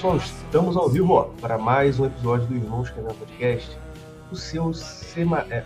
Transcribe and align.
pessoal, 0.00 0.16
estamos 0.16 0.78
ao 0.78 0.88
vivo 0.88 1.12
ó, 1.12 1.24
para 1.42 1.58
mais 1.58 2.00
um 2.00 2.06
episódio 2.06 2.46
do 2.46 2.56
Irmãos 2.56 2.88
Canal 2.88 3.12
Podcast, 3.16 3.76
o 4.32 4.34
seu 4.34 4.72
sema... 4.72 5.44
é, 5.50 5.62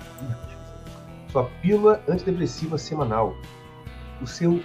sua 1.30 1.44
pílula 1.62 2.02
antidepressiva 2.08 2.76
semanal, 2.76 3.36
o 4.20 4.26
seu 4.26 4.60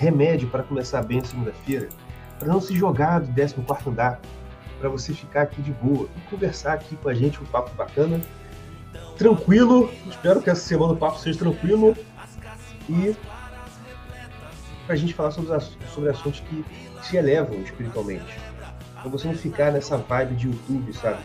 remédio 0.00 0.48
para 0.48 0.64
começar 0.64 1.00
bem 1.04 1.20
a 1.20 1.24
segunda-feira, 1.24 1.90
para 2.40 2.48
não 2.48 2.60
se 2.60 2.74
jogar 2.76 3.20
do 3.20 3.32
14 3.32 3.88
andar, 3.88 4.20
para 4.80 4.88
você 4.88 5.14
ficar 5.14 5.42
aqui 5.42 5.62
de 5.62 5.70
boa 5.70 6.08
e 6.16 6.20
conversar 6.28 6.72
aqui 6.72 6.96
com 6.96 7.08
a 7.08 7.14
gente 7.14 7.40
um 7.40 7.46
papo 7.46 7.72
bacana, 7.76 8.20
tranquilo. 9.16 9.92
Espero 10.08 10.42
que 10.42 10.50
essa 10.50 10.62
semana 10.62 10.92
o 10.92 10.96
papo 10.96 11.20
seja 11.20 11.38
tranquilo 11.38 11.96
e 12.88 13.14
para 14.86 14.94
a 14.94 14.98
gente 14.98 15.14
falar 15.14 15.30
sobre, 15.30 15.54
ass- 15.54 15.78
sobre 15.94 16.10
assuntos 16.10 16.40
que 16.40 16.64
se 17.00 17.16
elevam 17.16 17.54
espiritualmente. 17.62 18.53
Para 19.04 19.10
você 19.10 19.28
não 19.28 19.34
ficar 19.34 19.70
nessa 19.70 19.98
vibe 19.98 20.34
de 20.34 20.46
YouTube, 20.46 20.90
sabe? 20.94 21.18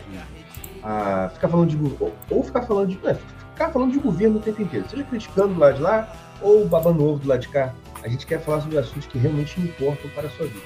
Ah, 0.82 1.30
ficar 1.32 1.48
falando 1.48 1.70
de 1.70 1.76
ou, 1.98 2.14
ou 2.28 2.42
ficar 2.44 2.62
falando 2.62 2.88
de 2.88 3.08
é, 3.08 3.14
ficar 3.14 3.70
falando 3.70 3.92
de 3.92 3.98
governo 3.98 4.36
o 4.36 4.40
tempo 4.42 4.60
inteiro, 4.60 4.84
seja 4.88 5.02
criticando 5.04 5.54
do 5.54 5.60
lado 5.60 5.76
de 5.76 5.80
lá 5.82 6.14
ou 6.42 6.68
babando 6.68 7.02
ovo 7.04 7.20
do 7.20 7.28
lado 7.28 7.40
de 7.40 7.48
cá. 7.48 7.74
A 8.02 8.08
gente 8.08 8.26
quer 8.26 8.38
falar 8.40 8.60
sobre 8.60 8.76
assuntos 8.76 9.06
que 9.06 9.16
realmente 9.18 9.58
importam 9.60 10.10
para 10.10 10.26
a 10.26 10.30
sua 10.30 10.46
vida. 10.46 10.64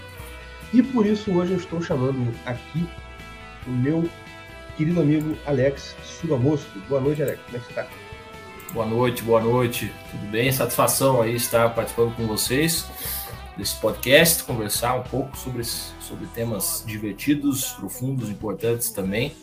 E 0.73 0.83
por 0.83 1.07
isso 1.07 1.33
hoje 1.33 1.53
eu 1.53 1.59
estou 1.59 1.81
chamando 1.81 2.33
aqui 2.47 2.89
o 3.67 3.71
meu 3.71 4.09
querido 4.77 5.01
amigo 5.01 5.37
Alex 5.47 5.95
Sugamosto. 6.05 6.67
Boa 6.89 7.01
noite, 7.01 7.23
Alex. 7.23 7.41
Como 7.45 7.57
é 7.57 7.61
que 7.61 7.67
você 7.67 7.71
está? 7.81 7.87
Boa 8.73 8.87
noite, 8.87 9.23
boa 9.23 9.41
noite. 9.41 9.93
Tudo 10.11 10.27
bem? 10.33 10.51
Satisfação 10.51 11.23
aí 11.23 11.37
estar 11.37 11.73
participando 11.75 12.15
com 12.17 12.27
vocês 12.27 12.89
desse 13.57 13.77
podcast, 13.77 14.43
conversar 14.43 14.95
um 14.97 15.03
pouco 15.05 15.37
sobre, 15.37 15.61
esse- 15.61 15.93
sobre 16.15 16.27
temas 16.29 16.85
divertidos, 16.87 17.73
profundos, 17.73 18.31
importantes 18.31 18.91
também. 18.91 19.35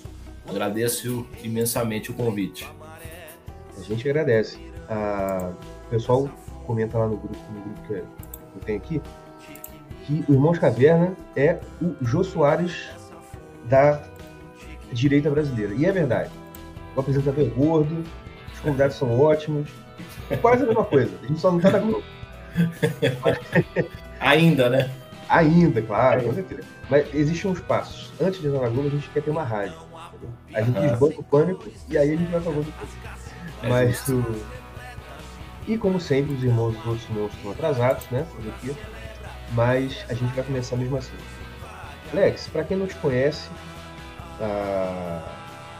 Agradeço 0.47 1.27
imensamente 1.43 2.11
o 2.11 2.13
convite. 2.13 2.67
A 3.77 3.81
gente 3.81 4.07
agradece. 4.09 4.57
Ah, 4.89 5.51
o 5.87 5.89
pessoal 5.89 6.29
comenta 6.65 6.97
lá 6.97 7.07
no 7.07 7.17
grupo, 7.17 7.37
no 7.53 7.61
grupo 7.61 7.87
que 7.87 7.93
eu 7.93 8.61
tenho 8.65 8.77
aqui 8.77 9.01
que 10.05 10.25
o 10.27 10.33
Irmãos 10.33 10.57
Caverna 10.57 11.15
é 11.35 11.59
o 11.81 11.93
Jô 12.03 12.23
Soares 12.23 12.89
da 13.65 14.01
direita 14.91 15.29
brasileira. 15.29 15.73
E 15.73 15.85
é 15.85 15.91
verdade. 15.91 16.31
O 16.95 16.99
apresentador 17.01 17.45
é 17.45 17.49
gordo, 17.49 18.03
os 18.53 18.59
convidados 18.61 18.95
são 18.95 19.19
ótimos, 19.19 19.69
quase 20.41 20.63
a 20.63 20.65
mesma 20.65 20.85
coisa. 20.85 21.11
A 21.21 21.27
gente 21.27 21.39
só 21.39 21.51
não 21.51 21.59
tá 21.59 21.69
na 21.71 21.79
Globo. 21.79 22.03
Ainda, 24.19 24.69
né? 24.69 24.89
Ainda, 25.31 25.81
claro, 25.81 26.23
com 26.23 26.33
certeza. 26.33 26.63
Mas 26.89 27.07
existem 27.13 27.49
uns 27.49 27.59
passos. 27.61 28.11
Antes 28.19 28.41
de 28.41 28.47
entrar 28.47 28.61
na 28.61 28.67
Globo, 28.69 28.87
a 28.89 28.91
gente 28.91 29.09
quer 29.09 29.21
ter 29.23 29.31
uma 29.31 29.43
rádio. 29.43 29.75
entendeu? 30.13 30.29
A 30.53 30.61
gente 30.61 30.77
Aham. 30.77 30.89
desbanca 30.89 31.19
o 31.19 31.23
pânico 31.23 31.63
e 31.87 31.97
aí 31.97 32.11
a 32.13 32.17
gente 32.17 32.29
vai 32.29 32.41
pra 32.41 32.51
Globo. 32.51 32.73
É 33.63 33.69
Mas 33.69 34.07
o- 34.09 34.25
E 35.67 35.77
como 35.77 35.99
sempre, 36.01 36.33
os 36.33 36.43
irmãos 36.43 36.75
dos 36.75 36.85
outros 36.85 37.07
irmãos 37.09 37.31
estão 37.33 37.51
atrasados, 37.51 38.03
né? 38.11 38.25
Por 38.35 38.45
aqui. 38.49 38.77
Mas 39.53 40.05
a 40.09 40.13
gente 40.13 40.33
vai 40.33 40.43
começar 40.43 40.75
mesmo 40.75 40.97
assim. 40.97 41.13
Alex, 42.11 42.47
para 42.49 42.63
quem 42.65 42.75
não 42.75 42.87
te 42.87 42.95
conhece, 42.95 43.49
ah, 44.41 45.21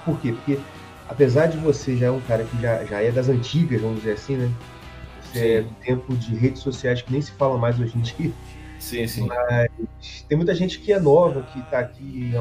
por 0.06 0.20
quê? 0.22 0.32
Porque 0.32 0.60
apesar 1.10 1.48
de 1.48 1.58
você 1.58 1.98
já 1.98 2.08
é 2.08 2.12
um 2.12 2.22
cara 2.22 2.44
que 2.46 2.62
já, 2.62 2.86
já 2.86 3.02
é 3.02 3.12
das 3.12 3.28
antigas, 3.28 3.82
vamos 3.82 3.98
dizer 3.98 4.14
assim, 4.14 4.38
né? 4.38 4.50
Você 5.24 5.40
é 5.56 5.62
Sim. 5.62 5.68
do 5.68 5.76
tempo 5.76 6.16
de 6.16 6.36
redes 6.36 6.62
sociais 6.62 7.02
que 7.02 7.12
nem 7.12 7.22
se 7.22 7.32
fala 7.34 7.58
mais 7.58 7.78
hoje 7.80 7.98
em 7.98 8.02
dia. 8.02 8.32
Sim, 8.82 9.08
sim. 9.08 9.28
Tem 10.28 10.36
muita 10.36 10.56
gente 10.56 10.80
que 10.80 10.92
é 10.92 11.00
nova, 11.00 11.44
que 11.44 11.62
tá 11.70 11.80
aqui, 11.80 12.32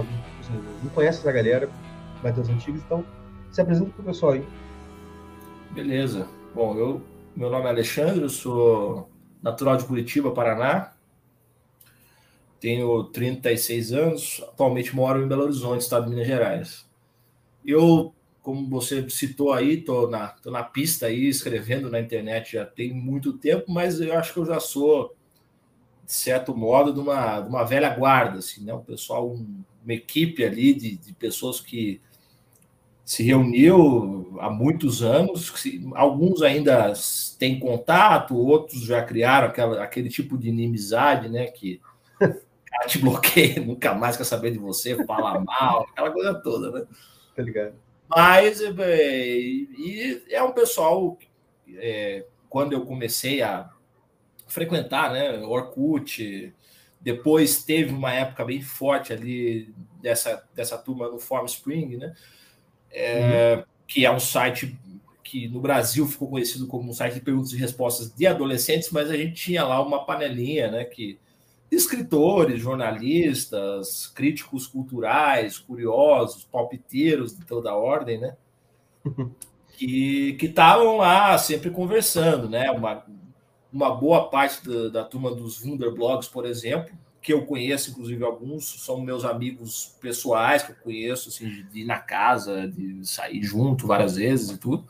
assim, 0.41 0.55
não 0.83 0.91
conhece 0.91 1.21
essa 1.21 1.31
galera, 1.31 1.71
mas 2.23 2.34
das 2.34 2.49
antigas, 2.49 2.83
então 2.83 3.05
se 3.53 3.61
apresenta 3.61 3.91
pro 3.91 4.03
pessoal 4.03 4.33
aí. 4.33 4.45
Beleza. 5.71 6.27
Bom, 6.55 6.77
eu, 6.77 7.03
meu 7.37 7.51
nome 7.51 7.67
é 7.67 7.69
Alexandre, 7.69 8.23
eu 8.23 8.28
sou 8.31 9.09
natural 9.43 9.77
de 9.77 9.84
Curitiba, 9.84 10.33
Paraná. 10.33 10.93
Tenho 12.59 13.05
36 13.05 13.93
anos, 13.93 14.43
atualmente 14.49 14.97
moro 14.97 15.22
em 15.22 15.28
Belo 15.28 15.45
Horizonte, 15.45 15.83
estado 15.83 16.05
de 16.05 16.11
Minas 16.11 16.27
Gerais. 16.27 16.87
Eu, 17.65 18.15
como 18.43 18.69
você 18.69 19.09
citou 19.11 19.53
aí, 19.53 19.83
tô 19.83 20.09
na, 20.09 20.28
tô 20.28 20.51
na 20.51 20.62
pista 20.62 21.07
aí, 21.07 21.28
escrevendo 21.28 21.91
na 21.91 22.01
internet 22.01 22.53
já 22.55 22.65
tem 22.65 22.93
muito 22.93 23.34
tempo, 23.34 23.71
mas 23.71 24.01
eu 24.01 24.19
acho 24.19 24.33
que 24.33 24.41
eu 24.41 24.47
já 24.47 24.59
sou, 24.59 25.15
de 26.10 26.16
certo 26.16 26.56
modo, 26.56 26.93
de 26.93 26.98
uma, 26.98 27.41
de 27.41 27.48
uma 27.48 27.62
velha 27.65 27.88
guarda, 27.94 28.41
assim, 28.41 28.65
né? 28.65 28.75
Um 28.75 28.82
pessoal, 28.82 29.31
um- 29.31 29.62
uma 29.84 29.94
equipe 29.94 30.44
ali 30.44 30.75
de, 30.75 30.97
de 30.97 31.12
pessoas 31.15 31.60
que 31.60 32.00
se 33.04 33.22
reuniu 33.22 34.37
há 34.41 34.50
muitos 34.50 35.03
anos, 35.03 35.53
se- 35.56 35.81
alguns 35.94 36.43
ainda 36.43 36.93
têm 37.38 37.59
contato, 37.59 38.37
outros 38.37 38.82
já 38.82 39.03
criaram 39.03 39.48
aquela, 39.48 39.82
aquele 39.82 40.09
tipo 40.09 40.38
de 40.38 40.48
inimizade, 40.48 41.28
né? 41.28 41.47
Que 41.47 41.81
cara 42.66 42.87
te 42.88 42.98
bloqueia, 42.98 43.60
nunca 43.65 43.94
mais 43.94 44.16
quer 44.16 44.25
saber 44.25 44.53
de 44.53 44.59
você, 44.59 45.04
fala 45.04 45.41
mal, 45.41 45.88
aquela 45.92 46.10
coisa 46.10 46.34
toda, 46.34 46.71
né? 46.71 46.87
Tá 47.37 47.42
ligado? 47.42 47.75
Mas 48.09 48.60
é, 48.60 49.38
e 49.38 50.22
é 50.31 50.42
um 50.42 50.53
pessoal, 50.53 51.19
é, 51.77 52.25
quando 52.48 52.72
eu 52.72 52.84
comecei 52.84 53.42
a 53.42 53.71
frequentar, 54.50 55.12
né? 55.12 55.38
Orkut, 55.38 56.55
depois 57.00 57.65
teve 57.65 57.93
uma 57.93 58.12
época 58.12 58.44
bem 58.44 58.61
forte 58.61 59.12
ali 59.12 59.75
dessa, 60.03 60.47
dessa 60.55 60.77
turma 60.77 61.09
no 61.09 61.19
Form 61.19 61.47
Spring, 61.47 61.97
né? 61.97 62.15
É, 62.91 63.65
Que 63.87 64.05
é 64.05 64.10
um 64.10 64.21
site 64.21 64.78
que 65.22 65.49
no 65.49 65.60
Brasil 65.60 66.06
ficou 66.06 66.28
conhecido 66.28 66.66
como 66.66 66.91
um 66.91 66.93
site 66.93 67.15
de 67.15 67.21
perguntas 67.21 67.53
e 67.53 67.56
respostas 67.56 68.12
de 68.12 68.27
adolescentes, 68.27 68.91
mas 68.91 69.10
a 69.10 69.16
gente 69.16 69.34
tinha 69.34 69.65
lá 69.65 69.81
uma 69.81 70.05
panelinha, 70.05 70.71
né? 70.71 70.84
Que 70.84 71.19
escritores, 71.71 72.60
jornalistas, 72.60 74.09
críticos 74.09 74.66
culturais, 74.66 75.56
curiosos, 75.56 76.44
palpiteiros 76.44 77.37
de 77.39 77.47
toda 77.47 77.71
a 77.71 77.77
ordem, 77.77 78.19
né? 78.19 78.37
que 79.78 80.34
que 80.34 80.47
estavam 80.47 80.97
lá 80.99 81.39
sempre 81.39 81.71
conversando, 81.71 82.49
né? 82.49 82.71
Uma, 82.71 83.05
uma 83.72 83.94
boa 83.94 84.28
parte 84.28 84.69
da, 84.69 84.88
da 84.88 85.04
turma 85.04 85.34
dos 85.34 85.62
Wunderblogs, 85.62 86.28
por 86.28 86.44
exemplo, 86.44 86.92
que 87.22 87.32
eu 87.32 87.44
conheço, 87.44 87.91
inclusive 87.91 88.25
alguns 88.25 88.82
são 88.84 89.00
meus 89.00 89.25
amigos 89.25 89.94
pessoais 90.00 90.62
que 90.62 90.72
eu 90.72 90.76
conheço, 90.76 91.28
assim, 91.28 91.48
de, 91.70 91.80
ir 91.80 91.84
na 91.84 91.98
casa, 91.98 92.66
de 92.66 93.06
sair 93.06 93.42
junto 93.42 93.86
várias 93.86 94.16
vezes 94.16 94.50
e 94.50 94.59
tudo, 94.59 94.88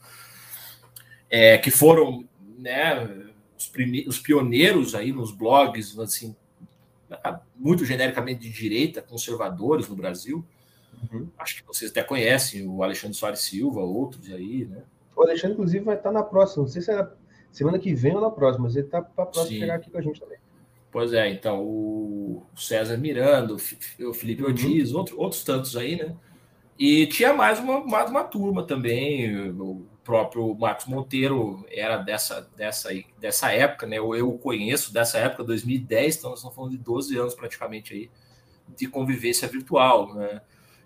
é, 1.28 1.58
que 1.58 1.70
foram, 1.70 2.24
né? 2.58 3.26
Os, 3.58 3.66
prime- 3.66 4.06
os 4.08 4.18
pioneiros 4.18 4.94
aí 4.94 5.12
nos 5.12 5.32
blogs, 5.32 5.98
assim, 5.98 6.34
muito 7.56 7.84
genericamente 7.84 8.40
de 8.40 8.50
direita, 8.50 9.02
conservadores 9.02 9.88
no 9.88 9.96
Brasil. 9.96 10.44
Uhum. 11.12 11.28
Acho 11.36 11.56
que 11.56 11.66
vocês 11.66 11.90
até 11.90 12.02
conhecem 12.02 12.66
o 12.66 12.82
Alexandre 12.82 13.16
Soares 13.16 13.40
Silva, 13.40 13.80
outros 13.80 14.30
aí, 14.32 14.66
né? 14.66 14.82
O 15.16 15.22
Alexandre, 15.22 15.54
inclusive, 15.54 15.84
vai 15.84 15.96
estar 15.96 16.12
na 16.12 16.22
próxima. 16.22 16.62
Não 16.62 16.70
sei 16.70 16.80
se 16.80 16.90
é 16.92 17.06
semana 17.52 17.78
que 17.78 17.94
vem 17.94 18.14
ou 18.14 18.20
na 18.20 18.30
próxima, 18.30 18.64
mas 18.64 18.76
ele 18.76 18.86
tá 18.86 19.02
pra 19.02 19.26
próxima 19.26 19.58
chegar 19.58 19.74
aqui 19.76 19.90
com 19.90 19.98
a 19.98 20.02
gente 20.02 20.20
também. 20.20 20.38
Pois 20.92 21.12
é, 21.12 21.28
então 21.30 21.62
o 21.62 22.42
César 22.56 22.96
Miranda, 22.96 23.54
o 23.54 24.12
Felipe 24.14 24.42
Uhum. 24.42 24.48
Ortiz, 24.48 24.92
outro- 24.92 25.20
outros 25.20 25.44
tantos 25.44 25.76
aí, 25.76 25.96
né? 25.96 26.14
E 26.78 27.06
tinha 27.06 27.32
mais 27.32 27.58
uma, 27.60 27.84
mais 27.84 28.10
uma 28.10 28.24
turma 28.24 28.64
também, 28.64 29.50
o 29.50 29.86
próprio 30.02 30.52
Marcos 30.54 30.86
Monteiro 30.86 31.64
era 31.70 31.98
dessa, 31.98 32.48
dessa, 32.56 32.88
dessa 33.20 33.52
época, 33.52 33.86
né? 33.86 33.98
Eu, 33.98 34.14
eu 34.16 34.30
o 34.30 34.38
conheço 34.38 34.92
dessa 34.92 35.18
época, 35.18 35.44
2010, 35.44 36.16
então 36.16 36.30
nós 36.30 36.38
estamos 36.40 36.56
falando 36.56 36.72
de 36.72 36.78
12 36.78 37.16
anos 37.18 37.34
praticamente 37.34 37.92
aí 37.94 38.10
de 38.76 38.86
convivência 38.88 39.46
virtual, 39.46 40.14
né? 40.14 40.40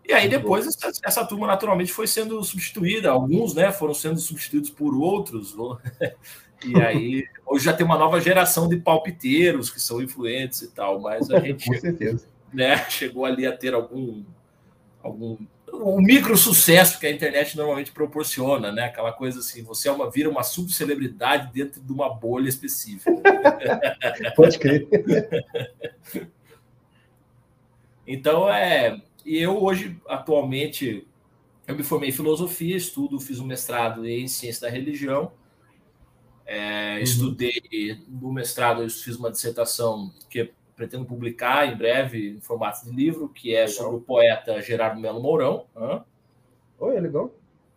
E 0.06 0.12
aí 0.12 0.28
depois 0.28 0.66
essa, 0.66 0.92
essa 1.02 1.24
turma 1.24 1.46
naturalmente 1.46 1.90
foi 1.92 2.06
sendo 2.06 2.42
substituída, 2.44 3.10
alguns, 3.10 3.54
né, 3.54 3.72
foram 3.72 3.94
sendo 3.94 4.18
substituídos 4.20 4.68
por 4.68 4.94
outros, 4.94 5.54
e 6.64 6.80
aí 6.80 7.24
hoje 7.46 7.64
já 7.64 7.72
tem 7.72 7.84
uma 7.84 7.98
nova 7.98 8.20
geração 8.20 8.68
de 8.68 8.76
palpiteiros 8.76 9.70
que 9.70 9.80
são 9.80 10.02
influentes 10.02 10.62
e 10.62 10.70
tal, 10.70 11.00
mas 11.00 11.30
a 11.30 11.40
gente 11.40 11.66
Com 11.70 11.78
certeza. 11.78 12.26
né, 12.52 12.88
chegou 12.88 13.24
ali 13.24 13.46
a 13.46 13.56
ter 13.56 13.74
algum 13.74 14.22
algum 15.02 15.36
um 15.72 16.00
micro 16.00 16.36
sucesso 16.36 17.00
que 17.00 17.06
a 17.06 17.10
internet 17.10 17.56
normalmente 17.56 17.90
proporciona, 17.90 18.70
né? 18.70 18.84
Aquela 18.84 19.12
coisa 19.12 19.40
assim, 19.40 19.62
você 19.62 19.88
é 19.88 19.92
uma 19.92 20.08
vira 20.08 20.30
uma 20.30 20.44
subcelebridade 20.44 21.52
dentro 21.52 21.80
de 21.80 21.92
uma 21.92 22.08
bolha 22.14 22.48
específica. 22.48 23.10
Pode 24.36 24.58
crer. 24.58 24.86
Então 28.06 28.50
é, 28.52 29.00
e 29.24 29.38
eu 29.38 29.62
hoje 29.62 29.98
atualmente 30.06 31.06
eu 31.66 31.74
me 31.74 31.82
formei 31.82 32.10
em 32.10 32.12
filosofia, 32.12 32.76
estudo, 32.76 33.18
fiz 33.18 33.40
um 33.40 33.46
mestrado 33.46 34.06
em 34.06 34.28
ciência 34.28 34.68
da 34.68 34.68
religião 34.68 35.32
É, 36.46 36.96
uhum. 36.96 37.02
Estudei 37.02 37.98
no 38.08 38.32
mestrado, 38.32 38.82
eu 38.82 38.90
fiz 38.90 39.16
uma 39.16 39.30
dissertação 39.30 40.12
que 40.28 40.52
pretendo 40.76 41.04
publicar 41.04 41.66
em 41.66 41.76
breve 41.76 42.30
em 42.30 42.40
formato 42.40 42.84
de 42.84 42.94
livro, 42.94 43.28
que 43.28 43.54
é 43.54 43.60
legal. 43.60 43.74
sobre 43.74 43.96
o 43.96 44.00
poeta 44.00 44.60
Gerardo 44.60 45.00
Melo 45.00 45.22
Mourão. 45.22 45.66
Oi, 46.78 46.96
é 46.96 47.00
legal. 47.00 47.30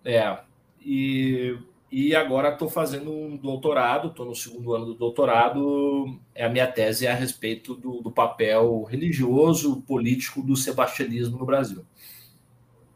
É, 0.03 0.39
e, 0.81 1.57
e 1.91 2.15
agora 2.15 2.49
estou 2.49 2.69
fazendo 2.69 3.11
um 3.11 3.37
doutorado, 3.37 4.09
estou 4.09 4.25
no 4.25 4.35
segundo 4.35 4.73
ano 4.73 4.85
do 4.85 4.93
doutorado. 4.95 6.19
É 6.33 6.45
a 6.45 6.49
minha 6.49 6.67
tese 6.67 7.05
é 7.05 7.11
a 7.11 7.15
respeito 7.15 7.75
do, 7.75 8.01
do 8.01 8.11
papel 8.11 8.83
religioso, 8.83 9.81
político 9.81 10.41
do 10.41 10.55
sebastianismo 10.55 11.37
no 11.37 11.45
Brasil. 11.45 11.85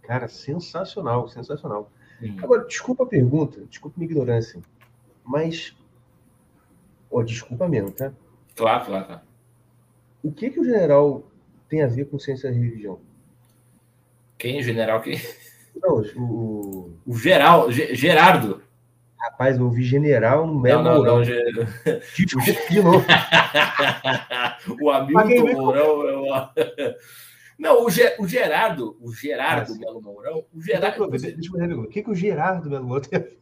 Cara, 0.01 0.27
sensacional, 0.27 1.27
sensacional. 1.29 1.91
Sim. 2.19 2.37
Agora, 2.41 2.65
desculpa 2.65 3.03
a 3.03 3.07
pergunta, 3.07 3.61
desculpa 3.69 3.95
a 3.97 3.99
minha 3.99 4.11
ignorância, 4.11 4.61
mas. 5.31 5.73
Oh, 7.09 7.23
desculpa 7.23 7.67
mesmo, 7.67 7.91
tá? 7.91 8.11
Claro, 8.55 8.85
claro, 8.85 9.05
claro. 9.05 9.21
O 10.21 10.31
que, 10.31 10.49
que 10.49 10.59
o 10.59 10.63
general 10.63 11.23
tem 11.69 11.81
a 11.81 11.87
ver 11.87 12.05
com 12.09 12.19
ciência 12.19 12.51
da 12.51 12.55
religião? 12.55 12.99
Quem? 14.37 14.59
O 14.59 14.63
general 14.63 15.01
quem? 15.01 15.19
Não, 15.81 16.01
o. 16.17 16.93
O 17.05 17.17
geral, 17.17 17.71
Gerardo. 17.71 18.61
Rapaz, 19.17 19.57
eu 19.57 19.65
ouvi 19.65 19.83
general 19.83 20.47
no 20.47 20.59
Melo 20.59 20.83
não, 20.83 20.95
Mourão. 20.95 21.17
Não, 21.17 21.23
Desculpa 21.23 22.51
de 22.69 22.81
novo. 22.81 23.05
o 24.81 24.89
Hamilton 24.89 25.53
Mourão. 25.53 26.07
Eu... 26.07 26.25
Não, 27.57 27.85
o, 27.85 27.89
Ge, 27.91 28.15
o 28.17 28.27
Gerardo, 28.27 28.97
o 28.99 29.13
Gerardo 29.13 29.73
ah, 29.73 29.77
Melo 29.77 30.01
Mourão, 30.01 30.43
o 30.51 30.61
Gerardo. 30.61 31.07
Deixa 31.07 31.35
eu 31.53 31.53
ver, 31.53 31.73
o 31.73 31.87
que, 31.87 32.01
que 32.01 32.09
o 32.09 32.15
Gerardo 32.15 32.69
Melo 32.69 32.85
Mourão 32.85 33.01
tem 33.03 33.19
a 33.19 33.21
ver? 33.21 33.40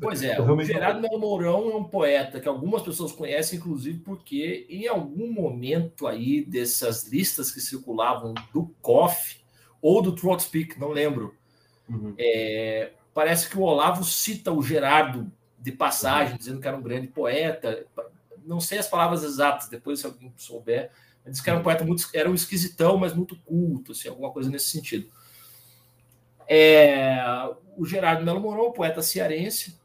Pois 0.00 0.22
é, 0.22 0.40
o 0.40 0.64
Gerardo 0.64 1.00
Melo 1.00 1.18
Mourão 1.18 1.70
é 1.70 1.76
um 1.76 1.84
poeta 1.84 2.40
que 2.40 2.48
algumas 2.48 2.82
pessoas 2.82 3.12
conhecem, 3.12 3.58
inclusive 3.58 3.98
porque 4.00 4.66
em 4.68 4.86
algum 4.86 5.32
momento 5.32 6.06
aí 6.06 6.44
dessas 6.44 7.06
listas 7.06 7.50
que 7.50 7.60
circulavam 7.60 8.34
do 8.52 8.66
COF 8.82 9.40
ou 9.80 10.02
do 10.02 10.14
Trot 10.14 10.42
Speak, 10.42 10.78
não 10.78 10.90
lembro, 10.90 11.34
uhum. 11.88 12.14
é, 12.18 12.92
parece 13.14 13.48
que 13.48 13.56
o 13.56 13.62
Olavo 13.62 14.04
cita 14.04 14.52
o 14.52 14.62
Gerardo 14.62 15.30
de 15.58 15.72
passagem, 15.72 16.32
uhum. 16.32 16.38
dizendo 16.38 16.60
que 16.60 16.68
era 16.68 16.76
um 16.76 16.82
grande 16.82 17.06
poeta. 17.06 17.86
Não 18.44 18.60
sei 18.60 18.78
as 18.78 18.88
palavras 18.88 19.22
exatas, 19.22 19.68
depois 19.68 20.00
se 20.00 20.06
alguém 20.06 20.32
souber, 20.36 20.90
Diz 21.30 21.40
que 21.40 21.50
era 21.50 21.58
um 21.58 21.62
poeta 21.62 21.84
muito, 21.84 22.08
era 22.14 22.30
um 22.30 22.34
esquisitão, 22.34 22.96
mas 22.96 23.14
muito 23.14 23.36
culto, 23.40 23.92
assim, 23.92 24.08
alguma 24.08 24.30
coisa 24.32 24.50
nesse 24.50 24.70
sentido. 24.70 25.10
É, 26.48 27.20
o 27.76 27.84
Gerardo 27.84 28.24
Melo 28.24 28.40
Mourão, 28.40 28.72
poeta 28.72 29.02
cearense, 29.02 29.78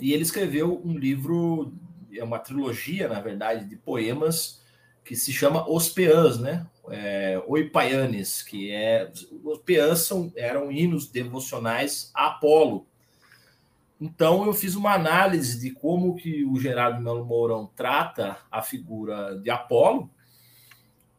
e 0.00 0.12
ele 0.12 0.22
escreveu 0.22 0.80
um 0.84 0.96
livro, 0.96 1.72
é 2.14 2.22
uma 2.22 2.38
trilogia, 2.38 3.08
na 3.08 3.20
verdade, 3.20 3.64
de 3.64 3.76
poemas 3.76 4.62
que 5.04 5.16
se 5.16 5.32
chama 5.32 5.68
Os 5.68 5.88
Peãs, 5.88 6.38
né? 6.38 6.66
É, 6.90 7.42
Oipaianes, 7.46 8.42
que 8.42 8.70
é 8.70 9.10
os 9.42 9.58
peãs 9.58 10.00
são, 10.00 10.32
eram 10.36 10.70
hinos 10.72 11.08
devocionais 11.08 12.10
a 12.14 12.28
Apolo. 12.28 12.86
Então 14.00 14.46
eu 14.46 14.54
fiz 14.54 14.74
uma 14.74 14.94
análise 14.94 15.60
de 15.60 15.70
como 15.70 16.14
que 16.14 16.44
o 16.44 16.58
Gerardo 16.58 17.02
Melo 17.02 17.24
Mourão 17.24 17.70
trata 17.74 18.38
a 18.50 18.62
figura 18.62 19.38
de 19.38 19.50
Apolo 19.50 20.10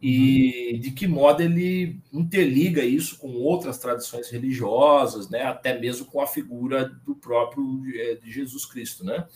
e 0.02 0.72
uhum. 0.74 0.80
de 0.80 0.92
que 0.92 1.08
modo 1.08 1.42
ele 1.42 2.00
interliga 2.12 2.84
isso 2.84 3.18
com 3.18 3.34
outras 3.34 3.78
tradições 3.78 4.30
religiosas, 4.30 5.30
né? 5.30 5.44
até 5.44 5.78
mesmo 5.78 6.06
com 6.06 6.22
a 6.22 6.28
figura 6.28 6.86
do 7.06 7.14
próprio 7.14 7.84
eh, 7.94 8.16
de 8.16 8.32
Jesus 8.32 8.66
Cristo, 8.66 9.04
né? 9.04 9.28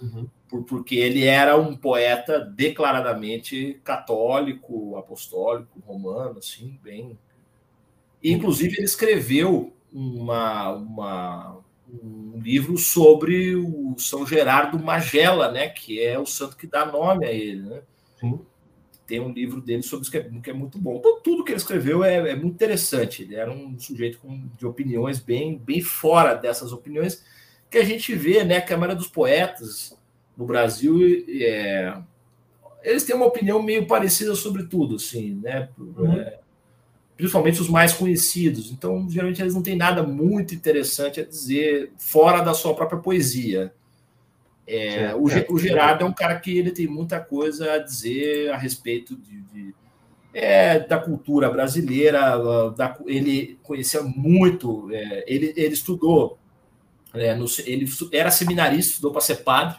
Uhum. 0.00 0.28
Por, 0.48 0.62
porque 0.62 0.94
ele 0.94 1.24
era 1.24 1.56
um 1.56 1.76
poeta 1.76 2.38
declaradamente 2.38 3.80
católico, 3.82 4.96
apostólico, 4.96 5.80
romano, 5.80 6.38
assim, 6.38 6.78
bem. 6.82 7.18
inclusive, 8.22 8.76
ele 8.76 8.84
escreveu 8.84 9.72
uma, 9.92 10.70
uma, 10.70 11.58
um 11.88 12.38
livro 12.40 12.78
sobre 12.78 13.56
o 13.56 13.96
São 13.98 14.24
Gerardo 14.24 14.78
Magela, 14.78 15.50
né? 15.50 15.68
Que 15.68 16.00
é 16.00 16.16
o 16.16 16.26
santo 16.26 16.56
que 16.56 16.66
dá 16.66 16.86
nome 16.86 17.26
a 17.26 17.32
ele, 17.32 17.62
né? 17.62 17.82
Sim 18.20 18.38
tem 19.06 19.20
um 19.20 19.32
livro 19.32 19.60
dele 19.60 19.82
sobre 19.82 20.02
isso 20.02 20.10
que 20.10 20.18
é, 20.18 20.30
que 20.42 20.50
é 20.50 20.54
muito 20.54 20.78
bom. 20.78 20.96
Então, 20.96 21.20
tudo 21.20 21.44
que 21.44 21.52
ele 21.52 21.58
escreveu 21.58 22.04
é, 22.04 22.30
é, 22.30 22.36
muito 22.36 22.54
interessante. 22.54 23.22
Ele 23.22 23.34
era 23.34 23.50
um 23.50 23.78
sujeito 23.78 24.18
com, 24.18 24.48
de 24.56 24.66
opiniões 24.66 25.18
bem, 25.18 25.58
bem 25.58 25.80
fora 25.80 26.34
dessas 26.34 26.72
opiniões 26.72 27.24
que 27.70 27.78
a 27.78 27.84
gente 27.84 28.14
vê, 28.14 28.44
né? 28.44 28.58
A 28.58 28.62
Câmara 28.62 28.94
dos 28.94 29.06
Poetas 29.06 29.98
no 30.36 30.44
Brasil, 30.44 30.98
é, 31.28 31.96
eles 32.82 33.04
têm 33.04 33.16
uma 33.16 33.26
opinião 33.26 33.62
meio 33.62 33.86
parecida 33.86 34.34
sobre 34.34 34.64
tudo, 34.64 34.96
assim, 34.96 35.40
né? 35.42 35.68
Uhum. 35.78 36.12
É, 36.12 36.38
principalmente 37.16 37.60
os 37.60 37.68
mais 37.68 37.92
conhecidos. 37.92 38.70
Então, 38.70 39.08
geralmente, 39.08 39.40
eles 39.40 39.54
não 39.54 39.62
têm 39.62 39.76
nada 39.76 40.02
muito 40.02 40.54
interessante 40.54 41.20
a 41.20 41.24
dizer 41.24 41.92
fora 41.96 42.40
da 42.42 42.52
sua 42.52 42.74
própria 42.74 42.98
poesia. 42.98 43.72
É, 44.66 45.14
o, 45.14 45.24
o, 45.54 45.58
Gerardo 45.58 46.04
é 46.04 46.06
um 46.06 46.12
cara 46.12 46.38
que 46.38 46.56
ele 46.56 46.70
tem 46.70 46.86
muita 46.86 47.20
coisa 47.20 47.74
a 47.74 47.78
dizer 47.78 48.52
a 48.52 48.56
respeito 48.56 49.16
de, 49.16 49.40
de 49.42 49.74
é, 50.32 50.78
da 50.78 50.98
cultura 50.98 51.50
brasileira. 51.50 52.70
Da, 52.70 52.96
ele 53.06 53.58
conhecia 53.62 54.02
muito, 54.02 54.88
é, 54.92 55.24
ele, 55.26 55.52
ele 55.56 55.74
estudou, 55.74 56.38
é, 57.12 57.34
no, 57.34 57.46
ele 57.66 57.86
era 58.12 58.30
seminarista, 58.30 58.92
estudou 58.92 59.12
para 59.12 59.20
ser 59.20 59.36
padre. 59.36 59.76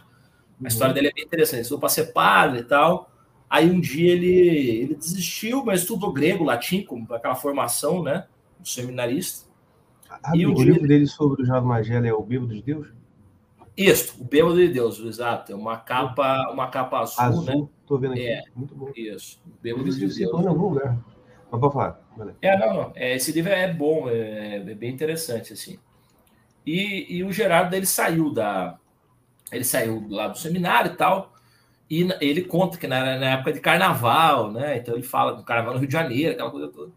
A 0.64 0.68
história 0.68 0.92
uhum. 0.92 0.96
dele 0.96 1.08
é 1.08 1.14
bem 1.14 1.24
interessante. 1.24 1.62
Estudou 1.62 1.80
para 1.80 1.90
ser 1.90 2.14
padre 2.14 2.60
e 2.60 2.64
tal. 2.64 3.10
Aí 3.50 3.70
um 3.70 3.80
dia 3.80 4.12
ele, 4.12 4.36
ele 4.82 4.96
desistiu, 4.96 5.64
mas 5.64 5.82
estudou 5.82 6.12
grego, 6.12 6.44
latim, 6.44 6.84
como 6.84 7.12
aquela 7.14 7.36
formação, 7.36 8.02
né? 8.02 8.26
Do 8.60 8.68
seminarista. 8.68 9.48
Ah, 10.10 10.36
e 10.36 10.46
o 10.46 10.54
livro 10.54 10.88
dele 10.88 11.08
sobre 11.08 11.44
o 11.44 11.46
Jorge 11.46 11.66
Magela 11.66 12.08
é 12.08 12.14
o 12.14 12.22
Bíblia 12.22 12.56
de 12.56 12.62
Deus? 12.62 12.88
Isso, 13.76 14.22
o 14.22 14.24
Bêbado 14.24 14.56
de 14.56 14.68
Deus, 14.68 15.00
exato. 15.00 15.52
É 15.52 15.56
uma 15.56 15.78
capa, 15.78 16.50
uma 16.52 16.68
capa 16.68 17.00
azul, 17.00 17.24
azul 17.24 17.44
né? 17.44 17.68
Tô 17.88 17.98
vendo 17.98 18.14
aqui. 18.14 18.28
É, 18.28 18.44
Muito 18.56 18.76
bom. 18.76 18.92
Isso, 18.96 19.42
o 19.46 19.62
Bêbado 19.62 19.90
de 19.90 20.00
Deus. 20.00 20.18
Em 20.20 20.26
algum 20.26 20.70
lugar. 20.70 20.98
Mas 21.52 21.60
pode 21.60 21.74
falar. 21.74 22.00
Valeu. 22.16 22.36
É, 22.42 22.58
não, 22.58 22.74
não. 22.74 22.92
É, 22.96 23.16
esse 23.16 23.32
livro 23.32 23.52
é 23.52 23.72
bom, 23.72 24.10
é, 24.10 24.58
é 24.58 24.76
bem 24.76 24.92
interessante, 24.92 25.54
assim. 25.54 25.80
E, 26.66 27.18
e 27.18 27.24
o 27.24 27.32
Gerardo, 27.32 27.76
ele 27.76 27.86
saiu 27.86 28.32
da... 28.32 28.78
Ele 29.52 29.64
saiu 29.64 30.06
lá 30.10 30.28
do 30.28 30.38
seminário 30.38 30.94
e 30.94 30.96
tal, 30.96 31.34
e 31.90 32.08
ele 32.22 32.42
conta 32.42 32.78
que 32.78 32.88
na, 32.88 33.20
na 33.20 33.32
época 33.34 33.54
de 33.54 33.60
carnaval, 33.60 34.52
né? 34.52 34.78
Então 34.78 34.96
ele 34.96 35.04
fala 35.04 35.34
do 35.34 35.44
carnaval 35.44 35.74
no 35.74 35.80
Rio 35.80 35.88
de 35.88 35.94
Janeiro, 35.94 36.34
aquela 36.34 36.50
coisa 36.50 36.68
toda 36.70 36.92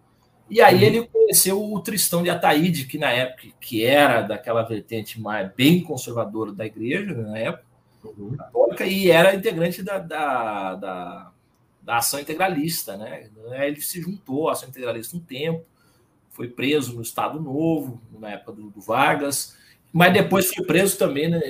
e 0.48 0.60
aí 0.60 0.84
ele 0.84 1.06
conheceu 1.06 1.62
o 1.62 1.80
Tristão 1.80 2.22
de 2.22 2.30
Ataíde, 2.30 2.84
que 2.84 2.98
na 2.98 3.10
época 3.10 3.48
que 3.60 3.84
era 3.84 4.22
daquela 4.22 4.62
vertente 4.62 5.20
mais 5.20 5.50
bem 5.54 5.82
conservadora 5.82 6.52
da 6.52 6.64
igreja, 6.64 7.12
né, 7.14 7.30
na 7.30 7.38
época, 7.38 7.64
uhum. 8.04 8.36
católica, 8.36 8.86
e 8.86 9.10
era 9.10 9.34
integrante 9.34 9.82
da, 9.82 9.98
da, 9.98 10.74
da, 10.76 11.32
da, 11.82 11.96
ação 11.96 12.20
integralista, 12.20 12.96
né? 12.96 13.28
Ele 13.66 13.80
se 13.80 14.00
juntou 14.00 14.48
à 14.48 14.52
ação 14.52 14.68
integralista 14.68 15.16
um 15.16 15.20
tempo, 15.20 15.64
foi 16.30 16.48
preso 16.48 16.94
no 16.94 17.02
Estado 17.02 17.40
Novo, 17.40 18.00
na 18.18 18.30
época 18.30 18.52
do, 18.52 18.70
do 18.70 18.80
Vargas, 18.80 19.56
mas 19.92 20.12
depois 20.12 20.52
foi 20.54 20.64
preso 20.64 20.98
também 20.98 21.28
né, 21.28 21.40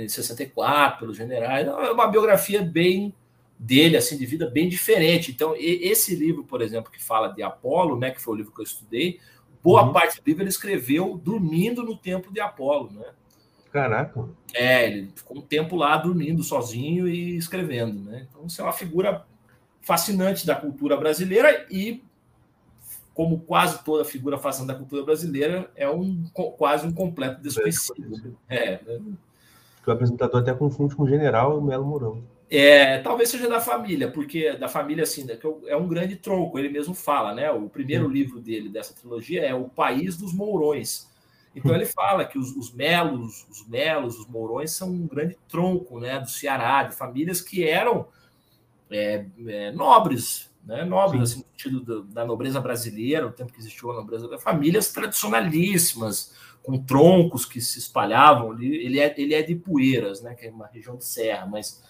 em 0.00 0.08
64 0.08 1.00
pelos 1.00 1.16
generais. 1.16 1.66
É 1.66 1.90
uma 1.90 2.06
biografia 2.06 2.62
bem 2.62 3.12
dele, 3.58 3.96
assim, 3.96 4.16
de 4.16 4.24
vida 4.24 4.48
bem 4.48 4.68
diferente. 4.68 5.32
Então, 5.32 5.54
esse 5.58 6.14
livro, 6.14 6.44
por 6.44 6.62
exemplo, 6.62 6.92
que 6.92 7.02
fala 7.02 7.28
de 7.28 7.42
Apolo, 7.42 7.98
né, 7.98 8.10
que 8.10 8.20
foi 8.20 8.34
o 8.34 8.36
livro 8.36 8.52
que 8.52 8.60
eu 8.60 8.64
estudei, 8.64 9.18
boa 9.62 9.84
uhum. 9.84 9.92
parte 9.92 10.20
do 10.20 10.26
livro 10.26 10.42
ele 10.42 10.50
escreveu 10.50 11.20
dormindo 11.22 11.82
no 11.82 11.96
templo 11.96 12.32
de 12.32 12.40
Apolo, 12.40 12.90
né? 12.92 13.06
Caraca. 13.72 14.28
É, 14.54 14.86
ele 14.86 15.10
ficou 15.14 15.38
um 15.38 15.42
tempo 15.42 15.76
lá 15.76 15.96
dormindo 15.96 16.42
sozinho 16.42 17.08
e 17.08 17.36
escrevendo, 17.36 18.00
né? 18.00 18.26
Então, 18.30 18.46
isso 18.46 18.60
é 18.60 18.64
uma 18.64 18.72
figura 18.72 19.26
fascinante 19.80 20.46
da 20.46 20.54
cultura 20.54 20.96
brasileira 20.96 21.66
e 21.70 22.02
como 23.18 23.40
quase 23.40 23.82
toda 23.82 24.04
figura 24.04 24.38
fascinante 24.38 24.72
da 24.72 24.78
cultura 24.78 25.02
brasileira, 25.02 25.68
é 25.74 25.90
um 25.90 26.24
quase 26.56 26.86
um 26.86 26.92
completo 26.92 27.42
desconhecido. 27.42 28.38
É, 28.48 28.80
né? 28.80 29.00
O 29.84 29.90
apresentador 29.90 30.40
até 30.40 30.54
confunde 30.54 30.94
com 30.94 31.02
o 31.02 31.08
general 31.08 31.60
Melo 31.60 31.84
Mourão. 31.84 32.22
É, 32.50 32.98
talvez 32.98 33.28
seja 33.28 33.48
da 33.48 33.60
família, 33.60 34.10
porque 34.10 34.56
da 34.56 34.68
família, 34.68 35.04
assim, 35.04 35.24
né, 35.24 35.38
é 35.66 35.76
um 35.76 35.86
grande 35.86 36.16
tronco, 36.16 36.58
ele 36.58 36.70
mesmo 36.70 36.94
fala, 36.94 37.34
né? 37.34 37.50
O 37.50 37.68
primeiro 37.68 38.06
hum. 38.06 38.10
livro 38.10 38.40
dele 38.40 38.70
dessa 38.70 38.94
trilogia 38.94 39.44
é 39.44 39.54
O 39.54 39.68
País 39.68 40.16
dos 40.16 40.32
Mourões. 40.32 41.08
Então 41.54 41.74
ele 41.74 41.86
fala 41.86 42.24
que 42.24 42.38
os, 42.38 42.54
os, 42.56 42.72
melos, 42.72 43.46
os 43.50 43.66
melos, 43.66 44.18
os 44.18 44.26
mourões 44.26 44.70
são 44.70 44.90
um 44.90 45.06
grande 45.06 45.36
tronco, 45.48 45.98
né, 45.98 46.20
do 46.20 46.30
Ceará, 46.30 46.84
de 46.84 46.94
famílias 46.94 47.40
que 47.40 47.64
eram 47.64 48.06
é, 48.90 49.26
é, 49.46 49.72
nobres, 49.72 50.50
né? 50.64 50.84
Nobres, 50.84 51.22
assim, 51.22 51.38
no 51.40 51.46
sentido 51.50 51.80
do, 51.80 52.02
da 52.04 52.24
nobreza 52.24 52.60
brasileira, 52.60 53.26
o 53.26 53.32
tempo 53.32 53.52
que 53.52 53.58
existiu 53.58 53.90
a 53.90 53.94
nobreza, 53.94 54.38
famílias 54.38 54.92
tradicionalíssimas, 54.92 56.34
com 56.62 56.78
troncos 56.78 57.44
que 57.44 57.60
se 57.60 57.78
espalhavam 57.78 58.52
ali. 58.52 58.84
Ele 58.84 59.00
é, 59.00 59.14
ele 59.16 59.34
é 59.34 59.42
de 59.42 59.54
Poeiras, 59.54 60.22
né? 60.22 60.34
Que 60.34 60.46
é 60.46 60.50
uma 60.50 60.66
região 60.66 60.96
de 60.96 61.04
serra, 61.04 61.46
mas 61.46 61.82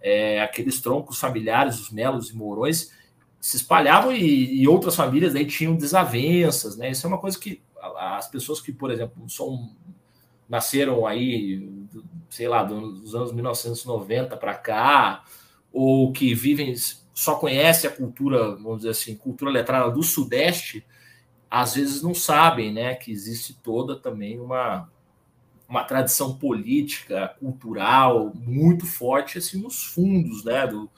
é, 0.00 0.40
aqueles 0.40 0.80
troncos 0.80 1.18
familiares, 1.18 1.80
os 1.80 1.90
melos 1.90 2.30
e 2.30 2.36
mourões, 2.36 2.92
se 3.40 3.56
espalhavam 3.56 4.12
e, 4.12 4.62
e, 4.62 4.68
outras 4.68 4.96
famílias 4.96 5.34
aí 5.34 5.46
tinham 5.46 5.76
desavenças, 5.76 6.76
né? 6.76 6.90
Isso 6.90 7.06
é 7.06 7.08
uma 7.08 7.18
coisa 7.18 7.38
que 7.38 7.62
as 7.98 8.28
pessoas 8.28 8.60
que, 8.60 8.72
por 8.72 8.90
exemplo, 8.90 9.28
são 9.28 9.70
nasceram 10.48 11.06
aí, 11.06 11.68
sei 12.30 12.48
lá, 12.48 12.62
dos 12.62 13.14
anos 13.14 13.32
1990 13.32 14.36
para 14.36 14.54
cá, 14.54 15.24
ou 15.72 16.12
que 16.12 16.34
vivem 16.34 16.74
só 17.12 17.34
conhece 17.36 17.86
a 17.86 17.90
cultura, 17.90 18.54
vamos 18.56 18.78
dizer 18.78 18.90
assim, 18.90 19.16
cultura 19.16 19.50
letrada 19.50 19.90
do 19.90 20.02
Sudeste, 20.02 20.86
às 21.50 21.74
vezes 21.74 22.02
não 22.02 22.14
sabem, 22.14 22.72
né, 22.72 22.94
que 22.94 23.10
existe 23.10 23.54
toda 23.54 23.96
também 23.96 24.38
uma 24.38 24.88
uma 25.68 25.84
tradição 25.84 26.36
política, 26.36 27.34
cultural 27.40 28.32
muito 28.34 28.86
forte 28.86 29.38
assim 29.38 29.60
nos 29.60 29.84
fundos, 29.84 30.44
né, 30.44 30.66
do, 30.66 30.88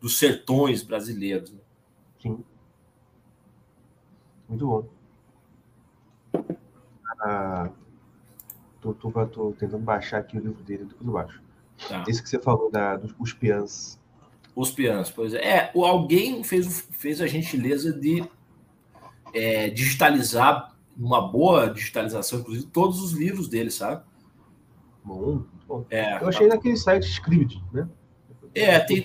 dos 0.00 0.18
sertões 0.18 0.82
brasileiros. 0.82 1.52
Né? 1.52 1.60
Sim. 2.20 2.44
Muito 4.48 4.66
bom. 4.66 4.88
Ah, 7.20 7.70
tô, 8.80 8.92
tô, 8.94 9.26
tô, 9.26 9.52
tentando 9.52 9.82
baixar 9.82 10.18
aqui 10.18 10.36
o 10.36 10.40
livro 10.40 10.62
dele, 10.62 10.84
depois 10.84 11.06
eu 11.06 11.12
baixo. 11.12 11.42
Tá. 11.88 12.04
Esse 12.08 12.22
que 12.22 12.28
você 12.28 12.38
falou 12.38 12.70
da, 12.70 12.96
dos 12.96 13.14
os 13.18 13.32
piãs. 13.32 14.00
Os 14.54 14.70
piãs, 14.70 15.10
pois 15.10 15.34
é. 15.34 15.44
é. 15.44 15.72
alguém 15.74 16.42
fez, 16.42 16.88
fez 16.92 17.20
a 17.20 17.26
gentileza 17.26 17.92
de 17.92 18.24
é, 19.34 19.68
digitalizar, 19.68 20.74
uma 20.96 21.20
boa 21.20 21.68
digitalização, 21.68 22.40
inclusive, 22.40 22.66
todos 22.68 23.02
os 23.02 23.12
livros 23.12 23.48
dele, 23.48 23.70
sabe? 23.70 24.02
Bom, 25.06 25.44
bom. 25.68 25.86
É, 25.88 26.20
eu 26.20 26.28
achei 26.28 26.48
tá... 26.48 26.56
naquele 26.56 26.76
site 26.76 27.04
Script, 27.04 27.62
né? 27.72 27.88
É, 28.52 28.80
tem, 28.80 29.04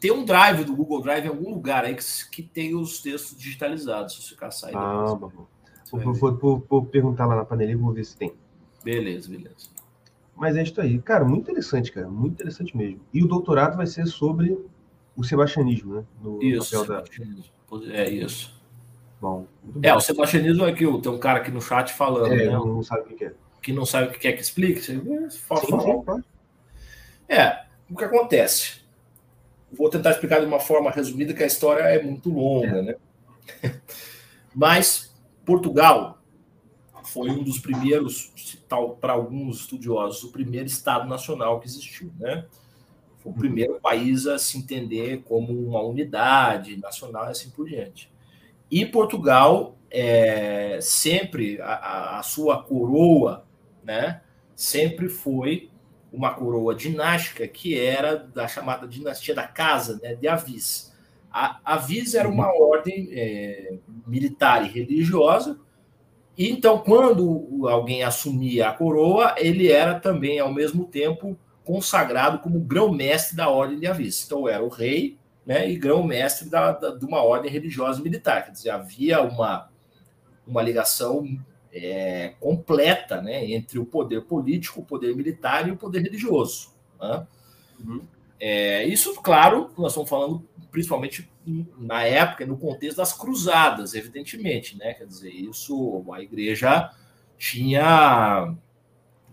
tem 0.00 0.10
um 0.10 0.24
drive 0.24 0.64
do 0.64 0.74
Google 0.74 1.02
Drive 1.02 1.26
em 1.26 1.28
algum 1.28 1.50
lugar 1.50 1.84
aí 1.84 1.94
que, 1.94 2.04
que 2.30 2.42
tem 2.42 2.74
os 2.74 3.02
textos 3.02 3.36
digitalizados, 3.36 4.14
se 4.14 4.22
você 4.22 4.34
caçar 4.34 4.70
aí. 4.70 4.74
Ah, 4.74 5.14
bom. 5.14 5.46
Vou, 5.92 6.14
vou, 6.14 6.34
vou, 6.36 6.66
vou, 6.68 6.84
perguntar 6.86 7.26
lá 7.26 7.36
na 7.36 7.44
panelinha 7.44 7.76
e 7.76 7.80
vou 7.80 7.92
ver 7.92 8.04
se 8.04 8.16
tem. 8.16 8.32
Beleza, 8.82 9.28
beleza. 9.28 9.68
Mas 10.34 10.56
é 10.56 10.62
isso 10.62 10.80
aí. 10.80 10.98
Cara, 11.00 11.24
muito 11.24 11.42
interessante, 11.42 11.92
cara. 11.92 12.08
Muito 12.08 12.32
interessante 12.32 12.76
mesmo. 12.76 13.00
E 13.12 13.22
o 13.22 13.28
doutorado 13.28 13.76
vai 13.76 13.86
ser 13.86 14.06
sobre 14.06 14.58
o 15.14 15.22
sebastianismo, 15.22 15.96
né? 15.96 16.04
No 16.20 16.42
isso, 16.42 16.70
sebastianismo. 16.70 17.44
Da... 17.70 17.94
É 17.94 18.10
isso. 18.10 18.54
Bom. 19.20 19.46
É, 19.82 19.94
o 19.94 20.00
sebastianismo 20.00 20.64
é 20.64 20.72
que 20.72 20.84
tem 21.00 21.12
um 21.12 21.18
cara 21.18 21.40
aqui 21.40 21.50
no 21.50 21.60
chat 21.60 21.92
falando, 21.92 22.32
é, 22.32 22.46
né? 22.46 22.52
Não 22.52 22.82
sabe 22.82 23.12
o 23.12 23.16
que 23.16 23.26
é. 23.26 23.34
Que 23.64 23.72
não 23.72 23.86
sabe 23.86 24.08
o 24.08 24.10
que 24.10 24.28
é 24.28 24.32
que 24.32 24.42
explique. 24.42 24.82
Você 24.82 24.94
sim, 24.94 25.00
sim, 25.00 26.22
É, 27.26 27.64
o 27.90 27.96
que 27.96 28.04
acontece? 28.04 28.82
Vou 29.72 29.88
tentar 29.88 30.10
explicar 30.10 30.40
de 30.40 30.44
uma 30.44 30.60
forma 30.60 30.90
resumida, 30.90 31.32
que 31.32 31.42
a 31.42 31.46
história 31.46 31.82
é 31.82 32.02
muito 32.02 32.28
longa, 32.28 32.78
é. 32.78 32.82
né? 32.82 32.94
Mas 34.54 35.16
Portugal 35.46 36.18
foi 37.04 37.30
um 37.30 37.42
dos 37.42 37.58
primeiros, 37.58 38.60
tal 38.68 38.96
para 38.96 39.14
alguns 39.14 39.60
estudiosos, 39.60 40.22
o 40.24 40.30
primeiro 40.30 40.66
Estado 40.66 41.08
nacional 41.08 41.58
que 41.58 41.66
existiu, 41.66 42.12
né? 42.20 42.44
Foi 43.18 43.32
o 43.32 43.34
primeiro 43.34 43.80
país 43.80 44.26
a 44.26 44.38
se 44.38 44.58
entender 44.58 45.22
como 45.22 45.52
uma 45.52 45.80
unidade 45.80 46.76
nacional 46.76 47.28
e 47.28 47.30
assim 47.30 47.48
por 47.48 47.66
diante. 47.66 48.12
E 48.70 48.84
Portugal 48.84 49.78
é, 49.90 50.80
sempre 50.82 51.60
a, 51.60 52.18
a, 52.18 52.22
sua 52.24 52.60
coroa, 52.60 53.43
né? 53.84 54.20
Sempre 54.56 55.08
foi 55.08 55.70
uma 56.12 56.32
coroa 56.32 56.74
dinástica 56.74 57.46
que 57.46 57.78
era 57.78 58.16
da 58.16 58.46
chamada 58.46 58.86
dinastia 58.86 59.34
da 59.34 59.46
casa, 59.46 59.98
né? 60.02 60.14
De 60.14 60.28
Avis. 60.28 60.92
A 61.30 61.60
Avis 61.64 62.14
era 62.14 62.28
uma 62.28 62.52
uhum. 62.52 62.62
ordem 62.62 63.08
é, 63.12 63.74
militar 64.06 64.64
e 64.64 64.68
religiosa, 64.68 65.58
e 66.36 66.50
então, 66.50 66.78
quando 66.78 67.68
alguém 67.68 68.02
assumia 68.02 68.68
a 68.68 68.72
coroa, 68.72 69.34
ele 69.38 69.70
era 69.70 70.00
também, 70.00 70.40
ao 70.40 70.52
mesmo 70.52 70.84
tempo, 70.84 71.38
consagrado 71.64 72.40
como 72.40 72.58
grão-mestre 72.58 73.36
da 73.36 73.48
ordem 73.48 73.78
de 73.78 73.86
Avis. 73.86 74.24
Então, 74.26 74.48
era 74.48 74.62
o 74.62 74.68
rei 74.68 75.16
né, 75.46 75.70
e 75.70 75.76
grão-mestre 75.76 76.50
da, 76.50 76.72
da, 76.72 76.90
de 76.90 77.04
uma 77.04 77.22
ordem 77.22 77.50
religiosa 77.50 78.00
e 78.00 78.02
militar. 78.02 78.44
Quer 78.44 78.50
dizer, 78.50 78.70
havia 78.70 79.22
uma, 79.22 79.70
uma 80.44 80.60
ligação 80.60 81.24
é, 81.74 82.34
completa 82.38 83.20
né, 83.20 83.44
entre 83.50 83.80
o 83.80 83.84
poder 83.84 84.22
político, 84.22 84.80
o 84.80 84.84
poder 84.84 85.14
militar 85.16 85.66
e 85.66 85.72
o 85.72 85.76
poder 85.76 86.02
religioso. 86.02 86.72
Né? 87.00 87.26
Uhum. 87.80 88.02
É, 88.38 88.84
isso, 88.84 89.14
claro, 89.20 89.70
nós 89.76 89.92
estamos 89.92 90.08
falando 90.08 90.46
principalmente 90.70 91.28
na 91.78 92.02
época, 92.02 92.46
no 92.46 92.56
contexto 92.56 92.96
das 92.96 93.12
cruzadas, 93.12 93.94
evidentemente, 93.94 94.76
né? 94.76 94.94
Quer 94.94 95.06
dizer, 95.06 95.30
isso 95.30 96.04
a 96.12 96.20
igreja 96.20 96.90
tinha 97.38 98.54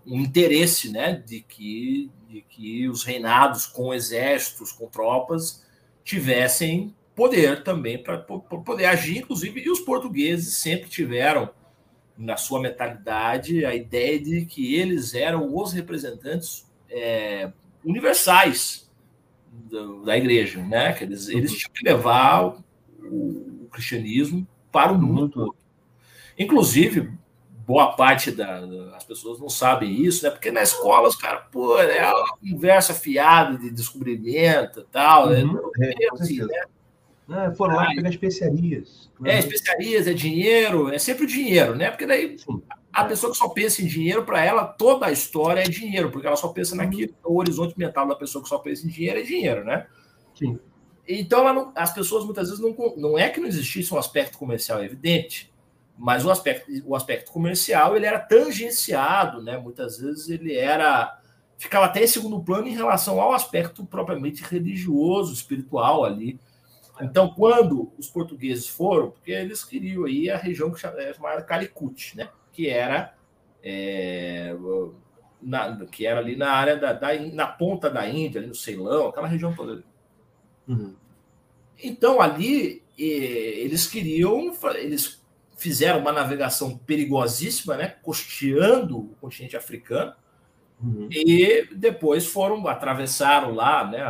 um 0.06 0.20
interesse, 0.20 0.90
né, 0.90 1.14
de 1.14 1.40
que, 1.40 2.10
de 2.28 2.42
que 2.42 2.88
os 2.88 3.02
reinados 3.02 3.66
com 3.66 3.92
exércitos, 3.92 4.72
com 4.72 4.86
tropas, 4.86 5.64
tivessem 6.04 6.94
poder 7.14 7.62
também 7.62 8.02
para 8.02 8.18
poder 8.18 8.86
agir, 8.86 9.18
inclusive, 9.18 9.60
e 9.60 9.70
os 9.70 9.80
portugueses 9.80 10.58
sempre 10.58 10.88
tiveram 10.88 11.50
na 12.16 12.36
sua 12.36 12.60
mentalidade 12.60 13.64
a 13.64 13.74
ideia 13.74 14.20
de 14.20 14.44
que 14.46 14.74
eles 14.74 15.14
eram 15.14 15.54
os 15.54 15.72
representantes 15.72 16.70
é, 16.90 17.50
universais 17.84 18.90
da 20.04 20.16
igreja, 20.16 20.62
né? 20.62 20.92
Que 20.92 21.04
eles, 21.04 21.28
eles 21.28 21.52
uhum. 21.52 21.56
tinham 21.58 21.72
que 21.74 21.84
levar 21.84 22.46
o, 22.46 23.64
o 23.64 23.68
cristianismo 23.70 24.46
para 24.70 24.92
o 24.92 24.98
mundo 24.98 25.28
todo. 25.28 25.56
Inclusive, 26.38 27.12
boa 27.66 27.92
parte 27.92 28.30
das 28.30 28.68
da, 28.68 28.98
pessoas 29.06 29.38
não 29.38 29.48
sabem 29.48 29.92
isso, 30.02 30.24
né? 30.24 30.30
Porque 30.30 30.50
na 30.50 30.62
escola 30.62 31.08
os 31.08 31.16
caras, 31.16 31.44
pô, 31.50 31.78
é 31.78 32.06
uma 32.06 32.36
conversa 32.38 32.94
fiada 32.94 33.58
de 33.58 33.70
descobrimento 33.70 34.80
e 34.80 34.84
tal, 34.84 35.28
né? 35.28 35.42
uhum. 35.44 35.70
né? 35.76 35.92
É, 36.00 36.14
assim, 36.14 36.38
né? 36.38 36.64
Ah, 37.28 37.52
foram 37.56 37.76
lá 37.76 37.86
pegar 37.94 38.10
especiarias. 38.10 39.10
É, 39.24 39.38
especiarias, 39.38 40.06
é 40.06 40.12
dinheiro, 40.12 40.92
é 40.92 40.98
sempre 40.98 41.24
o 41.24 41.26
dinheiro, 41.26 41.74
né? 41.74 41.90
Porque 41.90 42.06
daí 42.06 42.36
Sim. 42.38 42.62
A 42.92 43.04
pessoa 43.04 43.32
que 43.32 43.38
só 43.38 43.48
pensa 43.48 43.80
em 43.80 43.86
dinheiro, 43.86 44.22
para 44.22 44.44
ela, 44.44 44.64
toda 44.64 45.06
a 45.06 45.12
história 45.12 45.62
é 45.62 45.68
dinheiro, 45.68 46.10
porque 46.10 46.26
ela 46.26 46.36
só 46.36 46.48
pensa 46.48 46.76
naquilo. 46.76 47.14
O 47.24 47.38
horizonte 47.38 47.78
mental 47.78 48.06
da 48.06 48.14
pessoa 48.14 48.42
que 48.42 48.48
só 48.48 48.58
pensa 48.58 48.86
em 48.86 48.90
dinheiro 48.90 49.18
é 49.18 49.22
dinheiro, 49.22 49.64
né? 49.64 49.86
Sim. 50.34 50.58
Então, 51.08 51.42
não, 51.54 51.72
as 51.74 51.92
pessoas 51.92 52.24
muitas 52.24 52.48
vezes 52.50 52.62
não. 52.62 52.74
Não 52.96 53.18
é 53.18 53.30
que 53.30 53.40
não 53.40 53.48
existisse 53.48 53.94
um 53.94 53.98
aspecto 53.98 54.36
comercial 54.36 54.84
evidente, 54.84 55.50
mas 55.96 56.24
o 56.24 56.30
aspecto, 56.30 56.70
o 56.84 56.94
aspecto 56.94 57.32
comercial 57.32 57.96
ele 57.96 58.04
era 58.04 58.18
tangenciado, 58.18 59.42
né? 59.42 59.56
Muitas 59.56 59.98
vezes 59.98 60.28
ele 60.28 60.54
era. 60.54 61.18
ficava 61.56 61.86
até 61.86 62.04
em 62.04 62.06
segundo 62.06 62.42
plano 62.42 62.68
em 62.68 62.74
relação 62.74 63.18
ao 63.18 63.32
aspecto 63.32 63.86
propriamente 63.86 64.42
religioso, 64.42 65.32
espiritual 65.32 66.04
ali. 66.04 66.38
Então, 67.00 67.32
quando 67.34 67.92
os 67.98 68.08
portugueses 68.08 68.68
foram, 68.68 69.10
porque 69.10 69.32
eles 69.32 69.64
queriam 69.64 70.04
aí 70.04 70.30
a 70.30 70.36
região 70.36 70.70
que 70.70 70.86
é 70.86 71.14
chamada 71.14 71.42
Calicut, 71.42 72.16
né? 72.16 72.28
que 72.52 72.68
era 72.68 73.14
é, 73.62 74.54
na, 75.40 75.84
que 75.86 76.06
era 76.06 76.20
ali 76.20 76.36
na 76.36 76.50
área 76.50 76.76
da, 76.76 76.92
da, 76.92 77.14
na 77.32 77.46
ponta 77.46 77.90
da 77.90 78.08
Índia, 78.08 78.40
ali 78.40 78.48
no 78.48 78.54
Ceilão, 78.54 79.08
aquela 79.08 79.26
região 79.26 79.54
toda. 79.54 79.82
Uhum. 80.68 80.94
Então 81.82 82.20
ali 82.20 82.82
eles 82.96 83.86
queriam, 83.86 84.52
eles 84.74 85.20
fizeram 85.56 86.00
uma 86.00 86.12
navegação 86.12 86.76
perigosíssima, 86.76 87.76
né, 87.76 87.96
costeando 88.02 88.98
o 88.98 89.16
continente 89.20 89.56
africano, 89.56 90.12
uhum. 90.80 91.08
e 91.10 91.68
depois 91.74 92.26
foram 92.26 92.66
atravessaram 92.68 93.54
lá, 93.54 93.88
né, 93.88 94.02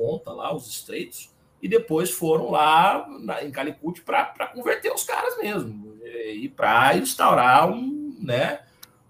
ponta 0.00 0.32
lá, 0.32 0.54
os 0.54 0.66
estreitos, 0.66 1.30
e 1.60 1.68
depois 1.68 2.10
foram 2.10 2.50
lá 2.50 3.06
na, 3.20 3.44
em 3.44 3.50
Calicut 3.50 4.00
para 4.00 4.46
converter 4.54 4.90
os 4.90 5.04
caras 5.04 5.36
mesmo 5.36 5.94
e 6.02 6.48
para 6.48 6.96
instaurar 6.96 7.70
um, 7.70 8.16
né, 8.18 8.60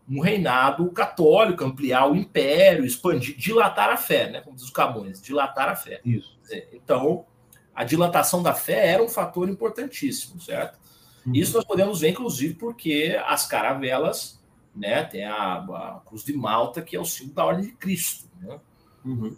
um 0.08 0.20
reinado 0.20 0.90
católico, 0.90 1.64
ampliar 1.64 2.10
o 2.10 2.16
império, 2.16 2.84
expandir, 2.84 3.36
dilatar 3.36 3.88
a 3.88 3.96
fé, 3.96 4.28
né, 4.30 4.40
como 4.40 4.56
diz 4.56 4.64
os 4.64 4.70
Camões, 4.70 5.22
dilatar 5.22 5.68
a 5.68 5.76
fé. 5.76 6.00
Isso. 6.04 6.36
Então, 6.72 7.24
a 7.72 7.84
dilatação 7.84 8.42
da 8.42 8.52
fé 8.52 8.88
era 8.88 9.02
um 9.02 9.08
fator 9.08 9.48
importantíssimo, 9.48 10.40
certo? 10.40 10.76
Uhum. 11.24 11.32
Isso 11.34 11.54
nós 11.56 11.64
podemos 11.64 12.00
ver, 12.00 12.08
inclusive, 12.08 12.54
porque 12.54 13.16
as 13.24 13.46
caravelas, 13.46 14.42
né, 14.74 15.04
tem 15.04 15.24
a, 15.24 15.58
a 15.58 16.02
Cruz 16.04 16.24
de 16.24 16.32
Malta, 16.32 16.82
que 16.82 16.96
é 16.96 17.00
o 17.00 17.04
símbolo 17.04 17.34
da 17.36 17.44
Ordem 17.44 17.66
de 17.66 17.72
Cristo, 17.72 18.28
né? 18.40 18.58
Uhum. 19.04 19.36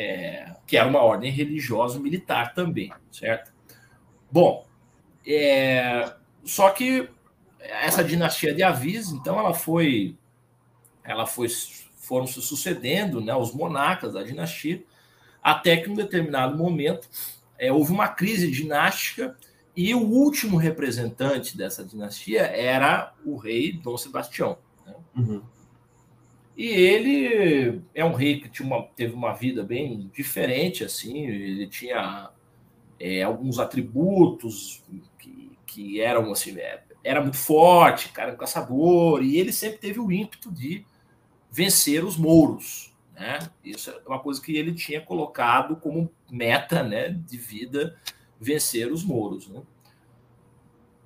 É, 0.00 0.56
que 0.66 0.78
era 0.78 0.88
uma 0.88 1.02
ordem 1.02 1.30
religiosa 1.30 2.00
militar 2.00 2.54
também, 2.54 2.90
certo? 3.12 3.52
Bom, 4.30 4.66
é, 5.26 6.14
só 6.42 6.70
que 6.70 7.06
essa 7.58 8.02
dinastia 8.02 8.54
de 8.54 8.62
Avis, 8.62 9.10
então, 9.10 9.38
ela 9.38 9.52
foi, 9.52 10.16
ela 11.04 11.26
foi, 11.26 11.48
foram 11.96 12.26
se 12.26 12.40
sucedendo, 12.40 13.20
né, 13.20 13.34
os 13.36 13.52
monarcas 13.52 14.14
da 14.14 14.22
dinastia, 14.22 14.82
até 15.42 15.76
que 15.76 15.90
em 15.90 15.92
um 15.92 15.96
determinado 15.96 16.56
momento 16.56 17.06
é, 17.58 17.70
houve 17.70 17.92
uma 17.92 18.08
crise 18.08 18.50
dinástica 18.50 19.36
e 19.76 19.94
o 19.94 20.00
último 20.00 20.56
representante 20.56 21.58
dessa 21.58 21.84
dinastia 21.84 22.40
era 22.46 23.12
o 23.22 23.36
rei 23.36 23.72
Dom 23.72 23.98
Sebastião. 23.98 24.56
Né? 24.86 24.94
Uhum. 25.14 25.42
E 26.56 26.66
ele 26.66 27.80
é 27.94 28.04
um 28.04 28.12
rei 28.12 28.40
que 28.40 28.62
uma, 28.62 28.82
teve 28.82 29.14
uma 29.14 29.32
vida 29.32 29.62
bem 29.62 30.10
diferente, 30.12 30.84
assim, 30.84 31.26
ele 31.26 31.66
tinha 31.66 32.30
é, 32.98 33.22
alguns 33.22 33.58
atributos 33.58 34.82
que, 35.18 35.56
que 35.66 36.00
eram 36.00 36.30
assim, 36.30 36.58
é, 36.58 36.82
era 37.02 37.20
muito 37.20 37.38
forte, 37.38 38.10
cara, 38.10 38.34
um 38.34 38.36
caçador, 38.36 39.22
e 39.22 39.38
ele 39.38 39.52
sempre 39.52 39.78
teve 39.78 39.98
o 40.00 40.12
ímpeto 40.12 40.52
de 40.52 40.84
vencer 41.50 42.04
os 42.04 42.16
mouros, 42.16 42.92
né? 43.14 43.38
Isso 43.64 43.90
é 43.90 44.00
uma 44.06 44.18
coisa 44.18 44.40
que 44.40 44.56
ele 44.56 44.74
tinha 44.74 45.00
colocado 45.00 45.76
como 45.76 46.10
meta, 46.30 46.82
né, 46.82 47.08
de 47.08 47.38
vida, 47.38 47.96
vencer 48.38 48.92
os 48.92 49.02
mouros, 49.02 49.48
né? 49.48 49.62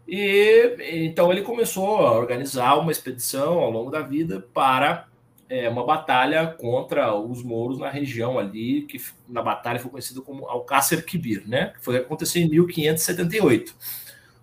E 0.07 0.77
então 1.07 1.33
ele 1.33 1.43
começou 1.43 1.99
a 1.99 2.13
organizar 2.13 2.75
uma 2.79 2.93
expedição 2.93 3.59
ao 3.59 3.71
longo 3.71 3.91
da 3.91 4.03
vida 4.03 4.41
para 4.53 5.09
é, 5.49 5.69
uma 5.69 5.85
batalha 5.85 6.47
contra 6.47 7.15
os 7.15 7.43
mouros 7.43 7.79
na 7.79 7.91
região 7.91 8.39
ali, 8.39 8.83
que 8.83 9.01
na 9.29 9.43
batalha 9.43 9.79
foi 9.79 9.91
conhecida 9.91 10.21
como 10.21 10.47
Alcácer 10.47 11.05
Quibir, 11.05 11.47
né? 11.47 11.73
Que 11.77 11.85
foi 11.85 11.97
acontecer 11.99 12.41
em 12.41 12.49
1578. 12.49 13.77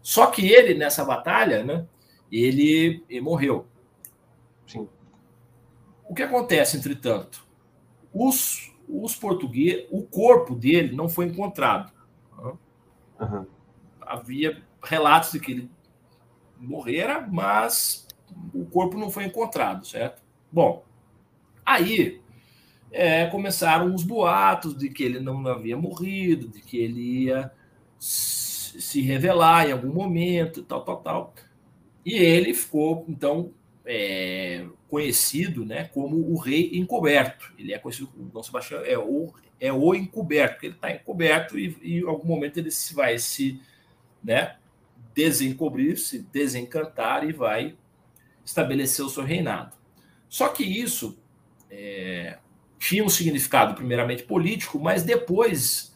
Só 0.02 0.28
que 0.28 0.48
ele, 0.48 0.74
nessa 0.74 1.06
batalha, 1.06 1.64
né, 1.64 1.86
ele, 2.32 3.04
ele 3.10 3.22
morreu. 3.22 3.68
Sim. 4.66 4.88
O 6.08 6.14
que 6.14 6.24
acontece, 6.24 6.78
entretanto? 6.78 7.46
Os, 8.14 8.74
os 8.88 9.16
portugueses, 9.16 9.88
o 9.92 10.04
corpo 10.04 10.56
dele 10.56 10.96
não 10.96 11.08
foi 11.08 11.26
encontrado. 11.26 11.92
Uhum. 13.20 13.46
Havia 14.02 14.62
relatos 14.84 15.32
de 15.32 15.40
que 15.40 15.52
ele 15.52 15.72
morrera, 16.58 17.28
mas 17.32 18.08
o 18.54 18.66
corpo 18.66 18.98
não 18.98 19.10
foi 19.10 19.26
encontrado, 19.26 19.86
certo? 19.86 20.22
Bom, 20.52 20.84
aí 21.74 22.22
é, 22.92 23.26
começaram 23.28 23.94
os 23.94 24.04
boatos 24.04 24.78
de 24.78 24.90
que 24.90 25.04
ele 25.04 25.20
não 25.20 25.46
havia 25.48 25.78
morrido, 25.78 26.48
de 26.48 26.62
que 26.62 26.78
ele 26.78 27.26
ia 27.26 27.52
se 27.98 29.02
revelar 29.02 29.68
em 29.68 29.72
algum 29.72 29.94
momento, 29.94 30.64
tal, 30.64 30.84
tal, 30.84 30.98
tal. 30.98 31.34
E 32.06 32.16
ele 32.16 32.54
ficou, 32.54 33.06
então, 33.08 33.54
é, 33.86 34.66
conhecido 34.88 35.66
né, 35.66 35.86
como 35.86 36.18
o 36.18 36.38
rei 36.38 36.72
encoberto. 36.74 37.54
Ele 37.58 37.74
é 37.74 37.80
conhecido 37.80 38.08
como 38.08 38.30
Dom 38.30 38.44
Sebastião, 38.44 38.82
é 38.84 38.98
o, 38.98 39.34
é 39.60 39.72
o 39.72 39.94
encoberto, 39.94 40.66
ele 40.66 40.76
está 40.76 40.92
encoberto 40.92 41.58
e, 41.58 41.78
e, 41.82 42.00
em 42.00 42.08
algum 42.08 42.28
momento 42.28 42.58
ele 42.58 42.70
vai 42.94 43.18
se 43.20 43.62
né, 44.24 44.56
desencobrir, 45.14 45.98
se 45.98 46.20
desencantar 46.20 47.28
e 47.28 47.32
vai 47.32 47.76
estabelecer 48.44 49.06
o 49.06 49.10
seu 49.10 49.24
reinado. 49.24 49.76
Só 50.28 50.48
que 50.50 50.64
isso 50.64 51.21
é, 51.72 52.38
tinha 52.78 53.04
um 53.04 53.10
significado, 53.10 53.74
primeiramente 53.74 54.24
político, 54.24 54.80
mas 54.80 55.04
depois 55.04 55.96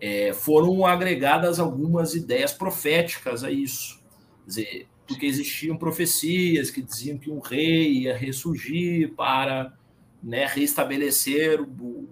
é, 0.00 0.32
foram 0.32 0.86
agregadas 0.86 1.58
algumas 1.58 2.14
ideias 2.14 2.52
proféticas 2.52 3.42
a 3.42 3.50
isso. 3.50 4.00
Quer 4.44 4.46
dizer, 4.46 4.86
porque 5.06 5.26
existiam 5.26 5.76
profecias 5.76 6.70
que 6.70 6.82
diziam 6.82 7.18
que 7.18 7.30
um 7.30 7.40
rei 7.40 8.02
ia 8.02 8.16
ressurgir 8.16 9.14
para 9.14 9.76
né, 10.22 10.46
restabelecer 10.46 11.60
o, 11.60 11.64
o, 11.64 12.08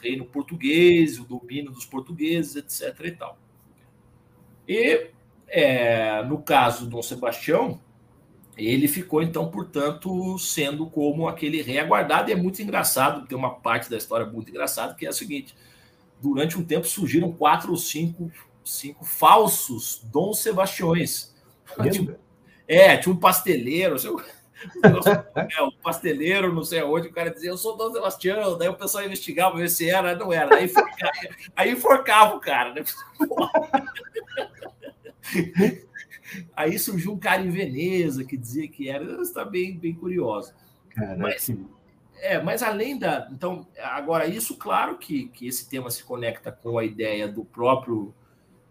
reino 0.00 0.24
português, 0.24 1.18
o 1.18 1.24
domínio 1.24 1.72
dos 1.72 1.84
portugueses, 1.84 2.54
etc. 2.56 3.06
E, 3.06 3.10
tal. 3.12 3.38
e 4.68 5.10
é, 5.48 6.22
no 6.24 6.42
caso 6.42 6.84
do 6.84 6.90
Dom 6.90 7.02
Sebastião, 7.02 7.80
ele 8.56 8.88
ficou, 8.88 9.22
então, 9.22 9.50
portanto, 9.50 10.38
sendo 10.38 10.86
como 10.86 11.28
aquele 11.28 11.60
rei 11.60 11.78
aguardado, 11.78 12.30
e 12.30 12.32
é 12.32 12.36
muito 12.36 12.62
engraçado, 12.62 13.26
tem 13.26 13.36
uma 13.36 13.54
parte 13.54 13.90
da 13.90 13.98
história 13.98 14.24
muito 14.24 14.50
engraçada, 14.50 14.94
que 14.94 15.04
é 15.04 15.10
a 15.10 15.12
seguinte: 15.12 15.54
durante 16.22 16.58
um 16.58 16.64
tempo 16.64 16.86
surgiram 16.86 17.30
quatro 17.30 17.70
ou 17.70 17.76
cinco, 17.76 18.32
cinco 18.64 19.04
falsos 19.04 20.00
Dom 20.10 20.32
Sebastiões. 20.32 21.34
É, 22.66 22.96
tinha 22.96 23.14
um 23.14 23.18
pasteleiro, 23.18 23.98
sei, 23.98 24.10
é, 25.54 25.62
um 25.62 25.70
pasteleiro, 25.82 26.52
não 26.52 26.64
sei 26.64 26.80
aonde, 26.80 27.08
o 27.08 27.12
cara 27.12 27.30
dizia, 27.30 27.50
eu 27.50 27.58
sou 27.58 27.76
Dom 27.76 27.92
Sebastião, 27.92 28.56
daí 28.56 28.68
o 28.68 28.74
pessoal 28.74 29.04
investigava, 29.04 29.58
ver 29.58 29.68
se 29.68 29.90
era, 29.90 30.16
não 30.16 30.32
era, 30.32 30.56
aí 30.56 30.64
enforcava, 30.64 31.12
aí 31.54 31.72
enforcava 31.72 32.36
o 32.36 32.40
cara, 32.40 32.72
né? 32.72 32.82
Aí 36.56 36.78
surgiu 36.78 37.12
um 37.12 37.18
cara 37.18 37.42
em 37.42 37.50
Veneza 37.50 38.24
que 38.24 38.36
dizia 38.36 38.68
que 38.68 38.88
era, 38.88 39.20
está 39.22 39.44
bem, 39.44 39.78
bem 39.78 39.94
curioso. 39.94 40.52
Caraca. 40.90 41.16
Mas, 41.16 41.50
é, 42.20 42.40
mas 42.40 42.62
além 42.62 42.98
da. 42.98 43.28
Então, 43.30 43.66
agora, 43.78 44.26
isso, 44.26 44.56
claro 44.56 44.96
que, 44.98 45.28
que 45.28 45.46
esse 45.46 45.68
tema 45.68 45.90
se 45.90 46.02
conecta 46.02 46.50
com 46.50 46.78
a 46.78 46.84
ideia 46.84 47.28
do 47.28 47.44
próprio 47.44 48.14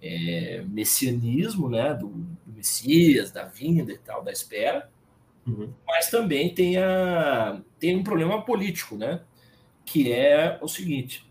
é, 0.01 0.63
messianismo, 0.67 1.69
né? 1.69 1.93
Do, 1.93 2.07
do, 2.07 2.53
Messias, 2.53 3.31
da 3.31 3.43
vinda 3.43 3.91
e 3.91 3.97
tal, 3.97 4.23
da 4.23 4.31
espera. 4.31 4.89
Uhum. 5.45 5.71
Mas 5.85 6.09
também 6.09 6.53
tem, 6.53 6.77
a, 6.77 7.61
tem 7.79 7.95
um 7.95 8.03
problema 8.03 8.43
político, 8.43 8.95
né? 8.95 9.21
Que 9.85 10.11
é 10.11 10.57
o 10.61 10.67
seguinte: 10.67 11.29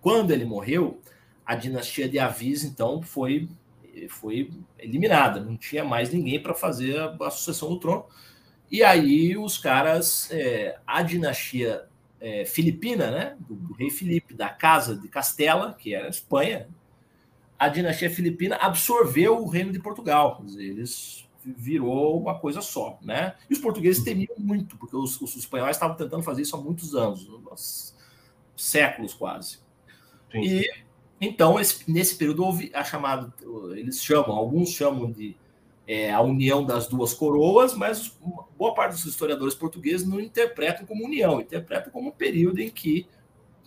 quando 0.00 0.32
ele 0.32 0.44
morreu, 0.44 1.00
a 1.46 1.54
dinastia 1.54 2.08
de 2.08 2.18
Avis, 2.18 2.64
então, 2.64 3.02
foi, 3.02 3.48
foi 4.08 4.50
eliminada, 4.78 5.40
não 5.40 5.56
tinha 5.56 5.84
mais 5.84 6.12
ninguém 6.12 6.40
para 6.40 6.54
fazer 6.54 6.98
a, 6.98 7.16
a 7.20 7.30
sucessão 7.30 7.68
do 7.68 7.78
trono. 7.78 8.06
E 8.70 8.82
aí 8.82 9.36
os 9.36 9.58
caras, 9.58 10.28
é, 10.30 10.78
a 10.86 11.02
dinastia 11.02 11.86
é, 12.20 12.44
filipina, 12.44 13.10
né, 13.10 13.36
do, 13.38 13.54
do, 13.54 13.74
rei 13.74 13.90
Filipe, 13.90 14.34
da 14.34 14.48
casa 14.48 14.96
de 14.96 15.08
Castela, 15.08 15.74
que 15.74 15.94
era 15.94 16.06
a 16.06 16.10
Espanha, 16.10 16.68
a 17.58 17.68
dinastia 17.68 18.10
filipina 18.10 18.56
absorveu 18.56 19.42
o 19.42 19.48
reino 19.48 19.72
de 19.72 19.78
Portugal. 19.78 20.44
Eles 20.56 21.28
virou 21.44 22.20
uma 22.20 22.38
coisa 22.38 22.60
só, 22.62 22.98
né? 23.02 23.34
E 23.48 23.52
os 23.52 23.58
portugueses 23.58 24.02
temiam 24.02 24.34
muito, 24.38 24.76
porque 24.76 24.96
os, 24.96 25.20
os 25.20 25.36
espanhóis 25.36 25.76
estavam 25.76 25.96
tentando 25.96 26.22
fazer 26.22 26.42
isso 26.42 26.56
há 26.56 26.60
muitos 26.60 26.94
anos, 26.94 27.94
séculos 28.56 29.12
quase. 29.14 29.58
Sim. 30.32 30.42
E 30.42 30.83
então 31.20 31.58
esse, 31.58 31.90
nesse 31.90 32.16
período 32.16 32.44
houve 32.44 32.70
a 32.74 32.84
chamada, 32.84 33.32
eles 33.76 34.02
chamam, 34.02 34.36
alguns 34.36 34.70
chamam 34.70 35.10
de 35.10 35.36
é, 35.86 36.12
a 36.12 36.20
união 36.20 36.64
das 36.64 36.86
duas 36.86 37.12
coroas, 37.12 37.74
mas 37.74 38.16
boa 38.56 38.74
parte 38.74 38.92
dos 38.92 39.04
historiadores 39.04 39.54
portugueses 39.54 40.06
não 40.06 40.20
interpretam 40.20 40.86
como 40.86 41.04
união, 41.04 41.40
interpretam 41.40 41.92
como 41.92 42.08
um 42.08 42.12
período 42.12 42.60
em 42.60 42.70
que 42.70 43.06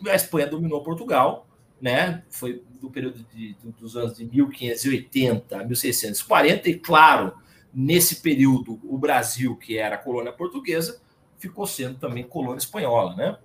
a 0.07 0.15
Espanha 0.15 0.47
dominou 0.47 0.83
Portugal, 0.83 1.47
né? 1.81 2.23
Foi 2.29 2.63
do 2.81 2.89
período 2.89 3.23
de, 3.33 3.55
dos 3.79 3.95
anos 3.95 4.17
de 4.17 4.25
1580 4.25 5.61
a 5.61 5.63
1640, 5.63 6.69
e 6.69 6.79
claro, 6.79 7.33
nesse 7.73 8.17
período 8.17 8.79
o 8.83 8.97
Brasil, 8.97 9.55
que 9.55 9.77
era 9.77 9.97
colônia 9.97 10.31
portuguesa, 10.31 10.99
ficou 11.37 11.67
sendo 11.67 11.99
também 11.99 12.23
colônia 12.23 12.57
espanhola, 12.57 13.15
né? 13.15 13.37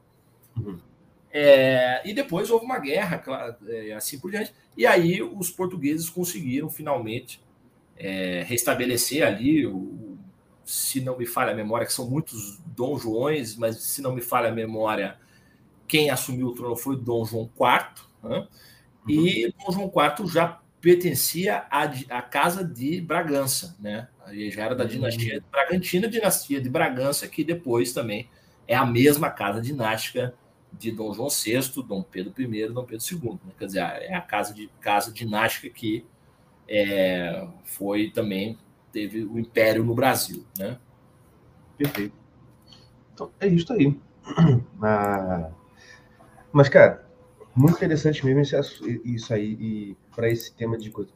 Uhum. 0.57 0.79
É, 1.33 2.03
e 2.05 2.13
depois 2.13 2.51
houve 2.51 2.67
uma 2.67 2.79
guerra, 2.79 3.17
claro, 3.17 3.57
é, 3.67 3.93
assim 3.95 4.19
por 4.19 4.31
diante, 4.31 4.53
e 4.77 4.87
aí 4.87 5.23
os 5.23 5.51
portugueses 5.51 6.11
conseguiram 6.11 6.69
finalmente 6.69 7.43
é, 7.97 8.43
restabelecer 8.47 9.27
ali, 9.27 9.67
o, 9.67 10.19
se 10.65 11.01
não 11.01 11.17
me 11.17 11.25
falha 11.25 11.53
a 11.53 11.55
memória, 11.55 11.87
que 11.87 11.93
são 11.93 12.09
muitos 12.09 12.61
Dom 12.67 12.99
Joões, 12.99 13.57
mas 13.57 13.77
se 13.77 14.03
não 14.03 14.15
me 14.15 14.21
falha 14.21 14.51
a 14.51 14.53
memória, 14.53 15.17
quem 15.89 16.11
assumiu 16.11 16.49
o 16.49 16.55
trono 16.55 16.77
foi 16.77 16.97
Dom 16.97 17.25
João 17.25 17.45
IV, 17.45 18.05
né? 18.23 18.47
e 19.09 19.47
uhum. 19.47 19.53
Dom 19.59 19.73
João 19.73 19.93
IV 19.95 20.31
já 20.31 20.61
pertencia 20.83 21.65
à, 21.71 21.85
à 22.11 22.21
casa 22.21 22.65
de 22.65 23.01
Bragança, 23.01 23.77
né? 23.81 24.09
Ele 24.29 24.51
já 24.51 24.65
era 24.65 24.75
da 24.75 24.85
uhum. 24.85 24.91
dinastia 24.91 25.37
uhum. 25.37 25.45
Bragantina, 25.51 26.09
dinastia 26.09 26.61
de 26.61 26.69
Bragança, 26.69 27.27
que 27.29 27.45
depois 27.45 27.93
também 27.93 28.29
é 28.67 28.75
a 28.75 28.85
mesma 28.85 29.31
casa 29.31 29.61
dinástica 29.61 30.35
de 30.79 30.91
Dom 30.91 31.13
João 31.13 31.29
VI, 31.29 31.61
Dom 31.83 32.03
Pedro 32.03 32.33
I 32.41 32.69
Dom 32.69 32.85
Pedro 32.85 33.05
II. 33.11 33.33
Né? 33.45 33.53
Quer 33.59 33.67
dizer, 33.67 33.81
é 33.81 34.15
a 34.15 34.21
casa, 34.21 34.55
de, 34.55 34.69
casa 34.81 35.13
dinástica 35.13 35.69
que 35.69 36.05
é, 36.69 37.47
foi 37.65 38.11
também 38.11 38.59
teve 38.93 39.25
o 39.25 39.39
império 39.39 39.85
no 39.85 39.95
Brasil, 39.95 40.45
né? 40.59 40.79
Perfeito. 41.77 42.15
Então 43.13 43.31
é 43.41 43.47
isso 43.47 43.73
aí. 43.73 43.99
Ah, 44.85 45.53
Mas, 46.53 46.69
cara, 46.69 47.07
muito 47.55 47.77
interessante 47.77 48.27
mesmo 48.27 48.43
isso 49.05 49.33
aí, 49.33 49.53
e 49.61 49.97
para 50.15 50.29
esse 50.29 50.53
tema 50.55 50.77
de 50.77 50.91
coisa. 50.91 51.13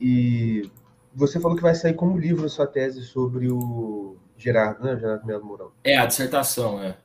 E 0.00 0.68
você 1.14 1.38
falou 1.38 1.56
que 1.56 1.62
vai 1.62 1.76
sair 1.76 1.94
como 1.94 2.18
livro 2.18 2.44
a 2.44 2.48
sua 2.48 2.66
tese 2.66 3.02
sobre 3.02 3.48
o 3.48 4.16
Gerardo, 4.36 4.82
né? 4.82 4.98
Gerardo 4.98 5.24
Melo 5.24 5.44
Mourão. 5.44 5.70
É, 5.84 5.96
a 5.96 6.06
dissertação, 6.06 6.82
é. 6.82 6.96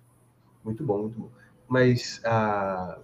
Muito 0.63 0.83
bom, 0.83 1.03
muito 1.03 1.19
bom. 1.19 1.29
Mas, 1.69 2.19
ah, 2.25 2.97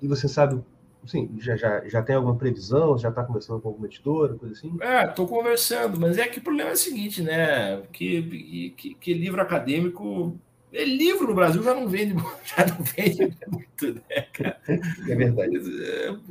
e 0.00 0.06
você 0.06 0.28
sabe, 0.28 0.62
assim, 1.04 1.28
já, 1.40 1.56
já, 1.56 1.86
já 1.88 2.02
tem 2.02 2.14
alguma 2.14 2.36
previsão? 2.36 2.96
Já 2.96 3.08
está 3.08 3.24
conversando 3.24 3.60
com 3.60 3.68
alguma 3.68 3.86
editora, 3.86 4.34
coisa 4.34 4.54
assim? 4.54 4.76
É, 4.80 5.06
estou 5.06 5.26
conversando, 5.26 5.98
mas 5.98 6.16
é 6.16 6.28
que 6.28 6.38
o 6.38 6.42
problema 6.42 6.70
é 6.70 6.74
o 6.74 6.76
seguinte, 6.76 7.22
né? 7.22 7.82
Que, 7.92 8.70
que, 8.76 8.94
que 8.94 9.14
livro 9.14 9.42
acadêmico 9.42 10.38
livro 10.82 11.28
no 11.28 11.34
Brasil 11.34 11.62
já 11.62 11.74
não 11.74 11.86
vende, 11.86 12.14
já 12.44 12.66
não 12.66 12.82
vende 12.82 13.36
muito, 13.46 14.02
né, 14.08 14.22
cara? 14.32 14.60
É 14.66 15.14
verdade. 15.14 15.56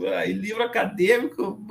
É, 0.06 0.30
e 0.30 0.34
livro 0.34 0.64
acadêmico, 0.64 1.64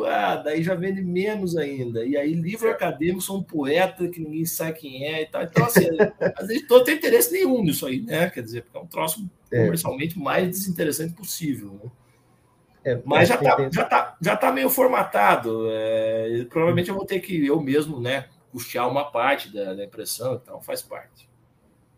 daí 0.44 0.62
já 0.62 0.74
vende 0.74 1.02
menos 1.02 1.56
ainda. 1.56 2.04
E 2.04 2.16
aí, 2.16 2.32
livro 2.32 2.70
acadêmico 2.70 3.20
são 3.20 3.38
um 3.38 3.42
poeta 3.42 4.08
que 4.08 4.20
ninguém 4.20 4.46
sabe 4.46 4.78
quem 4.78 5.04
é 5.04 5.22
e 5.22 5.26
tal. 5.26 5.42
Então, 5.42 5.64
assim, 5.66 5.86
às 6.36 6.46
vezes 6.46 6.66
não 6.68 6.84
tem 6.84 6.94
interesse 6.94 7.32
nenhum 7.32 7.62
nisso 7.62 7.86
aí, 7.86 8.00
né? 8.00 8.30
Quer 8.30 8.42
dizer, 8.42 8.62
porque 8.62 8.78
é 8.78 8.80
um 8.80 8.86
troço 8.86 9.28
é. 9.50 9.64
comercialmente 9.64 10.18
mais 10.18 10.48
desinteressante 10.48 11.12
possível, 11.12 11.78
né? 11.82 11.90
É, 12.84 13.00
Mas 13.04 13.28
já 13.28 13.36
está 13.36 13.70
já, 13.70 13.84
tá, 13.84 14.16
já 14.20 14.36
tá 14.36 14.50
meio 14.50 14.68
formatado. 14.68 15.68
É, 15.70 16.44
provavelmente 16.48 16.88
eu 16.88 16.96
vou 16.96 17.04
ter 17.04 17.20
que 17.20 17.46
eu 17.46 17.60
mesmo, 17.60 18.00
né, 18.00 18.26
custear 18.50 18.88
uma 18.88 19.10
parte 19.10 19.52
da, 19.52 19.72
da 19.74 19.84
impressão 19.84 20.34
e 20.34 20.38
tal, 20.40 20.60
faz 20.60 20.82
parte. 20.82 21.31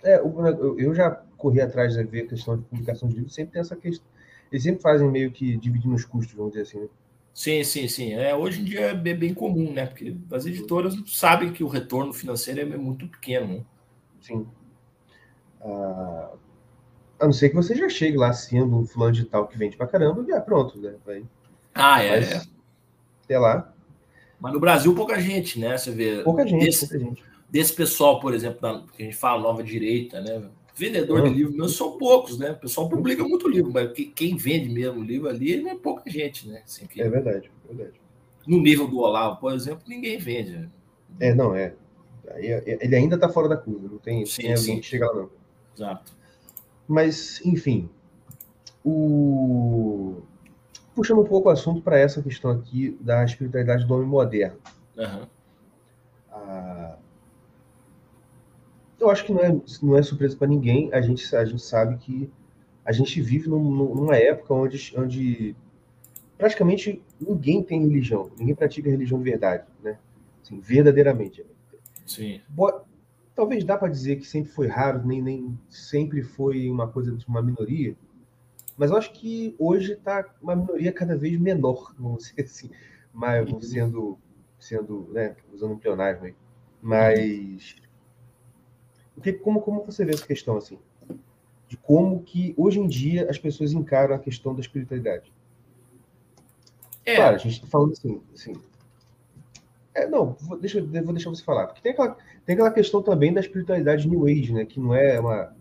É, 0.04 0.18
eu 0.18 0.94
já 0.94 1.10
corri 1.36 1.60
atrás 1.60 1.94
de 1.94 2.04
ver 2.04 2.22
a 2.22 2.28
questão 2.28 2.56
de 2.56 2.62
publicação 2.64 3.08
de 3.08 3.16
livros, 3.16 3.34
sempre 3.34 3.52
tem 3.52 3.60
essa 3.60 3.74
questão. 3.74 4.06
Eles 4.52 4.62
sempre 4.62 4.82
fazem 4.82 5.10
meio 5.10 5.32
que 5.32 5.56
dividindo 5.56 5.94
os 5.94 6.04
custos, 6.04 6.34
vamos 6.34 6.52
dizer 6.52 6.62
assim. 6.62 6.80
Né? 6.80 6.88
Sim, 7.32 7.64
sim, 7.64 7.88
sim. 7.88 8.12
É, 8.12 8.34
hoje 8.34 8.60
em 8.60 8.64
dia 8.64 8.80
é 8.80 9.14
bem 9.14 9.34
comum, 9.34 9.72
né? 9.72 9.86
Porque 9.86 10.14
as 10.30 10.46
editoras 10.46 10.94
sabem 11.06 11.52
que 11.52 11.64
o 11.64 11.68
retorno 11.68 12.12
financeiro 12.12 12.60
é 12.60 12.76
muito 12.76 13.08
pequeno. 13.08 13.54
Né? 13.54 13.64
Sim. 14.20 14.46
Ah, 15.60 16.30
a 17.18 17.24
não 17.24 17.32
ser 17.32 17.48
que 17.48 17.56
você 17.56 17.74
já 17.74 17.88
chegue 17.88 18.16
lá 18.16 18.32
sendo 18.32 18.78
um 18.78 18.86
fulano 18.86 19.12
de 19.12 19.24
tal 19.24 19.48
que 19.48 19.56
vende 19.58 19.76
pra 19.76 19.86
caramba, 19.86 20.24
e 20.28 20.32
é 20.32 20.40
pronto, 20.40 20.78
né? 20.78 20.94
Vai. 21.04 21.24
Ah, 21.74 22.02
é. 22.02 22.20
Mas, 22.20 22.32
é. 22.32 22.42
Até 23.24 23.38
lá. 23.38 23.74
Mas 24.38 24.52
no 24.52 24.60
Brasil, 24.60 24.94
pouca 24.94 25.18
gente, 25.20 25.58
né? 25.58 25.76
Você 25.76 25.90
vê. 25.90 26.22
Pouca 26.22 26.46
gente, 26.46 26.68
esse, 26.68 26.86
pouca 26.86 27.04
gente 27.04 27.33
desse 27.54 27.72
pessoal, 27.72 28.18
por 28.18 28.34
exemplo, 28.34 28.60
da, 28.60 28.82
que 28.92 29.00
a 29.00 29.06
gente 29.06 29.16
fala 29.16 29.40
nova 29.40 29.62
direita, 29.62 30.20
né? 30.20 30.42
Vendedor 30.74 31.20
uhum. 31.20 31.28
de 31.28 31.34
livro 31.34 31.52
mesmo 31.52 31.68
são 31.68 31.96
poucos, 31.96 32.36
né? 32.36 32.50
O 32.50 32.56
pessoal 32.56 32.88
publica 32.88 33.22
muito 33.22 33.48
livro, 33.48 33.70
mas 33.72 33.92
quem 33.92 34.36
vende 34.36 34.68
mesmo 34.68 35.04
livro 35.04 35.28
ali 35.28 35.62
não 35.62 35.70
é 35.70 35.76
pouca 35.76 36.10
gente, 36.10 36.48
né? 36.48 36.62
Assim, 36.64 36.84
que... 36.84 37.00
É 37.00 37.08
verdade, 37.08 37.48
é 37.70 37.72
verdade. 37.72 38.00
No 38.44 38.60
nível 38.60 38.88
do 38.88 38.98
Olavo, 38.98 39.40
por 39.40 39.52
exemplo, 39.54 39.84
ninguém 39.86 40.18
vende. 40.18 40.50
Né? 40.50 40.68
É, 41.20 41.32
não, 41.32 41.54
é. 41.54 41.76
Ele 42.36 42.96
ainda 42.96 43.14
está 43.14 43.28
fora 43.28 43.48
da 43.48 43.56
curva, 43.56 43.86
não 43.88 43.98
tem, 43.98 44.26
sim, 44.26 44.42
tem 44.42 44.54
alguém 44.54 44.80
que 44.80 44.86
chega 44.86 45.06
lá, 45.06 45.14
não. 45.14 45.30
Exato. 45.76 46.12
Mas, 46.88 47.40
enfim, 47.46 47.88
o... 48.84 50.22
puxando 50.92 51.20
um 51.20 51.24
pouco 51.24 51.48
o 51.48 51.52
assunto 51.52 51.82
para 51.82 52.00
essa 52.00 52.20
questão 52.20 52.50
aqui 52.50 52.98
da 53.00 53.24
espiritualidade 53.24 53.86
do 53.86 53.94
homem 53.94 54.08
moderno. 54.08 54.58
Uhum. 54.98 55.26
A 56.32 56.73
eu 59.04 59.10
acho 59.10 59.24
que 59.24 59.32
não 59.32 59.40
é, 59.40 59.60
não 59.82 59.96
é 59.96 60.02
surpresa 60.02 60.36
para 60.36 60.48
ninguém. 60.48 60.92
A 60.92 61.00
gente, 61.00 61.34
a 61.34 61.44
gente 61.44 61.62
sabe 61.62 61.96
que 61.98 62.30
a 62.84 62.92
gente 62.92 63.20
vive 63.20 63.48
num, 63.48 63.62
numa 63.94 64.16
época 64.16 64.52
onde, 64.52 64.94
onde 64.96 65.56
praticamente 66.36 67.02
ninguém 67.20 67.62
tem 67.62 67.80
religião, 67.80 68.30
ninguém 68.38 68.54
pratica 68.54 68.90
religião 68.90 69.18
de 69.18 69.30
verdade, 69.30 69.64
né? 69.82 69.98
Assim, 70.42 70.60
verdadeiramente. 70.60 71.44
Sim. 72.06 72.40
Boa, 72.48 72.84
talvez 73.34 73.64
dá 73.64 73.78
para 73.78 73.88
dizer 73.88 74.16
que 74.16 74.26
sempre 74.26 74.50
foi 74.50 74.66
raro, 74.66 75.06
nem, 75.06 75.22
nem 75.22 75.58
sempre 75.70 76.22
foi 76.22 76.68
uma 76.68 76.88
coisa 76.88 77.12
de 77.12 77.26
uma 77.26 77.42
minoria, 77.42 77.96
mas 78.76 78.90
eu 78.90 78.96
acho 78.96 79.12
que 79.12 79.54
hoje 79.58 79.92
está 79.92 80.28
uma 80.42 80.54
minoria 80.54 80.92
cada 80.92 81.16
vez 81.16 81.38
menor, 81.38 81.94
vamos 81.98 82.24
dizer 82.24 82.42
assim, 82.42 82.70
mas 83.12 83.50
uhum. 83.50 83.60
sendo, 83.60 84.18
sendo, 84.58 85.08
né, 85.12 85.36
usando 85.52 85.72
um 85.72 85.78
pleonasmo 85.78 86.26
aí. 86.26 86.34
Mas 86.82 87.76
que, 89.20 89.32
como, 89.32 89.60
como 89.60 89.84
você 89.84 90.04
vê 90.04 90.12
essa 90.12 90.26
questão 90.26 90.56
assim? 90.56 90.78
De 91.68 91.76
como 91.76 92.22
que 92.22 92.54
hoje 92.56 92.78
em 92.78 92.86
dia 92.86 93.28
as 93.30 93.38
pessoas 93.38 93.72
encaram 93.72 94.14
a 94.14 94.18
questão 94.18 94.54
da 94.54 94.60
espiritualidade? 94.60 95.32
É. 97.04 97.16
Claro, 97.16 97.36
a 97.36 97.38
gente 97.38 97.54
está 97.54 97.66
falando 97.66 97.92
assim, 97.92 98.20
assim. 98.34 98.52
É, 99.94 100.06
não, 100.08 100.36
vou, 100.40 100.58
deixa, 100.58 100.82
vou 100.82 101.12
deixar 101.12 101.30
você 101.30 101.44
falar. 101.44 101.66
Porque 101.66 101.80
tem 101.80 101.92
aquela, 101.92 102.16
tem 102.44 102.54
aquela 102.54 102.70
questão 102.70 103.02
também 103.02 103.32
da 103.32 103.40
espiritualidade 103.40 104.08
New 104.08 104.26
Age, 104.26 104.52
né? 104.52 104.64
Que 104.64 104.80
não 104.80 104.94
é 104.94 105.20
uma, 105.20 105.54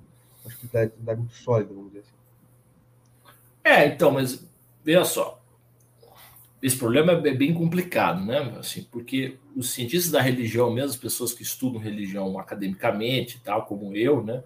uma 0.43 0.49
espiritualidade 0.49 1.19
muito 1.19 1.35
sólida, 1.35 1.73
vamos 1.73 1.91
dizer 1.91 1.99
assim. 1.99 2.13
É, 3.63 3.87
então, 3.87 4.11
mas 4.11 4.45
veja 4.83 5.05
só 5.05 5.42
esse 6.63 6.77
problema 6.77 7.11
é 7.11 7.33
bem 7.33 7.53
complicado, 7.53 8.23
né? 8.23 8.39
Assim, 8.57 8.87
porque 8.89 9.37
os 9.53 9.71
cientistas 9.71 10.09
da 10.09 10.21
religião, 10.21 10.71
mesmo 10.71 10.91
as 10.91 10.95
pessoas 10.95 11.33
que 11.33 11.43
estudam 11.43 11.77
religião 11.77 12.39
academicamente, 12.39 13.41
tal 13.43 13.65
como 13.65 13.93
eu, 13.93 14.23
né, 14.23 14.41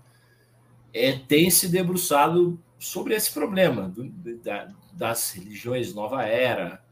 é, 0.91 1.13
têm 1.13 1.51
se 1.51 1.69
debruçado 1.69 2.60
sobre 2.80 3.13
esse 3.13 3.32
problema 3.32 3.88
do, 3.88 4.10
da, 4.38 4.67
das 4.93 5.30
religiões 5.32 5.93
nova 5.93 6.23
era, 6.23 6.84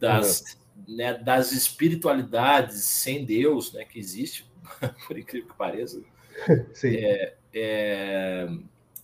das, 0.00 0.58
uhum. 0.76 0.96
né, 0.96 1.14
das 1.14 1.52
espiritualidades 1.52 2.82
sem 2.82 3.24
Deus, 3.24 3.72
né, 3.72 3.84
que 3.84 3.96
existe, 4.00 4.44
por 5.06 5.16
incrível 5.16 5.48
que 5.50 5.56
pareça, 5.56 6.02
é, 6.82 7.34
é, 7.54 8.48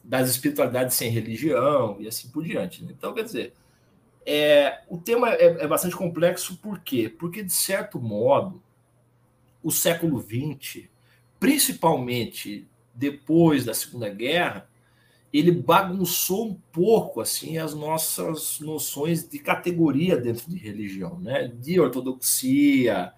das 0.02 0.30
espiritualidades 0.30 0.96
sem 0.96 1.12
religião 1.12 1.96
e 2.00 2.08
assim 2.08 2.28
por 2.30 2.42
diante. 2.42 2.82
Né? 2.82 2.92
Então, 2.98 3.14
quer 3.14 3.22
dizer 3.22 3.52
é, 4.26 4.80
o 4.88 4.96
tema 4.96 5.30
é, 5.30 5.64
é, 5.64 5.66
bastante 5.66 5.94
complexo, 5.94 6.56
por 6.56 6.80
quê? 6.80 7.08
Porque, 7.08 7.42
de 7.42 7.52
certo 7.52 8.00
modo, 8.00 8.62
o 9.62 9.70
século 9.70 10.20
XX, 10.20 10.84
principalmente 11.38 12.66
depois 12.94 13.64
da 13.64 13.74
Segunda 13.74 14.08
Guerra, 14.08 14.68
ele 15.32 15.50
bagunçou 15.50 16.46
um 16.46 16.54
pouco 16.72 17.20
assim 17.20 17.58
as 17.58 17.74
nossas 17.74 18.60
noções 18.60 19.28
de 19.28 19.38
categoria 19.38 20.16
dentro 20.16 20.48
de 20.48 20.56
religião, 20.56 21.18
né? 21.18 21.48
De 21.48 21.78
ortodoxia, 21.80 23.12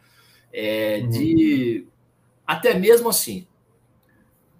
é, 0.53 1.01
uhum. 1.03 1.11
de 1.11 1.87
até 2.47 2.75
mesmo 2.75 3.09
assim. 3.09 3.47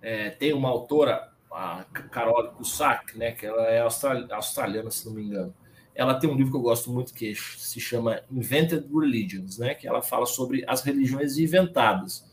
É, 0.03 0.31
tem 0.31 0.53
uma 0.53 0.69
autora, 0.69 1.33
a 1.51 1.85
Carol 2.11 2.53
Cusack, 2.53 3.17
né? 3.19 3.33
Que 3.33 3.47
ela 3.47 3.65
é 3.69 3.81
australiana, 3.81 4.91
se 4.91 5.07
não 5.07 5.15
me 5.15 5.23
engano 5.23 5.53
ela 5.97 6.15
tem 6.15 6.29
um 6.29 6.37
livro 6.37 6.53
que 6.53 6.59
eu 6.59 6.63
gosto 6.63 6.93
muito 6.93 7.15
que 7.15 7.35
se 7.35 7.81
chama 7.81 8.21
Invented 8.31 8.87
Religions, 8.93 9.59
né? 9.59 9.75
Que 9.75 9.89
ela 9.89 10.03
fala 10.03 10.27
sobre 10.27 10.63
as 10.69 10.83
religiões 10.83 11.39
inventadas. 11.39 12.25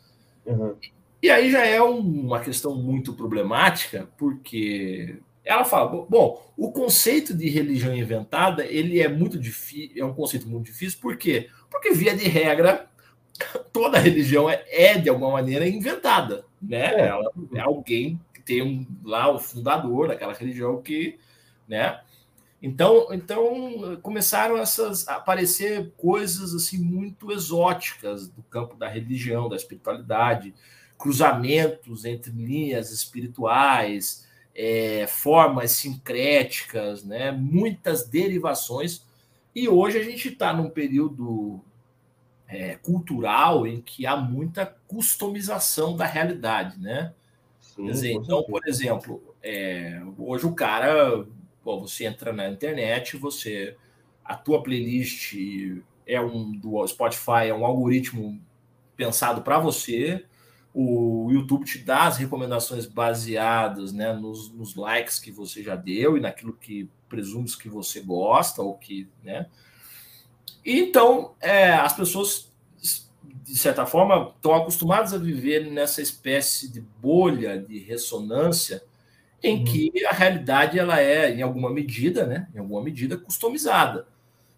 Uhum. 0.46 0.76
E 1.22 1.30
aí 1.30 1.50
já 1.50 1.66
é 1.66 1.82
um, 1.82 2.00
uma 2.00 2.42
questão 2.42 2.76
muito 2.76 3.14
problemática, 3.14 4.10
porque 4.18 5.18
ela 5.46 5.64
fala, 5.64 6.06
bom, 6.10 6.46
o 6.58 6.72
conceito 6.72 7.34
de 7.34 7.50
religião 7.50 7.96
inventada 7.96 8.66
ele 8.66 9.02
é 9.02 9.08
muito 9.08 9.40
difícil, 9.40 9.92
é 9.96 10.06
um 10.06 10.14
conceito 10.14 10.48
muito 10.48 10.66
difícil, 10.66 11.00
por 11.02 11.16
quê? 11.16 11.50
Porque 11.72 11.92
via 11.92 12.16
de 12.16 12.28
regra 12.28 12.88
toda 13.72 13.98
religião 14.00 14.50
é, 14.50 14.64
é 14.70 14.98
de 14.98 15.08
alguma 15.08 15.32
maneira 15.32 15.68
inventada, 15.68 16.46
né? 16.62 16.94
É. 16.94 17.08
Ela 17.08 17.32
é 17.56 17.60
alguém 17.62 18.20
que 18.34 18.42
tem 18.42 18.62
um, 18.62 18.86
lá 19.06 19.32
o 19.32 19.40
fundador 19.40 20.10
daquela 20.10 20.34
religião 20.34 20.82
que, 20.82 21.18
né? 21.68 22.02
Então, 22.66 23.08
então 23.12 24.00
começaram 24.02 24.58
essas 24.58 25.06
a 25.10 25.18
aparecer 25.18 25.92
coisas 25.98 26.56
assim 26.56 26.78
muito 26.78 27.30
exóticas 27.30 28.30
do 28.30 28.42
campo 28.44 28.78
da 28.78 28.88
religião, 28.88 29.50
da 29.50 29.58
espiritualidade, 29.58 30.56
cruzamentos 30.98 32.06
entre 32.06 32.32
linhas 32.32 32.90
espirituais, 32.90 34.26
é, 34.56 35.06
formas 35.08 35.72
sincréticas, 35.72 37.04
né? 37.04 37.34
muitas 37.34 38.08
derivações. 38.08 39.06
E 39.54 39.68
hoje 39.68 39.98
a 39.98 40.04
gente 40.04 40.30
está 40.30 40.54
num 40.54 40.70
período 40.70 41.60
é, 42.48 42.76
cultural 42.76 43.68
em 43.68 43.82
que 43.82 44.06
há 44.06 44.16
muita 44.16 44.66
customização 44.88 45.98
da 45.98 46.06
realidade, 46.06 46.80
né? 46.80 47.14
Sim, 47.60 47.88
dizer, 47.88 48.14
então, 48.14 48.42
por 48.44 48.66
exemplo, 48.66 49.22
é, 49.42 50.02
hoje 50.18 50.46
o 50.46 50.54
cara 50.54 51.26
Bom, 51.64 51.82
você 51.82 52.06
entra 52.06 52.34
na 52.34 52.50
internet, 52.50 53.18
você 53.18 53.78
a 54.24 54.36
tua 54.36 54.62
playlist 54.64 55.36
é 56.06 56.20
um 56.20 56.52
do 56.52 56.86
Spotify, 56.88 57.48
é 57.48 57.54
um 57.54 57.66
algoritmo 57.66 58.40
pensado 58.96 59.42
para 59.42 59.60
você, 59.60 60.26
o 60.74 61.30
YouTube 61.32 61.66
te 61.66 61.78
dá 61.78 62.08
as 62.08 62.18
recomendações 62.18 62.86
baseadas 62.86 63.94
né, 63.94 64.12
nos, 64.12 64.52
nos, 64.52 64.76
likes 64.76 65.20
que 65.20 65.32
você 65.32 65.62
já 65.62 65.76
deu 65.76 66.18
e 66.18 66.20
naquilo 66.20 66.54
que 66.54 66.90
presumes 67.08 67.56
que 67.56 67.70
você 67.70 68.00
gosta 68.02 68.62
ou 68.62 68.76
que, 68.76 69.08
né? 69.24 69.46
Então, 70.66 71.36
é, 71.40 71.74
as 71.74 71.94
pessoas, 71.94 72.52
de 73.44 73.56
certa 73.56 73.86
forma, 73.86 74.34
estão 74.36 74.56
acostumadas 74.56 75.14
a 75.14 75.18
viver 75.18 75.70
nessa 75.70 76.02
espécie 76.02 76.72
de 76.72 76.82
bolha 76.82 77.60
de 77.62 77.78
ressonância 77.78 78.84
em 79.44 79.58
uhum. 79.58 79.66
que 79.66 80.06
a 80.06 80.14
realidade 80.14 80.80
ela 80.80 81.02
é, 81.02 81.32
em 81.34 81.42
alguma 81.42 81.70
medida, 81.70 82.26
né, 82.26 82.48
em 82.56 82.60
alguma 82.60 82.82
medida, 82.82 83.18
customizada. 83.18 84.08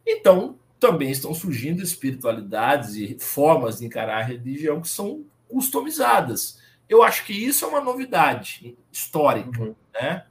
Então, 0.06 0.60
também 0.80 1.10
estão 1.10 1.34
surgindo 1.34 1.82
espiritualidades 1.82 2.96
e 2.96 3.18
formas 3.20 3.80
de 3.80 3.86
encarar 3.86 4.20
a 4.20 4.24
religião 4.24 4.80
que 4.80 4.88
são 4.88 5.26
customizadas. 5.50 6.60
Eu 6.88 7.02
acho 7.02 7.26
que 7.26 7.34
isso 7.34 7.66
é 7.66 7.68
uma 7.68 7.82
novidade 7.82 8.78
histórica, 8.92 9.62
uhum. 9.62 9.76
né? 9.94 10.26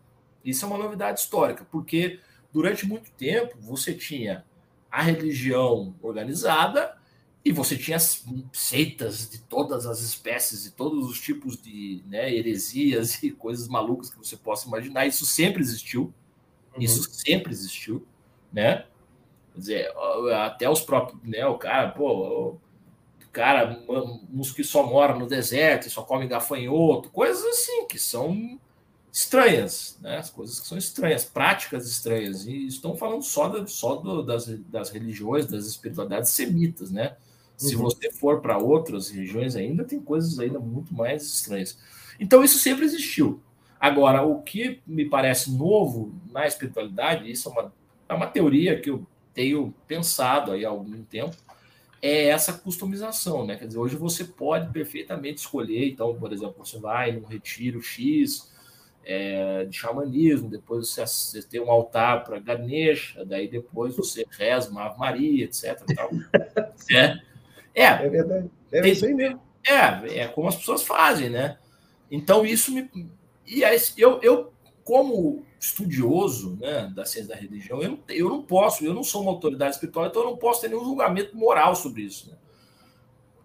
Isso 0.44 0.64
é 0.64 0.68
uma 0.68 0.78
novidade 0.78 1.18
histórica, 1.18 1.66
porque 1.72 2.20
durante 2.52 2.86
muito 2.86 3.10
tempo 3.12 3.56
você 3.58 3.92
tinha 3.92 4.44
a 4.90 5.02
religião 5.02 5.94
organizada 6.00 6.96
e 7.44 7.52
você 7.52 7.76
tinha 7.76 7.98
seitas 8.52 9.28
de 9.28 9.38
todas 9.38 9.84
as 9.84 10.00
espécies, 10.00 10.62
de 10.62 10.70
todos 10.70 11.10
os 11.10 11.20
tipos 11.20 11.60
de 11.60 12.02
né, 12.06 12.32
heresias 12.32 13.22
e 13.22 13.30
coisas 13.30 13.68
malucas 13.68 14.08
que 14.08 14.16
você 14.16 14.34
possa 14.34 14.66
imaginar. 14.66 15.06
Isso 15.06 15.26
sempre 15.26 15.60
existiu. 15.60 16.12
Uhum. 16.74 16.82
Isso 16.82 17.02
sempre 17.10 17.52
existiu, 17.52 18.06
né? 18.50 18.86
Quer 19.52 19.58
dizer, 19.58 19.92
até 20.42 20.70
os 20.70 20.80
próprios, 20.80 21.22
né? 21.22 21.46
O 21.46 21.58
cara, 21.58 21.90
pô, 21.90 22.56
cara, 23.30 23.78
uns 24.32 24.50
que 24.50 24.64
só 24.64 24.82
moram 24.86 25.18
no 25.18 25.26
deserto 25.26 25.86
e 25.86 25.90
só 25.90 26.02
comem 26.02 26.26
gafanhoto, 26.26 27.10
coisas 27.10 27.44
assim 27.44 27.86
que 27.86 27.98
são 27.98 28.58
estranhas, 29.12 29.98
né? 30.00 30.16
As 30.16 30.30
coisas 30.30 30.58
que 30.58 30.66
são 30.66 30.78
estranhas, 30.78 31.26
práticas 31.26 31.86
estranhas. 31.86 32.46
E 32.46 32.66
estão 32.66 32.96
falando 32.96 33.22
só, 33.22 33.48
da, 33.48 33.66
só 33.66 33.96
do, 33.96 34.22
das, 34.22 34.46
das 34.70 34.90
religiões, 34.90 35.46
das 35.46 35.66
espiritualidades 35.66 36.30
semitas, 36.30 36.90
né? 36.90 37.16
Se 37.56 37.76
uhum. 37.76 37.82
você 37.82 38.10
for 38.10 38.40
para 38.40 38.58
outras 38.58 39.10
regiões 39.10 39.56
ainda, 39.56 39.84
tem 39.84 40.00
coisas 40.00 40.38
ainda 40.38 40.58
muito 40.58 40.92
mais 40.94 41.22
estranhas. 41.22 41.78
Então, 42.18 42.42
isso 42.42 42.58
sempre 42.58 42.84
existiu. 42.84 43.40
Agora, 43.78 44.22
o 44.22 44.42
que 44.42 44.80
me 44.86 45.04
parece 45.04 45.50
novo 45.52 46.14
na 46.30 46.46
espiritualidade, 46.46 47.30
isso 47.30 47.48
é 47.48 47.52
uma, 47.52 47.72
é 48.08 48.14
uma 48.14 48.26
teoria 48.26 48.80
que 48.80 48.90
eu 48.90 49.06
tenho 49.32 49.74
pensado 49.86 50.52
aí 50.52 50.64
há 50.64 50.68
algum 50.68 51.02
tempo, 51.04 51.36
é 52.00 52.26
essa 52.26 52.52
customização, 52.52 53.46
né? 53.46 53.56
Quer 53.56 53.66
dizer, 53.66 53.78
hoje 53.78 53.96
você 53.96 54.24
pode 54.24 54.70
perfeitamente 54.72 55.40
escolher, 55.40 55.88
então, 55.88 56.14
por 56.14 56.32
exemplo, 56.32 56.64
você 56.64 56.78
vai 56.78 57.12
num 57.12 57.24
retiro 57.24 57.80
X 57.80 58.52
é, 59.04 59.64
de 59.64 59.76
xamanismo, 59.76 60.48
depois 60.48 60.88
você, 60.88 61.06
você 61.06 61.42
tem 61.42 61.60
um 61.60 61.70
altar 61.70 62.24
para 62.24 62.38
Ganesha, 62.38 63.24
daí 63.24 63.48
depois 63.48 63.96
você 63.96 64.24
reza 64.30 64.70
uma 64.70 64.84
Ave 64.84 64.98
Maria, 64.98 65.44
etc. 65.44 65.82
Tal. 65.94 66.10
é, 66.94 67.18
é, 67.74 67.84
é 67.84 68.08
verdade. 68.08 68.50
É 68.70 68.80
tem, 68.80 68.92
isso 68.92 69.04
aí 69.04 69.14
mesmo. 69.14 69.40
É, 69.66 70.20
é 70.20 70.28
como 70.28 70.48
as 70.48 70.56
pessoas 70.56 70.82
fazem, 70.82 71.30
né? 71.30 71.58
Então, 72.10 72.44
isso 72.44 72.72
me. 72.72 72.88
E 73.46 73.64
aí, 73.64 73.78
eu, 73.96 74.20
eu, 74.22 74.52
como 74.84 75.44
estudioso 75.58 76.56
né, 76.60 76.92
da 76.94 77.04
ciência 77.04 77.34
da 77.34 77.40
religião, 77.40 77.82
eu 77.82 77.90
não, 77.90 77.98
eu 78.08 78.28
não 78.28 78.42
posso, 78.42 78.84
eu 78.84 78.92
não 78.92 79.02
sou 79.02 79.22
uma 79.22 79.30
autoridade 79.30 79.74
espiritual, 79.74 80.06
então 80.06 80.22
eu 80.22 80.30
não 80.30 80.36
posso 80.36 80.60
ter 80.60 80.68
nenhum 80.68 80.84
julgamento 80.84 81.36
moral 81.36 81.74
sobre 81.74 82.02
isso. 82.02 82.30
Né? 82.30 82.36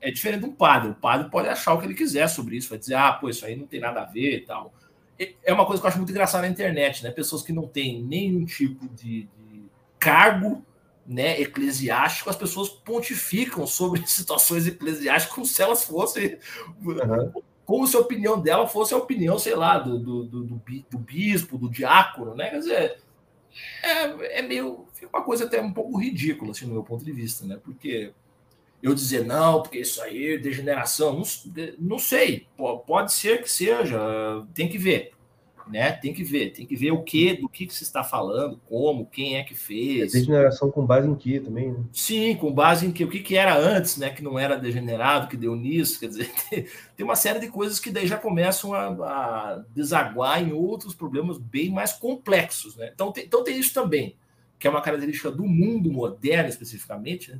É 0.01 0.11
diferente 0.11 0.41
de 0.41 0.47
um 0.47 0.53
padre. 0.53 0.91
O 0.91 0.95
padre 0.95 1.29
pode 1.29 1.47
achar 1.47 1.73
o 1.73 1.79
que 1.79 1.85
ele 1.85 1.93
quiser 1.93 2.27
sobre 2.27 2.57
isso, 2.57 2.69
vai 2.69 2.77
dizer, 2.77 2.95
ah, 2.95 3.13
pô, 3.13 3.29
isso 3.29 3.45
aí 3.45 3.55
não 3.55 3.65
tem 3.65 3.79
nada 3.79 4.01
a 4.01 4.05
ver 4.05 4.37
e 4.37 4.41
tal. 4.41 4.73
É 5.43 5.51
uma 5.51 5.65
coisa 5.65 5.81
que 5.81 5.85
eu 5.85 5.89
acho 5.89 5.97
muito 5.97 6.11
engraçada 6.11 6.43
na 6.43 6.51
internet, 6.51 7.03
né? 7.03 7.11
Pessoas 7.11 7.41
que 7.41 7.51
não 7.51 7.67
têm 7.67 8.01
nenhum 8.01 8.45
tipo 8.45 8.87
de, 8.89 9.23
de 9.23 9.63
cargo 9.99 10.63
né, 11.09 11.41
eclesiástico, 11.41 12.29
as 12.29 12.35
pessoas 12.35 12.69
pontificam 12.69 13.65
sobre 13.65 14.05
situações 14.07 14.67
eclesiásticas 14.67 15.33
como 15.33 15.45
se 15.45 15.61
elas 15.61 15.83
fossem 15.83 16.37
uhum 16.81 17.41
como 17.69 17.85
se 17.85 17.95
a 17.95 17.99
opinião 17.99 18.41
dela 18.41 18.67
fosse 18.67 18.95
a 18.95 18.97
opinião, 18.97 19.37
sei 19.37 19.53
lá, 19.53 19.77
do, 19.77 19.99
do, 19.99 20.23
do, 20.25 20.43
do 20.89 20.97
bispo, 20.97 21.55
do 21.55 21.69
diácono, 21.69 22.33
né? 22.33 22.49
Quer 22.49 22.57
dizer, 22.57 22.97
é, 23.83 24.39
é 24.39 24.41
meio. 24.41 24.87
Fica 24.91 25.15
uma 25.15 25.23
coisa 25.23 25.45
até 25.45 25.61
um 25.61 25.71
pouco 25.71 25.99
ridícula, 25.99 26.49
assim, 26.49 26.65
no 26.65 26.73
meu 26.73 26.83
ponto 26.83 27.05
de 27.05 27.11
vista, 27.11 27.45
né? 27.45 27.59
Porque 27.63 28.11
eu 28.81 28.95
dizer 28.95 29.23
não, 29.23 29.61
porque 29.61 29.81
isso 29.81 30.01
aí 30.01 30.33
é 30.33 30.37
degeneração, 30.39 31.13
não, 31.13 31.23
não 31.77 31.99
sei, 31.99 32.47
pode 32.87 33.13
ser 33.13 33.43
que 33.43 33.51
seja, 33.51 33.99
tem 34.55 34.67
que 34.67 34.79
ver 34.79 35.11
né? 35.69 35.91
Tem 35.91 36.13
que 36.13 36.23
ver, 36.23 36.51
tem 36.51 36.65
que 36.65 36.75
ver 36.75 36.91
o 36.91 37.03
que, 37.03 37.35
do 37.35 37.47
que, 37.47 37.67
que 37.67 37.73
se 37.73 37.83
está 37.83 38.03
falando, 38.03 38.59
como, 38.67 39.05
quem 39.05 39.37
é 39.37 39.43
que 39.43 39.53
fez. 39.53 40.11
Degeneração 40.11 40.71
com 40.71 40.85
base 40.85 41.07
em 41.07 41.15
que 41.15 41.39
também, 41.39 41.71
né? 41.71 41.83
Sim, 41.93 42.35
com 42.35 42.51
base 42.51 42.87
em 42.87 42.91
que 42.91 43.03
o 43.03 43.09
que, 43.09 43.19
que 43.19 43.35
era 43.35 43.55
antes, 43.55 43.97
né? 43.97 44.09
Que 44.09 44.23
não 44.23 44.37
era 44.37 44.57
degenerado, 44.57 45.27
que 45.27 45.37
deu 45.37 45.55
nisso, 45.55 45.99
quer 45.99 46.07
dizer, 46.07 46.31
tem, 46.49 46.65
tem 46.97 47.05
uma 47.05 47.15
série 47.15 47.39
de 47.39 47.47
coisas 47.47 47.79
que 47.79 47.91
daí 47.91 48.07
já 48.07 48.17
começam 48.17 48.73
a, 48.73 48.87
a, 48.87 49.63
desaguar 49.73 50.41
em 50.41 50.51
outros 50.51 50.95
problemas 50.95 51.37
bem 51.37 51.69
mais 51.69 51.93
complexos, 51.93 52.75
né? 52.75 52.89
Então 52.93 53.11
tem, 53.11 53.25
então 53.25 53.43
tem 53.43 53.57
isso 53.57 53.73
também, 53.73 54.15
que 54.57 54.67
é 54.67 54.69
uma 54.69 54.81
característica 54.81 55.29
do 55.29 55.45
mundo 55.45 55.91
moderno 55.91 56.49
especificamente, 56.49 57.31
né? 57.31 57.39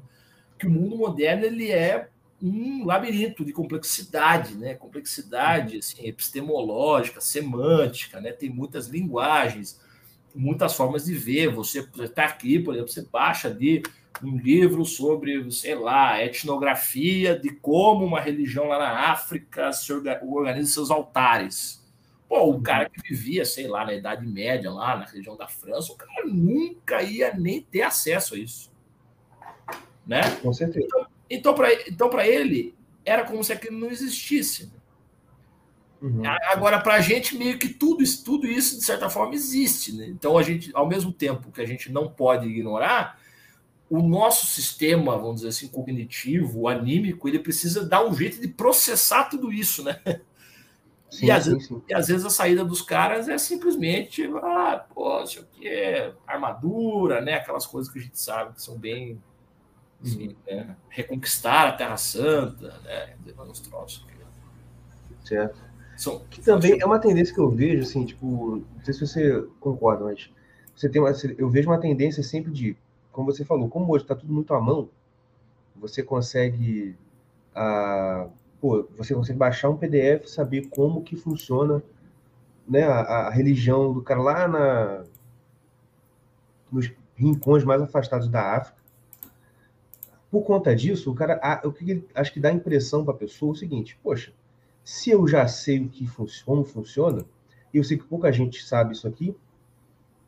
Que 0.58 0.68
o 0.68 0.72
mundo 0.72 0.96
moderno 0.98 1.46
ele 1.46 1.72
é 1.72 2.10
um 2.41 2.86
labirinto 2.86 3.43
de 3.43 3.52
complexidade, 3.52 4.56
né? 4.56 4.73
Complexidade 4.73 5.78
assim, 5.78 6.06
epistemológica, 6.06 7.19
semântica, 7.19 8.21
né? 8.21 8.32
Tem 8.32 8.49
muitas 8.49 8.88
linguagens, 8.88 9.80
muitas 10.34 10.73
formas 10.73 11.06
de 11.06 11.13
ver. 11.13 11.49
Você 11.49 11.88
está 11.99 12.25
aqui, 12.25 12.60
por 12.60 12.73
exemplo, 12.73 12.91
você 12.91 13.06
baixa 13.12 13.47
ali 13.47 13.84
um 14.23 14.38
livro 14.38 14.86
sobre, 14.86 15.49
sei 15.52 15.75
lá, 15.75 16.23
etnografia 16.23 17.38
de 17.38 17.49
como 17.52 18.06
uma 18.06 18.19
religião 18.19 18.67
lá 18.67 18.78
na 18.78 19.12
África 19.12 19.71
se 19.71 19.91
organiza 19.93 20.73
seus 20.73 20.91
altares. 20.91 21.80
Pô, 22.28 22.52
o 22.52 22.62
cara 22.62 22.89
que 22.89 23.02
vivia, 23.02 23.43
sei 23.43 23.67
lá, 23.67 23.86
na 23.86 23.93
Idade 23.93 24.25
Média, 24.28 24.69
lá 24.69 24.95
na 24.97 25.06
região 25.06 25.36
da 25.36 25.47
França, 25.47 25.91
o 25.91 25.95
cara 25.95 26.28
nunca 26.28 27.02
ia 27.02 27.34
nem 27.34 27.62
ter 27.62 27.82
acesso 27.82 28.36
a 28.36 28.38
isso. 28.38 28.71
Né? 30.06 30.21
Com 30.41 30.54
certeza. 30.54 30.86
Então, 30.86 31.08
então, 31.30 31.54
para 31.54 31.74
então, 31.88 32.10
ele, 32.20 32.76
era 33.06 33.24
como 33.24 33.44
se 33.44 33.54
aquilo 33.54 33.78
não 33.78 33.89
existisse. 33.89 34.72
Uhum. 36.02 36.22
Agora, 36.52 36.80
para 36.80 36.96
a 36.96 37.02
gente, 37.02 37.38
meio 37.38 37.60
que 37.60 37.68
tudo 37.68 38.02
isso, 38.02 38.24
tudo 38.24 38.48
isso, 38.48 38.78
de 38.78 38.84
certa 38.84 39.10
forma, 39.10 39.36
existe. 39.36 39.94
Né? 39.94 40.08
Então, 40.08 40.38
a 40.38 40.44
gente, 40.44 40.72
ao 40.74 40.88
mesmo 40.88 41.12
tempo 41.12 41.52
que 41.52 41.62
a 41.62 41.65
gente 41.65 41.92
não 41.92 42.10
pode 42.10 42.48
ignorar, 42.48 43.20
o 43.89 44.02
nosso 44.02 44.46
sistema, 44.46 45.18
vamos 45.18 45.38
dizer 45.38 45.50
assim, 45.50 45.68
cognitivo, 45.68 46.68
anímico, 46.68 47.28
ele 47.28 47.39
precisa 47.39 47.86
dar 47.86 48.06
um 48.06 48.13
jeito 48.13 48.39
de 48.39 48.48
processar 48.48 49.26
tudo 49.26 49.52
isso, 49.52 49.84
né? 49.84 50.00
Sim, 51.10 51.26
e, 51.26 51.32
às 51.32 51.46
sim, 51.46 51.54
vezes, 51.54 51.68
sim. 51.68 51.82
e 51.89 51.94
às 51.94 52.08
vezes 52.08 52.26
a 52.26 52.30
saída 52.30 52.63
dos 52.63 52.84
caras 52.84 53.28
é 53.28 53.38
simplesmente, 53.38 54.30
ah, 54.44 54.86
pô, 54.94 55.24
isso 55.24 55.39
aqui 55.39 55.68
é 55.68 56.13
armadura, 56.28 57.20
né? 57.20 57.34
Aquelas 57.34 57.65
coisas 57.65 57.92
que 57.92 57.98
a 57.98 58.02
gente 58.02 58.20
sabe 58.20 58.54
que 58.54 58.62
são 58.62 58.78
bem 58.78 59.20
Sim, 60.04 60.36
né? 60.48 60.76
reconquistar 60.90 61.68
a 61.68 61.72
Terra 61.74 61.98
Santa, 61.98 62.80
né? 62.84 63.16
uns 63.40 63.60
troços. 63.60 64.06
Certo. 65.26 65.60
São, 65.98 66.20
que 66.30 66.42
também 66.42 66.80
é 66.80 66.86
uma 66.86 66.98
tendência 66.98 67.34
que 67.34 67.42
eu 67.42 67.50
vejo, 67.50 67.84
assim, 67.84 68.06
tipo, 68.06 68.64
não 68.76 68.84
sei 68.84 68.94
se 68.94 69.06
você 69.06 69.46
concorda, 69.60 70.06
mas 70.06 70.32
você 70.76 70.88
tem 70.88 71.02
uma, 71.02 71.12
eu 71.38 71.50
vejo 71.50 71.70
uma 71.70 71.80
tendência 71.80 72.24
sempre 72.24 72.52
de, 72.52 72.76
como 73.12 73.32
você 73.32 73.44
falou, 73.44 73.68
como 73.68 73.94
hoje 73.94 74.06
está 74.06 74.16
tudo 74.16 74.32
muito 74.32 74.54
à 74.54 74.62
mão, 74.62 74.90
você 75.76 76.02
consegue, 76.02 76.96
a, 77.54 78.28
pô, 78.62 78.88
você 78.98 79.14
consegue 79.14 79.38
baixar 79.38 79.70
um 79.70 79.78
PDF, 79.78 80.26
saber 80.28 80.68
como 80.70 81.04
que 81.04 81.18
funciona, 81.18 81.84
né, 82.66 82.86
a, 82.86 83.28
a 83.28 83.30
religião 83.30 83.92
do 83.92 84.02
cara 84.02 84.22
lá 84.22 84.48
na, 84.48 85.04
nos 86.72 86.90
rincões 87.16 87.66
mais 87.66 87.82
afastados 87.82 88.30
da 88.30 88.56
África 88.56 88.79
por 90.32 90.44
conta 90.44 90.76
disso, 90.76 91.12
o 91.12 91.15
cara, 91.15 91.62
o 91.63 91.72
que 91.72 92.04
acho 92.13 92.32
que 92.32 92.39
dá 92.39 92.50
a 92.50 92.54
impressão 92.54 93.04
para 93.04 93.13
a 93.13 93.18
pessoa 93.18 93.52
é 93.52 93.54
o 93.54 93.56
seguinte: 93.56 93.98
poxa, 94.04 94.32
se 94.84 95.10
eu 95.10 95.28
já 95.28 95.48
sei 95.48 95.80
o 95.80 95.89
que 95.89 96.08
como 96.46 96.63
funciona, 96.63 97.26
eu 97.74 97.84
sei 97.84 97.98
que 97.98 98.04
pouca 98.04 98.32
gente 98.32 98.63
sabe 98.63 98.94
isso 98.94 99.08
aqui, 99.08 99.36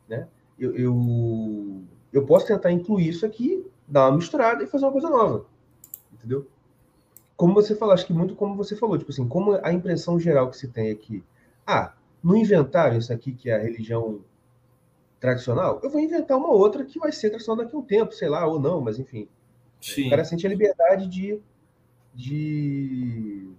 né? 0.08 0.26
Eu, 0.58 0.76
eu, 0.76 1.82
eu 2.12 2.26
posso 2.26 2.46
tentar 2.46 2.70
incluir 2.72 3.08
isso 3.08 3.24
aqui, 3.24 3.64
dar 3.86 4.08
uma 4.08 4.16
misturada 4.16 4.62
e 4.62 4.66
fazer 4.66 4.84
uma 4.84 4.92
coisa 4.92 5.08
nova, 5.08 5.46
entendeu? 6.12 6.46
Como 7.36 7.54
você 7.54 7.74
falou, 7.74 7.94
acho 7.94 8.06
que 8.06 8.12
muito 8.12 8.36
como 8.36 8.54
você 8.54 8.76
falou, 8.76 8.98
tipo 8.98 9.10
assim, 9.10 9.26
como 9.26 9.58
a 9.62 9.72
impressão 9.72 10.18
geral 10.18 10.50
que 10.50 10.56
se 10.56 10.68
tem 10.68 10.90
é 10.90 10.94
que, 10.94 11.24
ah, 11.66 11.94
no 12.22 12.36
inventaram 12.36 12.96
isso 12.96 13.12
aqui 13.12 13.32
que 13.32 13.50
é 13.50 13.56
a 13.56 13.62
religião 13.62 14.20
tradicional, 15.18 15.80
eu 15.82 15.90
vou 15.90 16.00
inventar 16.00 16.36
uma 16.36 16.50
outra 16.50 16.84
que 16.84 16.98
vai 16.98 17.12
ser 17.12 17.30
tradicional 17.30 17.64
daqui 17.64 17.74
a 17.74 17.78
um 17.78 17.82
tempo, 17.82 18.12
sei 18.12 18.28
lá, 18.28 18.46
ou 18.46 18.60
não, 18.60 18.80
mas 18.80 18.98
enfim. 18.98 19.28
Sim. 19.82 20.06
O 20.06 20.10
cara 20.10 20.24
sente 20.24 20.46
a 20.46 20.50
liberdade 20.50 21.08
de, 21.08 21.38
de 22.14 23.50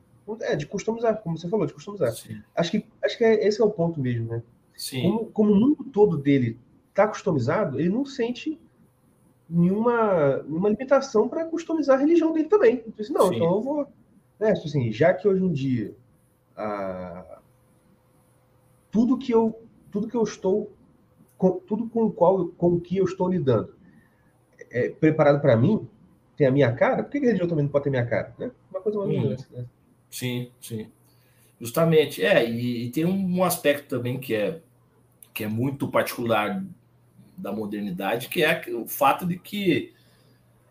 É, 0.42 0.56
de 0.56 0.66
customizar, 0.66 1.22
como 1.22 1.38
você 1.38 1.50
falou, 1.50 1.66
de 1.66 1.74
customizar. 1.74 2.14
Sim. 2.14 2.42
Acho 2.56 2.72
que, 2.72 2.86
acho 3.04 3.18
que 3.18 3.24
é, 3.24 3.46
esse 3.46 3.62
é 3.62 3.66
o 3.66 3.70
ponto 3.70 4.00
mesmo, 4.00 4.30
né? 4.30 4.42
Sim. 4.76 5.04
Como, 5.04 5.26
como 5.28 5.52
o 5.52 5.56
mundo 5.56 5.84
todo 5.84 6.18
dele 6.18 6.58
está 6.90 7.08
customizado, 7.08 7.80
ele 7.80 7.90
não 7.90 8.06
sente 8.06 8.60
nenhuma, 9.50 10.42
nenhuma 10.44 10.70
limitação 10.70 11.28
para 11.28 11.46
customizar 11.46 11.98
a 11.98 12.00
religião 12.00 12.32
dele 12.32 12.48
também. 12.48 12.84
Então, 12.88 13.04
assim, 13.04 13.14
não, 13.14 13.28
Sim. 13.28 13.36
então 13.36 13.52
eu 13.52 13.62
vou. 13.62 13.88
Né, 14.40 14.54
tipo 14.54 14.68
assim, 14.68 14.92
já 14.92 15.14
que 15.14 15.28
hoje 15.28 15.44
em 15.44 15.52
dia 15.52 15.96
a, 16.56 17.40
tudo 18.92 19.18
que 19.18 19.32
eu 19.34 19.60
tudo 19.92 20.08
que 20.08 20.18
eu 20.18 20.24
estou 20.24 20.72
com, 21.38 21.60
tudo 21.60 21.88
com 21.88 22.06
o 22.06 22.12
qual 22.12 22.48
com 22.48 22.74
o 22.74 22.82
que 22.82 22.98
eu 22.98 23.06
estou 23.06 23.30
lidando 23.30 23.76
é 24.72 24.90
preparado 24.90 25.40
para 25.40 25.56
mim 25.56 25.88
tem 26.36 26.48
a 26.48 26.52
minha 26.52 26.72
cara 26.74 27.04
por 27.04 27.12
que 27.12 27.18
a 27.18 27.22
religião 27.22 27.48
também 27.48 27.64
não 27.64 27.72
pode 27.72 27.86
ter 27.86 27.90
minha 27.90 28.06
cara 28.06 28.34
né? 28.38 28.52
uma 28.72 28.82
coisa 28.82 29.00
mais 29.00 29.18
hum. 29.18 29.36
né? 29.52 29.66
sim 30.10 30.52
sim 30.60 30.88
justamente 31.60 32.24
é 32.24 32.50
e, 32.50 32.86
e, 32.86 32.90
tem 32.90 33.06
um 33.06 33.44
aspecto 33.44 33.88
também 33.88 34.20
que 34.20 34.36
é 34.36 34.60
que 35.34 35.44
é 35.44 35.48
muito 35.48 35.88
particular 35.88 36.64
da 37.38 37.52
modernidade 37.52 38.30
que 38.30 38.44
é 38.44 38.64
o 38.74 38.88
fato 38.88 39.26
de 39.26 39.38
que 39.38 39.94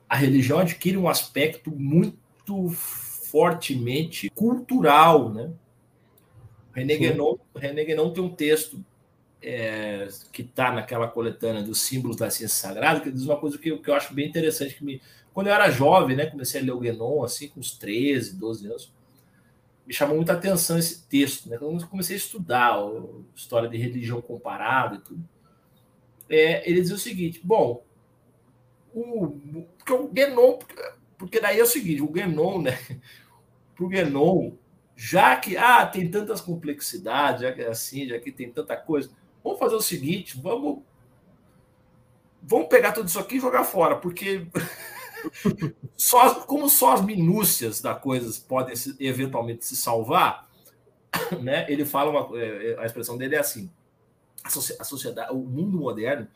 a 0.08 0.16
religião 0.16 0.58
adquire 0.58 0.96
um 0.96 1.08
aspecto 1.08 1.70
muito 1.70 2.68
fortemente 2.70 4.30
cultural 4.30 5.30
né 5.30 5.52
René 6.74 6.96
Guénon, 6.96 7.36
René 7.54 7.84
Guénon 7.84 8.12
tem 8.12 8.24
um 8.24 8.34
texto 8.34 8.82
é, 9.42 10.08
que 10.32 10.42
está 10.42 10.72
naquela 10.72 11.08
coletânea 11.08 11.62
dos 11.62 11.80
símbolos 11.82 12.16
da 12.16 12.30
ciência 12.30 12.56
sagrada, 12.56 13.00
que 13.00 13.10
diz 13.10 13.24
uma 13.24 13.36
coisa 13.36 13.58
que, 13.58 13.76
que 13.76 13.90
eu 13.90 13.94
acho 13.94 14.14
bem 14.14 14.28
interessante, 14.28 14.74
que 14.76 14.84
me, 14.84 15.02
quando 15.32 15.46
eu 15.46 15.54
era 15.54 15.70
jovem, 15.70 16.16
né, 16.16 16.26
comecei 16.26 16.60
a 16.60 16.64
ler 16.64 16.72
o 16.72 16.80
Guénon, 16.80 17.24
assim, 17.24 17.48
com 17.48 17.60
uns 17.60 17.76
13, 17.76 18.36
12 18.36 18.66
anos, 18.66 18.92
me 19.86 19.92
chamou 19.92 20.16
muita 20.16 20.34
atenção 20.34 20.78
esse 20.78 21.06
texto, 21.06 21.48
né, 21.48 21.58
quando 21.58 21.80
eu 21.80 21.88
comecei 21.88 22.16
a 22.16 22.18
estudar 22.18 22.74
a 22.74 22.90
história 23.34 23.68
de 23.68 23.76
religião 23.76 24.20
comparada 24.20 24.96
e 24.96 25.00
tudo, 25.00 25.28
é, 26.28 26.68
ele 26.68 26.80
diz 26.80 26.90
o 26.90 26.98
seguinte, 26.98 27.40
bom, 27.42 27.84
o, 28.94 29.38
porque 29.78 29.92
o 29.92 30.08
Guénon, 30.08 30.58
porque 31.16 31.40
daí 31.40 31.58
é 31.58 31.62
o 31.62 31.66
seguinte, 31.66 32.02
o 32.02 32.08
Guénon, 32.08 32.62
né, 32.62 32.78
para 33.74 33.84
o 33.84 33.88
Guénon, 33.88 34.52
já 34.94 35.36
que 35.36 35.56
ah, 35.56 35.84
tem 35.86 36.10
tantas 36.10 36.40
complexidades, 36.40 37.42
já 37.42 37.52
que 37.52 37.62
é 37.62 37.68
assim, 37.68 38.06
já 38.06 38.18
que 38.18 38.30
tem 38.30 38.50
tanta 38.50 38.76
coisa, 38.76 39.10
vamos 39.42 39.58
fazer 39.58 39.74
o 39.74 39.80
seguinte, 39.80 40.38
vamos 40.40 40.82
vamos 42.42 42.68
pegar 42.68 42.92
tudo 42.92 43.08
isso 43.08 43.18
aqui 43.18 43.36
e 43.36 43.40
jogar 43.40 43.64
fora, 43.64 43.96
porque 43.96 44.46
só 45.96 46.34
como 46.40 46.68
só 46.68 46.94
as 46.94 47.04
minúcias 47.04 47.80
da 47.80 47.94
coisa 47.94 48.40
podem 48.48 48.76
se, 48.76 48.96
eventualmente 49.00 49.64
se 49.64 49.76
salvar, 49.76 50.48
né? 51.40 51.66
Ele 51.68 51.84
fala 51.84 52.10
uma, 52.10 52.38
é, 52.38 52.72
é, 52.72 52.78
a 52.78 52.86
expressão 52.86 53.16
dele 53.16 53.36
é 53.36 53.38
assim: 53.38 53.70
a 54.44 54.84
sociedade, 54.84 55.32
o 55.32 55.38
mundo 55.38 55.78
moderno, 55.78 56.26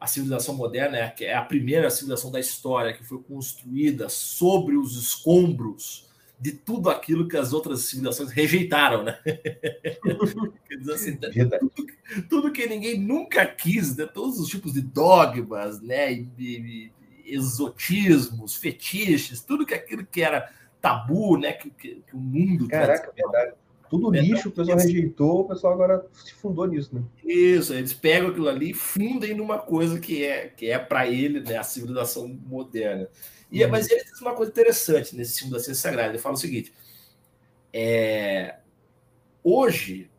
a 0.00 0.06
civilização 0.06 0.54
moderna 0.54 0.96
é, 0.96 1.14
é 1.20 1.34
a 1.34 1.44
primeira 1.44 1.90
civilização 1.90 2.30
da 2.30 2.40
história 2.40 2.92
que 2.92 3.04
foi 3.04 3.18
construída 3.22 4.08
sobre 4.08 4.76
os 4.76 4.96
escombros 4.96 6.08
de 6.40 6.52
tudo 6.52 6.88
aquilo 6.88 7.26
que 7.26 7.36
as 7.36 7.52
outras 7.52 7.80
civilizações 7.80 8.30
rejeitaram, 8.30 9.02
né? 9.02 9.18
Assim, 10.94 11.16
tudo, 11.16 11.86
tudo, 12.28 12.52
que 12.52 12.66
ninguém 12.66 13.00
nunca 13.00 13.44
quis, 13.44 13.96
né? 13.96 14.06
todos 14.06 14.38
os 14.38 14.48
tipos 14.48 14.72
de 14.72 14.80
dogmas, 14.80 15.80
né? 15.80 16.12
E, 16.12 16.28
e, 16.38 16.92
exotismos, 17.32 18.56
fetiches, 18.56 19.42
tudo 19.42 19.66
que 19.66 19.74
aquilo 19.74 20.04
que 20.06 20.22
era 20.22 20.50
tabu, 20.80 21.36
né? 21.36 21.52
Que, 21.52 21.70
que, 21.70 22.02
que 22.06 22.16
o 22.16 22.18
mundo. 22.18 22.68
Caraca, 22.68 23.12
verdade. 23.14 23.54
Tudo 23.88 24.14
é, 24.14 24.20
lixo, 24.20 24.50
o 24.50 24.52
pessoal 24.52 24.76
rejeitou, 24.76 25.40
o 25.40 25.48
pessoal 25.48 25.72
agora 25.72 26.06
se 26.12 26.34
fundou 26.34 26.66
nisso, 26.66 26.94
né? 26.94 27.02
Isso, 27.24 27.72
eles 27.72 27.94
pegam 27.94 28.28
aquilo 28.28 28.48
ali 28.48 28.70
e 28.70 28.74
fundem 28.74 29.34
numa 29.34 29.58
coisa 29.58 29.98
que 29.98 30.24
é, 30.24 30.48
que 30.48 30.70
é 30.70 30.78
para 30.78 31.08
ele, 31.08 31.40
né, 31.40 31.56
a 31.56 31.62
civilização 31.62 32.28
moderna. 32.28 33.08
E, 33.50 33.64
uhum. 33.64 33.70
Mas 33.70 33.90
ele 33.90 34.04
diz 34.04 34.20
uma 34.20 34.34
coisa 34.34 34.52
interessante 34.52 35.16
nesse 35.16 35.38
filme 35.38 35.54
da 35.54 35.58
Ciência 35.58 35.82
Sagrada. 35.82 36.10
Ele 36.10 36.18
fala 36.18 36.34
o 36.34 36.38
seguinte: 36.38 36.72
é, 37.72 38.56
hoje, 39.42 40.10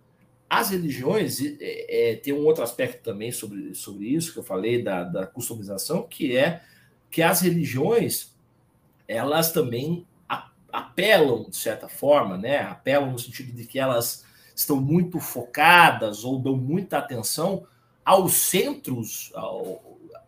as 0.49 0.71
religiões, 0.71 1.39
é, 1.39 2.11
é, 2.11 2.15
tem 2.15 2.33
um 2.33 2.45
outro 2.45 2.63
aspecto 2.63 3.03
também 3.03 3.31
sobre, 3.31 3.75
sobre 3.75 4.07
isso 4.07 4.33
que 4.33 4.39
eu 4.39 4.43
falei, 4.43 4.81
da, 4.81 5.03
da 5.03 5.27
customização, 5.27 6.07
que 6.07 6.35
é 6.35 6.63
que 7.09 7.21
as 7.21 7.41
religiões 7.41 8.33
elas 9.07 9.51
também 9.51 10.05
apelam, 10.71 11.49
de 11.49 11.55
certa 11.55 11.87
forma, 11.87 12.37
né? 12.37 12.59
apelam 12.59 13.11
no 13.11 13.19
sentido 13.19 13.51
de 13.51 13.65
que 13.65 13.79
elas 13.79 14.23
estão 14.55 14.79
muito 14.79 15.19
focadas 15.19 16.23
ou 16.23 16.39
dão 16.39 16.55
muita 16.55 16.99
atenção 16.99 17.65
aos 18.05 18.33
centros, 18.33 19.31
ao, 19.33 19.81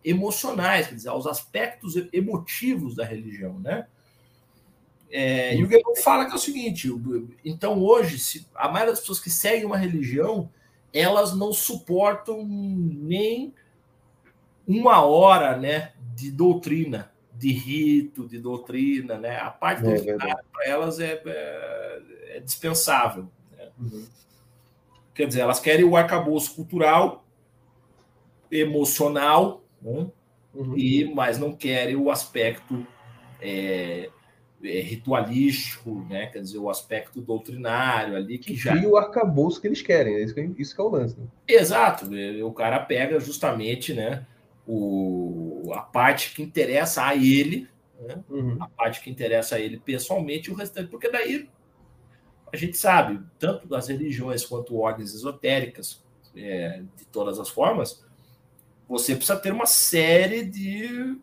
emocionais, 0.04 0.88
quer 0.88 0.94
dizer, 0.94 1.08
aos 1.10 1.26
aspectos 1.26 1.94
emotivos 2.12 2.94
da 2.94 3.04
religião, 3.04 3.58
né? 3.60 3.86
É, 5.10 5.54
e 5.54 5.62
o 5.62 5.68
Guilherme 5.68 6.00
fala 6.02 6.24
que 6.24 6.32
é 6.32 6.34
o 6.34 6.38
seguinte: 6.38 6.90
então 7.44 7.82
hoje, 7.82 8.18
se, 8.18 8.46
a 8.54 8.68
maioria 8.68 8.92
das 8.92 9.00
pessoas 9.00 9.20
que 9.20 9.28
seguem 9.28 9.66
uma 9.66 9.76
religião, 9.76 10.48
elas 10.92 11.36
não 11.36 11.52
suportam 11.52 12.42
nem 12.46 13.52
uma 14.66 15.02
hora, 15.02 15.56
né, 15.56 15.92
de 16.14 16.30
doutrina, 16.30 17.10
de 17.34 17.52
rito, 17.52 18.28
de 18.28 18.38
doutrina, 18.38 19.18
né? 19.18 19.36
A 19.38 19.50
parte 19.50 19.80
é, 19.80 19.94
doutrinária 19.94 20.44
para 20.52 20.66
elas 20.66 21.00
é, 21.00 21.20
é, 21.24 22.02
é 22.36 22.40
dispensável. 22.40 23.28
Né? 23.56 23.68
Uhum. 23.78 24.06
Quer 25.14 25.26
dizer, 25.26 25.40
elas 25.40 25.60
querem 25.60 25.84
o 25.84 25.96
arcabouço 25.96 26.54
cultural, 26.54 27.24
emocional 28.50 29.62
né? 29.80 30.06
Uhum. 30.54 30.76
e 30.76 31.10
mas 31.14 31.38
não 31.38 31.54
querem 31.54 31.96
o 31.96 32.10
aspecto 32.10 32.86
é, 33.40 34.10
é, 34.62 34.80
ritualístico, 34.80 36.06
né? 36.08 36.26
quer 36.26 36.40
dizer, 36.40 36.58
o 36.58 36.70
aspecto 36.70 37.20
doutrinário 37.20 38.14
ali 38.14 38.38
que, 38.38 38.52
que 38.52 38.56
já. 38.56 38.76
E 38.76 38.86
o 38.86 38.96
arcabouço 38.96 39.60
que 39.60 39.66
eles 39.66 39.82
querem, 39.82 40.14
é 40.14 40.22
isso 40.22 40.34
que, 40.34 40.40
é, 40.40 40.50
isso 40.58 40.74
que 40.74 40.80
é 40.80 40.84
o 40.84 40.88
lance. 40.88 41.18
Né? 41.18 41.26
Exato, 41.48 42.08
o 42.44 42.52
cara 42.52 42.78
pega 42.78 43.18
justamente 43.18 43.92
né, 43.92 44.26
o, 44.66 45.70
a 45.74 45.80
parte 45.80 46.34
que 46.34 46.42
interessa 46.42 47.04
a 47.04 47.14
ele, 47.14 47.68
né? 48.00 48.22
uhum. 48.28 48.56
a 48.60 48.68
parte 48.68 49.00
que 49.00 49.10
interessa 49.10 49.56
a 49.56 49.60
ele 49.60 49.78
pessoalmente, 49.78 50.50
e 50.50 50.52
o 50.52 50.56
restante, 50.56 50.88
porque 50.88 51.10
daí 51.10 51.48
a 52.52 52.56
gente 52.56 52.76
sabe, 52.76 53.20
tanto 53.38 53.66
das 53.66 53.88
religiões 53.88 54.44
quanto 54.44 54.78
ordens 54.78 55.14
esotéricas, 55.14 56.02
é, 56.36 56.82
de 56.96 57.04
todas 57.06 57.38
as 57.38 57.48
formas, 57.48 58.04
você 58.88 59.16
precisa 59.16 59.38
ter 59.38 59.52
uma 59.52 59.66
série 59.66 60.44
de. 60.44 61.16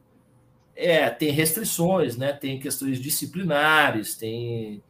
É, 0.75 1.10
tem 1.10 1.30
restrições, 1.30 2.17
né? 2.17 2.34
Tem 2.34 2.60
questões 2.60 2.99
disciplinares, 2.99 4.15
tem, 4.15 4.82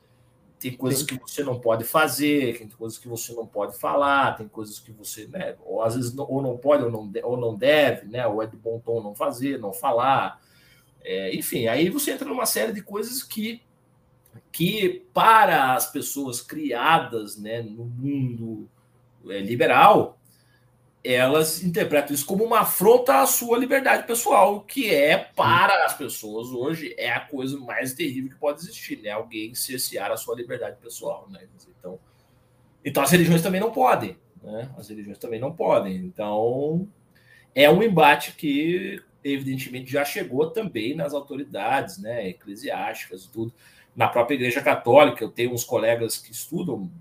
tem 0.60 0.76
coisas 0.76 1.04
que 1.04 1.18
você 1.18 1.42
não 1.42 1.58
pode 1.58 1.86
fazer, 1.86 2.58
tem 2.58 2.68
coisas 2.68 2.98
que 3.00 3.08
você 3.08 3.34
não 3.34 3.48
pode 3.48 3.80
falar, 3.80 4.36
tem 4.36 4.48
coisas 4.48 4.78
que 4.78 4.92
você, 4.92 5.26
né? 5.28 5.56
Ou 5.64 5.82
às 5.82 5.96
vezes 5.96 6.14
não, 6.14 6.30
ou 6.30 6.42
não 6.42 6.58
pode 6.58 6.84
ou 6.84 6.92
não, 6.92 7.10
ou 7.24 7.38
não 7.38 7.56
deve, 7.56 8.08
né? 8.08 8.28
Ou 8.28 8.44
é 8.44 8.46
de 8.46 8.58
bom 8.58 8.78
tom 8.80 9.02
não 9.02 9.16
fazer, 9.16 9.58
não 9.58 9.72
falar. 9.72 10.42
É, 11.02 11.34
enfim, 11.34 11.68
aí 11.68 11.90
você 11.90 12.12
entra 12.12 12.28
numa 12.28 12.46
série 12.46 12.74
de 12.74 12.82
coisas 12.82 13.24
que, 13.24 13.62
que 14.52 15.06
para 15.14 15.76
as 15.76 15.90
pessoas 15.90 16.42
criadas 16.42 17.38
né, 17.38 17.62
no 17.62 17.86
mundo 17.86 18.70
é, 19.30 19.40
liberal, 19.40 20.19
elas 21.04 21.64
interpretam 21.64 22.14
isso 22.14 22.26
como 22.26 22.44
uma 22.44 22.60
afronta 22.62 23.22
à 23.22 23.26
sua 23.26 23.58
liberdade 23.58 24.06
pessoal, 24.06 24.62
que 24.62 24.94
é, 24.94 25.18
para 25.18 25.86
as 25.86 25.98
pessoas 25.98 26.50
hoje, 26.50 26.94
é 26.98 27.10
a 27.10 27.22
coisa 27.22 27.58
mais 27.58 27.94
terrível 27.94 28.30
que 28.30 28.36
pode 28.36 28.60
existir, 28.60 29.02
né? 29.02 29.12
Alguém 29.12 29.56
cercear 29.56 30.12
a 30.12 30.18
sua 30.18 30.36
liberdade 30.36 30.78
pessoal, 30.82 31.28
né? 31.30 31.48
Então, 31.80 32.00
então 32.84 33.04
as 33.04 33.12
religiões 33.12 33.42
também 33.42 33.62
não 33.62 33.72
podem, 33.72 34.18
né? 34.44 34.70
As 34.78 34.90
religiões 34.90 35.18
também 35.18 35.40
não 35.40 35.54
podem. 35.54 35.96
Então, 35.96 36.88
é 37.56 37.70
um 37.70 37.82
embate 37.82 38.34
que, 38.34 39.02
evidentemente, 39.24 39.90
já 39.90 40.04
chegou 40.04 40.50
também 40.50 40.96
nas 40.96 41.14
autoridades, 41.14 41.98
né? 41.98 42.28
Eclesiásticas 42.28 43.24
e 43.24 43.30
tudo. 43.30 43.54
Na 43.96 44.10
própria 44.10 44.36
Igreja 44.36 44.62
Católica, 44.62 45.24
eu 45.24 45.30
tenho 45.30 45.54
uns 45.54 45.64
colegas 45.64 46.18
que 46.18 46.32
estudam 46.32 46.92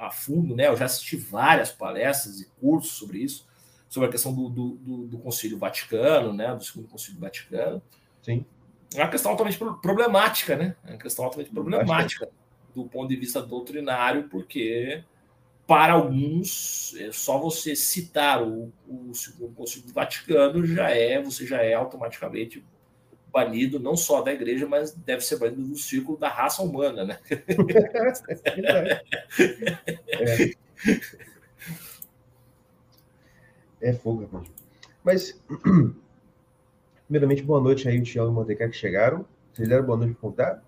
a 0.00 0.10
fundo, 0.10 0.56
né? 0.56 0.68
Eu 0.68 0.76
já 0.76 0.86
assisti 0.86 1.16
várias 1.16 1.70
palestras 1.70 2.40
e 2.40 2.46
cursos 2.58 2.92
sobre 2.92 3.18
isso, 3.18 3.46
sobre 3.88 4.08
a 4.08 4.12
questão 4.12 4.34
do, 4.34 4.48
do, 4.48 4.68
do, 4.76 5.06
do 5.08 5.18
Concílio 5.18 5.58
Vaticano, 5.58 6.32
né? 6.32 6.54
Do 6.54 6.64
segundo 6.64 6.88
Concílio 6.88 7.20
Vaticano. 7.20 7.82
Sim. 8.22 8.44
É 8.94 9.02
uma 9.02 9.10
questão 9.10 9.30
altamente 9.30 9.58
problemática, 9.58 10.56
né? 10.56 10.74
É 10.84 10.92
uma 10.92 10.98
questão 10.98 11.24
altamente 11.24 11.50
problemática 11.50 12.28
do 12.74 12.84
ponto 12.84 13.08
de 13.08 13.16
vista 13.16 13.42
doutrinário, 13.42 14.28
porque 14.28 15.04
para 15.66 15.92
alguns 15.92 16.94
é 16.98 17.12
só 17.12 17.38
você 17.38 17.76
citar 17.76 18.42
o, 18.42 18.72
o 18.88 19.14
segundo 19.14 19.54
Concílio 19.54 19.86
do 19.86 19.92
Vaticano 19.92 20.64
já 20.64 20.90
é, 20.90 21.20
você 21.22 21.46
já 21.46 21.62
é 21.62 21.74
automaticamente 21.74 22.64
banido 23.32 23.78
não 23.78 23.96
só 23.96 24.20
da 24.22 24.32
igreja, 24.32 24.66
mas 24.66 24.92
deve 24.92 25.22
ser 25.22 25.38
banido 25.38 25.62
do 25.62 25.76
círculo 25.76 26.18
da 26.18 26.28
raça 26.28 26.62
humana, 26.62 27.04
né? 27.04 27.18
é. 30.18 30.54
é 33.90 33.92
fogo, 33.94 34.22
rapaz. 34.22 34.50
Mas, 35.02 35.40
primeiramente, 37.06 37.42
boa 37.42 37.60
noite 37.60 37.88
aí, 37.88 37.98
o 37.98 38.02
Tião 38.02 38.26
e 38.26 38.28
o 38.28 38.46
que 38.46 38.72
chegaram. 38.72 39.24
Vocês 39.52 39.68
deram 39.68 39.84
boa 39.84 39.98
noite 39.98 40.12
para 40.14 40.20
contar? 40.20 40.62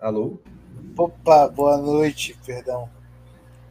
Alô? 0.00 0.38
Opa, 0.96 1.48
boa 1.48 1.76
noite, 1.78 2.38
perdão. 2.44 2.88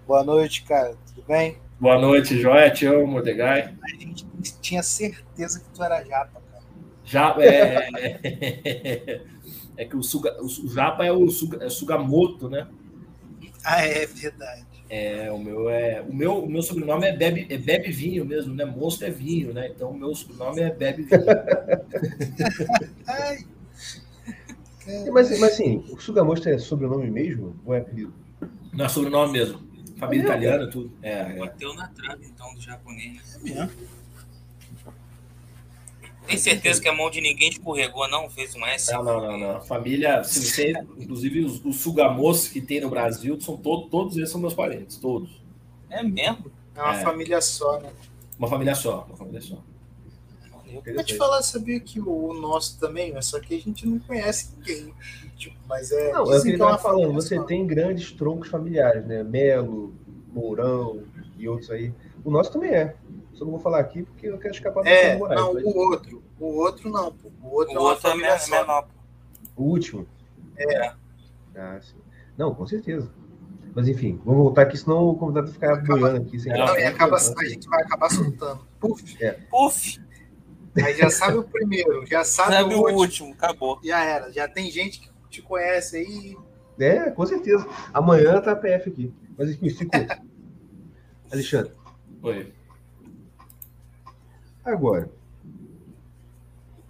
Boa 0.06 0.24
noite, 0.24 0.64
cara. 0.64 0.98
Tudo 1.08 1.24
bem? 1.28 1.63
Boa 1.84 2.00
noite, 2.00 2.40
Joia, 2.40 2.72
Tião, 2.72 3.06
Mordecai. 3.06 3.76
A 3.84 3.90
gente 3.90 4.26
tinha 4.62 4.82
certeza 4.82 5.60
que 5.60 5.66
tu 5.76 5.84
era 5.84 6.02
japa, 6.02 6.42
cara. 6.50 6.64
Já, 7.04 7.36
é, 7.40 9.20
é 9.76 9.84
que 9.84 9.98
o, 9.98 10.02
suga, 10.02 10.34
o 10.42 10.48
japa 10.70 11.04
é 11.04 11.12
o 11.12 11.30
suga, 11.30 11.62
é 11.62 11.68
Sugamoto, 11.68 12.50
né? 12.50 12.70
Ah, 13.66 13.86
é 13.86 14.06
verdade. 14.06 14.66
É, 14.90 15.30
o 15.30 15.38
meu 15.38 15.68
é. 15.68 16.02
O 16.02 16.16
meu, 16.16 16.46
o 16.46 16.50
meu 16.50 16.62
sobrenome 16.62 17.06
é 17.06 17.12
Bebe, 17.12 17.48
é 17.50 17.58
Bebe 17.58 17.92
Vinho 17.92 18.24
mesmo, 18.24 18.56
né? 18.56 18.64
Monstro 18.64 19.08
é 19.08 19.12
vinho, 19.12 19.54
né? 19.54 19.68
Então 19.68 19.90
o 19.90 20.00
meu 20.00 20.16
sobrenome 20.16 20.62
é 20.62 20.72
Bebe 20.72 21.04
Vinho. 21.04 21.22
Ai, 23.06 23.40
Mas, 25.12 25.38
mas 25.38 25.44
assim, 25.44 25.84
o 25.92 26.00
Sugamosto 26.00 26.48
é 26.48 26.58
sobrenome 26.58 27.12
mesmo 27.12 27.58
ou 27.66 27.74
é 27.74 27.80
apelido? 27.80 28.14
Não 28.72 28.86
é 28.86 28.88
sobrenome 28.88 29.34
mesmo. 29.34 29.73
Família 30.06 30.24
É, 30.24 30.26
italiana, 30.26 30.68
tudo. 30.70 30.92
É, 31.02 31.12
é. 31.12 31.34
Bateu 31.40 31.74
na 31.74 31.88
trave, 31.88 32.26
então, 32.26 32.54
do 32.54 32.62
japonês. 32.62 33.40
É. 33.46 33.70
Tem 36.26 36.38
certeza 36.38 36.82
que 36.82 36.88
a 36.88 36.94
mão 36.94 37.10
de 37.10 37.20
ninguém 37.20 37.50
escorregou, 37.50 38.08
não? 38.10 38.30
Fez 38.30 38.56
um 38.56 38.66
S? 38.66 38.92
Não, 38.94 39.04
não, 39.04 39.22
não, 39.22 39.38
não. 39.38 39.62
Família, 39.62 40.24
se 40.24 40.40
você, 40.40 40.72
inclusive 40.98 41.44
os, 41.44 41.64
os 41.66 41.76
sugamos 41.82 42.48
que 42.48 42.62
tem 42.62 42.80
no 42.80 42.90
Brasil, 42.90 43.40
são 43.42 43.58
todos, 43.58 43.90
todos 43.90 44.16
eles 44.18 44.30
são 44.30 44.40
meus 44.40 44.54
parentes, 44.54 44.96
todos. 44.98 45.30
É 45.90 46.02
mesmo? 46.02 46.50
é 46.76 46.82
uma 46.82 46.96
É. 46.96 47.04
família 47.04 47.42
só, 47.42 47.80
né? 47.82 47.92
Uma 48.40 48.48
família 48.48 48.74
só, 48.74 49.06
uma 49.08 49.18
família 49.18 49.42
só. 49.42 49.58
Eu 50.86 50.96
vou 50.96 51.04
te 51.04 51.18
falar, 51.18 51.42
sabia 51.42 51.80
que 51.80 52.00
o, 52.00 52.34
nosso 52.34 52.80
também, 52.80 53.14
mas 53.14 53.26
só 53.26 53.40
que 53.40 53.56
a 53.56 53.60
gente 53.60 53.88
não 53.88 54.00
conhece 54.00 54.54
ninguém. 54.58 54.94
Tipo, 55.36 55.56
mas 55.68 55.92
é. 55.92 56.12
Não, 56.12 56.20
é 56.20 56.24
o 56.24 56.26
que 56.26 56.34
ele 56.34 56.42
que 56.44 56.50
é 56.50 56.54
estava 56.54 56.78
falando. 56.78 57.14
Você 57.14 57.42
tem 57.44 57.66
grandes 57.66 58.12
troncos 58.12 58.50
familiares, 58.50 59.06
né? 59.06 59.24
Melo, 59.24 59.94
Mourão 60.32 61.04
e 61.38 61.48
outros 61.48 61.70
aí. 61.70 61.94
O 62.24 62.32
nosso 62.32 62.52
também 62.52 62.72
é. 62.72 62.96
Só 63.34 63.46
não 63.46 63.52
vou 63.52 63.60
falar 63.60 63.80
aqui 63.80 64.04
porque 64.04 64.28
eu 64.28 64.38
quero 64.38 64.54
escapar 64.54 64.84
do 64.84 64.88
É, 64.90 65.18
Moraes, 65.18 65.42
não, 65.42 65.54
mas 65.54 65.64
o 65.64 65.78
outro. 65.78 66.24
O 66.40 66.46
outro 66.46 66.90
não, 66.90 67.12
pô. 67.12 67.32
O 67.42 67.56
outro 67.56 67.74
O 67.74 67.78
é 67.78 67.80
outro 67.80 68.10
é 68.10 68.16
menor. 68.16 68.88
O 69.56 69.64
último. 69.64 70.08
É. 70.58 70.94
Ah, 71.56 71.80
sim. 71.82 71.98
Não, 72.38 72.54
com 72.54 72.66
certeza. 72.66 73.12
Mas 73.76 73.88
enfim, 73.88 74.20
vamos 74.24 74.44
voltar 74.44 74.64
aqui, 74.64 74.78
senão 74.78 75.10
o 75.10 75.16
convidado 75.16 75.48
vai 75.48 75.54
ficar 75.54 75.76
boiando 75.84 76.22
aqui. 76.22 76.40
Sem 76.40 76.52
Não, 76.52 76.66
Não, 76.66 76.78
e 76.78 76.84
acaba, 76.84 77.18
Então, 77.20 77.40
a 77.40 77.46
gente 77.46 77.68
vai 77.68 77.82
acabar 77.82 78.10
soltando. 78.10 78.68
Puf, 78.80 79.18
Puf, 79.50 80.00
aí 80.82 80.96
já 80.96 81.10
sabe 81.10 81.38
o 81.38 81.44
primeiro, 81.44 82.06
já 82.06 82.24
sabe, 82.24 82.54
sabe 82.54 82.74
o 82.74 82.78
o 82.78 82.82
último. 82.82 83.00
último, 83.00 83.34
acabou. 83.34 83.80
Já 83.84 84.04
era. 84.04 84.32
Já 84.32 84.48
tem 84.48 84.72
gente 84.72 85.00
que 85.00 85.10
te 85.30 85.42
conhece 85.42 85.98
aí. 85.98 86.38
É, 86.80 87.12
com 87.12 87.26
certeza. 87.26 87.68
Amanhã 87.94 88.42
tá 88.42 88.54
a 88.54 88.56
PF 88.56 88.90
aqui. 88.90 89.14
Mas 89.38 89.50
enfim, 89.52 89.70
ficou. 89.70 90.00
Alexandre, 91.32 91.72
Oi. 92.22 92.54
agora. 94.64 95.10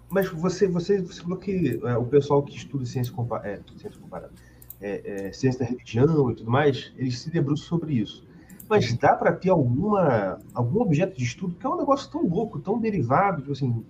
Mas 0.09 0.29
você, 0.29 0.67
você, 0.67 1.01
você 1.01 1.21
falou 1.21 1.37
que 1.37 1.81
é, 1.83 1.97
o 1.97 2.05
pessoal 2.05 2.43
que 2.43 2.55
estuda 2.55 2.85
ciência, 2.85 3.11
compa 3.13 3.41
é, 3.43 3.59
ciência 3.79 3.99
comparada, 3.99 4.31
é, 4.79 5.27
é, 5.27 5.33
ciência 5.33 5.61
da 5.61 5.65
religião 5.65 6.29
e 6.29 6.35
tudo 6.35 6.51
mais, 6.51 6.93
eles 6.97 7.19
se 7.19 7.31
debruçam 7.31 7.65
sobre 7.65 7.93
isso. 7.93 8.23
Mas 8.69 8.93
dá 8.97 9.15
para 9.15 9.31
ter 9.33 9.49
alguma, 9.49 10.39
algum 10.53 10.81
objeto 10.81 11.17
de 11.17 11.23
estudo 11.23 11.55
que 11.55 11.65
é 11.65 11.69
um 11.69 11.77
negócio 11.77 12.09
tão 12.11 12.27
louco, 12.27 12.59
tão 12.59 12.79
derivado, 12.79 13.41
tipo 13.41 13.51
assim. 13.51 13.83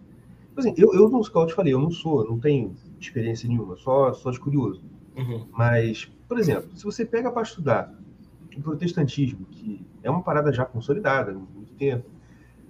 Tipo 0.50 0.60
assim, 0.60 0.74
eu, 0.78 0.94
eu 0.94 1.10
não, 1.10 1.22
como 1.22 1.46
eu 1.46 1.48
te 1.48 1.54
falei, 1.54 1.74
eu 1.74 1.80
não 1.80 1.90
sou, 1.90 2.28
não 2.28 2.40
tenho 2.40 2.76
experiência 3.00 3.48
nenhuma, 3.50 3.76
só, 3.78 4.14
só 4.14 4.30
de 4.30 4.40
curioso. 4.40 4.84
Uhum. 5.16 5.48
Mas, 5.52 6.12
por 6.28 6.40
exemplo, 6.40 6.70
se 6.76 6.84
você 6.84 7.06
pega 7.06 7.32
para 7.32 7.42
estudar 7.42 7.94
o 8.56 8.62
protestantismo, 8.62 9.46
que 9.50 9.82
é 10.04 10.10
uma 10.10 10.22
parada 10.22 10.54
já 10.54 10.64
consolidada 10.66 11.32
há 11.32 11.34
muito 11.34 11.74
tempo, 11.74 12.06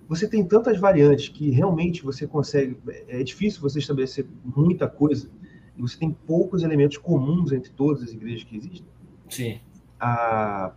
você 0.08 0.28
tem 0.28 0.46
tantas 0.46 0.80
variantes 0.80 1.30
que 1.30 1.50
realmente 1.50 2.04
você 2.04 2.28
consegue. 2.28 2.78
É 3.08 3.24
difícil 3.24 3.62
você 3.62 3.80
estabelecer 3.80 4.26
muita 4.44 4.88
coisa, 4.88 5.30
e 5.78 5.82
você 5.82 5.98
tem 5.98 6.12
poucos 6.12 6.64
elementos 6.64 6.98
comuns 6.98 7.52
entre 7.52 7.72
todas 7.72 8.04
as 8.04 8.12
igrejas 8.12 8.44
que 8.44 8.58
existem. 8.58 8.88
Sim. 9.30 9.60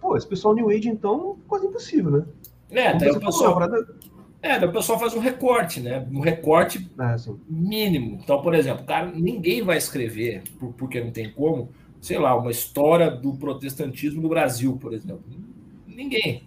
Pô, 0.00 0.16
esse 0.16 0.26
pessoal 0.26 0.54
New 0.54 0.68
Age, 0.70 0.88
então, 0.88 1.36
quase 1.48 1.66
impossível, 1.66 2.10
né? 2.10 2.24
É, 2.70 2.94
daí 2.96 3.10
o 3.10 3.20
pessoal, 3.20 3.54
parada- 3.54 3.86
é, 4.42 4.64
o 4.64 4.72
pessoal 4.72 4.98
faz 4.98 5.14
um 5.14 5.18
recorte, 5.20 5.80
né? 5.80 6.06
Um 6.12 6.20
recorte 6.20 6.90
Ah, 6.98 7.16
mínimo. 7.48 8.18
Então, 8.22 8.40
por 8.42 8.54
exemplo, 8.54 8.84
cara, 8.84 9.10
ninguém 9.12 9.62
vai 9.62 9.76
escrever, 9.78 10.42
por- 10.58 10.72
porque 10.74 11.00
não 11.00 11.10
tem 11.10 11.30
como, 11.32 11.70
sei 12.00 12.18
lá, 12.18 12.36
uma 12.36 12.50
história 12.50 13.10
do 13.10 13.34
protestantismo 13.34 14.20
no 14.22 14.28
Brasil, 14.28 14.76
por 14.76 14.92
exemplo. 14.92 15.24
Ninguém. 15.86 16.42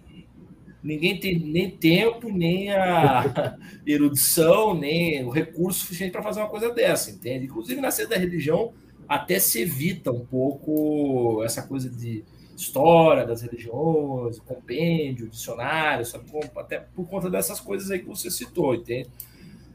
Ninguém 0.82 1.18
tem 1.20 1.38
nem 1.38 1.70
tempo, 1.70 2.30
nem 2.30 2.72
a 2.72 3.56
erudição, 3.86 4.72
nem 4.74 5.22
o 5.24 5.28
recurso 5.30 5.80
suficiente 5.80 6.12
para 6.12 6.22
fazer 6.22 6.40
uma 6.40 6.48
coisa 6.48 6.70
dessa, 6.72 7.10
entende? 7.10 7.44
Inclusive, 7.44 7.80
na 7.82 7.90
ciência 7.90 8.14
da 8.14 8.20
religião, 8.20 8.72
até 9.06 9.38
se 9.38 9.60
evita 9.60 10.10
um 10.10 10.24
pouco 10.24 11.42
essa 11.44 11.62
coisa 11.62 11.90
de 11.90 12.24
história 12.60 13.26
das 13.26 13.42
religiões, 13.42 14.38
compêndio, 14.40 15.28
dicionário, 15.28 16.04
sabe? 16.04 16.24
Até 16.56 16.78
por 16.78 17.06
conta 17.06 17.30
dessas 17.30 17.58
coisas 17.58 17.90
aí 17.90 18.00
que 18.00 18.08
você 18.08 18.30
citou, 18.30 18.74
entende? 18.74 19.08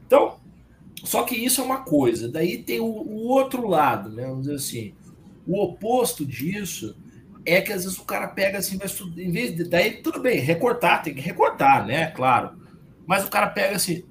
Então, 0.06 0.38
só 1.04 1.24
que 1.24 1.34
isso 1.34 1.60
é 1.60 1.64
uma 1.64 1.82
coisa. 1.82 2.28
Daí 2.28 2.62
tem 2.62 2.80
o, 2.80 2.84
o 2.84 3.28
outro 3.28 3.66
lado, 3.66 4.10
né? 4.10 4.24
Vamos 4.26 4.42
dizer 4.42 4.54
assim. 4.54 4.94
O 5.46 5.62
oposto 5.62 6.24
disso 6.24 6.96
é 7.44 7.60
que 7.60 7.72
às 7.72 7.84
vezes 7.84 7.98
o 7.98 8.04
cara 8.04 8.26
pega 8.28 8.58
assim, 8.58 8.76
vai 8.76 8.86
estudar, 8.86 9.20
em 9.20 9.30
vez 9.30 9.54
de. 9.54 9.64
Daí 9.64 10.02
tudo 10.02 10.20
bem, 10.20 10.40
recortar, 10.40 11.02
tem 11.02 11.14
que 11.14 11.20
recortar, 11.20 11.86
né? 11.86 12.10
Claro. 12.10 12.56
Mas 13.06 13.24
o 13.24 13.30
cara 13.30 13.48
pega 13.48 13.76
assim. 13.76 14.04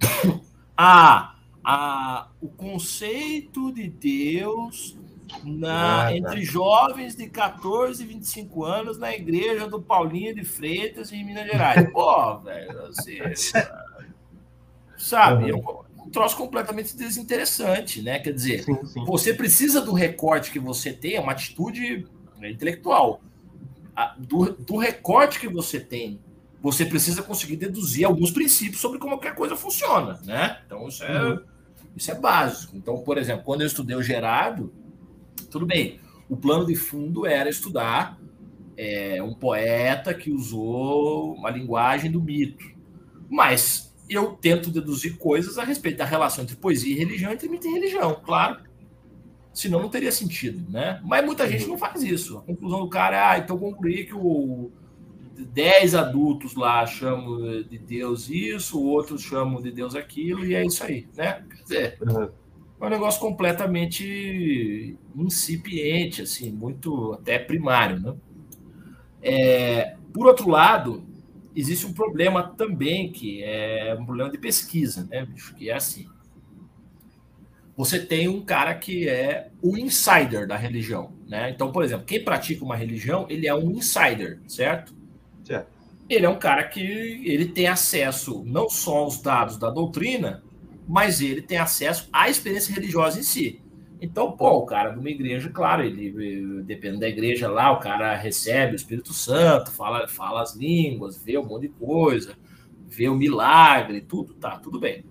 ah, 0.76 1.36
a, 1.64 2.28
o 2.40 2.48
conceito 2.48 3.72
de 3.72 3.88
Deus 3.88 4.98
na, 5.44 6.06
Ah, 6.06 6.16
entre 6.16 6.42
jovens 6.44 7.16
de 7.16 7.28
14 7.28 8.02
e 8.02 8.06
25 8.06 8.64
anos 8.64 8.98
na 8.98 9.12
igreja 9.12 9.66
do 9.68 9.80
Paulinho 9.80 10.34
de 10.34 10.44
Freitas, 10.44 11.12
em 11.12 11.24
Minas 11.24 11.46
Gerais. 11.46 11.88
Pô, 11.92 12.38
velho, 12.38 12.86
assim, 12.86 13.18
sabe? 14.96 15.50
É 15.50 15.54
um, 15.54 16.10
troço 16.10 16.36
completamente 16.36 16.96
desinteressante, 16.96 18.02
né? 18.02 18.18
Quer 18.18 18.32
dizer, 18.32 18.62
sim, 18.64 18.84
sim. 18.86 19.04
você 19.04 19.32
precisa 19.32 19.80
do 19.80 19.92
recorte 19.92 20.50
que 20.50 20.58
você 20.58 20.92
tem, 20.92 21.14
é 21.14 21.20
uma 21.20 21.32
atitude 21.32 22.06
intelectual. 22.42 23.20
A- 23.96 24.14
Do, 24.18 24.52
do 24.52 24.76
recorte 24.76 25.38
que 25.40 25.48
você 25.48 25.78
tem, 25.80 26.20
você 26.60 26.84
precisa 26.84 27.22
conseguir 27.22 27.56
deduzir 27.56 28.04
alguns 28.06 28.30
princípios 28.30 28.80
sobre 28.80 28.98
como 28.98 29.18
que 29.18 29.28
a 29.28 29.34
coisa 29.34 29.56
funciona, 29.56 30.20
né? 30.24 30.60
Então, 30.66 30.86
isso 30.88 31.02
é, 31.02 31.22
Uhum. 31.22 31.40
isso 31.96 32.10
é 32.10 32.14
básico. 32.14 32.76
Então, 32.76 32.98
por 32.98 33.16
exemplo, 33.18 33.44
quando 33.44 33.62
eu 33.62 33.66
estudei 33.66 33.96
o 33.96 34.02
Gerardo, 34.02 34.72
tudo 35.52 35.66
bem, 35.66 36.00
o 36.28 36.36
plano 36.36 36.66
de 36.66 36.74
fundo 36.74 37.26
era 37.26 37.50
estudar 37.50 38.18
é, 38.76 39.22
um 39.22 39.34
poeta 39.34 40.14
que 40.14 40.32
usou 40.32 41.34
uma 41.34 41.50
linguagem 41.50 42.10
do 42.10 42.20
mito. 42.20 42.64
Mas 43.28 43.94
eu 44.08 44.32
tento 44.32 44.70
deduzir 44.70 45.18
coisas 45.18 45.58
a 45.58 45.64
respeito 45.64 45.98
da 45.98 46.04
relação 46.04 46.42
entre 46.42 46.56
poesia 46.56 46.94
e 46.94 46.98
religião, 46.98 47.32
entre 47.32 47.48
mito 47.48 47.68
e 47.68 47.72
religião, 47.72 48.20
claro. 48.24 48.62
Senão 49.52 49.80
não 49.80 49.90
teria 49.90 50.10
sentido, 50.10 50.70
né? 50.70 51.00
Mas 51.04 51.24
muita 51.24 51.46
gente 51.46 51.66
não 51.66 51.76
faz 51.76 52.02
isso. 52.02 52.38
A 52.38 52.40
conclusão 52.40 52.80
do 52.80 52.88
cara 52.88 53.16
é, 53.16 53.24
ah, 53.24 53.38
então 53.38 53.58
concluí 53.58 54.06
que 54.06 54.14
o 54.14 54.72
10 55.38 55.94
adultos 55.94 56.54
lá 56.54 56.86
chamam 56.86 57.62
de 57.62 57.78
Deus 57.78 58.30
isso, 58.30 58.82
outros 58.82 59.20
chamam 59.22 59.60
de 59.60 59.70
Deus 59.70 59.94
aquilo, 59.94 60.44
e 60.44 60.54
é 60.54 60.64
isso 60.64 60.82
aí, 60.82 61.06
né? 61.14 61.44
Quer 61.50 61.62
dizer, 61.62 61.98
Uhum. 62.00 62.41
É 62.82 62.86
um 62.86 62.90
negócio 62.90 63.20
completamente 63.20 64.96
incipiente, 65.14 66.22
assim, 66.22 66.50
muito 66.50 67.12
até 67.12 67.38
primário, 67.38 68.00
né? 68.00 68.14
É, 69.22 69.96
por 70.12 70.26
outro 70.26 70.50
lado, 70.50 71.04
existe 71.54 71.86
um 71.86 71.92
problema 71.92 72.42
também 72.42 73.12
que 73.12 73.40
é 73.44 73.96
um 73.98 74.04
problema 74.04 74.30
de 74.30 74.36
pesquisa, 74.36 75.06
né, 75.08 75.24
bicho? 75.24 75.54
Que 75.54 75.70
é 75.70 75.74
assim: 75.74 76.08
você 77.76 78.04
tem 78.04 78.26
um 78.26 78.42
cara 78.42 78.74
que 78.74 79.08
é 79.08 79.50
o 79.62 79.78
insider 79.78 80.48
da 80.48 80.56
religião, 80.56 81.12
né? 81.28 81.50
Então, 81.50 81.70
por 81.70 81.84
exemplo, 81.84 82.04
quem 82.04 82.24
pratica 82.24 82.64
uma 82.64 82.76
religião, 82.76 83.26
ele 83.28 83.46
é 83.46 83.54
um 83.54 83.70
insider, 83.70 84.40
certo? 84.48 84.92
Certo. 85.44 85.66
ele 86.08 86.24
é 86.24 86.28
um 86.28 86.38
cara 86.38 86.62
que 86.64 86.80
ele 86.80 87.46
tem 87.46 87.66
acesso 87.66 88.44
não 88.46 88.68
só 88.68 88.98
aos 88.98 89.20
dados 89.20 89.56
da 89.56 89.70
doutrina, 89.70 90.42
mas 90.86 91.20
ele 91.20 91.42
tem 91.42 91.58
acesso 91.58 92.08
à 92.12 92.28
experiência 92.28 92.74
religiosa 92.74 93.18
em 93.18 93.22
si. 93.22 93.62
Então, 94.00 94.32
pô, 94.32 94.50
o 94.58 94.66
cara 94.66 94.90
de 94.90 94.98
uma 94.98 95.10
igreja, 95.10 95.48
claro, 95.48 95.84
ele 95.84 96.62
depende 96.64 96.98
da 96.98 97.08
igreja 97.08 97.48
lá, 97.48 97.70
o 97.70 97.78
cara 97.78 98.16
recebe 98.16 98.72
o 98.72 98.76
Espírito 98.76 99.12
Santo, 99.14 99.70
fala, 99.70 100.08
fala 100.08 100.42
as 100.42 100.56
línguas, 100.56 101.22
vê 101.22 101.38
um 101.38 101.46
monte 101.46 101.62
de 101.62 101.68
coisa, 101.68 102.36
vê 102.88 103.08
o 103.08 103.14
milagre, 103.14 104.00
tudo, 104.00 104.34
tá, 104.34 104.58
tudo 104.58 104.80
bem. 104.80 105.04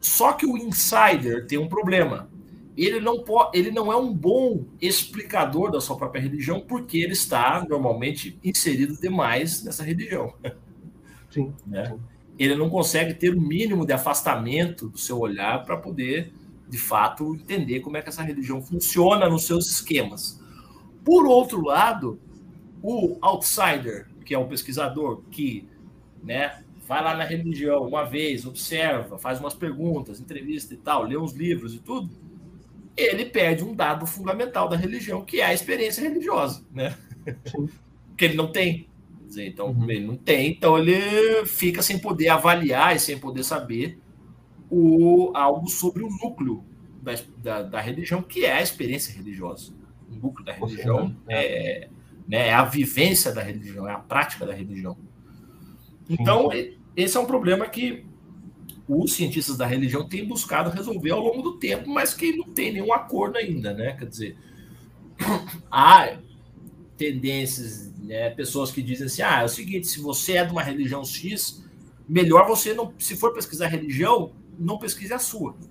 Só 0.00 0.32
que 0.32 0.46
o 0.46 0.56
insider 0.56 1.44
tem 1.46 1.58
um 1.58 1.68
problema. 1.68 2.30
Ele 2.76 3.00
não, 3.00 3.24
pode, 3.24 3.58
ele 3.58 3.72
não 3.72 3.92
é 3.92 3.96
um 3.96 4.14
bom 4.14 4.64
explicador 4.80 5.70
da 5.72 5.80
sua 5.80 5.96
própria 5.96 6.22
religião, 6.22 6.60
porque 6.60 6.98
ele 6.98 7.12
está 7.12 7.66
normalmente 7.68 8.38
inserido 8.44 8.96
demais 9.00 9.64
nessa 9.64 9.82
religião. 9.82 10.32
Sim. 11.30 11.52
Né? 11.66 11.86
sim. 11.86 12.11
Ele 12.42 12.54
não 12.54 12.68
consegue 12.68 13.14
ter 13.14 13.34
o 13.34 13.40
mínimo 13.40 13.86
de 13.86 13.92
afastamento 13.92 14.88
do 14.88 14.98
seu 14.98 15.18
olhar 15.18 15.64
para 15.64 15.76
poder, 15.76 16.32
de 16.68 16.78
fato, 16.78 17.34
entender 17.34 17.80
como 17.80 17.96
é 17.96 18.02
que 18.02 18.08
essa 18.08 18.22
religião 18.22 18.60
funciona 18.60 19.28
nos 19.28 19.44
seus 19.46 19.70
esquemas. 19.70 20.40
Por 21.04 21.26
outro 21.26 21.62
lado, 21.62 22.18
o 22.82 23.16
outsider, 23.20 24.08
que 24.24 24.34
é 24.34 24.38
um 24.38 24.48
pesquisador 24.48 25.22
que 25.30 25.68
né, 26.22 26.62
vai 26.86 27.02
lá 27.02 27.14
na 27.14 27.24
religião 27.24 27.86
uma 27.86 28.04
vez, 28.04 28.44
observa, 28.44 29.18
faz 29.18 29.38
umas 29.38 29.54
perguntas, 29.54 30.20
entrevista 30.20 30.74
e 30.74 30.76
tal, 30.76 31.04
lê 31.04 31.16
uns 31.16 31.32
livros 31.32 31.74
e 31.74 31.78
tudo, 31.78 32.10
ele 32.96 33.24
perde 33.24 33.64
um 33.64 33.74
dado 33.74 34.06
fundamental 34.06 34.68
da 34.68 34.76
religião, 34.76 35.24
que 35.24 35.40
é 35.40 35.46
a 35.46 35.54
experiência 35.54 36.02
religiosa, 36.02 36.64
né? 36.72 36.96
que 38.16 38.24
ele 38.24 38.34
não 38.34 38.50
tem. 38.50 38.88
Dizer, 39.32 39.46
então, 39.48 39.70
Uhum. 39.70 39.90
ele 39.90 40.06
não 40.06 40.16
tem, 40.16 40.50
então 40.50 40.78
ele 40.78 41.46
fica 41.46 41.82
sem 41.82 41.98
poder 41.98 42.28
avaliar 42.28 42.94
e 42.94 42.98
sem 42.98 43.18
poder 43.18 43.44
saber 43.44 43.98
o, 44.70 45.32
algo 45.34 45.68
sobre 45.68 46.02
o 46.04 46.08
núcleo 46.10 46.64
da, 47.02 47.12
da, 47.38 47.62
da 47.62 47.80
religião, 47.80 48.22
que 48.22 48.44
é 48.44 48.52
a 48.54 48.62
experiência 48.62 49.14
religiosa. 49.14 49.72
O 50.08 50.14
núcleo 50.16 50.44
da 50.44 50.52
religião 50.52 51.16
certeza. 51.16 51.22
é, 51.28 51.90
né, 52.28 52.48
é 52.48 52.54
a 52.54 52.64
vivência 52.64 53.32
da 53.32 53.42
religião, 53.42 53.88
é 53.88 53.92
a 53.92 53.98
prática 53.98 54.46
da 54.46 54.54
religião. 54.54 54.98
Então, 56.08 56.52
e- 56.52 56.78
esse 56.96 57.16
é 57.16 57.20
um 57.20 57.26
problema 57.26 57.66
que 57.68 58.04
os 58.88 59.14
cientistas 59.14 59.56
da 59.56 59.66
religião 59.66 60.08
têm 60.08 60.26
buscado 60.26 60.70
resolver 60.70 61.10
ao 61.12 61.20
longo 61.20 61.42
do 61.42 61.58
tempo, 61.58 61.88
mas 61.90 62.14
que 62.14 62.36
não 62.36 62.52
tem 62.52 62.72
nenhum 62.72 62.92
acordo 62.92 63.38
ainda, 63.38 63.74
né? 63.74 63.94
Quer 63.94 64.06
dizer, 64.08 64.38
há 65.70 66.18
tendências, 66.96 67.91
né, 68.02 68.30
pessoas 68.30 68.70
que 68.72 68.82
dizem 68.82 69.06
assim: 69.06 69.22
ah, 69.22 69.42
é 69.42 69.44
o 69.44 69.48
seguinte, 69.48 69.86
se 69.86 70.00
você 70.00 70.34
é 70.34 70.44
de 70.44 70.52
uma 70.52 70.62
religião 70.62 71.04
X, 71.04 71.64
melhor 72.08 72.46
você 72.46 72.74
não, 72.74 72.92
se 72.98 73.16
for 73.16 73.32
pesquisar 73.34 73.68
religião, 73.68 74.32
não 74.58 74.78
pesquise 74.78 75.12
a 75.12 75.18
sua. 75.18 75.56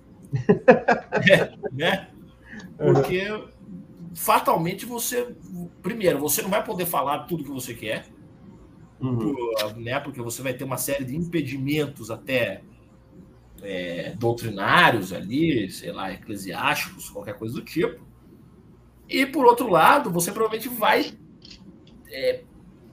É, 1.30 1.52
né? 1.72 2.08
Porque 2.76 3.22
fatalmente 4.14 4.86
você, 4.86 5.34
primeiro, 5.82 6.18
você 6.18 6.42
não 6.42 6.50
vai 6.50 6.64
poder 6.64 6.86
falar 6.86 7.20
tudo 7.20 7.44
que 7.44 7.50
você 7.50 7.74
quer, 7.74 8.06
Uhum. 9.00 9.34
por- 9.34 9.76
né? 9.76 9.98
Porque 10.00 10.20
você 10.22 10.42
vai 10.42 10.54
ter 10.54 10.64
uma 10.64 10.78
série 10.78 11.04
de 11.04 11.16
impedimentos 11.16 12.10
até 12.10 12.62
é, 13.62 14.14
doutrinários 14.16 15.12
ali, 15.12 15.70
sei 15.70 15.92
lá, 15.92 16.12
eclesiásticos, 16.12 17.08
qualquer 17.10 17.34
coisa 17.38 17.54
do 17.54 17.62
tipo. 17.64 18.00
E 19.08 19.26
por 19.26 19.44
outro 19.46 19.68
lado, 19.68 20.10
você 20.10 20.32
provavelmente 20.32 20.68
vai 20.68 21.12
é, 22.12 22.42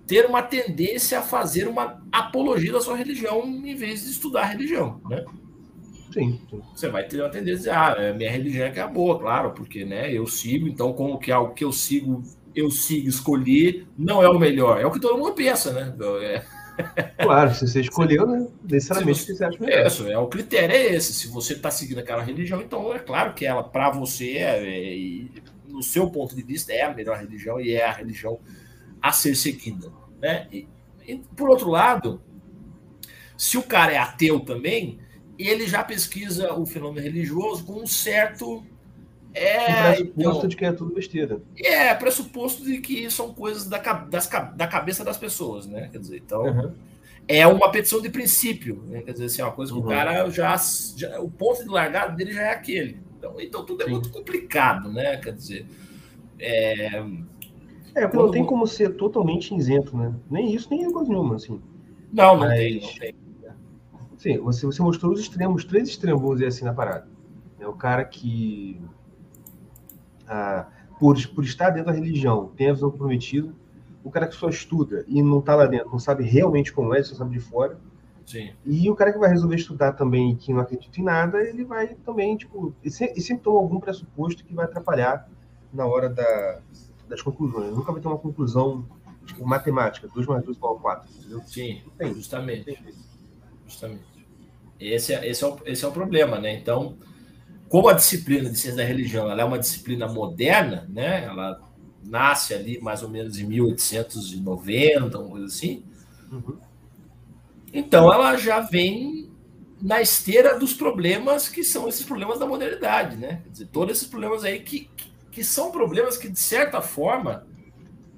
ter 0.08 0.26
uma 0.26 0.42
tendência 0.42 1.20
a 1.20 1.22
fazer 1.22 1.68
uma 1.68 2.02
apologia 2.12 2.72
da 2.72 2.82
sua 2.82 2.96
religião 2.96 3.46
em 3.46 3.76
vez 3.76 4.04
de 4.04 4.10
estudar 4.10 4.42
a 4.42 4.46
religião, 4.46 5.00
né? 5.08 5.24
Sim. 6.12 6.42
Você 6.74 6.90
vai 6.90 7.08
ter 7.08 7.22
uma 7.22 7.30
tendência 7.30 7.72
a 7.72 7.92
dizer, 7.92 8.02
ah, 8.02 8.08
é, 8.08 8.14
minha 8.14 8.32
religião 8.32 8.66
é 8.66 8.72
que 8.72 8.80
é 8.80 8.82
a 8.82 8.88
boa, 8.88 9.20
claro, 9.20 9.52
porque 9.52 9.86
né, 9.86 10.12
eu 10.12 10.26
sigo, 10.26 10.68
então 10.68 10.92
como 10.94 11.20
que 11.20 11.32
algo 11.32 11.54
que 11.54 11.64
eu 11.64 11.72
sigo, 11.72 12.24
eu 12.56 12.72
sigo, 12.72 13.08
escolhi, 13.08 13.88
não 13.96 14.24
é 14.24 14.30
o 14.30 14.40
melhor. 14.40 14.82
É 14.82 14.86
o 14.86 14.92
que 14.92 15.00
todo 15.00 15.20
mundo 15.20 15.34
pensa, 15.34 15.72
né? 15.72 15.94
É, 16.24 16.44
Claro, 17.22 17.54
se 17.54 17.68
você 17.68 17.82
escolheu, 17.82 18.26
né? 18.26 18.48
Necessariamente 18.64 19.26
que 19.26 19.34
você 19.34 19.44
acha 19.44 19.58
é 19.58 19.66
melhor. 19.66 19.88
isso, 19.88 20.08
é, 20.08 20.18
o 20.18 20.28
critério 20.28 20.76
é 20.76 20.96
esse. 20.96 21.14
Se 21.14 21.28
você 21.28 21.54
está 21.54 21.70
seguindo 21.70 22.00
aquela 22.00 22.24
religião, 22.24 22.62
então 22.62 22.94
é 22.94 23.00
claro 23.00 23.34
que 23.34 23.46
ela, 23.46 23.64
para 23.64 23.90
você, 23.90 24.38
é, 24.38 24.96
é, 24.96 25.28
no 25.68 25.84
seu 25.84 26.10
ponto 26.10 26.36
de 26.36 26.42
vista, 26.42 26.74
é 26.74 26.84
a 26.84 26.94
melhor 26.94 27.18
religião 27.18 27.60
e 27.60 27.74
é 27.74 27.86
a 27.86 27.92
religião 27.92 28.40
a 29.02 29.12
ser 29.12 29.36
seguida. 29.36 29.92
Né? 30.22 30.48
E, 30.52 30.68
e, 31.08 31.18
por 31.36 31.50
outro 31.50 31.70
lado, 31.70 32.22
se 33.38 33.58
o 33.58 33.64
cara 33.64 33.94
é 33.94 33.98
ateu 33.98 34.40
também, 34.42 35.00
ele 35.38 35.68
já 35.68 35.84
pesquisa 35.84 36.54
o 36.54 36.66
fenômeno 36.66 37.02
religioso 37.06 37.66
com 37.66 37.82
um 37.82 37.88
certo. 37.88 38.68
Um 39.66 39.74
É, 39.74 39.74
pressuposto 39.78 40.48
então, 40.48 40.50
de 40.50 40.56
que 40.58 40.66
é 40.66 40.74
tudo 40.74 40.94
besteira. 40.94 41.42
é 41.58 41.94
pressuposto 41.96 42.64
de 42.64 42.80
que 42.80 43.10
são 43.12 43.34
coisas 43.34 43.68
da, 43.68 43.78
das, 43.80 44.28
da 44.56 44.68
cabeça 44.68 45.04
das 45.04 45.18
pessoas, 45.18 45.66
né? 45.68 45.90
Quer 45.92 46.00
dizer, 46.00 46.18
então 46.18 46.44
Uhum. 46.44 46.76
é 47.28 47.48
uma 47.48 47.72
petição 47.72 48.02
de 48.02 48.10
princípio, 48.10 48.84
né? 48.88 49.02
Quer 49.04 49.14
dizer, 49.14 49.26
assim, 49.26 49.42
é 49.42 49.46
uma 49.46 49.54
coisa 49.54 49.72
que 49.74 49.78
Uhum. 49.78 49.84
o 49.86 49.86
cara 49.86 50.30
já, 50.32 50.56
já- 50.98 51.20
O 51.22 51.32
ponto 51.32 51.64
de 51.64 51.70
largada 51.70 52.16
dele 52.16 52.34
já 52.34 52.44
é 52.44 52.52
aquele. 52.54 53.04
Então, 53.18 53.36
então 53.42 53.66
tudo 53.66 53.84
é 53.84 53.88
Sim. 53.88 53.92
muito 53.92 54.12
complicado, 54.12 54.92
né? 54.92 55.18
Quer 55.18 55.34
dizer. 55.36 55.68
É, 56.40 57.04
É, 57.96 58.02
porque 58.02 58.18
Quando- 58.18 58.26
não 58.28 58.32
tem 58.32 58.46
como 58.46 58.68
ser 58.68 58.96
totalmente 58.96 59.54
isento, 59.56 59.96
né? 59.98 60.14
Nem 60.30 60.54
isso, 60.54 60.70
nem 60.70 60.92
coisa 60.92 61.10
nenhuma, 61.10 61.36
assim. 61.36 61.62
não, 62.14 62.34
não 62.34 62.40
Mas- 62.48 62.58
tem, 62.60 62.82
não 62.82 62.90
tem. 63.00 63.16
Sim, 64.18 64.38
você, 64.40 64.66
você 64.66 64.82
mostrou 64.82 65.14
os 65.14 65.20
extremos, 65.22 65.64
três 65.64 65.88
extremos, 65.88 66.22
vamos 66.22 66.36
dizer 66.38 66.48
assim, 66.48 66.66
na 66.66 66.74
parada. 66.74 67.08
É 67.58 67.66
o 67.68 67.74
cara 67.74 68.04
que, 68.04 68.82
ah, 70.28 70.68
por, 71.00 71.16
por 71.34 71.44
estar 71.44 71.70
dentro 71.70 71.88
da 71.88 71.92
religião, 71.98 72.52
tem 72.56 72.70
a 72.70 72.74
visão 72.74 72.92
comprometida. 72.92 73.54
O 74.04 74.12
cara 74.12 74.28
que 74.28 74.36
só 74.36 74.50
estuda 74.50 75.04
e 75.08 75.22
não 75.22 75.40
está 75.40 75.56
lá 75.56 75.66
dentro, 75.66 75.90
não 75.92 76.00
sabe 76.00 76.24
realmente 76.24 76.72
como 76.74 76.94
é, 76.94 77.02
só 77.04 77.16
sabe 77.16 77.32
de 77.32 77.40
fora. 77.40 77.78
Sim. 78.26 78.52
E 78.66 78.90
o 78.90 78.96
cara 78.96 79.12
que 79.12 79.18
vai 79.20 79.30
resolver 79.30 79.56
estudar 79.56 79.94
também 79.94 80.32
e 80.32 80.36
que 80.36 80.54
não 80.54 80.62
acredita 80.62 81.00
em 81.00 81.04
nada, 81.04 81.42
ele 81.42 81.64
vai 81.66 81.96
também, 82.06 82.38
tipo, 82.38 82.74
e 82.84 82.88
e 82.88 82.92
sempre 83.22 83.44
toma 83.44 83.60
algum 83.60 83.80
pressuposto 83.80 84.44
que 84.46 84.54
vai 84.54 84.66
atrapalhar 84.66 85.28
na 85.74 85.86
hora 85.86 86.10
da, 86.10 86.60
das 87.10 87.22
conclusões. 87.22 87.74
Nunca 87.74 87.92
vai 87.92 88.02
ter 88.02 88.08
uma 88.08 88.18
conclusão 88.18 88.86
tipo, 89.26 89.46
matemática, 89.46 90.08
2 90.08 90.28
mais 90.28 90.44
2 90.44 90.58
igual 90.58 90.78
a 90.78 90.80
4, 90.80 91.10
entendeu? 91.18 91.42
Sim, 91.46 91.82
Tem. 91.98 92.14
justamente. 92.14 92.80
Justamente. 93.68 94.04
Esse 94.80 95.14
é, 95.14 95.28
esse, 95.28 95.44
é 95.44 95.48
o, 95.48 95.58
esse 95.66 95.84
é 95.84 95.88
o 95.88 95.92
problema, 95.92 96.40
né? 96.40 96.54
Então, 96.56 96.98
como 97.68 97.90
a 97.90 97.94
disciplina 97.94 98.50
de 98.50 98.58
ciência 98.58 98.78
da 98.78 98.84
religião 98.84 99.30
ela 99.30 99.42
é 99.42 99.46
uma 99.46 99.60
disciplina 99.60 100.08
moderna, 100.08 100.88
né? 100.90 101.26
Ela 101.26 101.62
nasce 102.04 102.54
ali 102.54 102.80
mais 102.82 103.04
ou 103.04 103.10
menos 103.10 103.38
em 103.38 103.46
1890, 103.46 105.20
uma 105.20 105.30
coisa 105.30 105.46
assim. 105.46 105.84
Uhum. 106.32 106.58
Então, 107.74 108.12
ela 108.12 108.36
já 108.38 108.62
vem 108.62 109.30
na 109.82 110.02
esteira 110.02 110.58
dos 110.58 110.74
problemas 110.74 111.48
que 111.48 111.64
são 111.64 111.88
esses 111.88 112.06
problemas 112.06 112.40
da 112.40 112.46
modernidade, 112.46 113.16
né? 113.16 113.42
Quer 113.44 113.50
dizer, 113.50 113.68
todos 113.68 113.98
esses 113.98 114.08
problemas 114.08 114.44
aí 114.44 114.60
que, 114.60 114.90
que 114.96 115.12
são 115.44 115.72
problemas 115.72 116.18
que, 116.18 116.30
de 116.30 116.40
certa 116.40 116.82
forma, 116.82 117.48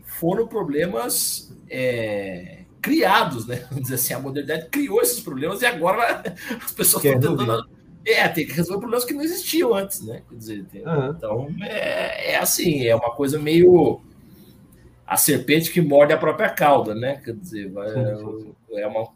foram 0.05 0.47
problemas 0.47 1.55
é, 1.69 2.63
criados, 2.81 3.47
né? 3.47 3.65
Vamos 3.69 3.83
dizer 3.83 3.95
assim, 3.95 4.13
a 4.13 4.19
modernidade 4.19 4.69
criou 4.69 5.01
esses 5.01 5.19
problemas 5.19 5.61
e 5.61 5.65
agora 5.65 6.23
as 6.63 6.71
pessoas 6.71 7.03
Quer 7.03 7.15
estão 7.15 7.37
tentando. 7.37 7.69
É, 8.03 8.27
tem 8.27 8.47
que 8.47 8.53
resolver 8.53 8.79
problemas 8.79 9.05
que 9.05 9.13
não 9.13 9.21
existiam 9.21 9.75
antes, 9.75 10.01
né? 10.05 10.23
Quer 10.27 10.35
dizer, 10.35 10.65
tem- 10.65 10.85
Aham. 10.85 11.13
então 11.15 11.47
é, 11.61 12.31
é 12.31 12.37
assim, 12.37 12.85
é 12.85 12.95
uma 12.95 13.11
coisa 13.11 13.37
meio 13.37 14.01
a 15.05 15.17
serpente 15.17 15.71
que 15.71 15.81
morde 15.81 16.13
a 16.13 16.17
própria 16.17 16.49
cauda, 16.49 16.95
né? 16.95 17.21
Quer 17.23 17.35
dizer, 17.35 17.69
sim. 17.69 18.53
é 18.75 18.87
uma 18.87 19.09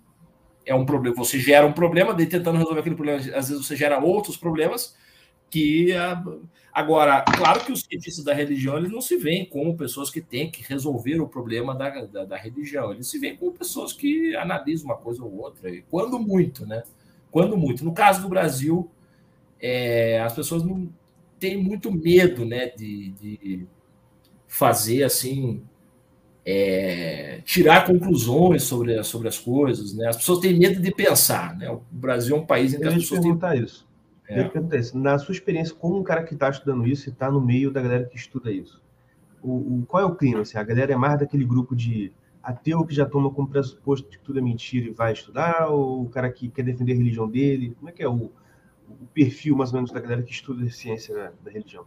é 0.66 0.74
um 0.74 0.86
problema. 0.86 1.16
Você 1.18 1.40
gera 1.40 1.66
um 1.66 1.72
problema, 1.72 2.14
daí 2.14 2.26
tentando 2.26 2.58
resolver 2.58 2.80
aquele 2.80 2.96
problema, 2.96 3.20
às 3.20 3.50
vezes 3.50 3.66
você 3.66 3.76
gera 3.76 4.00
outros 4.00 4.36
problemas 4.36 4.96
que 5.50 5.94
ah, 5.94 6.22
agora, 6.76 7.24
claro 7.24 7.64
que 7.64 7.72
os 7.72 7.82
cientistas 7.82 8.26
da 8.26 8.34
religião 8.34 8.78
eles 8.78 8.92
não 8.92 9.00
se 9.00 9.18
veem 9.18 9.46
como 9.46 9.78
pessoas 9.78 10.10
que 10.10 10.20
têm 10.20 10.52
que 10.52 10.62
resolver 10.62 11.22
o 11.22 11.28
problema 11.28 11.74
da, 11.74 12.06
da, 12.06 12.26
da 12.26 12.38
religião. 12.38 12.92
Eles 12.92 13.08
se 13.08 13.18
veem 13.18 13.38
como 13.38 13.54
pessoas 13.54 13.94
que 13.94 14.36
analisam 14.36 14.86
uma 14.86 14.98
coisa 14.98 15.24
ou 15.24 15.34
outra, 15.38 15.70
e 15.70 15.82
quando 15.90 16.20
muito, 16.20 16.66
né? 16.66 16.84
Quando 17.32 17.58
muito. 17.58 17.86
No 17.86 17.94
caso 17.94 18.22
do 18.22 18.30
Brasil, 18.30 18.90
é, 19.60 20.20
as 20.20 20.34
pessoas 20.34 20.64
não 20.64 20.90
têm 21.40 21.58
muito 21.58 21.92
medo, 21.92 22.46
né, 22.46 22.68
de, 22.68 23.12
de 23.12 23.68
fazer 24.48 25.04
assim 25.04 25.62
é, 26.46 27.42
tirar 27.44 27.86
conclusões 27.86 28.64
sobre, 28.64 29.02
sobre 29.04 29.28
as 29.28 29.38
coisas, 29.38 29.96
né? 29.96 30.08
As 30.10 30.18
pessoas 30.18 30.40
têm 30.40 30.58
medo 30.58 30.80
de 30.80 30.92
pensar, 30.92 31.58
né? 31.58 31.70
O 31.72 31.82
Brasil 31.90 32.36
é 32.36 32.40
um 32.40 32.46
país 32.46 32.74
em 32.74 32.80
que 32.80 32.88
as 32.88 32.94
pessoas 32.94 33.22
têm 33.22 33.64
isso. 33.64 33.88
É. 34.28 34.44
te 34.44 34.50
perguntar 34.50 34.78
isso. 34.78 34.98
Na 34.98 35.18
sua 35.20 35.34
experiência, 35.34 35.76
como 35.76 36.00
um 36.00 36.04
cara 36.04 36.24
que 36.24 36.34
está 36.34 36.50
estudando 36.50 36.88
isso 36.88 37.10
e 37.10 37.12
está 37.12 37.30
no 37.30 37.40
meio 37.42 37.72
da 37.72 37.82
galera 37.82 38.06
que 38.06 38.16
estuda 38.18 38.52
isso, 38.52 38.82
o, 39.42 39.80
o- 39.82 39.86
qual 39.88 40.02
é 40.04 40.06
o 40.06 40.16
clima? 40.16 40.42
Assim, 40.42 40.58
a 40.58 40.64
galera 40.64 40.94
é 40.94 40.96
mais 40.96 41.20
daquele 41.20 41.46
grupo 41.46 41.76
de 41.76 42.12
ateu 42.42 42.84
que 42.86 42.94
já 42.94 43.06
toma 43.06 43.30
como 43.32 43.48
pressuposto 43.48 44.08
que 44.08 44.20
tudo 44.20 44.40
é 44.40 44.42
mentira 44.42 44.88
e 44.88 44.92
vai 44.92 45.14
estudar, 45.14 45.68
ou 45.70 46.04
o 46.04 46.10
cara 46.10 46.30
que 46.32 46.50
quer 46.50 46.64
defender 46.64 46.94
a 46.94 46.96
religião 46.96 47.28
dele? 47.28 47.76
Como 47.78 47.90
é 47.90 47.92
que 47.92 48.04
é 48.04 48.08
o, 48.10 48.32
o 48.90 49.06
perfil, 49.14 49.56
mais 49.56 49.72
ou 49.72 49.76
menos, 49.78 49.92
da 49.92 50.00
galera 50.00 50.22
que 50.24 50.32
estuda 50.32 50.64
a 50.66 50.70
ciência 50.70 51.14
da, 51.16 51.32
da 51.44 51.52
religião? 51.52 51.86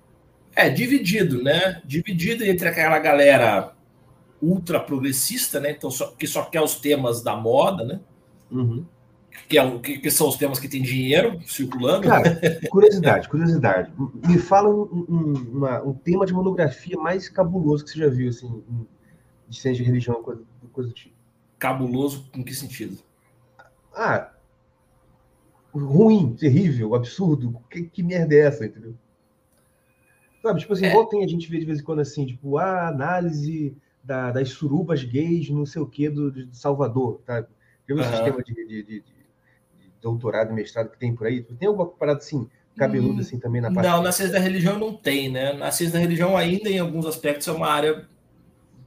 É, 0.55 0.69
dividido, 0.69 1.43
né? 1.43 1.81
Dividido 1.85 2.45
entre 2.45 2.69
aquela 2.69 2.99
galera 2.99 3.73
ultra 4.43 4.79
progressista, 4.81 5.61
né? 5.61 5.71
Então, 5.73 5.91
só, 5.91 6.13
que 6.13 6.27
só 6.27 6.45
quer 6.45 6.61
os 6.61 6.77
temas 6.77 7.23
da 7.23 7.37
moda, 7.37 7.85
né? 7.85 8.01
Uhum. 8.51 8.85
Que, 9.47 9.59
é, 9.59 9.79
que, 9.79 9.99
que, 9.99 10.11
são 10.11 10.29
os 10.29 10.37
temas 10.37 10.59
que 10.59 10.69
tem 10.69 10.83
dinheiro 10.83 11.41
circulando. 11.47 12.09
Cara, 12.09 12.41
curiosidade, 12.71 13.29
curiosidade. 13.29 13.93
Me 14.27 14.39
fala 14.39 14.69
um, 14.69 15.07
um, 15.09 15.33
uma, 15.53 15.83
um, 15.83 15.93
tema 15.93 16.25
de 16.25 16.33
monografia 16.33 16.97
mais 16.97 17.29
cabuloso 17.29 17.85
que 17.85 17.91
você 17.91 17.99
já 17.99 18.09
viu, 18.09 18.29
assim, 18.29 18.63
de 19.49 19.61
ciência 19.61 19.83
de 19.83 19.89
religião, 19.89 20.23
coisa, 20.23 20.43
coisa 20.73 20.91
do 20.91 20.95
tipo. 20.95 21.15
Cabuloso 21.59 22.29
em 22.35 22.43
que 22.43 22.55
sentido? 22.55 22.99
Ah, 23.95 24.33
ruim, 25.73 26.35
terrível, 26.35 26.95
absurdo. 26.95 27.61
Que, 27.71 27.83
que 27.83 28.03
merda 28.03 28.35
é 28.35 28.41
essa, 28.41 28.67
entendeu? 28.67 28.95
Sabe, 30.43 30.61
tipo 30.61 30.73
assim, 30.73 30.87
é. 30.87 31.07
tem 31.07 31.25
a 31.25 31.29
gente 31.29 31.51
vê 31.51 31.59
de 31.59 31.67
vez 31.67 31.81
em 31.81 31.85
quando 31.85 32.01
assim, 32.01 32.25
tipo, 32.25 32.59
a 32.59 32.89
análise 32.89 33.77
da, 34.03 34.31
das 34.31 34.51
surubas 34.51 35.03
gays, 35.03 35.51
não 35.51 35.67
sei 35.67 35.83
o 35.83 35.87
que, 35.87 36.09
do, 36.09 36.31
de 36.31 36.57
Salvador, 36.57 37.21
tá? 37.27 37.45
Tem 37.87 37.97
um 37.97 37.99
uhum. 37.99 38.05
sistema 38.05 38.43
de, 38.43 38.55
de, 38.55 38.83
de, 38.83 39.05
doutorado 40.01 40.51
e 40.51 40.55
mestrado 40.55 40.91
que 40.91 40.99
tem 40.99 41.15
por 41.15 41.27
aí? 41.27 41.43
Tem 41.43 41.69
alguma 41.69 41.87
parada 41.87 42.19
assim, 42.19 42.49
cabeludo 42.77 43.19
hum, 43.19 43.21
assim 43.21 43.39
também 43.39 43.61
na 43.61 43.73
parte? 43.73 43.89
Não, 43.89 44.03
na 44.03 44.13
ciência 44.13 44.35
da 44.35 44.41
religião 44.41 44.79
não 44.79 44.95
tem, 44.95 45.31
né? 45.31 45.53
Na 45.53 45.71
ciência 45.71 45.95
da 45.95 45.99
religião 45.99 46.37
ainda, 46.37 46.71
em 46.71 46.79
alguns 46.79 47.07
aspectos, 47.07 47.49
é 47.49 47.53
uma 47.53 47.69
área 47.69 48.09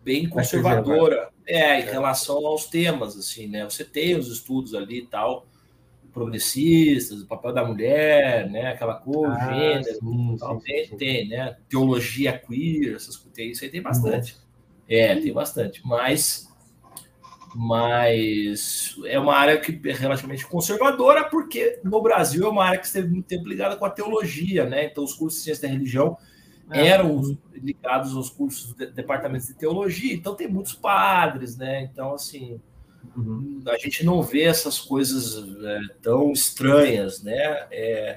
bem 0.03 0.27
conservadora, 0.27 1.29
é, 1.45 1.81
em 1.81 1.85
relação 1.85 2.45
aos 2.45 2.65
temas, 2.65 3.15
assim, 3.15 3.47
né? 3.47 3.63
Você 3.65 3.83
tem 3.83 4.15
os 4.15 4.27
estudos 4.27 4.73
ali 4.73 4.99
e 4.99 5.07
tal, 5.07 5.45
progressistas, 6.11 7.21
o 7.21 7.27
papel 7.27 7.53
da 7.53 7.65
mulher, 7.65 8.49
né? 8.49 8.67
Aquela 8.71 8.95
coisa, 8.95 9.33
ah, 9.33 9.53
gênero, 9.53 9.99
sim, 9.99 10.35
tal, 10.39 10.59
sim, 10.59 10.65
tem, 10.65 10.85
sim. 10.85 10.97
tem, 10.97 11.27
né? 11.27 11.57
Teologia 11.69 12.37
queer, 12.37 12.95
essas 12.95 13.15
coisas, 13.15 13.37
isso 13.37 13.63
aí 13.63 13.69
tem 13.69 13.81
bastante. 13.81 14.37
É, 14.87 15.15
tem 15.15 15.31
bastante, 15.31 15.81
mas 15.85 16.50
mas 17.53 18.95
é 19.05 19.19
uma 19.19 19.35
área 19.35 19.59
que 19.59 19.79
é 19.89 19.93
relativamente 19.93 20.45
conservadora, 20.47 21.25
porque 21.25 21.79
no 21.83 22.01
Brasil 22.01 22.45
é 22.45 22.49
uma 22.49 22.63
área 22.63 22.79
que 22.79 22.85
esteve 22.85 23.09
muito 23.09 23.25
tempo 23.25 23.47
ligada 23.47 23.75
com 23.75 23.85
a 23.85 23.89
teologia, 23.89 24.65
né? 24.65 24.85
Então, 24.85 25.03
os 25.03 25.13
cursos 25.13 25.39
de 25.39 25.45
ciência 25.45 25.67
da 25.67 25.73
religião 25.73 26.17
é. 26.69 26.87
eram 26.87 27.37
ligados 27.53 28.15
aos 28.15 28.29
cursos 28.29 28.73
de 28.73 28.87
departamentos 28.87 29.47
de 29.47 29.53
teologia, 29.53 30.13
então 30.13 30.33
tem 30.33 30.47
muitos 30.47 30.73
padres, 30.73 31.57
né? 31.57 31.83
Então, 31.83 32.13
assim, 32.13 32.59
uhum. 33.15 33.61
a 33.67 33.77
gente 33.77 34.05
não 34.05 34.21
vê 34.21 34.43
essas 34.43 34.79
coisas 34.79 35.43
é, 35.63 35.79
tão 36.01 36.31
estranhas, 36.31 37.21
né? 37.21 37.67
É, 37.71 38.15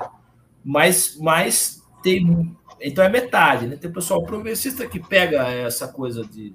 mas, 0.64 1.16
mas 1.20 1.82
tem. 2.02 2.56
Então 2.80 3.04
é 3.04 3.08
metade, 3.08 3.66
né? 3.66 3.76
Tem 3.76 3.90
o 3.90 3.94
pessoal 3.94 4.22
progressista 4.24 4.86
que 4.86 5.00
pega 5.00 5.48
essa 5.48 5.88
coisa 5.88 6.24
de 6.24 6.54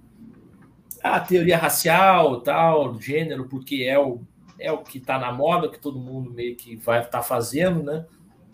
a 1.03 1.19
teoria 1.19 1.57
racial, 1.57 2.41
tal, 2.41 2.99
gênero, 2.99 3.47
porque 3.47 3.83
é 3.83 3.97
o, 3.97 4.21
é 4.59 4.71
o 4.71 4.79
que 4.79 4.97
está 4.97 5.17
na 5.17 5.31
moda, 5.31 5.69
que 5.69 5.79
todo 5.79 5.99
mundo 5.99 6.31
meio 6.31 6.55
que 6.55 6.75
vai 6.75 6.99
estar 6.99 7.19
tá 7.19 7.23
fazendo, 7.23 7.83
né? 7.83 8.05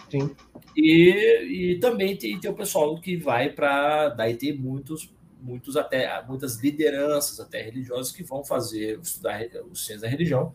Sim. 0.09 0.35
E, 0.75 1.73
e 1.73 1.79
também 1.79 2.15
tem, 2.15 2.39
tem 2.39 2.51
o 2.51 2.55
pessoal 2.55 2.95
que 2.99 3.17
vai 3.17 3.49
para. 3.49 4.09
Daí 4.09 4.35
tem 4.35 4.55
muitos, 4.55 5.13
muitos 5.41 5.75
até, 5.75 6.23
muitas 6.27 6.61
lideranças 6.61 7.39
até 7.39 7.61
religiosas 7.61 8.11
que 8.11 8.23
vão 8.23 8.43
fazer, 8.43 8.99
estudar 8.99 9.41
os 9.71 9.85
ciências 9.85 10.01
da 10.01 10.07
religião 10.07 10.53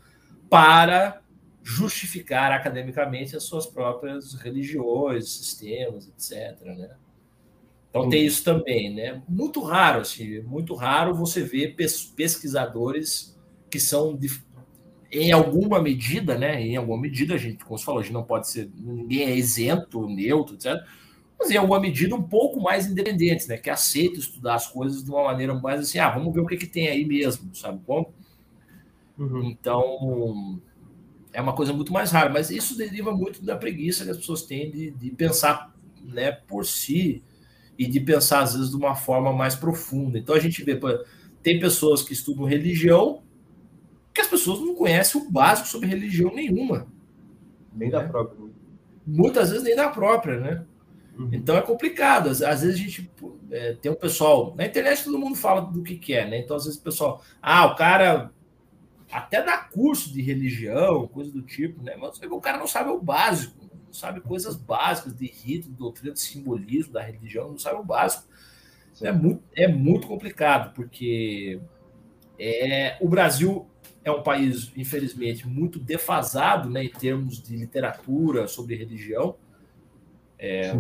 para 0.49 1.21
justificar 1.63 2.53
academicamente 2.53 3.37
as 3.37 3.45
suas 3.45 3.67
próprias 3.67 4.35
religiões, 4.35 5.29
sistemas, 5.29 6.09
etc. 6.09 6.61
Né? 6.63 6.91
Então 7.91 8.09
tem 8.09 8.25
isso 8.25 8.45
também, 8.45 8.95
né? 8.95 9.21
Muito 9.29 9.61
raro, 9.61 10.01
assim, 10.01 10.41
muito 10.43 10.75
raro 10.75 11.13
você 11.13 11.43
ver 11.43 11.75
pesquisadores 11.75 13.37
que 13.69 13.81
são 13.81 14.17
em 15.11 15.33
alguma 15.33 15.83
medida, 15.83 16.39
né? 16.39 16.63
Em 16.63 16.77
alguma 16.77 17.01
medida, 17.01 17.35
a 17.35 17.37
gente, 17.37 17.65
como 17.65 17.77
você 17.77 17.85
falou, 17.85 18.01
a 18.01 18.05
gente 18.05 18.13
não 18.13 18.23
pode 18.23 18.49
ser, 18.49 18.71
ninguém 18.77 19.23
é 19.23 19.37
isento, 19.37 20.07
neutro, 20.07 20.55
etc. 20.55 20.77
Mas 21.37 21.51
em 21.51 21.57
alguma 21.57 21.81
medida 21.81 22.15
um 22.15 22.23
pouco 22.23 22.61
mais 22.61 22.87
independentes, 22.87 23.49
né? 23.49 23.57
Que 23.57 23.71
aceitam 23.71 24.21
estudar 24.21 24.55
as 24.55 24.69
coisas 24.69 25.03
de 25.03 25.11
uma 25.11 25.25
maneira 25.25 25.53
mais 25.53 25.81
assim, 25.81 25.99
ah, 25.99 26.11
vamos 26.11 26.33
ver 26.33 26.41
o 26.41 26.47
que, 26.47 26.57
que 26.57 26.67
tem 26.67 26.87
aí 26.87 27.05
mesmo, 27.05 27.53
sabe 27.57 27.81
como? 27.85 28.15
Uhum. 29.19 29.51
Então 29.51 30.61
é 31.33 31.41
uma 31.41 31.55
coisa 31.55 31.73
muito 31.73 31.93
mais 31.93 32.13
rara, 32.13 32.31
mas 32.31 32.51
isso 32.51 32.77
deriva 32.77 33.11
muito 33.11 33.45
da 33.45 33.57
preguiça 33.57 34.05
que 34.05 34.11
as 34.11 34.17
pessoas 34.17 34.43
têm 34.43 34.71
de, 34.71 34.91
de 34.93 35.11
pensar, 35.11 35.75
né, 36.05 36.31
por 36.31 36.65
si 36.65 37.23
e 37.81 37.87
de 37.87 37.99
pensar, 37.99 38.43
às 38.43 38.53
vezes, 38.53 38.69
de 38.69 38.77
uma 38.77 38.95
forma 38.95 39.33
mais 39.33 39.55
profunda. 39.55 40.19
Então, 40.19 40.35
a 40.35 40.39
gente 40.39 40.63
vê, 40.63 40.79
tem 41.43 41.59
pessoas 41.59 42.03
que 42.03 42.13
estudam 42.13 42.45
religião 42.45 43.23
que 44.13 44.21
as 44.21 44.27
pessoas 44.27 44.61
não 44.61 44.75
conhecem 44.75 45.19
o 45.19 45.31
básico 45.31 45.67
sobre 45.67 45.89
religião 45.89 46.35
nenhuma. 46.35 46.87
Nem 47.75 47.89
né? 47.89 47.99
da 47.99 48.07
própria. 48.07 48.39
Né? 48.45 48.51
Muitas 49.07 49.49
vezes 49.49 49.65
nem 49.65 49.75
da 49.75 49.89
própria, 49.89 50.39
né? 50.39 50.65
Uhum. 51.17 51.31
Então 51.33 51.57
é 51.57 51.63
complicado. 51.63 52.29
Às, 52.29 52.43
às 52.43 52.61
vezes 52.61 52.75
a 52.75 52.83
gente 52.83 53.11
é, 53.51 53.73
tem 53.73 53.91
um 53.91 53.95
pessoal. 53.95 54.55
Na 54.57 54.67
internet 54.67 55.03
todo 55.03 55.19
mundo 55.19 55.37
fala 55.37 55.63
do 55.63 55.83
que 55.83 55.97
quer, 55.97 56.29
né? 56.29 56.39
Então, 56.39 56.59
às 56.59 56.65
vezes 56.65 56.79
o 56.79 56.83
pessoal. 56.83 57.25
Ah, 57.41 57.65
o 57.65 57.77
cara 57.77 58.31
até 59.11 59.43
dá 59.43 59.57
curso 59.57 60.13
de 60.13 60.21
religião, 60.21 61.09
coisa 61.09 61.33
do 61.33 61.41
tipo, 61.41 61.83
né? 61.83 61.97
Mas 61.97 62.21
o 62.21 62.41
cara 62.41 62.59
não 62.59 62.67
sabe 62.67 62.91
o 62.91 63.01
básico 63.01 63.60
não 63.91 63.95
sabe 63.95 64.21
coisas 64.21 64.55
básicas 64.55 65.15
de 65.17 65.27
rito, 65.27 65.69
de 65.69 65.75
doutrina, 65.75 66.13
de 66.13 66.21
simbolismo 66.21 66.93
da 66.93 67.03
religião, 67.03 67.51
não 67.51 67.59
sabe 67.59 67.81
o 67.81 67.85
básico. 67.85 68.25
É 69.03 69.11
muito, 69.11 69.43
é 69.57 69.67
muito 69.67 70.07
complicado, 70.07 70.73
porque 70.75 71.61
é, 72.39 72.97
o 73.01 73.09
Brasil 73.09 73.67
é 74.05 74.11
um 74.11 74.23
país, 74.23 74.71
infelizmente, 74.77 75.47
muito 75.47 75.79
defasado 75.79 76.71
né, 76.71 76.85
em 76.85 76.91
termos 76.91 77.43
de 77.43 77.57
literatura 77.57 78.47
sobre 78.47 78.77
religião. 78.77 79.37
É, 80.39 80.73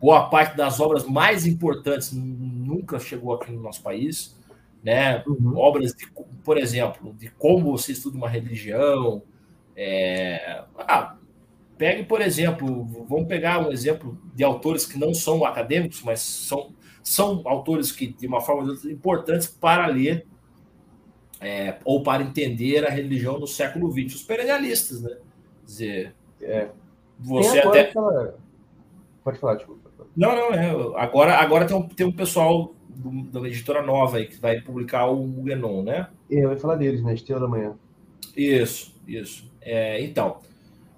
boa 0.00 0.28
parte 0.28 0.56
das 0.56 0.78
obras 0.78 1.04
mais 1.04 1.46
importantes 1.46 2.12
nunca 2.12 2.98
chegou 2.98 3.34
aqui 3.34 3.50
no 3.50 3.62
nosso 3.62 3.82
país. 3.82 4.36
Né? 4.82 5.22
Uhum. 5.26 5.56
Obras, 5.56 5.92
de, 5.92 6.06
por 6.44 6.58
exemplo, 6.58 7.14
de 7.14 7.28
como 7.30 7.72
você 7.72 7.92
estuda 7.92 8.16
uma 8.16 8.28
religião. 8.28 9.22
É, 9.76 10.64
ah, 10.76 11.17
Pegue, 11.78 12.02
por 12.02 12.20
exemplo, 12.20 12.84
vamos 13.08 13.28
pegar 13.28 13.60
um 13.60 13.70
exemplo 13.70 14.18
de 14.34 14.42
autores 14.42 14.84
que 14.84 14.98
não 14.98 15.14
são 15.14 15.44
acadêmicos, 15.44 16.02
mas 16.02 16.20
são, 16.20 16.74
são 17.04 17.40
autores 17.44 17.92
que, 17.92 18.08
de 18.08 18.26
uma 18.26 18.40
forma 18.40 18.76
importantes 18.90 19.46
para 19.46 19.86
ler 19.86 20.26
é, 21.40 21.76
ou 21.84 22.02
para 22.02 22.24
entender 22.24 22.84
a 22.84 22.90
religião 22.90 23.38
no 23.38 23.46
século 23.46 23.90
XX, 23.92 24.16
os 24.16 24.22
perennialistas, 24.24 25.00
né? 25.00 25.10
Quer 25.60 25.64
dizer, 25.64 26.14
é. 26.42 26.68
você 27.18 27.60
até. 27.60 27.80
Aquela... 27.82 28.34
Pode 29.22 29.38
falar, 29.38 29.54
desculpa. 29.54 29.88
Não, 30.16 30.34
não, 30.34 30.52
é. 30.52 31.00
Agora, 31.00 31.36
agora 31.36 31.64
tem, 31.64 31.76
um, 31.76 31.86
tem 31.86 32.06
um 32.06 32.12
pessoal 32.12 32.74
da 32.88 33.40
editora 33.46 33.82
nova 33.82 34.16
aí 34.16 34.26
que 34.26 34.40
vai 34.40 34.60
publicar 34.60 35.06
o 35.06 35.24
Guénon, 35.44 35.82
né? 35.82 36.08
Eu 36.28 36.50
ia 36.50 36.56
falar 36.56 36.74
deles, 36.74 37.04
né? 37.04 37.14
Estrela 37.14 37.42
da 37.42 37.46
Manhã. 37.46 37.76
Isso, 38.36 38.94
isso. 39.06 39.48
É, 39.60 40.02
então. 40.02 40.38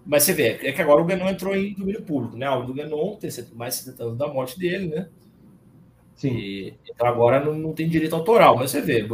Mas 0.05 0.23
você 0.23 0.33
vê, 0.33 0.59
é 0.63 0.73
que 0.73 0.83
agora 0.83 1.01
o 1.01 1.05
Guénon 1.05 1.29
entrou 1.29 1.55
em 1.55 1.75
domínio 1.75 2.03
público, 2.03 2.37
né? 2.37 2.49
O 2.51 2.63
do 2.63 2.75
Guénon 2.75 3.17
tem 3.17 3.31
mais 3.55 3.75
de 3.75 3.85
70 3.85 4.03
anos 4.05 4.19
da 4.19 4.29
morte 4.29 4.59
dele, 4.59 4.89
né? 4.89 5.09
Sim. 6.17 6.37
E, 6.37 6.75
então 6.89 7.07
agora 7.07 7.43
não, 7.43 7.55
não, 7.55 7.73
tem 7.73 7.89
direito 7.89 8.15
autoral, 8.15 8.57
mas 8.57 8.71
você 8.71 8.81
vê, 8.81 9.07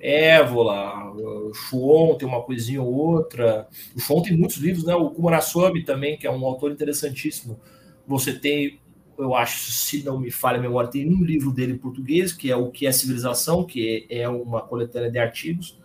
Évola, 0.00 1.12
o 1.12 1.54
Chuon 1.54 2.16
tem 2.16 2.26
uma 2.26 2.42
coisinha 2.42 2.82
ou 2.82 2.92
outra. 2.92 3.68
O 3.96 4.00
Chuon 4.00 4.22
tem 4.22 4.36
muitos 4.36 4.56
livros, 4.56 4.84
né? 4.84 4.94
O 4.94 5.10
Kumaraswamy 5.10 5.84
também, 5.84 6.16
que 6.16 6.26
é 6.26 6.30
um 6.30 6.44
autor 6.44 6.72
interessantíssimo. 6.72 7.60
Você 8.06 8.32
tem, 8.32 8.80
eu 9.18 9.34
acho, 9.34 9.70
se 9.70 10.02
não 10.02 10.18
me 10.18 10.30
falha 10.30 10.58
a 10.58 10.62
memória, 10.62 10.90
tem 10.90 11.08
um 11.08 11.22
livro 11.22 11.52
dele 11.52 11.74
em 11.74 11.78
português, 11.78 12.32
que 12.32 12.50
é 12.50 12.56
O 12.56 12.70
que 12.70 12.86
é 12.86 12.92
Civilização, 12.92 13.64
que 13.64 14.06
é 14.08 14.28
uma 14.28 14.60
coletânea 14.60 15.10
de 15.10 15.18
artigos 15.18 15.77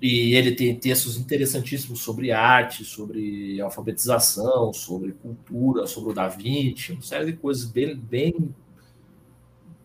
e 0.00 0.34
ele 0.34 0.52
tem 0.52 0.74
textos 0.74 1.16
interessantíssimos 1.16 2.00
sobre 2.00 2.30
arte, 2.30 2.84
sobre 2.84 3.60
alfabetização, 3.60 4.72
sobre 4.72 5.12
cultura, 5.12 5.86
sobre 5.86 6.10
o 6.10 6.14
Da 6.14 6.28
Vinci, 6.28 6.92
uma 6.92 7.02
série 7.02 7.26
de 7.26 7.32
coisas 7.32 7.64
bem, 7.64 7.96
bem, 7.96 8.54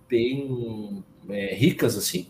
bem 0.10 1.04
é, 1.30 1.56
ricas 1.56 1.98
assim. 1.98 2.28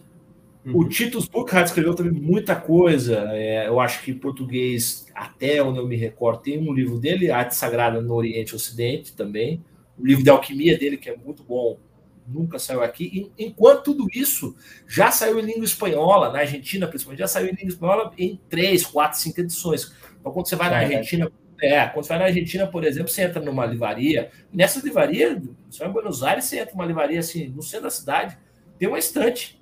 Uhum. 0.64 0.78
O 0.78 0.88
Titus 0.88 1.28
Burkhardt 1.28 1.70
escreveu 1.70 1.96
também 1.96 2.12
muita 2.12 2.56
coisa. 2.56 3.26
É, 3.32 3.68
eu 3.68 3.80
acho 3.80 4.04
que 4.04 4.12
em 4.12 4.18
português, 4.18 5.08
até 5.16 5.62
onde 5.64 5.80
eu 5.80 5.88
me 5.88 5.96
recordo, 5.96 6.42
tem 6.42 6.60
um 6.60 6.72
livro 6.72 7.00
dele, 7.00 7.32
Arte 7.32 7.56
Sagrada 7.56 8.00
no 8.00 8.14
Oriente 8.14 8.52
e 8.52 8.56
Ocidente 8.56 9.14
também. 9.14 9.64
O 9.98 10.06
livro 10.06 10.24
de 10.24 10.30
alquimia 10.30 10.78
dele, 10.78 10.98
que 10.98 11.10
é 11.10 11.18
muito 11.18 11.44
bom, 11.44 11.80
nunca 12.28 12.60
saiu 12.60 12.82
aqui. 12.84 13.32
Enquanto 13.38 13.84
tudo 13.84 14.08
isso 14.14 14.56
já 14.88 15.12
saiu 15.12 15.40
em 15.40 15.44
língua 15.44 15.66
espanhola, 15.66 16.32
na 16.32 16.40
Argentina, 16.40 16.88
principalmente, 16.88 17.20
já 17.20 17.28
saiu 17.28 17.48
em 17.48 17.52
língua 17.52 17.70
espanhola 17.70 18.12
em 18.18 18.40
três, 18.50 18.86
quatro, 18.86 19.20
cinco 19.20 19.40
edições. 19.40 19.94
Então, 20.20 20.32
quando 20.32 20.48
você 20.48 20.56
vai 20.56 20.70
na 20.70 20.78
Argentina, 20.78 21.32
é, 21.62 21.86
quando 21.88 22.06
você 22.06 22.10
vai 22.10 22.20
na 22.20 22.26
Argentina, 22.26 22.68
por 22.68 22.84
exemplo, 22.84 23.10
você 23.10 23.24
entra 23.24 23.42
numa 23.42 23.66
livraria, 23.66 24.32
nessa 24.52 24.80
livraria, 24.84 25.42
só 25.70 25.86
em 25.86 25.92
Buenos 25.92 26.24
Aires, 26.24 26.46
você 26.46 26.60
entra 26.60 26.74
numa 26.74 26.86
livraria 26.86 27.20
assim, 27.20 27.48
no 27.50 27.62
centro 27.62 27.84
da 27.84 27.92
cidade, 27.92 28.38
tem 28.78 28.88
uma 28.88 29.00
estante. 29.00 29.62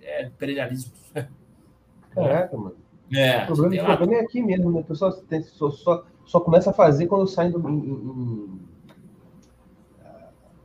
É, 0.00 0.30
perennialismo. 0.38 0.92
Caraca, 2.14 2.56
mano. 2.56 2.76
É, 3.12 3.42
o 3.44 3.46
problema, 3.46 3.92
o 3.92 3.96
problema 3.96 4.22
é 4.22 4.24
aqui 4.24 4.42
mesmo, 4.42 4.70
né? 4.72 4.80
O 4.80 4.84
pessoal 4.84 5.12
tem, 5.12 5.42
só, 5.42 5.70
só, 5.70 6.06
só 6.24 6.40
começa 6.40 6.70
a 6.70 6.72
fazer 6.72 7.06
quando 7.06 7.26
sai 7.26 7.50
do, 7.50 7.58
em, 7.68 7.78
em, 7.78 8.60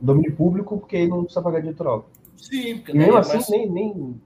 domínio 0.00 0.34
público, 0.34 0.78
porque 0.78 0.96
aí 0.96 1.08
não 1.08 1.24
precisa 1.24 1.42
pagar 1.42 1.60
de 1.60 1.68
autoral. 1.68 2.08
Sim, 2.36 2.78
porque 2.78 2.92
e 2.92 2.94
mesmo 2.94 3.16
assim, 3.16 3.50
nem, 3.50 3.70
nem. 3.70 4.20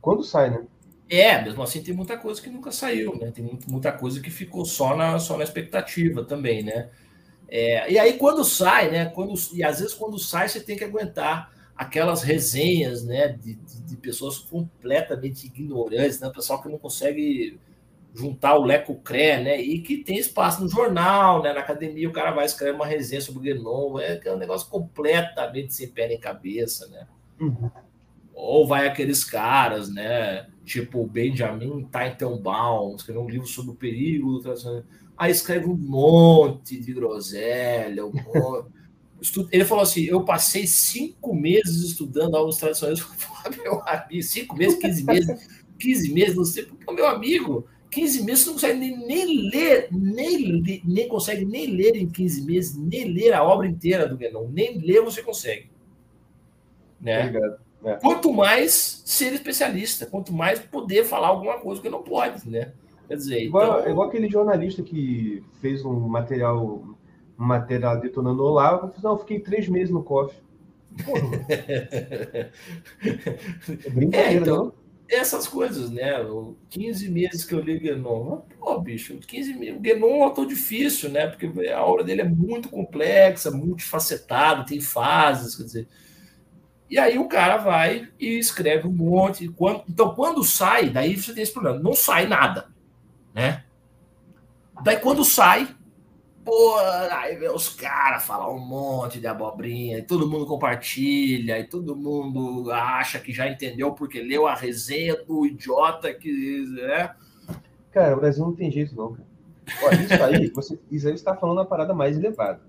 Quando 0.00 0.22
sai, 0.22 0.50
né? 0.50 0.64
É, 1.10 1.42
mesmo 1.42 1.62
assim 1.62 1.82
tem 1.82 1.94
muita 1.94 2.18
coisa 2.18 2.40
que 2.40 2.50
nunca 2.50 2.70
saiu, 2.70 3.16
né? 3.18 3.30
Tem 3.30 3.58
muita 3.66 3.90
coisa 3.90 4.20
que 4.20 4.30
ficou 4.30 4.64
só 4.64 4.94
na, 4.96 5.18
só 5.18 5.36
na 5.36 5.44
expectativa 5.44 6.22
também, 6.22 6.62
né? 6.62 6.90
É, 7.48 7.90
e 7.90 7.98
aí 7.98 8.18
quando 8.18 8.44
sai, 8.44 8.90
né? 8.90 9.06
Quando, 9.06 9.32
e 9.54 9.64
às 9.64 9.80
vezes 9.80 9.94
quando 9.94 10.18
sai, 10.18 10.48
você 10.48 10.60
tem 10.60 10.76
que 10.76 10.84
aguentar 10.84 11.50
aquelas 11.74 12.22
resenhas, 12.22 13.04
né? 13.04 13.28
De, 13.28 13.54
de, 13.54 13.82
de 13.82 13.96
pessoas 13.96 14.38
completamente 14.38 15.46
ignorantes, 15.46 16.20
né? 16.20 16.30
Pessoal 16.30 16.62
que 16.62 16.68
não 16.68 16.78
consegue 16.78 17.58
juntar 18.14 18.56
o 18.56 18.64
Leco 18.64 18.96
Cré, 18.96 19.42
né? 19.42 19.60
E 19.60 19.80
que 19.80 19.98
tem 19.98 20.18
espaço 20.18 20.62
no 20.62 20.68
jornal, 20.68 21.42
né? 21.42 21.52
Na 21.52 21.60
academia, 21.60 22.08
o 22.08 22.12
cara 22.12 22.32
vai 22.32 22.44
escrever 22.44 22.74
uma 22.74 22.86
resenha 22.86 23.20
sobre 23.20 23.38
o 23.38 23.42
Guénon, 23.42 23.98
é, 23.98 24.20
é 24.24 24.34
um 24.34 24.38
negócio 24.38 24.68
completamente 24.68 25.74
sem 25.74 25.88
pé 25.88 26.08
nem 26.08 26.18
cabeça, 26.18 26.88
né? 26.88 27.06
Uhum. 27.40 27.70
Ou 28.34 28.66
vai 28.66 28.86
aqueles 28.86 29.24
caras, 29.24 29.88
né? 29.88 30.46
Tipo 30.64 31.02
o 31.02 31.06
Benjamin 31.06 31.84
Teitelbaum, 31.84 32.94
escreveu 32.96 33.22
um 33.22 33.28
livro 33.28 33.46
sobre 33.46 33.72
o 33.72 33.76
perigo 33.76 34.38
do 34.38 34.84
Aí 35.16 35.32
escreve 35.32 35.66
um 35.66 35.76
monte 35.76 36.78
de 36.78 36.92
groselha, 36.92 38.06
um 38.06 38.12
monte... 38.12 38.78
Ele 39.50 39.64
falou 39.64 39.82
assim: 39.82 40.04
eu 40.04 40.24
passei 40.24 40.64
cinco 40.64 41.34
meses 41.34 41.82
estudando 41.82 42.36
aulas 42.36 42.56
tradicionais. 42.56 43.04
Meu 43.60 43.82
amigo, 43.84 44.22
cinco 44.22 44.56
meses, 44.56 44.78
15 44.78 45.04
meses, 45.04 45.48
15 45.76 46.12
meses, 46.12 46.36
não 46.36 46.44
sei, 46.44 46.64
porque 46.64 46.92
meu 46.92 47.08
amigo, 47.08 47.66
15 47.90 48.24
meses 48.24 48.44
você 48.44 48.46
não 48.46 48.54
consegue 48.54 48.78
nem, 48.78 49.06
nem 49.06 49.50
ler, 49.50 49.88
nem, 49.90 50.82
nem 50.84 51.08
consegue 51.08 51.44
nem 51.44 51.66
ler 51.66 51.96
em 51.96 52.08
15 52.08 52.42
meses, 52.42 52.76
nem 52.76 53.04
ler 53.12 53.32
a 53.32 53.42
obra 53.42 53.66
inteira 53.66 54.06
do 54.06 54.16
Guénon, 54.16 54.48
nem 54.48 54.78
ler 54.78 55.02
você 55.02 55.22
consegue. 55.22 55.70
Né? 57.00 57.32
É. 57.84 57.94
Quanto 57.94 58.32
mais 58.32 59.02
ser 59.06 59.32
especialista, 59.32 60.04
quanto 60.06 60.32
mais 60.32 60.58
poder 60.58 61.04
falar 61.04 61.28
alguma 61.28 61.58
coisa 61.58 61.80
que 61.80 61.88
não 61.88 62.02
pode, 62.02 62.48
né? 62.48 62.72
Quer 63.06 63.16
dizer, 63.16 63.42
igual, 63.42 63.80
então... 63.80 63.90
igual 63.90 64.08
aquele 64.08 64.28
jornalista 64.28 64.82
que 64.82 65.42
fez 65.60 65.84
um 65.84 65.98
material, 66.00 66.82
um 67.38 67.44
material 67.44 68.00
detonando 68.00 68.42
o 68.42 68.50
lá, 68.50 68.72
eu 68.72 69.02
não, 69.02 69.12
eu 69.12 69.18
fiquei 69.18 69.40
três 69.40 69.68
meses 69.68 69.90
no 69.90 70.02
COF. 70.02 70.34
Porra, 71.04 71.46
é 73.86 73.90
brincadeira, 73.90 74.30
é, 74.30 74.34
então... 74.34 74.64
não? 74.64 74.72
Essas 75.08 75.48
coisas, 75.48 75.90
né? 75.90 76.12
15 76.70 77.10
meses 77.10 77.44
que 77.44 77.54
eu 77.54 77.60
li 77.60 77.78
Guénon. 77.78 78.42
Pô, 78.58 78.78
bicho, 78.78 79.18
15 79.18 79.54
meses. 79.54 79.80
Guénon 79.80 80.16
é 80.16 80.24
autor 80.24 80.46
difícil, 80.46 81.10
né? 81.10 81.26
Porque 81.26 81.70
a 81.70 81.82
obra 81.84 82.04
dele 82.04 82.20
é 82.20 82.28
muito 82.28 82.68
complexa, 82.68 83.50
multifacetada, 83.50 84.66
tem 84.66 84.80
fases, 84.80 85.56
quer 85.56 85.62
dizer. 85.62 85.88
E 86.90 86.98
aí 86.98 87.18
o 87.18 87.28
cara 87.28 87.58
vai 87.58 88.08
e 88.18 88.38
escreve 88.38 88.86
um 88.86 88.92
monte. 88.92 89.44
Então, 89.88 90.14
quando 90.14 90.42
sai, 90.44 90.90
daí 90.90 91.16
você 91.16 91.34
tem 91.34 91.42
esse 91.42 91.52
problema. 91.52 91.78
Não 91.78 91.94
sai 91.94 92.26
nada, 92.26 92.68
né? 93.34 93.64
Daí, 94.82 94.98
quando 94.98 95.24
sai, 95.24 95.74
Pô, 96.48 96.78
aí 97.12 97.36
vê 97.36 97.50
os 97.50 97.68
caras 97.68 98.24
falar 98.24 98.50
um 98.50 98.58
monte 98.58 99.20
de 99.20 99.26
abobrinha, 99.26 99.98
e 99.98 100.02
todo 100.02 100.26
mundo 100.26 100.46
compartilha, 100.46 101.58
e 101.58 101.64
todo 101.64 101.94
mundo 101.94 102.72
acha 102.72 103.20
que 103.20 103.34
já 103.34 103.46
entendeu 103.46 103.92
porque 103.92 104.22
leu 104.22 104.46
a 104.46 104.54
resenha 104.54 105.14
do 105.14 105.44
idiota 105.44 106.10
que. 106.14 106.64
Né? 106.70 107.14
Cara, 107.92 108.16
o 108.16 108.20
Brasil 108.20 108.46
não 108.46 108.54
tem 108.54 108.70
jeito, 108.70 108.96
não, 108.96 109.12
cara. 109.12 109.28
Olha, 109.82 110.02
isso 110.02 110.24
aí, 110.24 110.48
você, 110.56 110.78
isso 110.90 111.06
aí 111.06 111.12
está 111.12 111.36
falando 111.36 111.60
a 111.60 111.66
parada 111.66 111.92
mais 111.92 112.16
elevada. 112.16 112.62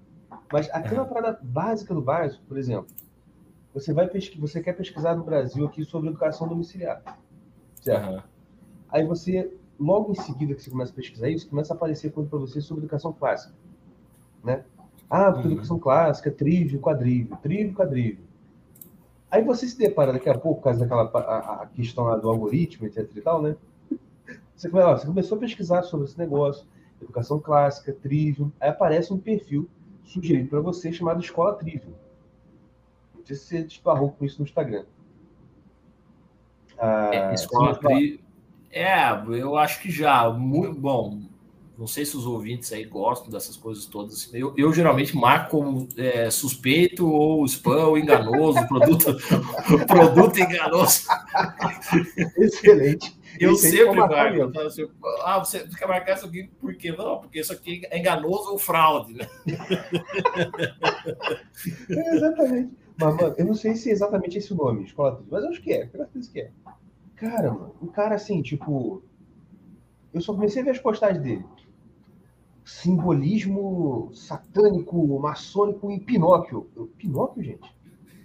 Mas 0.52 0.70
até 0.72 0.94
uma 0.94 1.06
parada 1.06 1.40
básica 1.42 1.94
do 1.94 2.02
básico, 2.02 2.44
por 2.50 2.58
exemplo, 2.58 2.88
você 3.74 3.94
vai 3.94 4.10
pesquisar, 4.10 4.42
você 4.42 4.62
quer 4.62 4.74
pesquisar 4.74 5.16
no 5.16 5.24
Brasil 5.24 5.66
aqui 5.66 5.86
sobre 5.86 6.10
educação 6.10 6.50
domiciliar. 6.50 7.02
Certo? 7.76 8.10
Uhum. 8.10 8.22
Aí 8.90 9.06
você, 9.06 9.54
logo 9.80 10.12
em 10.12 10.16
seguida 10.16 10.54
que 10.54 10.64
você 10.64 10.70
começa 10.70 10.92
a 10.92 10.96
pesquisar 10.96 11.30
isso, 11.30 11.48
começa 11.48 11.74
a 11.74 11.78
aparecer 11.78 12.12
coisa 12.12 12.30
para 12.30 12.40
você 12.40 12.60
sobre 12.60 12.84
educação 12.84 13.14
clássica 13.14 13.54
né? 14.44 14.64
Ah, 15.10 15.32
porque 15.32 15.48
uhum. 15.48 15.54
educação 15.54 15.80
clássica, 15.80 16.30
trívio, 16.32 16.80
quadrívio, 16.80 17.38
trívio, 17.42 17.74
quadrívio. 17.74 18.30
Aí 19.32 19.44
você 19.44 19.68
se 19.68 19.78
depara 19.78 20.14
daqui 20.14 20.30
a 20.30 20.38
pouco, 20.38 20.60
por 20.60 20.66
causa 20.66 20.80
daquela 20.80 21.10
a, 21.14 21.64
a 21.64 21.66
questão 21.68 22.06
lá 22.06 22.16
do 22.16 22.30
algoritmo, 22.30 22.88
etc 22.88 23.10
e 23.16 23.22
tal, 23.22 23.42
né? 23.42 23.56
Você, 24.56 24.70
ó, 24.74 24.98
você 24.98 25.06
começou 25.06 25.38
a 25.38 25.42
pesquisar 25.42 25.84
sobre 25.84 26.08
esse 26.08 26.18
negócio, 26.18 26.68
educação 27.02 27.40
clássica, 27.40 27.94
trívio, 27.94 28.52
aí 28.60 28.70
aparece 28.70 29.14
um 29.14 29.18
perfil 29.18 29.70
sugerido 30.04 30.50
para 30.50 30.60
você 30.60 30.92
chamado 30.92 31.22
Escola 31.22 31.54
Trívio. 31.54 31.96
Não 33.16 33.26
sei 33.26 33.36
se 33.36 33.46
você 33.46 33.64
disparou 33.64 34.12
com 34.12 34.26
isso 34.26 34.40
no 34.40 34.46
Instagram. 34.46 34.86
Ah, 36.78 37.10
é, 37.14 37.34
escola 37.34 37.76
Trívio. 37.76 38.20
É, 38.72 39.12
eu 39.40 39.58
acho 39.58 39.82
que 39.82 39.90
já. 39.90 40.30
Muito, 40.30 40.80
bom, 40.80 41.22
não 41.80 41.88
sei 41.88 42.06
se 42.06 42.18
os 42.18 42.26
ouvintes 42.26 42.74
aí 42.74 42.84
gostam 42.84 43.30
dessas 43.30 43.56
coisas 43.56 43.86
todas. 43.86 44.30
Eu, 44.34 44.54
eu 44.58 44.74
geralmente 44.74 45.16
marco 45.16 45.52
como 45.52 45.88
é, 45.96 46.30
suspeito 46.30 47.10
ou 47.10 47.46
spam 47.46 47.86
ou 47.86 47.98
enganoso, 47.98 48.60
produto, 48.68 49.16
produto 49.88 50.38
enganoso. 50.38 51.08
Excelente. 52.38 53.18
Eu 53.40 53.54
Esse 53.54 53.72
sempre 53.72 53.96
marco. 53.96 54.60
Assim, 54.60 54.90
ah, 55.24 55.40
você 55.40 55.66
quer 55.70 55.88
marcar 55.88 56.18
isso 56.18 56.26
aqui 56.26 56.50
por 56.60 56.76
quê? 56.76 56.92
Não, 56.92 57.20
porque 57.20 57.40
isso 57.40 57.54
aqui 57.54 57.82
é 57.90 57.98
enganoso 57.98 58.52
ou 58.52 58.58
fraude, 58.58 59.14
né? 59.14 59.26
É, 61.90 62.12
exatamente. 62.14 62.74
Mas, 63.00 63.16
mano, 63.16 63.36
eu 63.38 63.46
não 63.46 63.54
sei 63.54 63.76
se 63.76 63.90
é 63.90 63.94
exatamente 63.94 64.38
esse 64.38 64.52
o 64.52 64.58
nome, 64.58 64.84
escola 64.84 65.24
mas 65.32 65.44
eu 65.46 65.50
acho 65.50 65.62
que 65.62 65.72
é, 65.72 65.86
graças 65.86 66.28
que 66.28 66.42
é. 66.42 66.52
Cara, 67.16 67.54
mano, 67.54 67.74
um 67.82 67.88
cara 67.88 68.16
assim, 68.16 68.42
tipo. 68.42 69.02
Eu 70.14 70.20
só 70.20 70.34
comecei 70.34 70.62
a 70.62 70.66
ver 70.66 70.72
as 70.72 70.80
postagens 70.80 71.24
dele 71.24 71.46
simbolismo 72.70 74.12
satânico, 74.14 75.20
maçônico 75.20 75.90
em 75.90 76.00
Pinóquio. 76.00 76.70
Eu, 76.76 76.88
Pinóquio, 76.88 77.44
gente? 77.44 77.76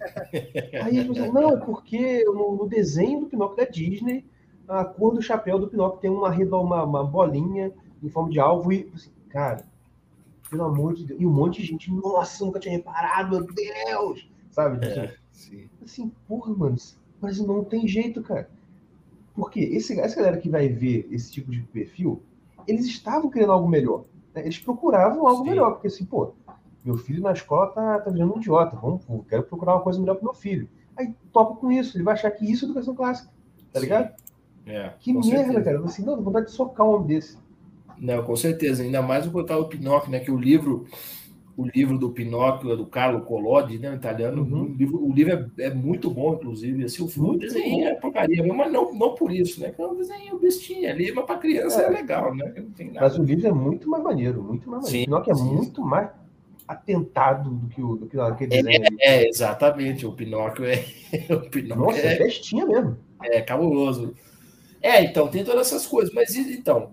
Aí 0.85 0.99
ele 0.99 1.15
falou 1.15 1.33
não, 1.33 1.61
porque 1.61 2.23
no, 2.25 2.55
no, 2.55 2.69
desenho 2.69 3.21
do 3.21 3.27
Pinóquio 3.27 3.57
da 3.57 3.65
Disney, 3.65 4.25
a 4.69 4.85
cor 4.85 5.15
do 5.15 5.23
chapéu 5.23 5.59
do 5.59 5.69
Pinóquio 5.69 6.01
tem 6.01 6.11
uma, 6.11 6.29
uma, 6.29 6.85
uma 6.85 7.05
bolinha 7.05 7.73
em 8.03 8.09
forma 8.11 8.31
de 8.31 8.39
alvo 8.39 8.71
e, 8.71 8.91
assim, 8.95 9.11
cara, 9.31 9.65
pelo 10.51 10.65
amor 10.65 10.95
de 10.95 11.07
Deus. 11.07 11.21
E 11.21 11.27
um 11.27 11.33
monte 11.33 11.63
de 11.63 11.69
gente, 11.69 11.91
nossa, 11.91 12.45
nunca 12.45 12.61
tinha 12.61 12.77
reparado, 12.77 13.31
meu 13.31 13.47
Deus! 13.47 14.29
Sabe? 14.51 14.87
Assim, 14.87 15.01
é, 15.01 15.15
sim. 15.33 15.71
assim 15.83 16.13
porra, 16.29 16.55
mano, 16.55 16.77
mas 17.19 17.41
não 17.41 17.65
tem 17.65 17.89
jeito, 17.89 18.23
cara. 18.23 18.49
Porque 19.35 19.61
esse, 19.61 19.99
essa 19.99 20.17
galera 20.17 20.37
que 20.37 20.51
vai 20.51 20.69
ver 20.69 21.09
esse 21.11 21.33
tipo 21.33 21.51
de 21.51 21.63
perfil, 21.63 22.23
eles 22.69 22.85
estavam 22.85 23.31
querendo 23.31 23.53
algo 23.53 23.69
melhor. 23.69 24.05
Né, 24.35 24.43
eles 24.43 24.59
procuravam 24.59 25.27
algo 25.27 25.45
Sim. 25.45 25.51
melhor, 25.51 25.73
porque 25.73 25.87
assim, 25.87 26.05
pô, 26.05 26.33
meu 26.85 26.97
filho 26.97 27.23
na 27.23 27.33
escola 27.33 27.69
tá, 27.69 28.01
tá 28.01 28.11
virando 28.11 28.35
um 28.35 28.39
idiota, 28.39 28.77
vamos, 28.77 29.03
quero 29.29 29.45
procurar 29.45 29.75
uma 29.77 29.83
coisa 29.83 29.99
melhor 29.99 30.17
pro 30.17 30.25
meu 30.25 30.35
filho. 30.35 30.69
Aí 30.97 31.15
topa 31.33 31.57
com 31.57 31.71
isso, 31.71 31.97
ele 31.97 32.05
vai 32.05 32.15
achar 32.15 32.31
que 32.31 32.51
isso 32.51 32.65
é 32.65 32.69
educação 32.69 32.95
clássica, 32.95 33.31
tá 33.73 33.81
ligado? 33.81 34.13
É, 34.67 34.93
que 34.99 35.13
merda, 35.13 35.29
certeza. 35.31 35.63
cara. 35.63 35.85
Assim, 35.85 36.05
não, 36.05 36.21
vontade 36.23 36.47
de 36.47 36.53
socar 36.53 36.87
um 36.87 36.95
homem 36.95 37.07
desse. 37.07 37.39
Não, 37.99 38.23
com 38.25 38.35
certeza, 38.37 38.83
ainda 38.83 39.03
mais 39.03 39.27
o 39.27 39.31
coitado 39.31 39.63
do 39.63 39.69
Pinóquio, 39.69 40.11
né? 40.11 40.21
Que 40.21 40.31
o 40.31 40.37
livro, 40.37 40.87
o 41.57 41.67
livro 41.67 41.97
do 41.97 42.11
Pinóquio 42.11 42.73
é 42.73 42.77
do 42.77 42.87
Carlo 42.87 43.21
Collodi, 43.23 43.79
né? 43.79 43.95
Italiano. 43.95 44.43
Uhum. 44.43 44.65
O 44.65 44.75
livro, 44.75 45.05
o 45.05 45.13
livro 45.13 45.51
é, 45.59 45.67
é, 45.67 45.71
muito 45.71 46.11
bom, 46.11 46.35
inclusive. 46.35 46.85
Assim, 46.85 47.03
o, 47.05 47.09
filme, 47.09 47.39
desenho 47.39 47.87
é 47.87 47.95
porcaria, 47.95 48.45
mas 48.53 48.73
não, 48.73 48.93
não 48.93 49.15
por 49.15 49.31
isso, 49.31 49.61
né? 49.61 49.73
É 49.77 49.87
um 49.87 49.95
desenho 49.95 50.39
bestinha 50.39 50.91
ali, 50.91 51.13
mas 51.13 51.25
para 51.25 51.39
criança 51.39 51.83
é. 51.83 51.87
é. 51.87 51.91
legal, 51.91 52.35
né? 52.35 52.53
Mas 52.95 53.19
o 53.19 53.23
livro 53.23 53.47
é 53.47 53.53
muito 53.53 53.89
mais 53.89 54.03
maneiro, 54.03 54.43
muito 54.43 54.69
mais 54.69 54.83
maneiro. 54.83 54.91
Sim, 54.91 55.03
o 55.03 55.05
Pinóquio 55.05 55.33
é 55.33 55.35
sim. 55.37 55.55
muito 55.55 55.83
mais 55.83 56.11
atentado 56.67 57.51
do 57.51 57.69
que, 57.69 57.83
o, 57.83 57.97
do 57.97 58.07
que 58.07 58.19
aquele 58.19 58.55
é, 58.55 58.63
desenho. 58.63 58.85
É, 59.01 59.23
é, 59.23 59.29
exatamente. 59.29 60.07
O 60.07 60.13
Pinóquio 60.13 60.65
é. 60.65 60.85
o 61.33 61.51
Pinóquio 61.51 61.85
Nossa, 61.85 61.99
é, 61.99 62.19
bestinha 62.19 62.67
mesmo. 62.67 62.99
É 63.23 63.41
cabuloso. 63.41 64.15
É, 64.83 65.03
então, 65.05 65.29
tem 65.29 65.45
todas 65.45 65.69
essas 65.69 65.87
coisas. 65.87 66.13
Mas 66.13 66.35
então, 66.35 66.93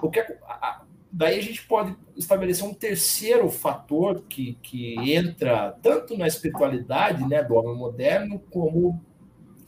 o 0.00 0.08
que 0.08 0.20
a, 0.20 0.82
daí 1.16 1.38
a 1.38 1.42
gente 1.42 1.62
pode 1.66 1.96
estabelecer 2.16 2.64
um 2.66 2.74
terceiro 2.74 3.50
fator 3.50 4.22
que, 4.28 4.58
que 4.62 4.94
entra 5.12 5.76
tanto 5.82 6.16
na 6.16 6.26
espiritualidade 6.26 7.26
né, 7.26 7.42
do 7.42 7.54
homem 7.54 7.76
moderno, 7.76 8.38
como 8.50 9.00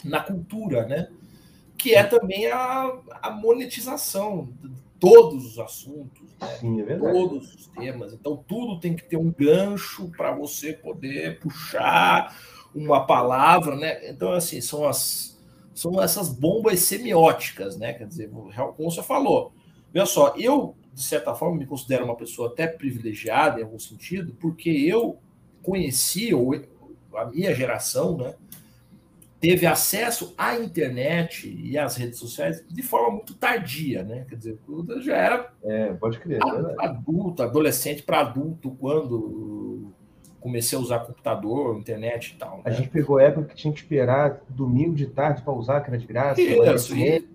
na 0.05 0.21
cultura, 0.21 0.87
né? 0.87 1.09
que 1.79 1.95
é 1.95 2.03
também 2.03 2.51
a, 2.51 2.93
a 3.23 3.31
monetização 3.31 4.49
de 4.61 4.69
todos 4.99 5.47
os 5.47 5.59
assuntos, 5.61 6.35
né? 6.41 6.57
Sim, 6.59 6.81
é 6.83 6.97
todos 6.97 7.55
os 7.55 7.69
temas. 7.69 8.13
Então, 8.13 8.37
tudo 8.49 8.81
tem 8.81 8.97
que 8.97 9.05
ter 9.05 9.17
um 9.17 9.31
gancho 9.31 10.11
para 10.17 10.33
você 10.33 10.73
poder 10.73 11.39
puxar 11.39 12.37
uma 12.75 13.07
palavra, 13.07 13.77
né? 13.77 14.11
Então, 14.11 14.33
assim, 14.33 14.61
são 14.61 14.87
as 14.87 15.39
são 15.73 16.03
essas 16.03 16.29
bombas 16.29 16.81
semióticas, 16.81 17.79
né? 17.79 17.93
Quer 17.93 18.09
dizer, 18.09 18.29
como 18.31 18.91
você 18.91 19.01
falou, 19.01 19.53
veja 19.93 20.07
só, 20.07 20.35
eu 20.37 20.75
de 20.99 21.05
certa 21.05 21.33
forma 21.35 21.57
me 21.57 21.67
considero 21.67 22.05
uma 22.05 22.17
pessoa 22.17 22.49
até 22.49 22.67
privilegiada 22.67 23.61
em 23.61 23.63
algum 23.63 23.79
sentido, 23.79 24.35
porque 24.41 24.69
eu 24.69 25.19
conheci 25.63 26.35
ou 26.35 26.55
a 27.15 27.25
minha 27.27 27.55
geração, 27.55 28.17
né? 28.17 28.35
teve 29.41 29.65
acesso 29.65 30.35
à 30.37 30.57
internet 30.57 31.49
e 31.49 31.79
às 31.79 31.97
redes 31.97 32.19
sociais 32.19 32.65
de 32.69 32.83
forma 32.83 33.13
muito 33.13 33.35
tardia, 33.35 34.03
né? 34.03 34.27
Quer 34.29 34.35
dizer, 34.35 34.59
já 35.01 35.17
era 35.17 35.53
é, 35.63 35.93
pode 35.95 36.19
crer, 36.19 36.41
é 36.43 36.85
adulto, 36.85 37.43
adolescente 37.45 38.03
para 38.03 38.21
adulto 38.21 38.73
quando 38.81 39.93
comecei 40.41 40.77
a 40.77 40.81
usar 40.81 41.01
computador, 41.01 41.79
internet 41.79 42.33
e 42.35 42.39
tal. 42.39 42.57
Né? 42.57 42.63
A 42.65 42.71
gente 42.71 42.89
pegou 42.89 43.19
a 43.19 43.23
época 43.23 43.47
que 43.49 43.55
tinha 43.55 43.73
que 43.73 43.79
esperar 43.79 44.41
domingo 44.49 44.95
de 44.95 45.07
tarde 45.07 45.43
para 45.43 45.53
usar, 45.53 45.81
que 45.83 45.91
era 45.91 45.99
de 45.99 46.07
graça. 46.07 46.41
Isso, 46.41 46.97
e 46.97 47.29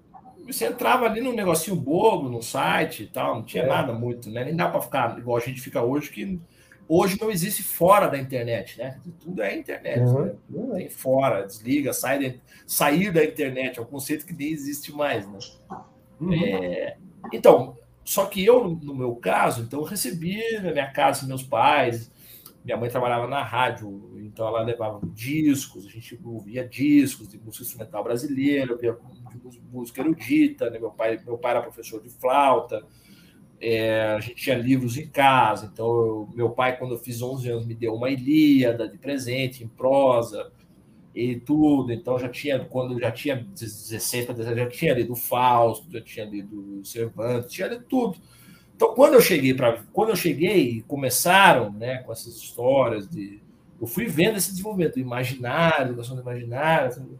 você 0.45 0.65
entrava 0.65 1.05
ali 1.05 1.21
num 1.21 1.33
negocinho 1.33 1.75
bobo, 1.75 2.29
no 2.29 2.41
site 2.41 3.03
e 3.03 3.07
tal, 3.07 3.35
não 3.35 3.43
tinha 3.43 3.63
é. 3.63 3.67
nada 3.67 3.93
muito, 3.93 4.29
né? 4.29 4.43
Nem 4.43 4.55
dá 4.55 4.67
para 4.67 4.81
ficar 4.81 5.17
igual 5.17 5.37
a 5.37 5.39
gente 5.39 5.61
fica 5.61 5.81
hoje, 5.81 6.09
que 6.09 6.39
hoje 6.87 7.17
não 7.19 7.31
existe 7.31 7.63
fora 7.63 8.07
da 8.07 8.17
internet, 8.17 8.77
né? 8.77 8.99
Tudo 9.19 9.41
é 9.41 9.57
internet, 9.57 10.01
uhum. 10.01 10.37
né? 10.49 10.75
Tem 10.75 10.89
fora, 10.89 11.45
desliga, 11.45 11.93
sai 11.93 12.19
de, 12.19 12.41
sair 12.67 13.11
da 13.11 13.23
internet, 13.23 13.79
é 13.79 13.81
um 13.81 13.85
conceito 13.85 14.25
que 14.25 14.33
nem 14.33 14.51
existe 14.51 14.91
mais, 14.91 15.27
né? 15.27 15.39
Uhum. 16.19 16.33
É, 16.33 16.97
então, 17.31 17.77
só 18.03 18.25
que 18.25 18.43
eu, 18.43 18.67
no 18.67 18.93
meu 18.93 19.15
caso, 19.15 19.61
então 19.61 19.81
recebi 19.83 20.39
na 20.61 20.71
minha 20.71 20.91
casa 20.91 21.25
meus 21.25 21.43
pais, 21.43 22.11
minha 22.63 22.77
mãe 22.77 22.89
trabalhava 22.89 23.27
na 23.27 23.43
rádio, 23.43 24.13
então 24.19 24.47
ela 24.47 24.61
levava 24.61 25.01
discos, 25.13 25.85
a 25.85 25.89
gente 25.89 26.17
ouvia 26.23 26.67
discos 26.67 27.27
de 27.27 27.37
música 27.37 27.63
instrumental 27.63 28.03
brasileira, 28.03 28.71
ouvia 28.71 28.97
música 29.71 30.01
erudita, 30.01 30.69
né? 30.69 30.79
meu, 30.79 30.91
pai, 30.91 31.19
meu 31.25 31.37
pai 31.37 31.51
era 31.51 31.61
professor 31.61 32.01
de 32.01 32.09
flauta, 32.09 32.85
é, 33.59 34.13
a 34.15 34.19
gente 34.19 34.35
tinha 34.35 34.57
livros 34.57 34.97
em 34.97 35.07
casa, 35.07 35.69
então 35.71 35.85
eu, 35.85 36.29
meu 36.33 36.49
pai, 36.49 36.77
quando 36.77 36.93
eu 36.93 36.99
fiz 36.99 37.21
11 37.21 37.49
anos, 37.49 37.65
me 37.65 37.75
deu 37.75 37.93
uma 37.93 38.09
Ilíada 38.09 38.87
de 38.87 38.97
presente, 38.97 39.63
em 39.63 39.67
prosa 39.67 40.51
e 41.13 41.39
tudo, 41.39 41.91
então 41.91 42.17
já 42.17 42.29
tinha, 42.29 42.59
quando 42.59 42.99
já 42.99 43.11
tinha 43.11 43.35
16 43.35 44.25
para 44.25 44.35
17, 44.35 44.59
já 44.59 44.69
tinha 44.69 44.93
lido 44.93 45.15
Fausto, 45.15 45.91
já 45.91 46.01
tinha 46.01 46.25
lido 46.25 46.81
Cervantes, 46.83 47.51
tinha 47.51 47.67
lido 47.67 47.85
tudo. 47.85 48.17
Então, 48.83 48.95
quando 48.95 49.13
eu 49.13 49.21
cheguei 49.21 49.53
para, 49.53 49.81
quando 49.93 50.09
eu 50.09 50.15
cheguei, 50.15 50.83
começaram, 50.85 51.71
né, 51.71 51.99
com 51.99 52.11
essas 52.11 52.35
histórias 52.35 53.07
de, 53.07 53.39
eu 53.79 53.87
fui 53.87 54.07
vendo 54.07 54.35
esse 54.35 54.51
desenvolvimento, 54.51 54.95
do 54.95 54.99
imaginário, 54.99 55.87
educação 55.87 56.17
do 56.17 56.21
imaginário, 56.21 56.87
assim, 56.87 57.17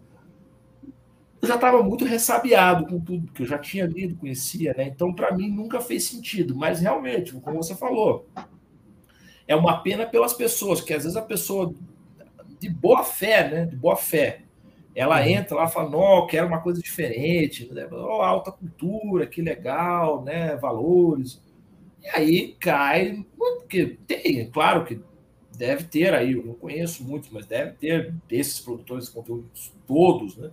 eu 1.42 1.48
já 1.48 1.56
estava 1.56 1.82
muito 1.82 2.04
ressabiado 2.04 2.86
com 2.86 3.00
tudo, 3.00 3.28
porque 3.28 3.44
eu 3.44 3.48
já 3.48 3.58
tinha 3.58 3.86
lido, 3.86 4.18
conhecia, 4.18 4.74
né? 4.78 4.88
Então, 4.88 5.14
para 5.14 5.34
mim, 5.34 5.50
nunca 5.50 5.80
fez 5.80 6.04
sentido. 6.04 6.54
Mas, 6.54 6.82
realmente, 6.82 7.34
como 7.34 7.64
você 7.64 7.76
falou, 7.76 8.28
é 9.48 9.56
uma 9.56 9.82
pena 9.82 10.06
pelas 10.06 10.34
pessoas, 10.34 10.82
que 10.82 10.94
às 10.94 11.04
vezes 11.04 11.18
a 11.18 11.22
pessoa 11.22 11.74
de 12.60 12.70
boa 12.70 13.06
fé, 13.06 13.50
né? 13.50 13.66
De 13.66 13.76
boa 13.78 13.96
fé, 13.96 14.42
ela 14.94 15.22
uhum. 15.22 15.28
entra 15.28 15.56
lá 15.56 15.66
e 15.66 15.72
fala, 15.72 15.90
não, 15.90 16.28
quero 16.28 16.48
uma 16.48 16.62
coisa 16.62 16.82
diferente, 16.82 17.74
né? 17.74 17.88
oh, 17.90 18.22
alta 18.22 18.52
cultura, 18.52 19.26
que 19.26 19.42
legal, 19.42 20.24
né? 20.24 20.58
Valores. 20.58 21.42
E 22.04 22.10
aí 22.10 22.56
cai, 22.60 23.26
porque 23.38 23.98
tem, 24.06 24.50
claro 24.52 24.86
que 24.86 25.00
deve 25.58 25.86
ter 25.86 26.14
aí, 26.14 26.34
eu 26.34 26.46
não 26.46 26.54
conheço 26.54 27.04
muito, 27.04 27.30
mas 27.32 27.46
deve 27.46 27.72
ter 27.74 28.14
desses 28.28 28.60
produtores 28.60 29.06
de 29.06 29.12
conteúdos 29.12 29.72
todos, 29.88 30.36
né? 30.36 30.52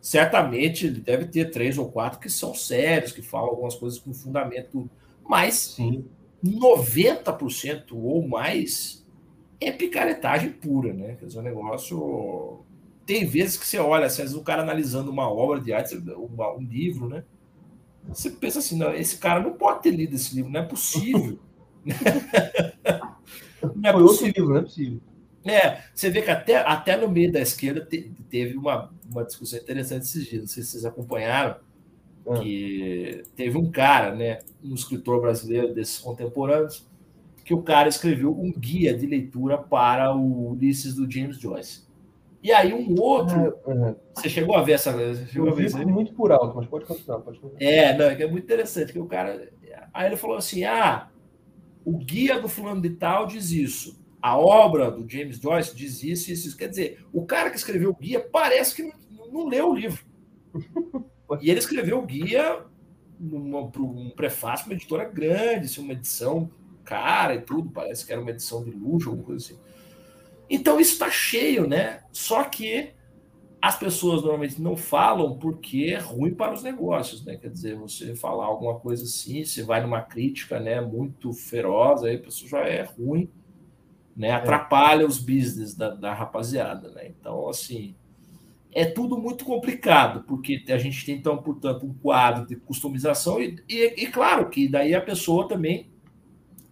certamente 0.00 0.86
ele 0.86 1.00
deve 1.00 1.26
ter 1.26 1.50
três 1.50 1.76
ou 1.76 1.90
quatro 1.90 2.18
que 2.18 2.30
são 2.30 2.54
sérios, 2.54 3.12
que 3.12 3.22
falam 3.22 3.50
algumas 3.50 3.74
coisas 3.74 3.98
com 3.98 4.12
fundamento, 4.14 4.88
mas 5.28 5.74
Sim. 5.76 6.04
90% 6.44 7.92
ou 7.92 8.26
mais 8.26 9.06
é 9.60 9.70
picaretagem 9.70 10.50
pura, 10.52 10.92
né? 10.92 11.16
Quer 11.18 11.26
dizer, 11.26 11.38
um 11.38 11.42
negócio. 11.42 12.60
Tem 13.04 13.26
vezes 13.26 13.56
que 13.56 13.66
você 13.66 13.78
olha, 13.78 14.06
às 14.06 14.16
vezes 14.16 14.34
o 14.34 14.42
cara 14.42 14.62
analisando 14.62 15.10
uma 15.10 15.30
obra 15.30 15.60
de 15.60 15.72
arte, 15.72 15.96
um 15.96 16.62
livro, 16.62 17.08
né? 17.08 17.24
Você 18.10 18.30
pensa 18.30 18.58
assim, 18.58 18.76
não, 18.76 18.92
esse 18.92 19.18
cara 19.18 19.40
não 19.40 19.52
pode 19.52 19.82
ter 19.82 19.90
lido 19.90 20.14
esse 20.14 20.34
livro, 20.34 20.50
não 20.50 20.60
é 20.60 20.64
possível. 20.64 21.38
não 23.74 23.90
é 23.90 23.92
Foi 23.92 24.02
possível. 24.02 24.32
livro, 24.36 24.48
não 24.50 24.56
é 24.56 24.62
possível. 24.62 25.00
É, 25.44 25.82
você 25.94 26.10
vê 26.10 26.20
que 26.20 26.30
até, 26.30 26.56
até 26.56 26.96
no 26.96 27.08
meio 27.08 27.32
da 27.32 27.40
esquerda 27.40 27.80
te, 27.84 28.12
teve 28.28 28.56
uma, 28.58 28.92
uma 29.10 29.24
discussão 29.24 29.58
interessante 29.58 30.02
esses 30.02 30.26
dias, 30.26 30.42
não 30.42 30.48
sei 30.48 30.62
se 30.62 30.70
vocês 30.70 30.84
acompanharam, 30.84 31.56
ah. 32.28 32.38
que 32.40 33.22
teve 33.34 33.56
um 33.56 33.70
cara, 33.70 34.14
né, 34.14 34.40
um 34.62 34.74
escritor 34.74 35.20
brasileiro 35.20 35.72
desses 35.72 35.98
contemporâneos, 35.98 36.86
que 37.42 37.54
o 37.54 37.62
cara 37.62 37.88
escreveu 37.88 38.38
um 38.38 38.52
guia 38.52 38.96
de 38.96 39.06
leitura 39.06 39.56
para 39.56 40.14
o 40.14 40.52
Ulisses 40.52 40.94
do 40.94 41.10
James 41.10 41.38
Joyce. 41.38 41.89
E 42.42 42.52
aí 42.52 42.72
um 42.72 42.98
outro. 43.00 43.58
Ah, 43.66 43.94
você 44.14 44.28
chegou 44.28 44.56
a 44.56 44.62
ver 44.62 44.72
essa. 44.72 44.92
Chegou 45.26 45.48
Eu 45.48 45.52
a 45.52 45.56
ver 45.56 45.86
muito 45.86 46.14
por 46.14 46.32
alto, 46.32 46.56
mas 46.56 46.66
pode 46.66 46.86
continuar, 46.86 47.20
pode 47.20 47.38
continuar. 47.38 47.62
É, 47.62 47.96
não, 47.96 48.06
é 48.06 48.26
muito 48.26 48.44
interessante, 48.44 48.92
que 48.92 48.98
o 48.98 49.06
cara. 49.06 49.50
Aí 49.92 50.06
ele 50.06 50.16
falou 50.16 50.36
assim: 50.36 50.64
ah, 50.64 51.08
o 51.84 51.98
guia 51.98 52.40
do 52.40 52.48
fulano 52.48 52.80
de 52.80 52.90
tal 52.90 53.26
diz 53.26 53.50
isso 53.50 54.00
a 54.22 54.36
obra 54.36 54.90
do 54.90 55.08
James 55.08 55.38
Joyce 55.38 55.74
diz 55.74 56.02
isso 56.02 56.30
e 56.30 56.34
isso. 56.34 56.56
Quer 56.56 56.68
dizer, 56.68 57.04
o 57.12 57.24
cara 57.24 57.50
que 57.50 57.56
escreveu 57.56 57.90
o 57.90 57.96
guia 57.96 58.20
parece 58.20 58.74
que 58.74 58.82
não, 58.82 59.32
não 59.32 59.48
leu 59.48 59.70
o 59.70 59.74
livro. 59.74 60.04
E 61.40 61.48
ele 61.48 61.60
escreveu 61.60 61.96
o 62.00 62.04
guia 62.04 62.64
para 63.70 63.82
um 63.82 64.10
prefácio, 64.10 64.66
uma 64.66 64.74
editora 64.74 65.04
grande, 65.04 65.66
assim, 65.66 65.80
uma 65.80 65.92
edição 65.92 66.50
cara 66.84 67.36
e 67.36 67.40
tudo, 67.40 67.70
parece 67.70 68.04
que 68.04 68.10
era 68.10 68.20
uma 68.20 68.32
edição 68.32 68.64
de 68.64 68.72
luxo, 68.72 69.10
alguma 69.10 69.26
coisa 69.26 69.46
assim. 69.46 69.60
Então 70.50 70.80
isso 70.80 70.94
está 70.94 71.10
cheio, 71.10 71.66
né? 71.66 72.02
Só 72.12 72.44
que 72.44 72.90
as 73.62 73.78
pessoas 73.78 74.22
normalmente 74.22 74.60
não 74.60 74.76
falam 74.76 75.38
porque 75.38 75.92
é 75.94 75.98
ruim 75.98 76.34
para 76.34 76.52
os 76.52 76.62
negócios, 76.62 77.24
né? 77.24 77.36
Quer 77.36 77.50
dizer, 77.50 77.76
você 77.76 78.16
falar 78.16 78.46
alguma 78.46 78.80
coisa 78.80 79.04
assim, 79.04 79.44
você 79.44 79.62
vai 79.62 79.80
numa 79.80 80.02
crítica, 80.02 80.58
né, 80.58 80.80
muito 80.80 81.32
feroz, 81.32 82.02
aí 82.02 82.16
a 82.16 82.20
pessoa 82.20 82.48
já 82.48 82.68
é 82.68 82.82
ruim 82.82 83.30
né? 84.20 84.28
É. 84.28 84.32
Atrapalha 84.32 85.06
os 85.06 85.18
business 85.18 85.74
da, 85.74 85.90
da 85.94 86.12
rapaziada, 86.12 86.90
né? 86.90 87.08
Então, 87.08 87.48
assim, 87.48 87.94
é 88.70 88.84
tudo 88.84 89.16
muito 89.16 89.46
complicado, 89.46 90.24
porque 90.24 90.62
a 90.68 90.76
gente 90.76 91.04
tem, 91.06 91.16
então, 91.16 91.38
portanto, 91.38 91.86
um 91.86 91.94
quadro 91.94 92.46
de 92.46 92.54
customização 92.56 93.40
e, 93.40 93.56
e, 93.66 94.04
e, 94.04 94.06
claro 94.08 94.50
que 94.50 94.68
daí 94.68 94.94
a 94.94 95.00
pessoa 95.00 95.48
também, 95.48 95.90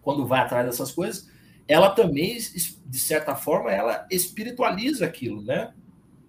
quando 0.01 0.27
vai 0.27 0.41
atrás 0.41 0.65
dessas 0.65 0.91
coisas, 0.91 1.27
ela 1.69 1.91
também, 1.91 2.35
de 2.35 2.99
certa 2.99 3.35
forma, 3.35 3.71
ela 3.71 4.07
espiritualiza 4.09 5.05
aquilo, 5.05 5.43
né? 5.43 5.71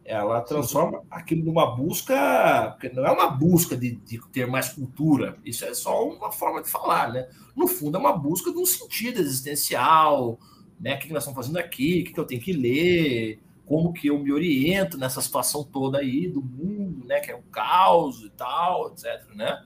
Ela 0.05 0.43
transforma 0.43 1.03
aquilo 1.11 1.47
numa 1.47 1.75
busca, 1.75 2.73
porque 2.73 2.91
não 2.91 3.07
é 3.07 3.11
uma 3.11 3.31
busca 3.31 3.75
de, 3.75 3.93
de, 3.93 4.21
ter 4.29 4.47
mais 4.47 4.69
cultura, 4.69 5.39
isso 5.43 5.65
é 5.65 5.73
só 5.73 6.07
uma 6.07 6.31
forma 6.31 6.63
de 6.63 6.69
falar, 6.69 7.11
né? 7.11 7.27
No 7.57 7.67
fundo, 7.67 7.97
é 7.97 8.01
uma 8.01 8.13
busca 8.13 8.53
de 8.53 8.59
um 8.59 8.67
sentido 8.67 9.19
existencial, 9.19 10.39
né? 10.79 10.97
O 10.97 10.99
que 10.99 11.11
nós 11.11 11.23
estamos 11.23 11.47
fazendo 11.47 11.59
aqui? 11.59 12.03
O 12.03 12.13
que 12.13 12.21
eu 12.21 12.27
tenho 12.27 12.43
que 12.43 12.53
ler? 12.53 13.41
Como 13.65 13.95
que 13.95 14.09
eu 14.09 14.19
me 14.19 14.33
oriento 14.33 14.99
nessa 14.99 15.23
situação 15.23 15.65
toda 15.65 15.99
aí 15.99 16.29
do 16.29 16.43
mundo, 16.43 17.07
né? 17.07 17.19
Que 17.21 17.31
é 17.31 17.35
o 17.35 17.43
caos 17.45 18.21
e 18.21 18.29
tal, 18.29 18.93
etc, 18.93 19.25
né? 19.35 19.65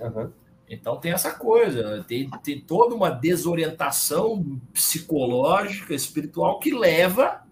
Uhum. 0.00 0.32
Então 0.68 0.98
tem 0.98 1.12
essa 1.12 1.32
coisa, 1.32 2.02
tem, 2.08 2.30
tem 2.42 2.60
toda 2.60 2.94
uma 2.94 3.10
desorientação 3.10 4.60
psicológica, 4.72 5.94
espiritual 5.94 6.58
que 6.58 6.72
leva 6.72 7.42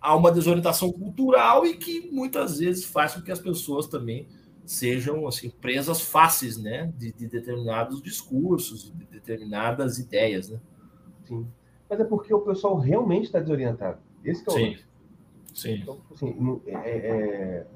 a 0.00 0.16
uma 0.16 0.32
desorientação 0.32 0.90
cultural 0.90 1.66
e 1.66 1.76
que 1.76 2.10
muitas 2.10 2.58
vezes 2.58 2.84
faz 2.84 3.14
com 3.14 3.22
que 3.22 3.30
as 3.30 3.38
pessoas 3.38 3.86
também 3.86 4.26
sejam 4.64 5.26
assim 5.26 5.50
presas 5.50 6.00
fáceis, 6.00 6.56
né, 6.56 6.92
de, 6.96 7.12
de 7.12 7.26
determinados 7.26 8.02
discursos, 8.02 8.92
de 8.92 9.04
determinadas 9.04 9.98
ideias, 9.98 10.48
né? 10.48 10.60
Sim 11.24 11.46
mas 11.92 12.00
é 12.00 12.04
porque 12.04 12.32
o 12.32 12.40
pessoal 12.40 12.78
realmente 12.78 13.24
está 13.24 13.38
desorientado. 13.38 13.98
Esse 14.24 14.48
é 14.48 14.50
o 14.50 14.54
Sim. 14.54 14.78
Sim. 15.52 15.74
Então, 15.74 16.00
assim, 16.10 16.62
é, 16.66 16.72
é, 16.72 17.66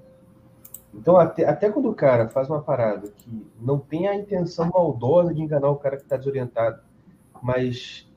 Então, 0.95 1.17
até, 1.17 1.45
até 1.45 1.71
quando 1.71 1.91
o 1.91 1.95
cara 1.95 2.29
faz 2.29 2.49
uma 2.49 2.63
parada 2.63 3.09
que 3.09 3.47
não 3.61 3.79
tem 3.79 4.09
a 4.09 4.15
intenção 4.15 4.71
maldosa 4.73 5.35
de 5.35 5.43
enganar 5.43 5.71
o 5.71 5.77
cara 5.77 5.97
que 5.97 6.03
está 6.03 6.17
desorientado, 6.17 6.81
mas 7.43 8.09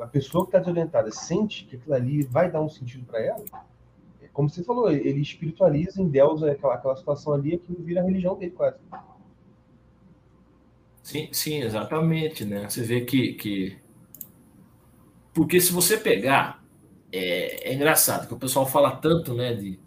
a 0.00 0.06
pessoa 0.06 0.44
que 0.44 0.48
está 0.48 0.58
desorientada 0.58 1.10
sente 1.10 1.64
que 1.64 1.76
aquilo 1.76 1.94
ali 1.94 2.22
vai 2.22 2.50
dar 2.50 2.62
um 2.62 2.68
sentido 2.68 3.04
para 3.04 3.20
ela, 3.20 3.44
é 4.22 4.28
como 4.32 4.48
você 4.48 4.64
falou, 4.64 4.90
ele 4.90 5.20
espiritualiza, 5.20 6.00
endeusa 6.00 6.50
aquela, 6.50 6.74
aquela 6.74 6.96
situação 6.96 7.34
ali, 7.34 7.54
aquilo 7.54 7.82
vira 7.82 8.00
a 8.00 8.04
religião 8.04 8.36
dele 8.36 8.52
quase. 8.52 8.78
Sim, 11.02 11.28
sim, 11.32 11.60
exatamente, 11.60 12.44
né? 12.44 12.68
Você 12.68 12.82
vê 12.82 13.02
que, 13.02 13.34
que... 13.34 13.76
porque 15.34 15.60
se 15.60 15.72
você 15.72 15.96
pegar 15.98 16.62
é, 17.12 17.70
é 17.70 17.74
engraçado 17.74 18.26
que 18.26 18.34
o 18.34 18.38
pessoal 18.38 18.66
fala 18.66 18.96
tanto, 18.96 19.34
né, 19.34 19.52
de 19.54 19.78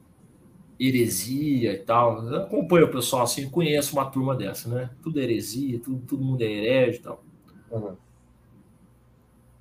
heresia 0.80 1.74
e 1.74 1.78
tal. 1.80 2.24
Eu 2.28 2.44
acompanho 2.44 2.86
o 2.86 2.92
pessoal 2.92 3.24
assim, 3.24 3.50
conheço 3.50 3.94
uma 3.94 4.06
turma 4.06 4.36
dessa, 4.36 4.70
né? 4.70 4.90
Tudo 5.02 5.20
é 5.20 5.24
heresia, 5.24 5.80
tudo, 5.80 6.06
todo 6.06 6.24
mundo 6.24 6.42
é 6.42 6.46
herege 6.46 7.00
e 7.00 7.02
tal. 7.02 7.24
Uhum. 7.72 7.96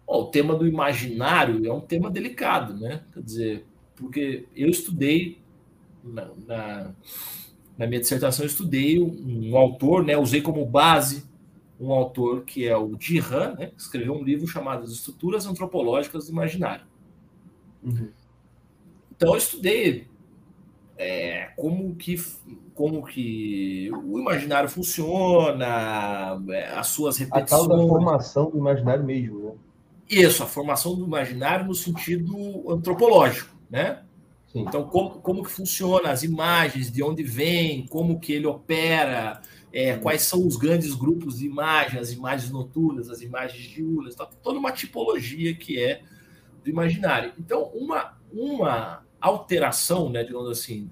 o 0.06 0.24
tema 0.26 0.54
do 0.54 0.66
imaginário 0.66 1.66
é 1.66 1.72
um 1.72 1.80
tema 1.80 2.10
delicado, 2.10 2.74
né? 2.74 3.02
Quer 3.12 3.22
dizer, 3.22 3.66
porque 3.96 4.46
eu 4.54 4.68
estudei 4.68 5.38
na, 6.02 6.28
na, 6.46 6.94
na 7.78 7.86
minha 7.86 8.00
dissertação, 8.00 8.44
estudei 8.44 9.00
um, 9.00 9.50
um, 9.50 9.56
autor, 9.56 10.04
né? 10.04 10.16
Usei 10.16 10.42
como 10.42 10.64
base 10.66 11.24
um 11.80 11.90
autor 11.90 12.44
que 12.44 12.66
é 12.66 12.76
o 12.76 12.94
Dihan, 12.94 13.54
né? 13.58 13.66
Que 13.68 13.80
escreveu 13.80 14.14
um 14.14 14.22
livro 14.22 14.46
chamado 14.46 14.84
As 14.84 14.90
Estruturas 14.90 15.46
Antropológicas 15.46 16.26
do 16.26 16.32
Imaginário. 16.32 16.86
Uhum. 17.82 18.10
Então 19.16 19.32
eu 19.32 19.38
estudei 19.38 20.06
é, 20.97 21.51
como 21.57 21.95
que 21.97 22.16
como 22.74 23.05
que 23.05 23.88
o 23.92 24.18
imaginário 24.18 24.68
funciona, 24.68 26.42
é, 26.51 26.70
as 26.76 26.88
suas 26.88 27.16
repetições. 27.18 27.62
A 27.62 27.68
tal 27.68 27.68
da 27.68 27.88
formação 27.88 28.51
do 28.51 28.59
imaginário 28.59 29.05
mesmo, 29.05 29.38
né? 29.38 29.53
Isso, 30.11 30.42
a 30.42 30.47
formação 30.47 30.95
do 30.97 31.05
imaginário 31.05 31.66
no 31.66 31.74
sentido 31.74 32.64
antropológico, 32.68 33.55
né? 33.70 34.03
Sim. 34.53 34.61
Então, 34.61 34.84
como, 34.84 35.11
como 35.20 35.42
que 35.42 35.51
funciona 35.51 36.11
as 36.11 36.22
imagens, 36.22 36.90
de 36.90 37.03
onde 37.03 37.22
vem, 37.22 37.86
como 37.86 38.20
que 38.20 38.32
ele 38.32 38.47
opera, 38.47 39.40
é, 39.72 39.97
quais 39.97 40.22
são 40.22 40.47
os 40.47 40.57
grandes 40.57 40.95
grupos 40.95 41.38
de 41.38 41.47
imagens, 41.47 42.01
as 42.01 42.12
imagens 42.12 42.51
noturnas, 42.51 43.09
as 43.09 43.20
imagens 43.20 43.62
diurnas, 43.62 44.14
tá, 44.14 44.28
toda 44.42 44.59
uma 44.59 44.70
tipologia 44.70 45.55
que 45.55 45.80
é 45.80 46.03
do 46.62 46.70
imaginário. 46.70 47.32
Então, 47.38 47.64
uma, 47.74 48.16
uma 48.32 49.03
alteração, 49.26 50.10
né, 50.10 50.22
digamos 50.22 50.50
assim, 50.50 50.90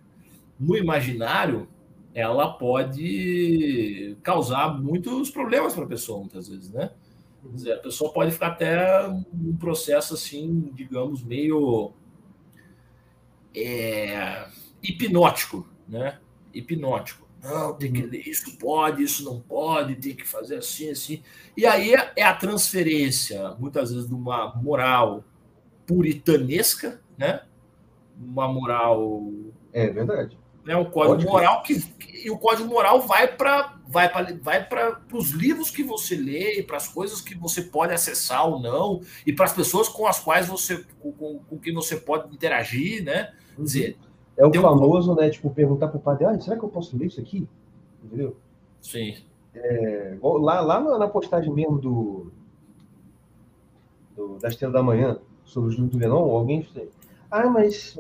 no 0.59 0.77
imaginário, 0.77 1.69
ela 2.15 2.53
pode 2.53 4.17
causar 4.23 4.81
muitos 4.81 5.31
problemas 5.31 5.75
para 5.75 5.85
a 5.85 5.89
pessoa, 5.89 6.21
muitas 6.21 6.49
vezes, 6.49 6.71
né? 6.71 6.91
Dizer, 7.45 7.73
a 7.73 7.79
pessoa 7.79 8.13
pode 8.13 8.31
ficar 8.31 8.49
até 8.49 9.07
um 9.09 9.57
processo 9.57 10.15
assim, 10.15 10.71
digamos, 10.75 11.25
meio 11.25 11.93
é, 13.55 14.47
hipnótico, 14.83 15.67
né? 15.89 16.19
Hipnótico. 16.55 17.27
Não, 17.43 17.75
tem 17.75 17.93
que 17.93 18.17
isso 18.19 18.57
pode, 18.57 19.03
isso 19.03 19.25
não 19.25 19.41
pode, 19.41 19.97
tem 19.97 20.15
que 20.15 20.27
fazer 20.27 20.59
assim, 20.59 20.91
assim. 20.91 21.23
E 21.57 21.67
aí 21.67 21.93
é 22.15 22.23
a 22.23 22.35
transferência, 22.35 23.57
muitas 23.59 23.91
vezes, 23.91 24.09
de 24.09 24.15
uma 24.15 24.55
moral 24.55 25.25
puritanesca, 25.85 27.03
né? 27.19 27.43
Uma 28.25 28.49
moral. 28.49 29.31
É 29.73 29.89
verdade. 29.89 30.39
Né? 30.65 30.77
Um 30.77 30.85
código 30.85 31.15
Pode 31.15 31.27
moral 31.27 31.63
que, 31.63 31.81
que, 31.81 32.27
e 32.27 32.31
o 32.31 32.39
código 32.39 32.69
moral 32.69 33.01
vai 33.01 33.27
para 33.27 33.77
vai 33.89 34.09
para 34.11 34.33
vai 34.41 34.67
para 34.67 35.01
os 35.13 35.31
livros 35.31 35.71
que 35.71 35.83
você 35.83 36.15
lê, 36.15 36.63
para 36.63 36.77
as 36.77 36.89
coisas 36.89 37.21
que 37.21 37.35
você 37.35 37.63
pode 37.63 37.93
acessar 37.93 38.49
ou 38.49 38.61
não, 38.61 39.01
e 39.27 39.33
para 39.33 39.45
as 39.45 39.53
pessoas 39.53 39.89
com 39.89 40.07
as 40.07 40.21
quais 40.21 40.47
você 40.47 40.85
com, 41.01 41.13
com, 41.13 41.39
com 41.41 41.59
que 41.59 41.73
você 41.73 41.97
pode 41.97 42.33
interagir, 42.33 43.05
né? 43.05 43.33
Quer 43.57 43.63
dizer, 43.63 43.97
é 44.37 44.47
o 44.47 44.53
famoso, 44.53 45.13
um... 45.13 45.17
né? 45.17 45.29
Tipo, 45.31 45.51
perguntar 45.51 45.89
para 45.89 45.99
o 45.99 46.01
padre, 46.01 46.25
ah, 46.25 46.41
será 46.41 46.57
que 46.57 46.65
eu 46.65 46.69
posso 46.69 46.97
ler 46.97 47.07
isso 47.07 47.21
aqui? 47.21 47.47
Entendeu? 48.05 48.37
Sim. 48.81 49.17
É, 49.55 50.17
lá, 50.23 50.61
lá 50.61 50.99
na 50.99 51.09
postagem 51.09 51.53
mesmo 51.53 51.79
do, 51.79 52.33
do 54.17 54.39
da 54.39 54.49
Estrela 54.49 54.73
da 54.73 54.83
Manhã, 54.83 55.19
sobre 55.45 55.69
os 55.69 55.75
livros 55.75 55.93
do 55.93 55.99
Guénon, 55.99 56.31
alguém 56.31 56.67
ah, 57.33 57.49
mas 57.49 57.99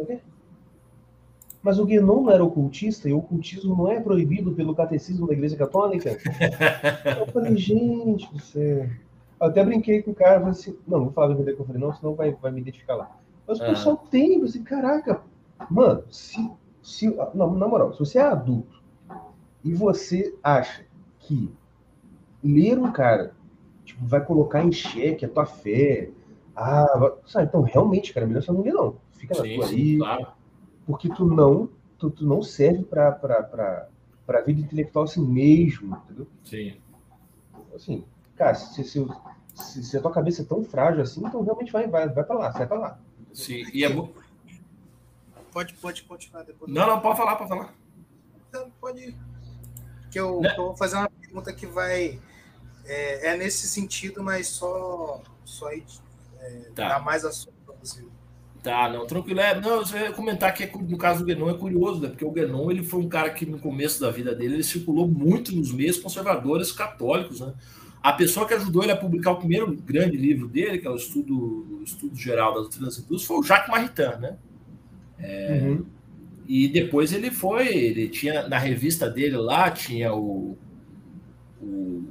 mas 1.62 1.78
o 1.78 1.86
Guénon 1.86 2.22
não 2.22 2.30
era 2.30 2.44
ocultista 2.44 3.08
e 3.08 3.12
o 3.12 3.18
ocultismo 3.18 3.76
não 3.76 3.88
é 3.90 4.00
proibido 4.00 4.52
pelo 4.52 4.74
catecismo 4.74 5.26
da 5.26 5.32
Igreja 5.32 5.56
Católica? 5.56 6.18
eu 7.18 7.26
falei, 7.28 7.56
gente 7.56 8.28
você 8.32 8.90
Eu 9.40 9.46
até 9.46 9.64
brinquei 9.64 10.02
com 10.02 10.10
o 10.10 10.14
cara, 10.14 10.40
falei 10.40 10.50
assim, 10.50 10.76
não, 10.86 10.98
não 10.98 11.04
vou 11.04 11.12
falar 11.14 11.34
do 11.34 11.44
que 11.44 11.50
eu 11.50 11.64
falei, 11.64 11.80
não, 11.80 11.94
senão 11.94 12.14
vai, 12.14 12.32
vai 12.32 12.50
me 12.50 12.60
identificar 12.60 12.96
lá. 12.96 13.16
Mas 13.46 13.60
o 13.60 13.64
pessoal 13.64 13.96
tem, 14.10 14.40
você, 14.40 14.58
caraca, 14.58 15.22
mano, 15.70 16.02
se, 16.10 16.50
se, 16.82 17.08
não, 17.32 17.54
na 17.54 17.68
moral, 17.68 17.92
se 17.92 18.00
você 18.00 18.18
é 18.18 18.22
adulto 18.22 18.82
e 19.64 19.72
você 19.72 20.34
acha 20.42 20.84
que 21.20 21.50
ler 22.42 22.78
um 22.78 22.90
cara 22.90 23.32
tipo, 23.84 24.04
vai 24.04 24.24
colocar 24.24 24.64
em 24.64 24.72
xeque 24.72 25.24
a 25.24 25.28
tua 25.28 25.46
fé, 25.46 26.10
ah, 26.56 27.14
sabe, 27.26 27.46
então 27.46 27.62
realmente, 27.62 28.12
cara, 28.12 28.26
melhor 28.26 28.42
você 28.42 28.52
não 28.52 28.62
ler, 28.62 28.72
não. 28.72 28.96
Fica 29.22 29.36
na 29.36 29.42
sim, 29.44 29.54
tua 29.54 29.66
aí. 29.68 29.98
Claro. 29.98 30.26
Porque 30.84 31.08
tu 31.08 31.24
não, 31.24 31.68
tu, 31.96 32.10
tu 32.10 32.26
não 32.26 32.42
serve 32.42 32.82
pra, 32.82 33.12
pra 33.12 34.40
vida 34.40 34.60
intelectual 34.60 35.04
assim 35.04 35.24
mesmo, 35.24 35.96
entendeu? 36.04 36.26
Sim. 36.42 36.76
Assim, 37.72 38.04
cara, 38.34 38.54
se, 38.54 38.82
se, 38.82 39.06
se, 39.54 39.84
se 39.84 39.96
a 39.96 40.00
tua 40.00 40.10
cabeça 40.10 40.42
é 40.42 40.44
tão 40.44 40.64
frágil 40.64 41.02
assim, 41.02 41.24
então 41.24 41.40
realmente 41.44 41.70
vai, 41.70 41.86
vai, 41.86 42.08
vai 42.08 42.24
pra 42.24 42.36
lá, 42.36 42.52
sai 42.52 42.66
pra 42.66 42.78
lá. 42.78 42.98
Sim, 43.32 43.64
e 43.72 43.84
é 43.84 43.88
Pode, 45.52 45.74
pode 45.74 46.02
continuar 46.02 46.42
depois. 46.42 46.72
Não, 46.72 46.86
não, 46.86 47.00
pode 47.00 47.16
falar, 47.16 47.36
pode 47.36 47.48
falar. 47.48 47.74
Então, 48.48 48.72
pode. 48.80 49.16
Que 50.10 50.18
eu, 50.18 50.40
né? 50.40 50.50
eu 50.50 50.56
vou 50.56 50.76
fazer 50.76 50.96
uma 50.96 51.10
pergunta 51.10 51.52
que 51.52 51.66
vai. 51.66 52.18
É, 52.84 53.28
é 53.28 53.36
nesse 53.36 53.68
sentido, 53.68 54.24
mas 54.24 54.48
só, 54.48 55.22
só 55.44 55.70
é, 55.70 55.84
tá. 56.74 56.88
dar 56.88 57.04
mais 57.04 57.24
assunto 57.24 57.54
para 57.64 57.76
você. 57.76 58.04
Tá, 58.62 58.88
não, 58.88 59.04
tranquilo. 59.06 59.40
É, 59.40 59.60
não, 59.60 59.82
eu 59.82 59.98
ia 59.98 60.12
comentar 60.12 60.54
que 60.54 60.62
é 60.62 60.70
no 60.72 60.96
caso 60.96 61.20
do 61.20 61.24
Guénon 61.24 61.50
é 61.50 61.54
curioso, 61.54 62.00
né? 62.00 62.08
Porque 62.08 62.24
o 62.24 62.30
Guénon 62.30 62.70
ele 62.70 62.84
foi 62.84 63.00
um 63.00 63.08
cara 63.08 63.30
que 63.30 63.44
no 63.44 63.58
começo 63.58 64.00
da 64.00 64.08
vida 64.08 64.32
dele 64.34 64.54
ele 64.54 64.62
circulou 64.62 65.08
muito 65.08 65.54
nos 65.54 65.72
meios 65.72 65.98
conservadores 65.98 66.70
católicos, 66.70 67.40
né? 67.40 67.52
A 68.00 68.12
pessoa 68.12 68.46
que 68.46 68.54
ajudou 68.54 68.84
ele 68.84 68.92
a 68.92 68.96
publicar 68.96 69.32
o 69.32 69.36
primeiro 69.36 69.72
grande 69.72 70.16
livro 70.16 70.46
dele, 70.46 70.78
que 70.78 70.86
é 70.86 70.90
o 70.90 70.96
Estudo, 70.96 71.80
estudo 71.84 72.16
Geral 72.16 72.54
das 72.54 72.62
Doutrinas 72.62 72.98
Hindus, 72.98 73.24
foi 73.24 73.38
o 73.38 73.42
Jacques 73.42 73.68
Maritain, 73.68 74.18
né? 74.20 74.36
É, 75.18 75.60
uhum. 75.62 75.84
E 76.46 76.68
depois 76.68 77.12
ele 77.12 77.30
foi, 77.30 77.68
ele 77.68 78.08
tinha 78.08 78.48
na 78.48 78.58
revista 78.58 79.08
dele 79.08 79.36
lá, 79.36 79.70
tinha 79.70 80.14
o, 80.14 80.56
o 81.60 82.04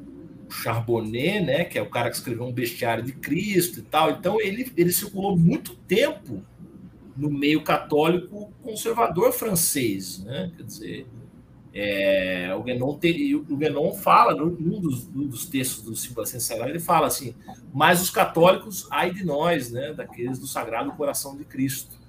Charbonnet, 0.52 1.42
né, 1.42 1.64
que 1.66 1.78
é 1.78 1.82
o 1.82 1.90
cara 1.90 2.10
que 2.10 2.16
escreveu 2.16 2.46
um 2.46 2.52
bestiário 2.52 3.04
de 3.04 3.14
Cristo 3.14 3.80
e 3.80 3.84
tal. 3.84 4.12
Então 4.12 4.40
ele, 4.40 4.72
ele 4.76 4.92
circulou 4.92 5.38
muito 5.38 5.76
tempo 5.76 6.44
no 7.16 7.30
meio 7.30 7.64
católico 7.64 8.52
conservador 8.62 9.32
francês, 9.32 10.24
né? 10.24 10.52
Quer 10.56 10.64
dizer, 10.64 11.08
é, 11.74 12.54
o, 12.54 12.64
Guénon 12.64 13.00
o 13.50 13.56
Guénon 13.56 13.94
fala 13.94 14.36
num 14.36 14.82
dos, 14.82 15.08
num 15.08 15.26
dos 15.26 15.46
textos 15.46 15.84
do 15.84 15.96
Simulação 15.96 16.40
Sagrado, 16.40 16.72
ele 16.72 16.80
fala 16.80 17.08
assim: 17.08 17.34
mas 17.74 18.02
os 18.02 18.10
católicos, 18.10 18.88
ai 18.92 19.12
de 19.12 19.24
nós, 19.24 19.72
né, 19.72 19.94
daqueles 19.94 20.38
do 20.38 20.48
Sagrado 20.48 20.92
Coração 20.94 21.38
de 21.38 21.46
Cristo. 21.46 22.00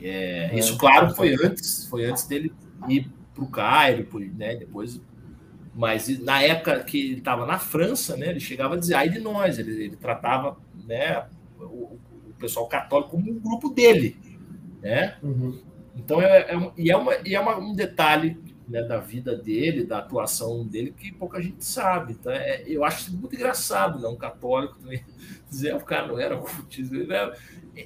É, 0.00 0.50
é, 0.52 0.58
isso, 0.58 0.78
claro, 0.78 1.14
foi 1.14 1.34
antes, 1.34 1.86
foi 1.88 2.04
antes 2.06 2.26
dele 2.26 2.52
ir 2.88 3.10
para 3.34 3.44
o 3.44 3.48
Cairo, 3.48 4.06
né, 4.34 4.56
depois 4.56 5.00
mas 5.76 6.08
na 6.20 6.42
época 6.42 6.82
que 6.84 6.98
ele 6.98 7.18
estava 7.18 7.44
na 7.44 7.58
França, 7.58 8.16
né, 8.16 8.30
ele 8.30 8.40
chegava 8.40 8.74
a 8.74 8.78
dizer, 8.78 8.94
ai 8.94 9.10
de 9.10 9.20
nós, 9.20 9.58
ele, 9.58 9.84
ele 9.84 9.96
tratava 9.96 10.56
né, 10.86 11.26
o, 11.60 11.98
o, 11.98 12.34
pessoal 12.38 12.66
católico 12.66 13.10
como 13.10 13.30
um 13.30 13.38
grupo 13.38 13.68
dele. 13.68 14.16
Né? 14.80 15.18
Uhum. 15.22 15.60
Então, 15.94 16.22
é, 16.22 16.54
é, 16.54 16.72
e 16.78 16.90
é, 16.90 16.96
uma, 16.96 17.12
e 17.26 17.34
é 17.34 17.40
uma, 17.40 17.58
um 17.58 17.74
detalhe 17.74 18.38
né, 18.66 18.82
da 18.84 18.98
vida 18.98 19.36
dele, 19.36 19.84
da 19.84 19.98
atuação 19.98 20.66
dele, 20.66 20.94
que 20.96 21.12
pouca 21.12 21.42
gente 21.42 21.62
sabe. 21.62 22.14
Então, 22.14 22.32
é, 22.32 22.62
eu 22.66 22.82
acho 22.82 23.14
muito 23.14 23.34
engraçado, 23.34 23.98
né, 24.00 24.08
um 24.08 24.16
católico 24.16 24.78
também 24.78 25.04
dizer 25.46 25.74
o 25.74 25.80
cara 25.80 26.06
não 26.06 26.18
era 26.18 26.38
cultista. 26.38 27.34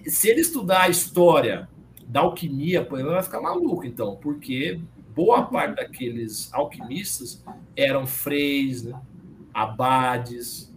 Se 0.06 0.28
ele 0.28 0.42
estudar 0.42 0.82
a 0.82 0.88
história 0.88 1.68
da 2.06 2.20
alquimia, 2.20 2.86
ele 2.92 3.02
vai 3.02 3.22
ficar 3.22 3.40
maluco, 3.40 3.84
então, 3.84 4.14
porque 4.14 4.80
boa 5.14 5.42
parte 5.42 5.76
daqueles 5.76 6.52
alquimistas 6.52 7.44
eram 7.76 8.06
freis, 8.06 8.82
né? 8.82 8.98
abades. 9.52 10.72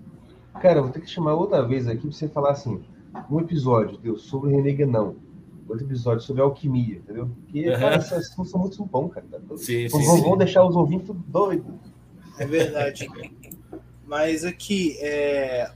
Cara, 0.62 0.80
eu 0.80 0.84
vou 0.84 0.92
ter 0.92 1.02
que 1.02 1.10
chamar 1.10 1.34
outra 1.34 1.66
vez 1.66 1.88
aqui 1.88 2.02
para 2.02 2.12
você 2.12 2.28
falar 2.28 2.52
assim, 2.52 2.84
um 3.30 3.40
episódio 3.40 3.98
deu 3.98 4.18
sobre 4.18 4.52
René 4.52 4.72
Guénon. 4.72 5.16
outro 5.68 5.86
episódio 5.86 6.24
sobre 6.24 6.42
alquimia, 6.42 6.98
entendeu? 6.98 7.30
Porque, 7.44 7.70
uhum. 7.70 7.80
cara, 7.80 7.98
esses 7.98 8.12
assuntos 8.12 8.52
são 8.52 8.60
muito 8.60 8.86
bons, 8.86 9.14
cara. 9.14 9.26
Sim, 9.56 9.90
sim, 9.90 10.06
vão, 10.06 10.18
sim. 10.18 10.38
deixar 10.38 10.66
os 10.66 10.76
ouvintes 10.76 11.10
doidos. 11.28 11.74
É 12.38 12.46
verdade. 12.46 13.08
Mas 14.06 14.44
aqui, 14.44 14.98
é... 15.00 15.72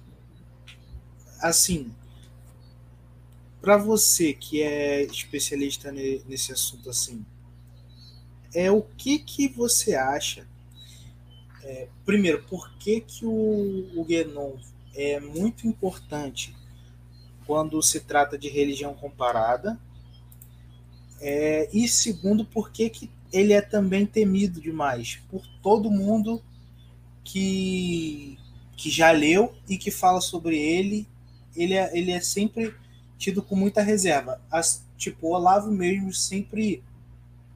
assim, 1.41 1.91
para 3.61 3.77
você 3.77 4.33
que 4.33 4.61
é 4.61 5.03
especialista 5.03 5.91
nesse 5.91 6.51
assunto 6.51 6.89
assim, 6.89 7.25
é 8.53 8.71
o 8.71 8.81
que 8.81 9.19
que 9.19 9.47
você 9.47 9.95
acha? 9.95 10.47
É, 11.63 11.87
primeiro, 12.05 12.43
por 12.43 12.71
que 12.73 13.01
que 13.01 13.25
o, 13.25 13.91
o 13.95 14.05
Guénon 14.05 14.53
é 14.95 15.19
muito 15.19 15.67
importante 15.67 16.55
quando 17.45 17.81
se 17.81 17.99
trata 17.99 18.37
de 18.37 18.49
religião 18.49 18.93
comparada? 18.93 19.79
É, 21.19 21.69
e 21.73 21.87
segundo, 21.87 22.45
por 22.45 22.71
que 22.71 22.89
que 22.89 23.09
ele 23.31 23.53
é 23.53 23.61
também 23.61 24.05
temido 24.05 24.61
demais 24.61 25.19
por 25.29 25.45
todo 25.61 25.91
mundo 25.91 26.41
que, 27.23 28.37
que 28.75 28.89
já 28.89 29.11
leu 29.11 29.53
e 29.67 29.77
que 29.77 29.91
fala 29.91 30.21
sobre 30.21 30.57
ele. 30.57 31.07
Ele 31.55 31.73
é, 31.73 31.97
ele 31.97 32.11
é 32.11 32.21
sempre 32.21 32.73
tido 33.17 33.41
com 33.41 33.55
muita 33.55 33.81
reserva. 33.81 34.41
As, 34.49 34.85
tipo, 34.97 35.27
o 35.27 35.31
Olavo 35.31 35.71
mesmo 35.71 36.13
sempre 36.13 36.81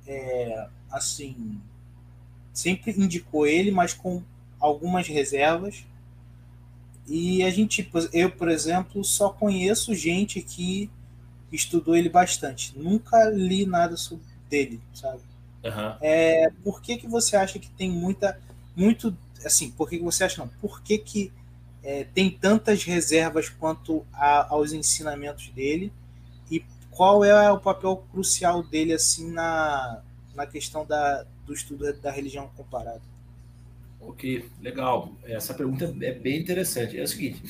é, 0.06 0.68
assim 0.92 1.60
sempre 2.54 2.92
indicou 2.92 3.48
ele, 3.48 3.72
mas 3.72 3.94
com 3.94 4.22
algumas 4.60 5.08
reservas. 5.08 5.86
E 7.08 7.44
a 7.44 7.50
gente, 7.50 7.90
eu, 8.14 8.30
por 8.32 8.50
exemplo, 8.50 9.04
só 9.04 9.30
conheço 9.30 9.96
gente 9.96 10.42
que 10.42 10.90
estudou 11.52 11.96
ele 11.96 12.10
bastante. 12.10 12.78
Nunca 12.78 13.30
li 13.30 13.66
nada 13.66 13.98
sobre 13.98 14.26
dele, 14.50 14.80
sabe? 14.94 15.22
Uhum. 15.64 15.96
É, 16.02 16.52
por 16.64 16.82
que, 16.82 16.98
que 16.98 17.08
você 17.08 17.36
acha 17.36 17.60
que 17.60 17.70
tem 17.70 17.90
muita. 17.90 18.40
Muito. 18.76 19.16
Assim, 19.44 19.72
por 19.72 19.90
que, 19.90 19.98
que 19.98 20.04
você 20.04 20.24
acha 20.24 20.42
não? 20.42 20.50
Por 20.62 20.82
que, 20.82 20.98
que 20.98 21.32
é, 21.84 22.06
tem 22.14 22.30
tantas 22.30 22.84
reservas 22.84 23.50
quanto 23.50 24.06
a, 24.14 24.54
aos 24.54 24.72
ensinamentos 24.72 25.50
dele? 25.50 25.92
E 26.50 26.64
qual 26.92 27.24
é 27.24 27.52
o 27.52 27.60
papel 27.60 28.04
crucial 28.12 28.64
dele, 28.64 28.94
assim, 28.94 29.32
na, 29.32 30.02
na 30.36 30.46
questão 30.46 30.86
da, 30.86 31.26
do 31.46 31.54
estudo 31.54 31.92
da 31.94 32.12
religião 32.12 32.50
comparada? 32.56 33.02
Ok, 34.00 34.46
legal. 34.62 35.12
Essa 35.24 35.54
pergunta 35.54 35.96
é 36.02 36.14
bem 36.14 36.40
interessante. 36.40 36.98
É 36.98 37.04
o 37.04 37.08
seguinte. 37.08 37.44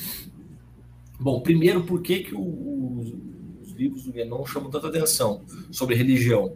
Bom, 1.19 1.41
primeiro, 1.41 1.84
por 1.84 2.01
que, 2.01 2.23
que 2.23 2.36
os 2.36 3.71
livros 3.73 4.03
do 4.03 4.11
Guénon 4.11 4.45
chamam 4.45 4.69
tanta 4.69 4.88
atenção 4.88 5.43
sobre 5.71 5.95
religião? 5.95 6.55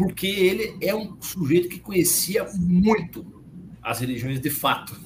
porque 0.00 0.26
ele 0.26 0.78
é 0.80 0.94
um 0.94 1.20
sujeito 1.20 1.68
que 1.68 1.78
conhecia 1.78 2.46
muito 2.54 3.26
as 3.82 4.00
religiões 4.00 4.40
de 4.40 4.48
fato. 4.48 4.98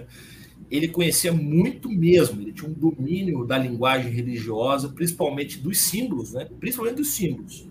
ele 0.70 0.88
conhecia 0.88 1.32
muito 1.32 1.88
mesmo, 1.88 2.42
ele 2.42 2.52
tinha 2.52 2.70
um 2.70 2.74
domínio 2.74 3.46
da 3.46 3.56
linguagem 3.56 4.12
religiosa, 4.12 4.90
principalmente 4.90 5.58
dos 5.58 5.78
símbolos, 5.78 6.34
né? 6.34 6.46
principalmente 6.60 6.96
dos 6.96 7.14
símbolos. 7.14 7.66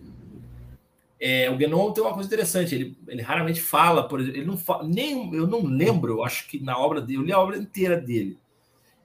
É, 1.25 1.49
o 1.49 1.55
Guénon 1.55 1.93
tem 1.93 2.03
uma 2.03 2.13
coisa 2.13 2.27
interessante, 2.27 2.75
ele, 2.75 2.97
ele 3.07 3.21
raramente 3.21 3.61
fala, 3.61 4.05
por 4.05 4.19
exemplo, 4.19 4.37
ele 4.39 4.45
não 4.45 4.57
fala, 4.57 4.83
nem 4.83 5.33
eu 5.33 5.47
não 5.47 5.63
lembro, 5.63 6.11
eu 6.11 6.23
acho 6.23 6.47
que 6.49 6.61
na 6.61 6.77
obra 6.77 6.99
dele, 6.99 7.19
eu 7.19 7.23
li 7.23 7.31
a 7.31 7.39
obra 7.39 7.57
inteira 7.57 7.95
dele, 7.95 8.37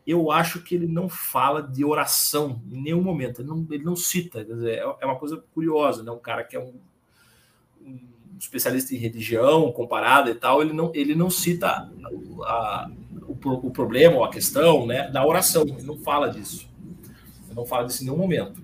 eu 0.05 0.33
acho 0.33 0.63
que 0.63 0.75
ele 0.75 0.89
não 0.89 1.09
fala 1.09 1.63
de 1.63 1.85
oração 1.85 2.61
em 2.73 2.83
nenhum 2.83 3.03
momento, 3.03 3.41
ele 3.41 3.49
não, 3.49 3.65
ele 3.71 3.85
não 3.85 3.95
cita, 3.95 4.45
dizer, 4.45 4.79
é, 4.79 4.97
é 5.01 5.07
uma 5.07 5.15
coisa 5.15 5.37
curiosa, 5.55 6.03
né? 6.03 6.11
um 6.11 6.19
cara 6.19 6.43
que 6.43 6.57
é 6.57 6.61
um 6.61 6.75
um 7.81 7.99
especialista 8.39 8.95
em 8.95 8.99
religião 8.99 9.71
comparada 9.73 10.31
e 10.31 10.35
tal, 10.35 10.63
ele 10.63 10.73
não, 10.73 10.93
ele 10.95 11.15
não 11.15 11.31
cita 11.31 11.69
a, 11.69 11.89
a, 12.45 12.91
o, 13.27 13.33
o, 13.67 13.71
problema 13.71 14.17
ou 14.17 14.25
a 14.25 14.31
questão 14.31 14.87
né, 14.87 15.09
da 15.11 15.25
oração, 15.25 15.63
ele 15.63 15.83
não 15.83 15.99
fala 15.99 16.29
disso. 16.29 16.69
Ele 17.47 17.55
não 17.55 17.67
fala 17.67 17.87
disso 17.87 18.03
em 18.03 18.07
nenhum 18.07 18.19
momento. 18.19 18.63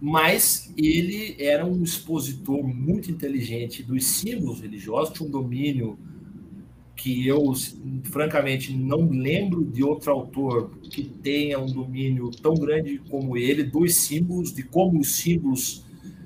Mas 0.00 0.72
ele 0.76 1.36
era 1.38 1.64
um 1.66 1.82
expositor 1.82 2.66
muito 2.66 3.10
inteligente 3.10 3.82
dos 3.82 4.04
símbolos 4.06 4.60
religiosos, 4.60 5.12
tinha 5.14 5.28
um 5.28 5.30
domínio 5.30 5.98
que 6.96 7.26
eu, 7.26 7.52
francamente, 8.04 8.74
não 8.74 9.08
lembro 9.08 9.64
de 9.64 9.82
outro 9.82 10.10
autor 10.12 10.70
que 10.90 11.02
tenha 11.02 11.58
um 11.58 11.66
domínio 11.66 12.30
tão 12.30 12.54
grande 12.54 12.98
como 13.10 13.36
ele 13.36 13.62
dos 13.62 13.94
símbolos, 13.96 14.54
de 14.54 14.62
como 14.62 15.00
os 15.00 15.16
símbolos 15.16 15.84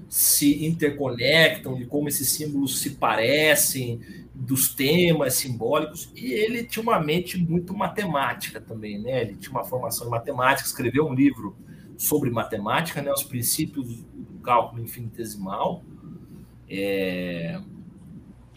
se 0.09 0.65
interconectam, 0.65 1.77
de 1.77 1.87
como 1.87 2.09
esses 2.09 2.29
símbolos 2.29 2.81
se 2.81 2.91
parecem, 2.91 4.01
dos 4.35 4.75
temas 4.75 5.35
simbólicos, 5.35 6.11
e 6.15 6.33
ele 6.33 6.65
tinha 6.65 6.83
uma 6.83 7.01
mente 7.01 7.39
muito 7.39 7.73
matemática 7.73 8.61
também, 8.61 9.01
né? 9.01 9.23
Ele 9.23 9.37
tinha 9.37 9.53
uma 9.53 9.65
formação 9.65 10.09
em 10.09 10.11
matemática, 10.11 10.67
escreveu 10.69 11.07
um 11.07 11.15
livro 11.15 11.57
sobre 12.05 12.31
matemática, 12.31 13.01
né? 13.01 13.11
Os 13.13 13.23
princípios 13.23 14.03
do 14.03 14.39
cálculo 14.41 14.83
infinitesimal. 14.83 15.83
É... 16.69 17.61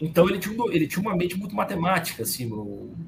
Então 0.00 0.28
ele 0.28 0.38
tinha, 0.38 0.56
ele 0.70 0.86
tinha 0.86 1.02
uma 1.02 1.16
mente 1.16 1.36
muito 1.36 1.54
matemática, 1.56 2.22
assim, 2.22 2.48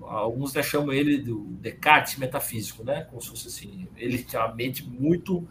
alguns 0.03 0.51
até 0.51 0.63
chamam 0.63 0.93
ele 0.93 1.19
do 1.19 1.45
Descartes 1.61 2.17
metafísico, 2.17 2.83
né? 2.83 3.03
Como 3.03 3.23
se 3.23 3.29
fosse 3.29 3.47
assim, 3.47 3.87
ele 3.97 4.19
tinha 4.23 4.45
uma 4.45 4.55
mente 4.55 4.89
muito 4.89 5.47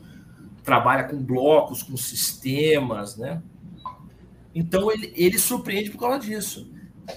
trabalha 0.64 1.06
com 1.06 1.18
blocos, 1.24 1.82
com 1.82 1.96
sistemas, 1.96 3.16
né? 3.16 3.42
Então 4.54 4.92
ele, 4.92 5.14
ele 5.16 5.40
surpreende 5.40 5.92
por 5.92 6.00
causa 6.00 6.20
disso. 6.20 6.70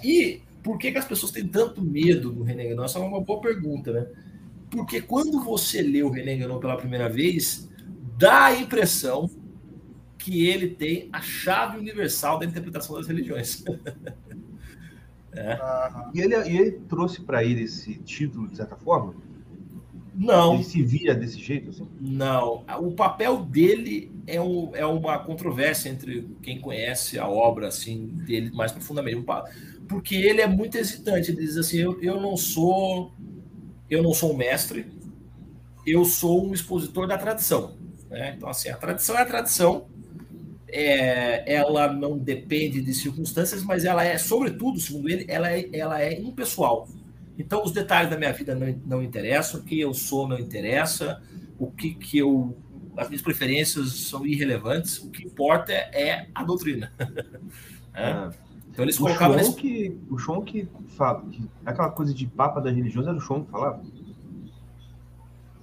E 0.05 0.41
por 0.63 0.79
que, 0.79 0.93
que 0.93 0.99
as 0.99 1.05
pessoas 1.05 1.33
têm 1.33 1.47
tanto 1.49 1.83
medo 1.83 2.31
do 2.31 2.45
René 2.45 2.69
Guénon? 2.69 2.85
Essa 2.85 2.99
é 2.99 3.03
uma 3.03 3.21
boa 3.21 3.41
pergunta, 3.41 3.93
né? 3.93 4.07
Porque 4.73 5.03
quando 5.03 5.39
você 5.45 5.83
lê 5.83 6.03
o 6.03 6.09
René 6.09 6.35
Guénon 6.35 6.59
pela 6.59 6.77
primeira 6.77 7.09
vez, 7.09 7.71
dá 8.17 8.47
a 8.47 8.59
impressão 8.59 9.31
que 10.17 10.47
ele 10.47 10.69
tem 10.69 11.11
a 11.13 11.21
chave 11.21 11.79
universal 11.79 12.39
da 12.39 12.47
interpretação 12.47 12.97
das 12.97 13.07
religiões. 13.07 13.63
é. 15.37 15.59
e, 16.15 16.21
ele, 16.21 16.35
e 16.49 16.57
ele 16.57 16.71
trouxe 16.89 17.21
para 17.21 17.45
ele 17.45 17.65
esse 17.65 17.95
título, 17.97 18.49
de 18.49 18.57
certa 18.57 18.75
forma? 18.75 19.15
Não. 20.15 20.55
Ele 20.55 20.65
se 20.65 20.83
via 20.83 21.15
desse 21.15 21.39
jeito? 21.39 21.71
Assim? 21.71 21.87
Não. 22.01 22.65
O 22.81 22.93
papel 22.93 23.45
dele 23.45 24.11
é, 24.27 24.41
um, 24.41 24.75
é 24.75 24.87
uma 24.87 25.19
controvérsia 25.19 25.91
entre 25.91 26.29
quem 26.43 26.61
conhece 26.61 27.19
a 27.19 27.29
obra 27.29 27.69
assim 27.69 28.07
dele 28.07 28.51
mais 28.53 28.73
profundamente. 28.73 29.25
Porque 29.89 30.15
ele 30.15 30.41
é 30.41 30.47
muito 30.47 30.77
hesitante. 30.77 31.31
Ele 31.31 31.41
diz 31.41 31.57
assim: 31.57 31.79
eu, 31.79 32.01
eu 32.03 32.21
não 32.21 32.37
sou. 32.37 33.13
Eu 33.93 34.03
não 34.03 34.15
sou 34.15 34.33
um 34.33 34.37
mestre, 34.39 34.87
eu 35.87 36.03
sou 36.07 36.49
um 36.49 36.55
expositor 36.55 37.07
da 37.07 37.19
tradição. 37.19 37.77
Né? 38.09 38.33
Então, 38.35 38.49
assim, 38.49 38.71
a 38.71 38.77
tradição 38.79 39.19
é 39.19 39.21
a 39.21 39.27
tradição, 39.27 39.87
é, 40.67 41.55
ela 41.55 41.93
não 41.93 42.17
depende 42.17 42.81
de 42.81 42.95
circunstâncias, 42.95 43.63
mas 43.63 43.85
ela 43.85 44.03
é, 44.03 44.17
sobretudo, 44.17 44.81
segundo 44.81 45.11
ele, 45.11 45.27
ela 45.29 45.53
é, 45.53 45.69
ela 45.75 46.03
é 46.03 46.19
impessoal. 46.19 46.89
Então, 47.39 47.63
os 47.63 47.71
detalhes 47.71 48.09
da 48.09 48.17
minha 48.17 48.33
vida 48.33 48.55
não, 48.55 48.67
não 48.87 49.03
interessam, 49.03 49.61
o 49.61 49.63
que 49.63 49.79
eu 49.79 49.93
sou 49.93 50.27
não 50.27 50.39
interessa, 50.39 51.21
o 51.59 51.71
que, 51.71 51.93
que 51.95 52.17
eu. 52.17 52.57
As 52.97 53.09
minhas 53.09 53.21
preferências 53.21 53.93
são 54.09 54.25
irrelevantes, 54.25 55.01
o 55.01 55.11
que 55.11 55.23
importa 55.23 55.71
é, 55.71 56.29
a 56.35 56.43
doutrina. 56.43 56.91
é. 57.93 58.52
Então, 58.73 58.85
eles 58.85 58.99
o 58.99 59.03
colocavam. 59.03 59.37
Nesse... 59.37 59.55
Que, 59.55 59.97
o 60.11 60.19
João 60.19 60.43
que 60.43 60.67
fala, 60.97 61.23
que 61.31 61.49
aquela 61.65 61.91
coisa 61.91 62.13
de 62.13 62.27
papa 62.27 62.61
da 62.61 62.71
religiosa 62.71 63.11
era 63.11 63.19
o 63.19 63.21
João 63.21 63.45
que 63.45 63.51
falava? 63.51 63.83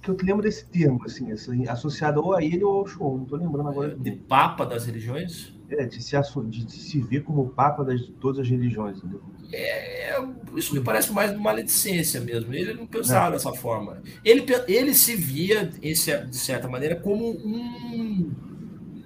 que 0.02 0.10
eu 0.10 0.16
te 0.16 0.24
lembro 0.24 0.42
desse 0.42 0.64
termo, 0.66 1.04
assim, 1.04 1.30
assim, 1.30 1.68
associado 1.68 2.24
ou 2.24 2.34
a 2.34 2.42
ele 2.42 2.64
ou 2.64 2.80
ao 2.80 2.86
João, 2.86 3.16
não 3.18 3.24
estou 3.24 3.38
lembrando 3.38 3.68
agora. 3.68 3.94
De 3.94 4.12
papa 4.12 4.64
das 4.64 4.86
religiões? 4.86 5.52
É, 5.68 5.84
de 5.84 6.02
se, 6.02 6.16
de 6.48 6.72
se 6.72 7.00
ver 7.00 7.22
como 7.22 7.50
papa 7.50 7.84
de 7.84 8.10
todas 8.12 8.40
as 8.40 8.48
religiões, 8.48 8.98
entendeu? 8.98 9.22
É, 9.52 10.10
é, 10.10 10.28
isso 10.56 10.74
me 10.74 10.80
parece 10.80 11.12
mais 11.12 11.32
uma 11.32 11.40
maledicência 11.40 12.20
mesmo. 12.20 12.52
Ele 12.52 12.74
não 12.74 12.86
pensava 12.86 13.28
é. 13.28 13.32
dessa 13.32 13.52
forma. 13.52 14.02
Ele, 14.24 14.44
ele 14.66 14.94
se 14.94 15.14
via, 15.14 15.66
de 15.66 15.94
certa 16.36 16.66
maneira, 16.66 16.96
como 16.96 17.30
um, 17.30 18.32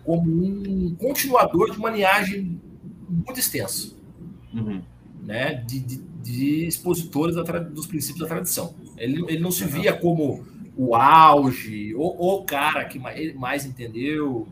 como 0.04 0.30
um 0.30 0.94
continuador 0.94 1.70
de 1.70 1.78
uma 1.78 1.90
linhagem 1.90 2.60
muito 3.14 3.38
extensa. 3.38 3.94
Uhum. 4.52 4.82
Né, 5.22 5.54
de, 5.54 5.80
de, 5.80 5.96
de 6.22 6.66
expositores 6.66 7.34
da, 7.34 7.42
dos 7.42 7.86
princípios 7.86 8.20
da 8.20 8.26
tradição. 8.26 8.74
Ele, 8.98 9.24
ele 9.26 9.40
não 9.40 9.50
se 9.50 9.64
via 9.64 9.94
como 9.94 10.44
o 10.76 10.94
auge, 10.94 11.94
o, 11.94 12.02
o 12.02 12.44
cara 12.44 12.84
que 12.84 12.98
mais, 12.98 13.34
mais 13.34 13.64
entendeu. 13.64 14.46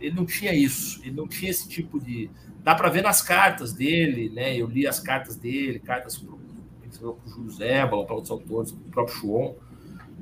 Ele 0.00 0.14
não 0.14 0.24
tinha 0.24 0.54
isso, 0.54 1.02
ele 1.02 1.14
não 1.14 1.28
tinha 1.28 1.50
esse 1.50 1.68
tipo 1.68 2.00
de, 2.00 2.30
Dá 2.64 2.74
para 2.74 2.88
ver 2.88 3.02
nas 3.02 3.20
cartas 3.20 3.74
dele, 3.74 4.30
né? 4.30 4.56
Eu 4.56 4.66
li 4.66 4.86
as 4.86 4.98
cartas 4.98 5.36
dele, 5.36 5.78
cartas 5.78 6.16
para 6.16 6.34
o 7.10 7.18
Júlio 7.26 7.50
Zébola, 7.50 8.06
para 8.06 8.14
outros 8.14 8.30
autores, 8.30 8.72
o 8.72 8.76
próprio 8.90 9.14
Chuon. 9.14 9.54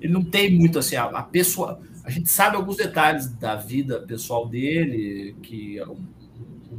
ele 0.01 0.13
não 0.13 0.25
tem 0.25 0.53
muito 0.53 0.77
assim 0.77 0.97
a, 0.97 1.05
a 1.05 1.23
pessoa. 1.23 1.81
A 2.03 2.11
gente 2.11 2.29
sabe 2.29 2.57
alguns 2.57 2.77
detalhes 2.77 3.29
da 3.29 3.55
vida 3.55 4.01
pessoal 4.01 4.49
dele, 4.49 5.37
que 5.41 5.79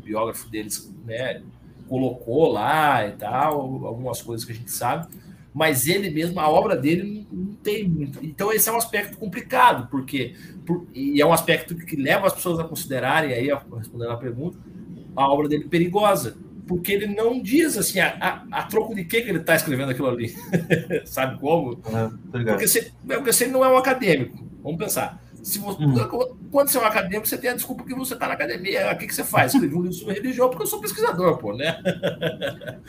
biógrafo 0.04 0.50
deles 0.50 0.94
né, 1.06 1.42
colocou 1.88 2.52
lá 2.52 3.08
e 3.08 3.12
tal, 3.14 3.86
algumas 3.86 4.22
coisas 4.22 4.46
que 4.46 4.52
a 4.52 4.56
gente 4.56 4.72
sabe, 4.72 5.08
mas 5.54 5.88
ele 5.88 6.10
mesmo, 6.10 6.40
a 6.40 6.50
obra 6.50 6.76
dele 6.76 7.28
não, 7.32 7.54
tem 7.56 7.88
muito. 7.88 8.20
Então, 8.26 8.52
esse 8.52 8.68
é 8.68 8.72
um 8.72 8.78
aspecto 8.78 9.18
complicado, 9.18 9.88
porque 9.90 10.36
por, 10.66 10.88
e 10.94 11.22
é 11.22 11.26
um 11.26 11.34
aspecto 11.34 11.76
que 11.76 11.96
leva 11.96 12.28
as 12.28 12.34
pessoas 12.34 12.60
a 12.60 12.64
considerarem, 12.64 13.34
aí, 13.34 13.48
respondendo 13.78 14.12
a 14.12 14.18
pergunta, 14.18 14.58
a 15.16 15.32
obra 15.32 15.48
dele 15.48 15.66
perigosa 15.66 16.36
porque 16.68 16.92
ele 16.92 17.08
não 17.08 17.42
diz 17.42 17.78
assim 17.78 18.00
a, 18.00 18.16
a, 18.20 18.60
a 18.60 18.64
troco 18.64 18.96
de 18.96 19.04
que, 19.04 19.22
que 19.22 19.30
ele 19.30 19.40
está 19.40 19.56
escrevendo 19.56 19.92
aquilo 19.92 20.08
ali. 20.08 20.34
Sabe 21.06 21.40
como? 21.40 21.78
porque, 22.32 22.68
se, 22.68 22.92
porque 23.06 23.34
se 23.34 23.44
ele 23.46 23.52
não 23.52 23.64
é 23.64 23.70
um 23.70 23.78
acadêmico, 23.78 24.38
vamos 24.62 24.78
pensar. 24.78 25.22
Se 25.44 25.60
você, 25.60 25.84
uhum. 25.84 26.40
Quando 26.50 26.70
você 26.70 26.78
é 26.78 26.82
um 26.82 26.86
acadêmico, 26.86 27.28
você 27.28 27.38
tem 27.38 27.50
a 27.50 27.54
desculpa 27.54 27.84
que 27.84 27.94
você 27.94 28.14
está 28.14 28.30
na 28.30 28.34
academia. 28.34 28.94
O 28.94 28.98
que, 28.98 29.08
que 29.08 29.14
você 29.14 29.26
faz? 29.26 29.54
Escrevi 29.54 29.76
um 29.76 29.82
livro 29.82 29.98
sobre 29.98 30.14
religião 30.14 30.50
porque 30.50 30.64
eu 30.64 30.68
sou 30.68 30.80
pesquisador, 30.80 31.38
pô, 31.38 31.54
né? 31.54 31.78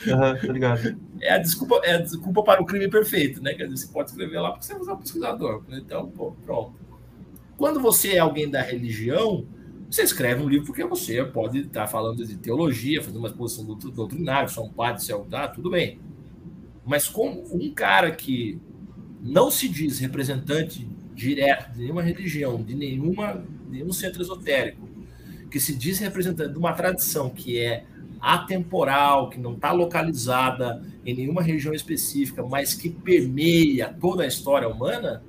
Uhum, 0.07 0.99
é, 1.21 1.35
a 1.35 1.39
desculpa, 1.39 1.81
é 1.83 1.95
a 1.95 1.99
desculpa 1.99 2.43
para 2.43 2.61
o 2.61 2.67
crime 2.67 2.89
perfeito, 2.89 3.43
né? 3.43 3.55
Quer 3.55 3.65
dizer, 3.65 3.87
você 3.87 3.93
pode 3.93 4.11
escrever 4.11 4.39
lá 4.39 4.51
porque 4.51 4.67
você 4.67 4.73
é 4.73 4.93
um 4.93 4.97
pesquisador. 4.97 5.63
Então, 5.71 6.11
pô, 6.11 6.33
pronto. 6.45 6.75
Quando 7.57 7.81
você 7.81 8.15
é 8.15 8.19
alguém 8.19 8.51
da 8.51 8.61
religião, 8.61 9.47
você 9.91 10.03
escreve 10.03 10.43
um 10.43 10.49
livro 10.49 10.67
porque 10.67 10.85
você 10.85 11.25
pode 11.25 11.61
estar 11.61 11.87
falando 11.87 12.25
de 12.25 12.37
teologia, 12.37 13.03
fazer 13.03 13.19
uma 13.19 13.29
exposição 13.29 13.65
doutrinária, 13.65 14.49
só 14.49 14.63
um 14.63 14.71
padre, 14.71 15.03
se 15.03 15.13
é 15.13 15.19
tá, 15.31 15.49
tudo 15.49 15.71
bem. 15.71 16.01
Mas 16.85 17.09
como 17.09 17.45
um 17.53 17.73
cara 17.73 18.11
que 18.11 18.61
não 19.23 19.51
se 19.51 19.69
diz 19.69 19.99
representante 19.99 20.89
direto 21.15 21.73
de 21.73 21.81
nenhuma 21.81 22.03
religião, 22.03 22.63
de 22.63 22.75
nenhuma, 22.75 23.45
nenhum 23.71 23.93
centro 23.93 24.21
esotérico, 24.21 24.89
que 25.51 25.61
se 25.61 25.75
diz 25.75 25.99
representante 25.99 26.53
de 26.53 26.59
uma 26.59 26.73
tradição 26.73 27.31
que 27.31 27.59
é 27.59 27.85
atemporal, 28.21 29.29
que 29.29 29.39
não 29.39 29.53
está 29.53 29.71
localizada 29.71 30.83
em 31.05 31.15
nenhuma 31.15 31.43
região 31.43 31.75
específica, 31.75 32.43
mas 32.43 32.75
que 32.75 32.89
permeia 32.89 33.95
toda 34.01 34.25
a 34.25 34.27
história 34.27 34.69
humana, 34.69 35.23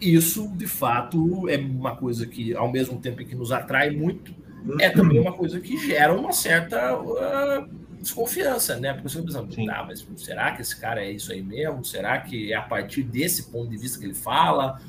isso, 0.00 0.48
de 0.56 0.66
fato, 0.66 1.48
é 1.48 1.56
uma 1.56 1.94
coisa 1.94 2.26
que, 2.26 2.54
ao 2.54 2.72
mesmo 2.72 2.98
tempo 2.98 3.24
que 3.24 3.34
nos 3.36 3.52
atrai 3.52 3.90
muito, 3.90 4.34
é 4.80 4.90
também 4.90 5.20
uma 5.20 5.32
coisa 5.32 5.60
que 5.60 5.76
gera 5.76 6.12
uma 6.12 6.32
certa 6.32 6.98
uh, 6.98 7.68
desconfiança, 8.02 8.76
né? 8.76 8.92
Porque 8.92 9.08
você 9.08 9.22
pensando, 9.22 9.66
tá, 9.66 9.84
mas 9.86 10.06
será 10.16 10.52
que 10.52 10.62
esse 10.62 10.78
cara 10.78 11.02
é 11.04 11.10
isso 11.10 11.32
aí 11.32 11.42
mesmo? 11.42 11.84
Será 11.84 12.18
que 12.18 12.52
é 12.52 12.56
a 12.56 12.62
partir 12.62 13.02
desse 13.02 13.50
ponto 13.50 13.70
de 13.70 13.76
vista 13.76 13.98
que 13.98 14.04
ele 14.04 14.14
fala? 14.14 14.80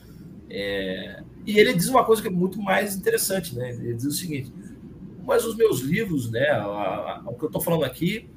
É... 0.49 1.23
E 1.45 1.57
ele 1.57 1.73
diz 1.73 1.88
uma 1.88 2.03
coisa 2.03 2.22
que 2.22 2.27
é 2.27 2.31
muito 2.31 2.61
mais 2.61 2.95
interessante, 2.95 3.56
né? 3.56 3.69
Ele 3.69 3.94
diz 3.94 4.06
o 4.06 4.11
seguinte: 4.11 4.52
mas 5.26 5.45
os 5.45 5.56
meus 5.56 5.80
livros, 5.80 6.30
né? 6.30 6.61
O 7.26 7.34
que 7.34 7.44
eu 7.44 7.48
estou 7.48 7.61
falando 7.61 7.85
aqui 7.85 8.30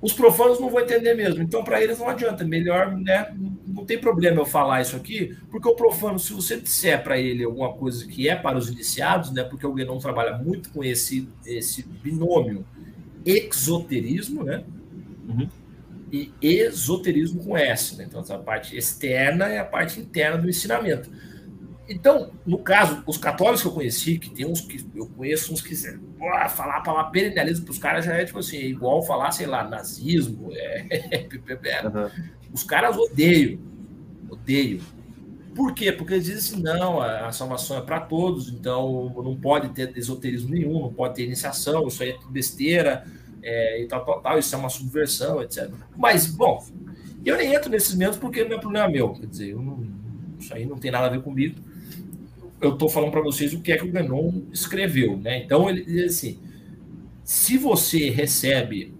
os 0.00 0.12
profanos 0.12 0.60
não 0.60 0.70
vão 0.70 0.80
entender 0.80 1.14
mesmo. 1.14 1.42
Então, 1.42 1.64
para 1.64 1.82
eles 1.82 1.98
não 1.98 2.08
adianta. 2.08 2.44
Melhor, 2.44 2.96
né? 2.96 3.34
Não 3.66 3.84
tem 3.84 3.98
problema 3.98 4.40
eu 4.40 4.46
falar 4.46 4.80
isso 4.80 4.96
aqui, 4.96 5.36
porque 5.50 5.68
o 5.68 5.74
profano, 5.74 6.18
se 6.18 6.32
você 6.32 6.58
disser 6.58 7.02
para 7.02 7.18
ele 7.18 7.44
alguma 7.44 7.72
coisa 7.72 8.06
que 8.06 8.28
é 8.28 8.36
para 8.36 8.56
os 8.56 8.68
iniciados, 8.68 9.32
né? 9.32 9.42
Porque 9.42 9.66
o 9.66 9.72
Guénon 9.72 9.98
trabalha 9.98 10.38
muito 10.38 10.70
com 10.70 10.84
esse, 10.84 11.28
esse 11.44 11.82
binômio 11.82 12.64
exoterismo, 13.24 14.44
né? 14.44 14.64
Uhum. 15.28 15.48
E 16.10 16.32
esoterismo 16.40 17.44
com 17.44 17.56
S, 17.56 17.96
né? 17.96 18.04
Então, 18.08 18.20
essa 18.20 18.38
parte 18.38 18.76
externa 18.76 19.46
é 19.46 19.58
a 19.58 19.64
parte 19.64 20.00
interna 20.00 20.38
do 20.38 20.48
ensinamento. 20.48 21.10
Então, 21.88 22.30
no 22.46 22.58
caso, 22.58 23.02
os 23.06 23.16
católicos 23.16 23.62
que 23.62 23.68
eu 23.68 23.72
conheci, 23.72 24.18
que 24.18 24.30
tem 24.30 24.46
uns 24.46 24.60
que 24.60 24.84
eu 24.94 25.06
conheço 25.06 25.52
uns 25.52 25.62
que 25.62 25.74
pô, 26.18 26.26
falar 26.50 26.76
a 26.76 26.80
palavra 26.80 27.10
perennialismo 27.10 27.64
para 27.64 27.72
os 27.72 27.78
caras 27.78 28.04
já 28.04 28.14
é 28.14 28.24
tipo 28.26 28.38
assim, 28.38 28.58
é 28.58 28.66
igual 28.66 29.02
falar, 29.02 29.30
sei 29.32 29.46
lá, 29.46 29.66
nazismo. 29.66 30.50
É, 30.52 31.26
uhum. 31.84 32.10
Os 32.52 32.62
caras 32.62 32.96
odeiam, 32.96 33.58
odeiam. 34.30 34.80
Por 35.58 35.74
quê? 35.74 35.90
Porque 35.90 36.14
eles 36.14 36.26
dizem 36.26 36.54
assim, 36.54 36.62
não, 36.62 37.00
a, 37.00 37.32
salvação 37.32 37.78
é 37.78 37.80
para 37.80 37.98
todos, 37.98 38.48
então 38.48 39.12
não 39.16 39.34
pode 39.34 39.70
ter 39.70 39.92
esoterismo 39.98 40.50
nenhum, 40.50 40.80
não 40.80 40.92
pode 40.92 41.16
ter 41.16 41.24
iniciação, 41.24 41.88
isso 41.88 42.00
aí 42.00 42.10
é 42.10 42.18
besteira, 42.30 43.04
é, 43.42 43.82
e 43.82 43.88
tal, 43.88 44.04
tal, 44.04 44.20
tal, 44.20 44.38
isso 44.38 44.54
é 44.54 44.58
uma 44.58 44.68
subversão, 44.68 45.42
etc. 45.42 45.68
Mas, 45.96 46.26
bom, 46.28 46.64
eu 47.24 47.36
nem 47.36 47.52
entro 47.52 47.68
nesses 47.68 47.96
mesmos 47.96 48.18
porque 48.18 48.44
não 48.44 48.56
é 48.56 48.60
problema 48.60 48.88
meu, 48.88 49.14
quer 49.14 49.26
dizer, 49.26 49.56
não, 49.56 49.84
isso 50.38 50.54
aí 50.54 50.64
não 50.64 50.78
tem 50.78 50.92
nada 50.92 51.06
a 51.06 51.10
ver 51.10 51.22
comigo 51.22 51.56
eu 52.60 52.72
estou 52.72 52.88
falando 52.88 53.10
para 53.10 53.20
vocês 53.20 53.52
o 53.52 53.60
que 53.60 53.72
é 53.72 53.76
que 53.76 53.84
o 53.84 53.90
Ganon 53.90 54.42
escreveu, 54.52 55.16
né? 55.16 55.42
Então 55.42 55.68
ele 55.68 55.84
diz 55.84 56.16
assim: 56.16 56.38
se 57.22 57.56
você 57.56 58.10
recebe, 58.10 58.94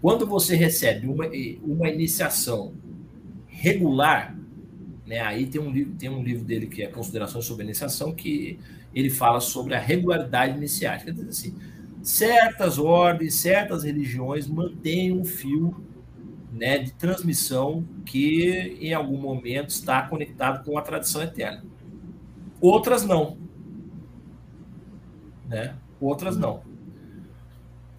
quando 0.00 0.26
você 0.26 0.54
recebe 0.54 1.06
uma, 1.06 1.26
uma 1.62 1.88
iniciação 1.88 2.74
regular, 3.46 4.33
né? 5.14 5.20
Aí 5.20 5.46
tem 5.46 5.60
um 5.60 5.70
livro, 5.70 5.94
tem 5.94 6.08
um 6.08 6.22
livro 6.22 6.44
dele 6.44 6.66
que 6.66 6.82
é 6.82 6.86
Considerações 6.86 7.44
sobre 7.44 7.62
a 7.62 7.66
Iniciação 7.66 8.12
que 8.12 8.58
ele 8.94 9.10
fala 9.10 9.40
sobre 9.40 9.74
a 9.74 9.78
regularidade 9.78 10.56
iniciática. 10.56 11.12
Diz 11.12 11.28
assim: 11.28 11.54
certas 12.02 12.78
ordens, 12.78 13.34
certas 13.34 13.84
religiões 13.84 14.46
mantêm 14.46 15.12
um 15.12 15.24
fio 15.24 15.84
né, 16.52 16.78
de 16.78 16.92
transmissão 16.92 17.84
que 18.04 18.76
em 18.80 18.92
algum 18.92 19.20
momento 19.20 19.70
está 19.70 20.02
conectado 20.02 20.64
com 20.64 20.78
a 20.78 20.82
tradição 20.82 21.22
eterna 21.22 21.64
outras 22.66 23.04
não. 23.04 23.36
Né? 25.46 25.76
Outras 26.00 26.36
não. 26.36 26.62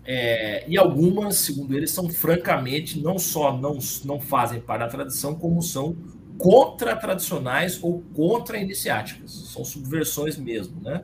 É, 0.04 0.68
e 0.68 0.78
algumas, 0.78 1.38
segundo 1.38 1.76
eles, 1.76 1.92
são 1.92 2.10
francamente 2.10 3.00
não 3.00 3.18
só 3.18 3.56
não, 3.56 3.78
não 4.04 4.20
fazem 4.20 4.60
parte 4.60 4.82
da 4.82 4.88
tradição, 4.88 5.36
como 5.36 5.62
são 5.62 5.96
contra-tradicionais 6.38 7.82
ou 7.82 8.04
contra-iniciáticas. 8.14 9.32
São 9.32 9.64
subversões 9.64 10.38
mesmo, 10.38 10.82
né? 10.82 11.04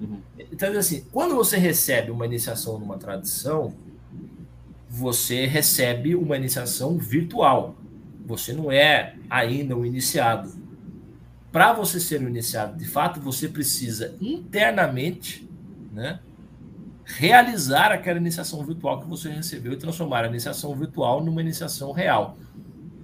Uhum. 0.00 0.20
Então, 0.50 0.72
assim, 0.76 1.04
quando 1.12 1.34
você 1.34 1.56
recebe 1.56 2.10
uma 2.10 2.26
iniciação 2.26 2.78
numa 2.78 2.98
tradição, 2.98 3.74
você 4.88 5.46
recebe 5.46 6.14
uma 6.14 6.36
iniciação 6.36 6.98
virtual. 6.98 7.76
Você 8.26 8.52
não 8.52 8.70
é 8.70 9.14
ainda 9.28 9.76
um 9.76 9.84
iniciado 9.84 10.62
para 11.52 11.74
você 11.74 12.00
ser 12.00 12.22
um 12.22 12.28
iniciado, 12.28 12.78
de 12.78 12.86
fato, 12.86 13.20
você 13.20 13.46
precisa 13.46 14.16
internamente, 14.22 15.46
né, 15.92 16.18
realizar 17.04 17.92
aquela 17.92 18.18
iniciação 18.18 18.64
virtual 18.64 19.02
que 19.02 19.06
você 19.06 19.28
recebeu 19.28 19.74
e 19.74 19.76
transformar 19.76 20.24
a 20.24 20.28
iniciação 20.28 20.74
virtual 20.74 21.22
numa 21.22 21.42
iniciação 21.42 21.92
real. 21.92 22.38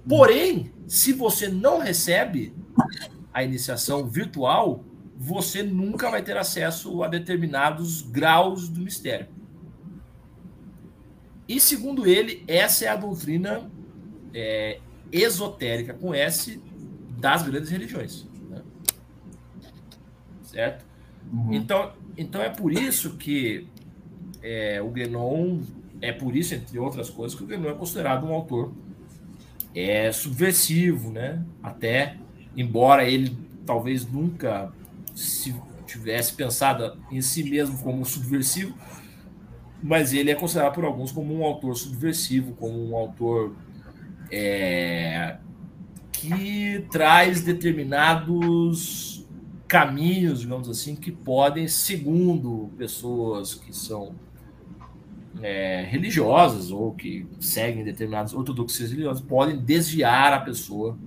Porém, 0.09 0.73
se 0.87 1.13
você 1.13 1.47
não 1.47 1.79
recebe 1.79 2.53
a 3.31 3.43
iniciação 3.43 4.05
virtual, 4.07 4.83
você 5.15 5.63
nunca 5.63 6.09
vai 6.09 6.21
ter 6.21 6.35
acesso 6.35 7.03
a 7.03 7.07
determinados 7.07 8.01
graus 8.01 8.67
do 8.67 8.81
mistério. 8.81 9.27
E 11.47 11.59
segundo 11.59 12.05
ele, 12.05 12.43
essa 12.47 12.85
é 12.85 12.87
a 12.89 12.95
doutrina 12.95 13.71
é, 14.33 14.79
esotérica 15.11 15.93
com 15.93 16.13
S 16.13 16.61
das 17.19 17.43
grandes 17.43 17.69
religiões 17.69 18.27
certo? 20.49 20.85
Uhum. 21.31 21.53
Então, 21.53 21.91
então 22.17 22.41
é 22.41 22.49
por 22.49 22.71
isso 22.71 23.15
que 23.17 23.67
é, 24.41 24.81
o 24.81 24.89
Guénon, 24.89 25.61
é 26.01 26.11
por 26.11 26.35
isso, 26.35 26.55
entre 26.55 26.77
outras 26.79 27.09
coisas, 27.09 27.37
que 27.37 27.43
o 27.43 27.47
Guénon 27.47 27.69
é 27.69 27.73
considerado 27.73 28.25
um 28.25 28.33
autor 28.33 28.73
é, 29.73 30.11
subversivo, 30.11 31.11
né? 31.11 31.43
Até, 31.61 32.17
embora 32.55 33.07
ele 33.07 33.37
talvez 33.65 34.05
nunca 34.05 34.71
se 35.15 35.55
tivesse 35.85 36.33
pensado 36.33 36.97
em 37.11 37.21
si 37.21 37.43
mesmo 37.43 37.77
como 37.79 38.05
subversivo, 38.05 38.75
mas 39.81 40.13
ele 40.13 40.31
é 40.31 40.35
considerado 40.35 40.73
por 40.73 40.85
alguns 40.85 41.11
como 41.11 41.33
um 41.33 41.43
autor 41.43 41.75
subversivo, 41.75 42.53
como 42.55 42.89
um 42.89 42.95
autor 42.95 43.55
é, 44.31 45.37
que 46.11 46.85
traz 46.91 47.41
determinados 47.41 49.25
caminhos, 49.67 50.41
digamos 50.41 50.67
assim, 50.67 50.95
que 50.95 51.11
podem, 51.11 51.67
segundo 51.67 52.71
pessoas 52.77 53.53
que 53.53 53.75
são 53.75 54.15
é, 55.41 55.83
religiosas 55.83 56.71
ou 56.71 56.93
que 56.93 57.25
seguem 57.39 57.83
determinadas 57.83 58.33
ortodoxias 58.33 58.91
religiosas, 58.91 59.21
podem 59.21 59.57
desviar 59.57 60.33
a 60.33 60.39
pessoa 60.39 60.97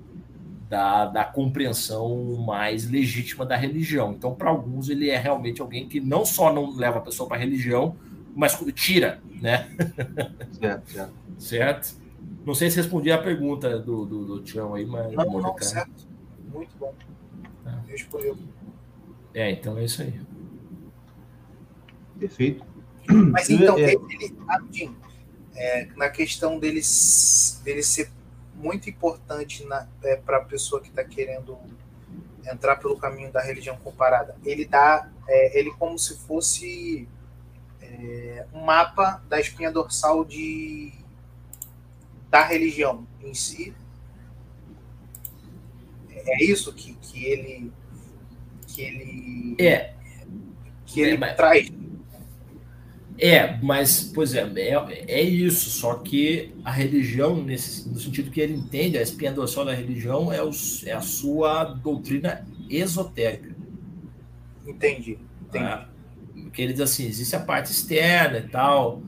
da, 0.69 1.07
da 1.07 1.25
compreensão 1.25 2.37
mais 2.37 2.89
legítima 2.89 3.45
da 3.45 3.57
religião. 3.57 4.13
Então, 4.13 4.35
para 4.35 4.49
alguns, 4.49 4.89
ele 4.89 5.11
é 5.11 5.19
realmente 5.19 5.61
alguém 5.61 5.87
que 5.87 6.01
não 6.01 6.25
só 6.25 6.53
não 6.53 6.75
leva 6.75 6.99
a 6.99 7.03
pessoa 7.03 7.29
para 7.29 7.37
a 7.37 7.41
religião, 7.41 7.95
mas 8.35 8.59
tira, 8.75 9.21
né? 9.41 9.69
Certo, 10.59 10.91
certo. 10.91 11.13
certo? 11.37 12.03
Não 12.47 12.55
sei 12.55 12.71
se 12.71 12.77
respondi 12.77 13.13
a 13.13 13.19
pergunta 13.19 13.79
do, 13.79 14.07
do, 14.07 14.25
do 14.25 14.43
Tião 14.43 14.75
aí, 14.75 14.87
mas. 14.87 15.13
Não, 15.13 15.41
não, 15.41 15.59
certo. 15.59 16.09
Muito 16.53 16.75
bom. 16.79 16.95
Ah. 17.67 17.79
Respondeu. 17.87 18.37
É, 19.35 19.51
então 19.51 19.77
é 19.77 19.85
isso 19.85 20.03
aí. 20.03 20.15
Perfeito. 22.19 22.65
Mas 23.13 23.49
então, 23.51 23.79
É. 23.79 23.93
ele, 23.93 24.35
rapidinho, 24.47 24.97
é, 25.55 25.87
na 25.97 26.09
questão 26.09 26.59
dele, 26.59 26.81
dele 27.65 27.83
ser 27.83 28.11
muito 28.55 28.89
importante 28.89 29.67
para 30.25 30.37
a 30.39 30.41
pessoa 30.45 30.81
que 30.81 30.89
está 30.89 31.03
querendo 31.05 31.59
entrar 32.51 32.77
pelo 32.77 32.97
caminho 32.97 33.31
da 33.33 33.41
religião 33.43 33.77
comparada, 33.77 34.37
ele 34.45 34.65
dá 34.65 35.09
é, 35.29 35.59
ele 35.59 35.71
como 35.73 35.99
se 35.99 36.17
fosse 36.19 37.09
é, 37.81 38.47
um 38.53 38.65
mapa 38.65 39.23
da 39.29 39.39
espinha 39.41 39.71
dorsal 39.71 40.25
de 40.25 40.93
da 42.31 42.43
religião 42.43 43.07
em 43.23 43.35
si. 43.35 43.75
É 46.15 46.43
isso 46.45 46.73
que, 46.73 46.95
que 46.95 47.25
ele 47.25 47.73
que 48.67 48.83
ele 48.83 49.57
É, 49.59 49.93
que 50.87 51.01
ele 51.01 51.15
É, 51.15 51.19
mas- 51.19 51.37
traz. 51.37 51.71
É, 53.25 53.57
mas, 53.63 54.11
pois 54.13 54.35
é, 54.35 54.41
é, 54.57 55.05
é 55.07 55.23
isso, 55.23 55.71
só 55.71 55.95
que 55.95 56.53
a 56.65 56.73
religião, 56.73 57.41
nesse, 57.41 57.89
no 57.89 57.97
sentido 58.01 58.33
que 58.33 58.41
ele 58.41 58.53
entende, 58.53 58.99
a 58.99 59.03
espinha 59.03 59.33
dorsal 59.33 59.65
da 59.65 59.73
religião 59.73 60.33
é, 60.33 60.43
os, 60.43 60.85
é 60.85 60.91
a 60.91 61.01
sua 61.01 61.63
doutrina 61.63 62.45
esotérica. 62.69 63.55
Entendi. 64.67 65.21
Entendi. 65.41 65.65
Ah, 65.65 65.87
Porque 66.35 66.63
ele 66.63 66.73
diz 66.73 66.81
assim, 66.81 67.07
existe 67.07 67.37
a 67.37 67.39
parte 67.39 67.71
externa 67.71 68.39
e 68.39 68.49
tal, 68.49 69.05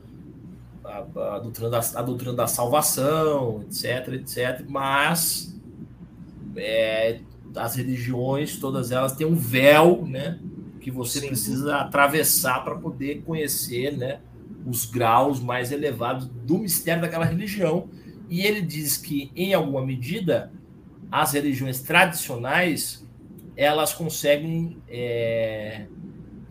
a, 0.81 0.99
a 1.35 1.39
doutrina, 1.39 1.69
da, 1.69 1.79
a 1.79 2.01
doutrina 2.01 2.33
da 2.33 2.47
salvação, 2.47 3.63
etc, 3.63 4.13
etc, 4.13 4.65
mas 4.65 5.53
é, 6.55 7.19
as 7.53 7.75
religiões, 7.75 8.57
todas 8.59 8.93
elas 8.93 9.13
têm 9.13 9.27
um 9.27 9.35
véu, 9.35 10.05
né? 10.07 10.39
Que 10.85 10.91
você 10.91 11.19
Sim. 11.19 11.29
precisa 11.29 11.77
atravessar 11.77 12.63
para 12.63 12.75
poder 12.75 13.23
conhecer, 13.23 13.97
né? 13.97 14.19
Os 14.63 14.85
graus 14.85 15.39
mais 15.39 15.71
elevados 15.71 16.27
do 16.27 16.59
mistério 16.59 17.01
daquela 17.01 17.25
religião. 17.25 17.89
E 18.29 18.41
ele 18.41 18.61
diz 18.61 18.95
que, 18.95 19.31
em 19.35 19.51
alguma 19.55 19.83
medida, 19.83 20.51
as 21.11 21.33
religiões 21.33 21.81
tradicionais 21.81 23.03
elas 23.57 23.93
conseguem 23.93 24.77
é, 24.87 25.87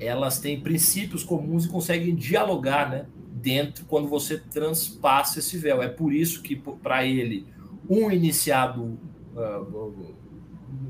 elas 0.01 0.41
têm 0.41 0.61
princípios 0.61 1.23
comuns 1.23 1.67
e 1.67 1.69
conseguem 1.69 2.13
dialogar 2.13 2.91
né, 2.91 3.07
dentro 3.31 3.85
quando 3.85 4.09
você 4.09 4.37
transpassa 4.37 5.39
esse 5.39 5.57
véu. 5.57 5.81
É 5.81 5.87
por 5.89 6.13
isso 6.13 6.43
que, 6.43 6.57
para 6.57 7.07
ele, 7.07 7.47
um 7.89 8.11
iniciado 8.11 8.99
uh, 9.37 10.13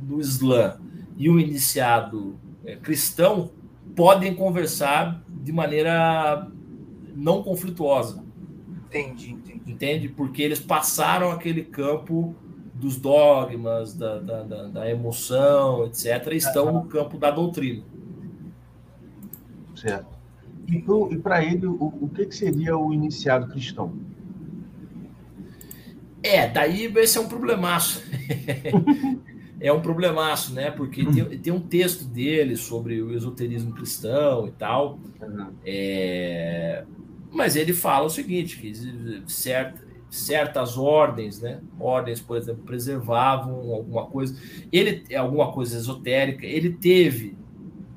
no 0.09 0.19
Islã 0.19 0.81
e 1.15 1.29
um 1.29 1.39
iniciado 1.39 2.41
cristão 2.83 3.51
podem 3.95 4.35
conversar 4.35 5.23
de 5.29 5.53
maneira 5.53 6.51
não 7.15 7.43
conflituosa. 7.43 8.25
Entendi, 8.87 9.33
entendi. 9.33 9.73
Entende? 9.73 10.09
Porque 10.09 10.43
eles 10.43 10.61
passaram 10.61 11.31
aquele 11.31 11.63
campo 11.63 12.35
dos 12.75 12.97
dogmas, 12.97 13.95
da, 13.95 14.19
da, 14.19 14.43
da, 14.43 14.63
da 14.69 14.91
emoção, 14.91 15.87
etc., 15.87 16.33
e 16.33 16.37
estão 16.37 16.73
no 16.73 16.85
campo 16.85 17.19
da 17.19 17.31
doutrina. 17.31 17.83
Certo. 19.75 20.15
E 20.67 21.17
para 21.19 21.45
ele, 21.45 21.67
o, 21.67 21.93
o 22.01 22.09
que, 22.09 22.27
que 22.27 22.35
seria 22.35 22.77
o 22.77 22.93
iniciado 22.93 23.49
cristão? 23.49 23.95
É, 26.23 26.49
daí 26.49 26.87
esse 26.97 27.19
é 27.19 27.21
um 27.21 27.29
problemaço. 27.29 28.03
é 29.65 29.73
um 29.73 29.81
problemaço, 29.81 30.53
né? 30.53 30.71
Porque 30.71 31.07
tem, 31.07 31.39
tem, 31.39 31.53
um 31.53 31.59
texto 31.59 32.05
dele 32.05 32.55
sobre 32.55 33.01
o 33.01 33.15
esoterismo 33.15 33.73
cristão 33.73 34.47
e 34.47 34.51
tal. 34.51 34.99
Uhum. 35.23 35.53
É, 35.65 36.85
mas 37.33 37.57
ele 37.57 37.73
fala 37.73 38.05
o 38.05 38.11
seguinte: 38.11 38.59
que 38.59 39.23
certa, 39.27 39.83
certas 40.11 40.77
ordens, 40.77 41.41
né? 41.41 41.63
Ordens, 41.81 42.21
por 42.21 42.37
exemplo, 42.37 42.63
preservavam 42.63 43.55
alguma 43.73 44.05
coisa. 44.05 44.39
Ele 44.71 45.03
alguma 45.17 45.51
coisa 45.51 45.79
esotérica. 45.79 46.45
Ele 46.45 46.71
teve 46.71 47.35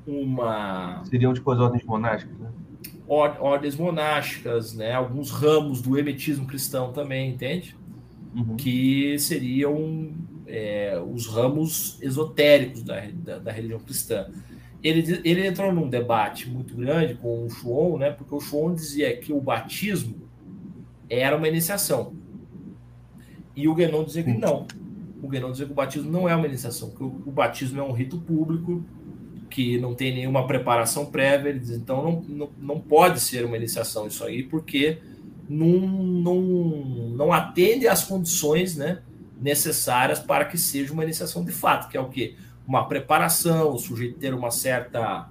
uma. 0.06 1.04
Seriam 1.04 1.34
tipo 1.34 1.50
as 1.50 1.60
ordens 1.60 1.84
monásticas, 1.84 2.38
né? 2.38 2.50
Ordens 3.06 3.76
monásticas, 3.76 4.72
né? 4.72 4.94
Alguns 4.94 5.30
ramos 5.30 5.82
do 5.82 5.98
hermetismo 5.98 6.46
cristão 6.46 6.94
também, 6.94 7.30
entende? 7.30 7.76
Uhum. 8.34 8.56
Que 8.56 9.18
seriam 9.18 10.14
é, 10.48 11.00
os 11.00 11.26
ramos 11.26 11.98
esotéricos 12.02 12.82
da, 12.82 13.00
da, 13.12 13.38
da, 13.38 13.52
religião 13.52 13.78
cristã. 13.78 14.28
Ele, 14.82 15.20
ele 15.24 15.46
entrou 15.46 15.72
num 15.72 15.88
debate 15.88 16.48
muito 16.48 16.74
grande 16.74 17.14
com 17.14 17.44
o 17.44 17.50
Schuon, 17.50 17.98
né? 17.98 18.10
Porque 18.10 18.34
o 18.34 18.40
Schuon 18.40 18.74
dizia 18.74 19.16
que 19.16 19.32
o 19.32 19.40
batismo 19.40 20.16
era 21.08 21.36
uma 21.36 21.48
iniciação. 21.48 22.14
E 23.54 23.68
o 23.68 23.74
Guénon 23.74 24.04
dizia 24.04 24.22
que 24.22 24.32
não. 24.32 24.66
O 25.22 25.28
Guénon 25.28 25.50
dizia 25.50 25.66
que 25.66 25.72
o 25.72 25.74
batismo 25.74 26.10
não 26.10 26.28
é 26.28 26.34
uma 26.34 26.46
iniciação, 26.46 26.90
que 26.90 27.02
o, 27.02 27.22
o 27.26 27.30
batismo 27.30 27.80
é 27.80 27.82
um 27.82 27.92
rito 27.92 28.18
público 28.18 28.84
que 29.50 29.78
não 29.78 29.94
tem 29.94 30.14
nenhuma 30.14 30.46
preparação 30.46 31.06
prévia. 31.06 31.50
Ele 31.50 31.58
diz, 31.58 31.70
então 31.70 32.02
não, 32.02 32.22
não, 32.22 32.50
não 32.58 32.80
pode 32.80 33.20
ser 33.20 33.44
uma 33.44 33.56
iniciação 33.56 34.06
isso 34.06 34.24
aí, 34.24 34.44
porque 34.44 34.98
não, 35.48 35.66
não, 35.66 36.40
não 37.16 37.32
atende 37.32 37.88
às 37.88 38.04
condições 38.04 38.76
né, 38.76 39.00
necessárias 39.40 40.18
para 40.18 40.44
que 40.44 40.58
seja 40.58 40.92
uma 40.92 41.04
iniciação 41.04 41.44
de 41.44 41.52
fato, 41.52 41.88
que 41.88 41.96
é 41.96 42.00
o 42.00 42.08
quê? 42.08 42.36
Uma 42.66 42.86
preparação, 42.86 43.74
o 43.74 43.78
sujeito 43.78 44.18
ter 44.18 44.34
uma 44.34 44.50
certa 44.50 45.28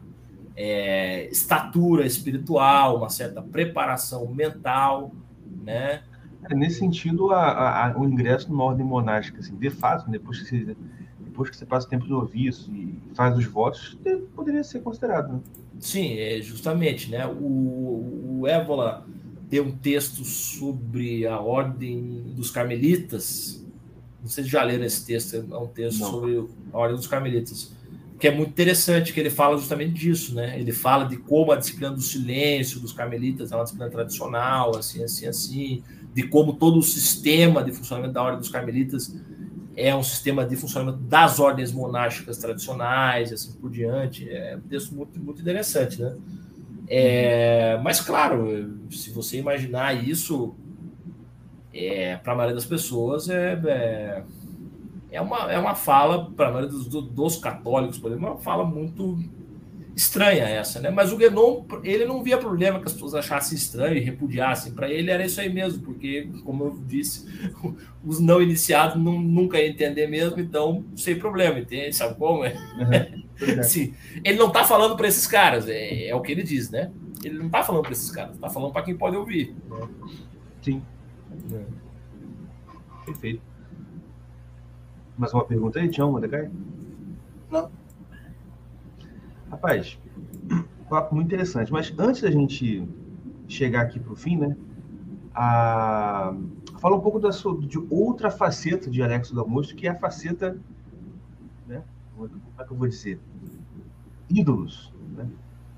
é, 0.55 1.27
estatura 1.29 2.05
espiritual, 2.05 2.97
uma 2.97 3.09
certa 3.09 3.41
preparação 3.41 4.27
mental, 4.27 5.13
né? 5.63 6.01
É, 6.49 6.55
nesse 6.55 6.79
sentido, 6.79 7.31
a, 7.31 7.87
a, 7.87 7.97
o 7.97 8.05
ingresso 8.05 8.49
numa 8.49 8.63
ordem 8.63 8.85
monástica, 8.85 9.39
assim, 9.39 9.55
de 9.55 9.69
fato, 9.69 10.09
depois 10.09 10.39
que 10.39 10.45
você, 10.45 10.75
depois 11.19 11.49
que 11.49 11.57
você 11.57 11.65
passa 11.65 11.85
o 11.85 11.89
tempo 11.89 12.05
de 12.05 12.13
ouvir 12.13 12.53
e 12.69 12.99
faz 13.13 13.37
os 13.37 13.45
votos, 13.45 13.97
poderia 14.35 14.63
ser 14.63 14.79
considerado, 14.79 15.33
né? 15.33 15.39
Sim, 15.79 16.17
é 16.17 16.41
justamente, 16.41 17.11
né? 17.11 17.27
O, 17.27 18.39
o 18.39 18.47
Évola 18.47 19.05
tem 19.49 19.59
um 19.61 19.71
texto 19.71 20.23
sobre 20.25 21.27
a 21.27 21.39
ordem 21.39 22.23
dos 22.35 22.49
carmelitas. 22.49 23.63
Não 24.21 24.29
sei 24.29 24.43
se 24.43 24.49
já 24.49 24.63
leram 24.63 24.83
esse 24.83 25.05
texto, 25.05 25.35
é 25.35 25.57
um 25.57 25.67
texto 25.67 25.99
Não. 25.99 26.11
sobre 26.11 26.47
a 26.73 26.77
ordem 26.77 26.97
dos 26.97 27.07
carmelitas, 27.07 27.71
que 28.19 28.27
é 28.27 28.31
muito 28.31 28.49
interessante, 28.49 29.13
que 29.13 29.19
ele 29.19 29.29
fala 29.29 29.57
justamente 29.57 29.93
disso, 29.93 30.33
né? 30.33 30.59
Ele 30.59 30.71
fala 30.71 31.05
de 31.05 31.17
como 31.17 31.51
a 31.51 31.55
disciplina 31.55 31.93
do 31.93 32.01
silêncio 32.01 32.79
dos 32.79 32.91
carmelitas 32.91 33.51
é 33.51 33.55
uma 33.55 33.63
disciplina 33.63 33.91
tradicional, 33.91 34.75
assim, 34.75 35.03
assim, 35.03 35.27
assim, 35.27 35.83
de 36.13 36.23
como 36.23 36.53
todo 36.53 36.79
o 36.79 36.83
sistema 36.83 37.63
de 37.63 37.71
funcionamento 37.71 38.13
da 38.13 38.23
ordem 38.23 38.39
dos 38.39 38.49
carmelitas 38.49 39.15
é 39.75 39.95
um 39.95 40.01
sistema 40.01 40.43
de 40.43 40.55
funcionamento 40.55 40.97
das 41.03 41.39
ordens 41.39 41.71
monásticas 41.71 42.39
tradicionais, 42.39 43.31
assim 43.31 43.51
por 43.53 43.69
diante. 43.69 44.27
É 44.27 44.57
um 44.57 44.67
texto 44.67 44.95
muito, 44.95 45.19
muito 45.19 45.39
interessante, 45.39 46.01
né? 46.01 46.15
É, 46.87 47.79
mas, 47.83 48.01
claro, 48.01 48.79
se 48.89 49.11
você 49.11 49.37
imaginar 49.37 49.93
isso, 50.07 50.55
é, 51.77 52.17
para 52.17 52.33
a 52.33 52.35
maioria 52.35 52.55
das 52.55 52.65
pessoas, 52.65 53.29
é, 53.29 53.53
é, 53.65 54.23
é, 55.11 55.21
uma, 55.21 55.51
é 55.51 55.59
uma 55.59 55.75
fala, 55.75 56.31
para 56.31 56.47
a 56.47 56.51
maioria 56.51 56.71
dos, 56.71 56.87
dos, 56.87 57.37
católicos, 57.37 57.99
por 57.99 58.11
exemplo, 58.11 58.27
é 58.27 58.31
uma 58.31 58.39
fala 58.39 58.65
muito 58.65 59.19
estranha 59.95 60.43
essa, 60.43 60.79
né? 60.79 60.91
Mas 60.91 61.11
o 61.11 61.17
Guénon, 61.17 61.65
ele 61.83 62.05
não 62.05 62.21
via 62.21 62.37
problema 62.37 62.79
que 62.79 62.85
as 62.85 62.93
pessoas 62.93 63.15
achassem 63.15 63.57
estranho 63.57 63.97
e 63.97 63.99
repudiassem. 63.99 64.71
Para 64.73 64.91
ele 64.91 65.09
era 65.09 65.25
isso 65.25 65.41
aí 65.41 65.51
mesmo, 65.51 65.83
porque, 65.83 66.29
como 66.43 66.65
eu 66.65 66.79
disse, 66.85 67.25
os 68.05 68.19
não 68.19 68.41
iniciados 68.41 69.01
não, 69.01 69.19
nunca 69.19 69.59
iam 69.59 69.69
entender 69.69 70.07
mesmo, 70.07 70.39
então, 70.39 70.85
sem 70.95 71.17
problema, 71.17 71.59
entende? 71.59 71.95
Sabe 71.95 72.15
como 72.15 72.45
é? 72.45 72.53
Uhum. 72.53 73.61
Sim. 73.63 73.93
Ele 74.23 74.37
não 74.37 74.47
está 74.47 74.63
falando 74.63 74.95
para 74.95 75.07
esses 75.07 75.25
caras, 75.25 75.67
é, 75.67 76.07
é, 76.07 76.15
o 76.15 76.21
que 76.21 76.31
ele 76.31 76.43
diz, 76.43 76.69
né? 76.69 76.91
Ele 77.23 77.37
não 77.39 77.47
está 77.47 77.63
falando 77.63 77.81
para 77.81 77.91
esses 77.91 78.11
caras, 78.11 78.35
está 78.35 78.49
falando 78.49 78.71
para 78.71 78.83
quem 78.83 78.95
pode 78.95 79.15
ouvir. 79.15 79.55
Sim. 80.61 80.81
É. 81.53 81.65
Perfeito. 83.05 83.41
Mais 85.17 85.33
uma 85.33 85.45
pergunta 85.45 85.79
aí, 85.79 85.89
Tião, 85.89 86.11
Mordecai? 86.11 86.51
Não. 87.49 87.71
Rapaz, 89.49 89.97
papo 90.89 91.15
muito 91.15 91.27
interessante, 91.27 91.71
mas 91.71 91.93
antes 91.97 92.21
da 92.21 92.31
gente 92.31 92.87
chegar 93.47 93.81
aqui 93.81 93.99
para 93.99 94.13
o 94.13 94.15
fim, 94.15 94.37
né? 94.37 94.55
A... 95.33 96.35
Fala 96.79 96.95
um 96.95 96.99
pouco 96.99 97.19
da 97.19 97.31
sua, 97.31 97.57
de 97.59 97.79
outra 97.89 98.29
faceta 98.29 98.89
de 98.89 99.01
Alexo 99.01 99.33
da 99.33 99.43
Mosto, 99.43 99.75
que 99.75 99.87
é 99.87 99.91
a 99.91 99.95
faceta, 99.95 100.59
né? 101.65 101.83
Como 102.15 102.29
é 102.59 102.63
que 102.63 102.71
eu 102.71 102.77
vou 102.77 102.87
dizer? 102.87 103.19
Ídolos, 104.29 104.93
né? 105.15 105.27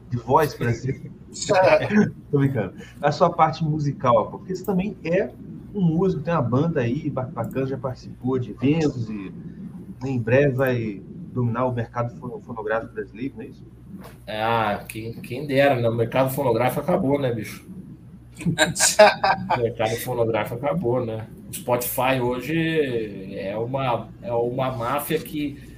De 0.09 0.17
voz, 0.17 0.53
para 0.53 0.71
dizer. 0.71 1.11
Tô 2.31 2.39
brincando. 2.39 2.73
A 3.01 3.11
sua 3.11 3.29
parte 3.29 3.63
musical, 3.63 4.31
porque 4.31 4.55
você 4.55 4.65
também 4.65 4.97
é 5.03 5.29
um 5.73 5.81
músico, 5.81 6.23
tem 6.23 6.33
uma 6.33 6.41
banda 6.41 6.81
aí 6.81 7.09
bacana, 7.09 7.67
já 7.67 7.77
participou 7.77 8.39
de 8.39 8.51
eventos 8.51 9.09
e 9.09 9.31
em 10.05 10.19
breve 10.19 10.53
vai 10.53 11.01
dominar 11.31 11.65
o 11.65 11.73
mercado 11.73 12.15
fonográfico 12.41 12.93
brasileiro, 12.93 13.35
não 13.37 13.43
é 13.43 13.47
isso? 13.47 13.63
Ah, 14.27 14.83
quem, 14.87 15.13
quem 15.13 15.45
dera, 15.45 15.75
né? 15.75 15.89
O 15.89 15.95
mercado 15.95 16.31
fonográfico 16.31 16.81
acabou, 16.81 17.19
né, 17.19 17.31
bicho? 17.31 17.67
o 18.39 19.61
mercado 19.61 19.95
fonográfico 19.97 20.55
acabou, 20.55 21.05
né? 21.05 21.27
O 21.49 21.53
Spotify 21.53 22.19
hoje 22.21 23.35
é 23.35 23.55
uma, 23.57 24.07
é 24.21 24.31
uma 24.31 24.71
máfia 24.71 25.19
que 25.19 25.68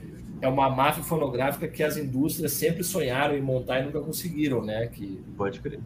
é 0.42 0.48
uma 0.48 0.70
máfia 0.70 1.04
fonográfica 1.04 1.68
que 1.68 1.84
as 1.84 1.98
indústrias 1.98 2.54
sempre 2.54 2.84
sonharam 2.84 3.38
em 3.38 3.42
montar 3.42 3.80
e 3.80 3.86
nunca 3.86 4.00
conseguiram, 4.02 4.64
né? 4.64 4.88
Que 4.88 5.24
pode 5.38 5.60
crer. 5.60 5.80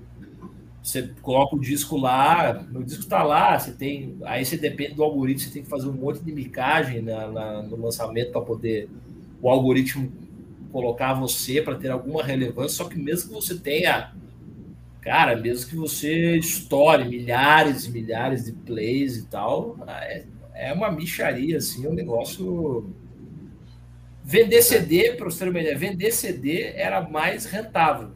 Você 0.82 1.10
coloca 1.22 1.56
o 1.56 1.60
disco 1.60 1.98
lá, 1.98 2.64
o 2.74 2.84
disco 2.84 3.04
está 3.04 3.24
lá, 3.24 3.58
você 3.58 3.72
tem, 3.72 4.18
aí 4.24 4.46
você 4.46 4.56
depende 4.56 4.94
do 4.94 5.04
algoritmo, 5.04 5.42
você 5.42 5.54
tem 5.54 5.64
que 5.64 5.70
fazer 5.70 5.88
um 5.88 5.94
monte 5.94 6.24
de 6.24 6.32
micagem 6.32 7.02
na, 7.02 7.28
na 7.28 7.64
no 7.64 7.76
lançamento 7.76 8.32
para 8.32 8.42
poder 8.42 8.88
o 9.42 9.50
algoritmo 9.50 10.12
colocar 10.72 11.14
você 11.14 11.62
para 11.62 11.76
ter 11.76 11.90
alguma 11.90 12.24
relevância. 12.24 12.78
Só 12.78 12.86
que 12.86 13.00
mesmo 13.00 13.30
que 13.30 13.36
você 13.36 13.58
tenha 13.58 14.14
cara, 15.06 15.36
mesmo 15.38 15.70
que 15.70 15.76
você 15.76 16.36
estoure 16.38 17.06
milhares 17.08 17.86
e 17.86 17.92
milhares 17.92 18.46
de 18.46 18.52
plays 18.52 19.18
e 19.18 19.26
tal, 19.28 19.78
é, 19.88 20.24
é 20.56 20.74
uma 20.74 20.92
micharia, 20.92 21.58
assim, 21.58 21.88
um 21.88 21.94
negócio. 21.94 22.90
Vender 24.28 24.64
CD, 24.64 25.12
para 25.12 25.26
você 25.26 25.44
ter 25.44 25.52
uma 25.52 25.60
ideia, 25.60 25.78
vender 25.78 26.12
CD 26.12 26.74
era 26.76 27.00
mais 27.00 27.46
rentável. 27.46 28.10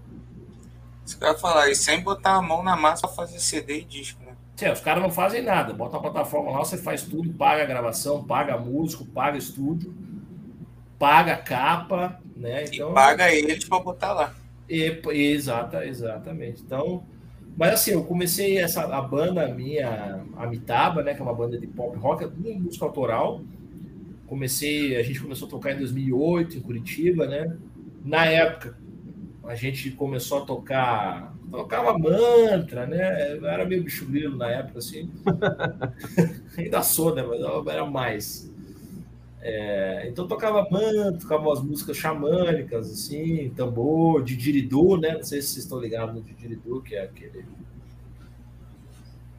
Você 1.06 1.16
quer 1.20 1.38
falar, 1.38 1.70
e 1.70 1.76
sem 1.76 2.02
botar 2.02 2.34
a 2.34 2.42
mão 2.42 2.64
na 2.64 2.76
massa 2.76 3.06
para 3.06 3.16
fazer 3.16 3.40
CD 3.40 3.82
e 3.82 3.84
disco, 3.86 4.20
né? 4.26 4.34
Sim, 4.56 4.72
os 4.72 4.80
caras 4.80 5.04
não 5.04 5.12
fazem 5.12 5.44
nada. 5.44 5.72
Bota 5.72 5.98
a 5.98 6.00
plataforma 6.00 6.50
lá, 6.50 6.58
você 6.58 6.80
faz 6.80 7.04
tudo, 7.04 7.32
paga 7.34 7.62
a 7.62 7.66
gravação, 7.68 8.24
paga 8.24 8.58
músico, 8.58 9.06
paga 9.06 9.38
estúdio, 9.38 9.96
paga 10.98 11.38
capa, 11.38 12.20
né? 12.36 12.64
Então, 12.64 12.90
e 12.90 12.94
paga 12.96 13.32
eles 13.32 13.66
para 13.66 13.80
botar 13.80 14.14
lá. 14.14 14.34
E, 14.68 15.00
exata, 15.14 15.86
exatamente. 15.86 16.64
Então, 16.64 17.04
mas 17.56 17.74
assim, 17.74 17.92
eu 17.92 18.04
comecei 18.04 18.58
essa 18.58 18.82
a 18.84 19.02
banda 19.02 19.48
minha, 19.48 20.26
a 20.36 20.48
Mitaba, 20.48 21.04
né, 21.04 21.14
que 21.14 21.20
é 21.20 21.24
uma 21.24 21.36
banda 21.36 21.60
de 21.60 21.68
pop 21.68 21.96
rock, 22.00 22.24
é 22.24 22.28
música 22.28 22.86
autoral. 22.86 23.42
Comecei, 24.30 24.96
a 24.96 25.02
gente 25.02 25.20
começou 25.20 25.48
a 25.48 25.52
tocar 25.52 25.72
em 25.72 25.80
2008 25.80 26.58
em 26.58 26.62
Curitiba, 26.62 27.26
né? 27.26 27.58
Na 28.06 28.26
época 28.26 28.78
a 29.44 29.56
gente 29.56 29.90
começou 29.90 30.44
a 30.44 30.46
tocar, 30.46 31.36
tocava 31.50 31.98
mantra, 31.98 32.86
né? 32.86 33.36
Eu 33.36 33.48
era 33.48 33.66
meio 33.66 33.84
bicho 33.84 34.06
grilo 34.06 34.38
na 34.38 34.48
época 34.52 34.78
assim. 34.78 35.10
Ainda 36.56 36.84
sou, 36.84 37.16
né, 37.16 37.24
mas 37.24 37.40
eu 37.40 37.68
era 37.68 37.84
mais. 37.88 38.54
É, 39.42 40.08
então 40.08 40.28
tocava 40.28 40.68
manto, 40.70 41.22
tocava 41.22 41.48
umas 41.48 41.64
músicas 41.64 41.98
xamânicas, 41.98 42.92
assim, 42.92 43.52
tambor, 43.56 44.24
de 44.24 44.36
didgeridoo, 44.36 44.98
né? 44.98 45.14
Não 45.16 45.24
sei 45.24 45.42
se 45.42 45.48
vocês 45.48 45.64
estão 45.64 45.80
ligados 45.80 46.14
no 46.14 46.22
didgeridoo, 46.22 46.84
que 46.84 46.94
é 46.94 47.02
aquele 47.02 47.44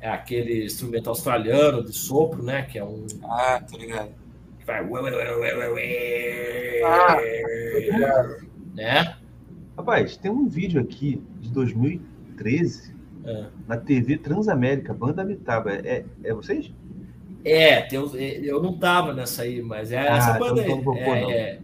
é 0.00 0.08
aquele 0.08 0.64
instrumento 0.64 1.08
australiano 1.08 1.84
de 1.84 1.92
sopro, 1.92 2.42
né? 2.42 2.62
Que 2.62 2.80
é 2.80 2.84
um 2.84 3.06
ah, 3.22 3.62
tô 3.70 3.76
ligado. 3.78 4.19
Ah, 6.84 7.16
né? 8.74 9.16
Rapaz, 9.76 10.16
tem 10.16 10.30
um 10.30 10.48
vídeo 10.48 10.80
aqui 10.80 11.22
de 11.40 11.50
2013 11.50 12.94
é. 13.24 13.46
na 13.66 13.76
TV 13.76 14.18
Transamérica, 14.18 14.92
Banda 14.92 15.24
Mitaba. 15.24 15.72
É, 15.72 16.04
é 16.22 16.34
vocês? 16.34 16.72
É, 17.44 17.82
tem, 17.82 17.98
eu 17.98 18.62
não 18.62 18.78
tava 18.78 19.14
nessa 19.14 19.42
aí, 19.42 19.62
mas 19.62 19.92
é 19.92 19.98
ah, 19.98 20.16
essa 20.16 20.36
então 20.36 20.48
banda 20.48 20.62
então 20.62 20.92
aí. 20.92 21.02
É, 21.02 21.32
é, 21.32 21.60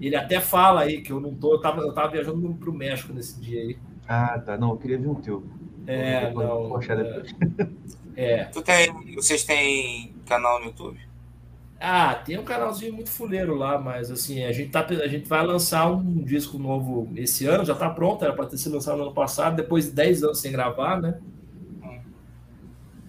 ele 0.00 0.16
até 0.16 0.40
fala 0.40 0.80
aí 0.80 1.02
que 1.02 1.12
eu 1.12 1.20
não 1.20 1.34
tô, 1.34 1.54
eu 1.54 1.60
tava, 1.60 1.82
eu 1.82 1.92
tava 1.92 2.12
viajando 2.12 2.54
pro 2.54 2.72
México 2.72 3.12
nesse 3.12 3.40
dia 3.40 3.60
aí. 3.60 3.78
Ah, 4.08 4.38
tá. 4.44 4.56
Não, 4.56 4.70
eu 4.70 4.76
queria 4.76 4.98
ver 4.98 5.08
um 5.08 5.14
teu. 5.14 5.44
É, 5.86 6.32
não. 6.32 6.80
É, 8.16 8.32
é. 8.32 8.44
Tu 8.44 8.62
tem, 8.62 9.14
vocês 9.14 9.44
têm 9.44 10.14
canal 10.26 10.58
no 10.60 10.66
YouTube? 10.66 11.09
Ah, 11.82 12.14
tem 12.14 12.38
um 12.38 12.44
canalzinho 12.44 12.92
muito 12.92 13.08
fuleiro 13.08 13.54
lá, 13.54 13.78
mas 13.78 14.10
assim, 14.10 14.44
a 14.44 14.52
gente, 14.52 14.70
tá, 14.70 14.84
a 14.84 15.08
gente 15.08 15.26
vai 15.26 15.44
lançar 15.46 15.90
um 15.90 16.22
disco 16.22 16.58
novo 16.58 17.10
esse 17.16 17.46
ano, 17.46 17.64
já 17.64 17.74
tá 17.74 17.88
pronto, 17.88 18.22
era 18.22 18.34
para 18.34 18.44
ter 18.44 18.58
sido 18.58 18.74
lançado 18.74 18.98
no 18.98 19.04
ano 19.04 19.14
passado, 19.14 19.56
depois 19.56 19.86
de 19.86 19.92
10 19.92 20.24
anos 20.24 20.40
sem 20.40 20.52
gravar, 20.52 21.00
né? 21.00 21.18
Hum. 21.82 22.00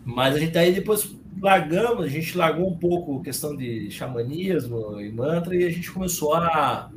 Mas 0.06 0.35
a 0.35 0.39
gente 0.39 0.57
aí 0.57 0.72
depois 0.73 1.14
largamos, 1.41 2.06
a 2.06 2.07
gente 2.07 2.38
largou 2.38 2.69
um 2.69 2.77
pouco 2.77 3.19
a 3.19 3.23
questão 3.23 3.57
de 3.57 3.91
xamanismo 3.91 5.02
e 5.02 5.11
mantra 5.11 5.53
e 5.53 5.65
a 5.65 5.69
gente 5.69 5.91
começou 5.91 6.34
a, 6.34 6.89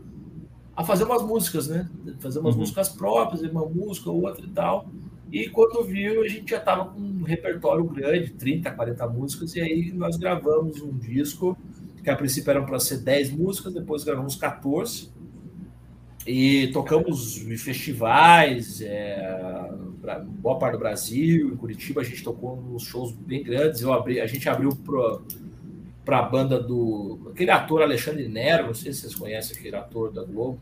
a 0.77 0.85
fazer 0.85 1.03
umas 1.03 1.23
músicas, 1.23 1.67
né? 1.67 1.91
Fazer 2.21 2.39
umas 2.39 2.55
uhum. 2.55 2.61
músicas 2.61 2.89
próprias, 2.89 3.43
uma 3.43 3.67
música, 3.67 4.11
outra 4.11 4.45
e 4.45 4.51
tal. 4.51 4.87
E 5.35 5.48
quando 5.48 5.82
viu, 5.82 6.23
a 6.23 6.28
gente 6.28 6.48
já 6.48 6.59
estava 6.59 6.85
com 6.85 7.01
um 7.01 7.24
repertório 7.24 7.82
grande, 7.86 8.31
30, 8.35 8.70
40 8.70 9.09
músicas, 9.09 9.56
e 9.56 9.61
aí 9.61 9.93
nós 9.93 10.16
gravamos 10.16 10.81
um 10.81 10.97
disco, 10.97 11.59
que 12.05 12.09
a 12.09 12.15
princípio 12.15 12.52
eram 12.52 12.65
para 12.65 12.78
ser 12.78 12.98
10 12.98 13.32
músicas, 13.32 13.74
depois 13.74 14.05
gravamos 14.05 14.36
14. 14.36 15.11
E 16.24 16.69
tocamos 16.69 17.39
em 17.39 17.56
festivais, 17.56 18.81
é, 18.81 19.73
boa 20.39 20.56
parte 20.56 20.74
do 20.74 20.78
Brasil, 20.78 21.52
em 21.52 21.56
Curitiba 21.56 22.02
a 22.02 22.05
gente 22.05 22.23
tocou 22.23 22.55
nos 22.55 22.85
shows 22.85 23.11
bem 23.11 23.43
grandes. 23.43 23.82
Eu 23.82 23.93
abri, 23.93 24.20
a 24.20 24.27
gente 24.28 24.48
abriu 24.48 24.70
para 26.05 26.19
a 26.19 26.23
banda 26.23 26.62
do. 26.62 27.19
aquele 27.32 27.51
ator 27.51 27.82
Alexandre 27.82 28.28
Nero, 28.28 28.69
não 28.69 28.74
sei 28.74 28.93
se 28.93 29.01
vocês 29.01 29.16
conhecem 29.16 29.56
aquele 29.59 29.74
ator 29.74 30.12
da 30.12 30.23
Globo. 30.23 30.61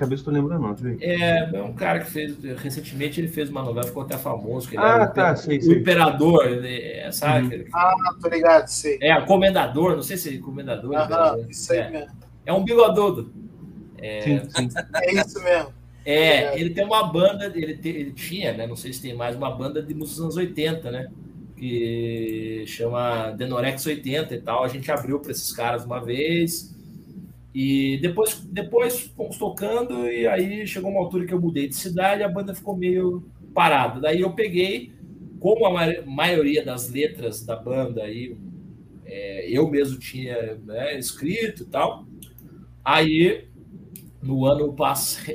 De 0.00 0.06
cabeça 0.06 0.24
tô 0.24 0.30
lembrando, 0.30 0.62
não. 0.62 0.96
É, 0.98 1.50
é 1.52 1.62
um 1.62 1.74
cara 1.74 2.00
que 2.00 2.10
fez. 2.10 2.34
Recentemente 2.62 3.20
ele 3.20 3.28
fez 3.28 3.50
uma 3.50 3.62
novela, 3.62 3.86
ficou 3.86 4.02
até 4.02 4.16
famoso. 4.16 4.66
Que 4.66 4.78
ah, 4.78 5.06
tá, 5.06 5.34
o, 5.34 5.36
sei, 5.36 5.58
o 5.58 5.72
Imperador, 5.72 6.48
né, 6.48 7.12
sabe? 7.12 7.56
Uhum. 7.56 7.64
Ah, 7.74 8.14
tô 8.18 8.28
ligado, 8.30 8.66
sei. 8.68 8.98
É, 9.02 9.18
o 9.18 9.26
Comendador, 9.26 9.96
não 9.96 10.02
sei 10.02 10.16
se 10.16 10.34
é 10.34 10.38
Comendador. 10.38 10.96
Ah, 10.96 11.36
isso 11.50 11.70
aí 11.72 11.80
é. 11.80 11.90
mesmo. 11.90 12.16
É 12.46 12.52
um 12.52 12.64
bigodudo. 12.64 13.30
É, 13.98 14.22
sim, 14.22 14.40
sim. 14.48 14.68
é 14.94 15.12
isso 15.12 15.42
mesmo. 15.42 15.74
É, 16.02 16.58
ele 16.58 16.70
tem 16.70 16.84
uma 16.84 17.04
banda, 17.12 17.52
ele, 17.54 17.76
te, 17.76 17.88
ele 17.90 18.12
tinha, 18.12 18.54
né? 18.54 18.66
Não 18.66 18.76
sei 18.76 18.94
se 18.94 19.02
tem 19.02 19.14
mais, 19.14 19.36
uma 19.36 19.50
banda 19.50 19.82
de 19.82 19.92
músicos 19.92 20.16
dos 20.16 20.24
anos 20.24 20.36
80, 20.36 20.90
né? 20.90 21.10
Que 21.58 22.64
chama 22.66 23.32
Denorex 23.32 23.84
80 23.84 24.34
e 24.34 24.40
tal. 24.40 24.64
A 24.64 24.68
gente 24.68 24.90
abriu 24.90 25.20
para 25.20 25.32
esses 25.32 25.52
caras 25.52 25.84
uma 25.84 26.02
vez. 26.02 26.74
E 27.54 27.98
depois, 28.00 28.40
depois 28.52 29.00
fomos 29.16 29.36
tocando, 29.36 30.06
e 30.08 30.26
aí 30.26 30.66
chegou 30.66 30.90
uma 30.90 31.00
altura 31.00 31.26
que 31.26 31.34
eu 31.34 31.40
mudei 31.40 31.68
de 31.68 31.74
cidade, 31.74 32.22
a 32.22 32.28
banda 32.28 32.54
ficou 32.54 32.76
meio 32.76 33.24
parada. 33.52 34.00
Daí 34.00 34.20
eu 34.20 34.32
peguei, 34.32 34.92
como 35.40 35.66
a 35.66 36.02
maioria 36.04 36.64
das 36.64 36.90
letras 36.90 37.44
da 37.44 37.56
banda 37.56 38.04
aí, 38.04 38.36
é, 39.04 39.50
eu 39.50 39.68
mesmo 39.68 39.98
tinha 39.98 40.54
né, 40.64 40.96
escrito 40.96 41.64
e 41.64 41.66
tal, 41.66 42.06
Aí, 42.84 43.46
no 44.22 44.46
ano, 44.46 44.74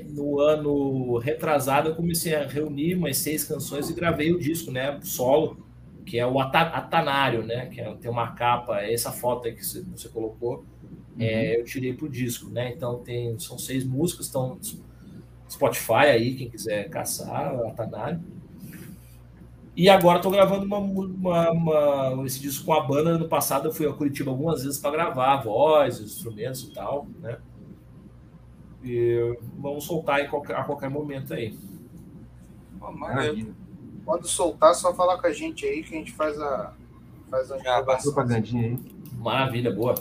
no 0.09 0.39
ano 0.39 1.17
retrasado, 1.17 1.89
eu 1.89 1.95
comecei 1.95 2.35
a 2.35 2.45
reunir 2.45 2.95
umas 2.95 3.17
seis 3.17 3.43
canções 3.43 3.89
e 3.89 3.93
gravei 3.93 4.31
o 4.31 4.39
disco, 4.39 4.71
né? 4.71 4.99
Solo, 5.03 5.65
que 6.05 6.17
é 6.17 6.25
o 6.25 6.39
Atanário, 6.39 7.43
né? 7.43 7.67
Que 7.67 7.81
é, 7.81 7.93
tem 7.95 8.09
uma 8.09 8.31
capa, 8.31 8.81
essa 8.81 9.11
foto 9.11 9.43
que 9.53 9.63
você 9.63 10.09
colocou, 10.09 10.65
é, 11.19 11.23
uhum. 11.23 11.29
é, 11.29 11.59
eu 11.59 11.65
tirei 11.65 11.93
pro 11.93 12.09
disco, 12.09 12.49
né? 12.49 12.71
Então 12.71 12.99
tem, 12.99 13.37
são 13.39 13.57
seis 13.57 13.83
músicas, 13.83 14.27
estão 14.27 14.59
Spotify 15.49 16.07
aí, 16.11 16.35
quem 16.35 16.49
quiser 16.49 16.89
caçar, 16.89 17.55
Atanário. 17.67 18.21
E 19.75 19.89
agora 19.89 20.17
estou 20.17 20.31
gravando 20.31 20.65
uma, 20.65 20.77
uma, 20.77 21.51
uma, 21.51 22.25
esse 22.25 22.39
disco 22.39 22.65
com 22.65 22.73
a 22.73 22.81
banda. 22.81 23.17
No 23.17 23.27
passado 23.27 23.67
eu 23.67 23.73
fui 23.73 23.85
a 23.87 23.93
Curitiba 23.93 24.31
algumas 24.31 24.63
vezes 24.63 24.79
para 24.79 24.91
gravar 24.91 25.43
voz, 25.43 25.99
instrumentos 25.99 26.63
e 26.63 26.73
tal, 26.73 27.07
né? 27.19 27.37
E 28.81 29.37
vamos 29.57 29.83
soltar 29.83 30.21
a 30.21 30.29
qualquer, 30.29 30.55
a 30.55 30.63
qualquer 30.63 30.89
momento 30.89 31.33
aí. 31.33 31.57
Quando 34.05 34.27
soltar, 34.27 34.75
só 34.75 34.93
falar 34.93 35.19
com 35.19 35.27
a 35.27 35.33
gente 35.33 35.65
aí 35.65 35.83
que 35.83 35.93
a 35.93 35.97
gente 35.97 36.13
faz 36.13 36.39
a 36.39 36.73
faz 37.29 37.51
a 37.51 37.57
Já, 37.57 37.83
propagandinha 37.83 38.67
aí. 38.67 38.79
Maravilha, 39.17 39.71
boa. 39.71 39.95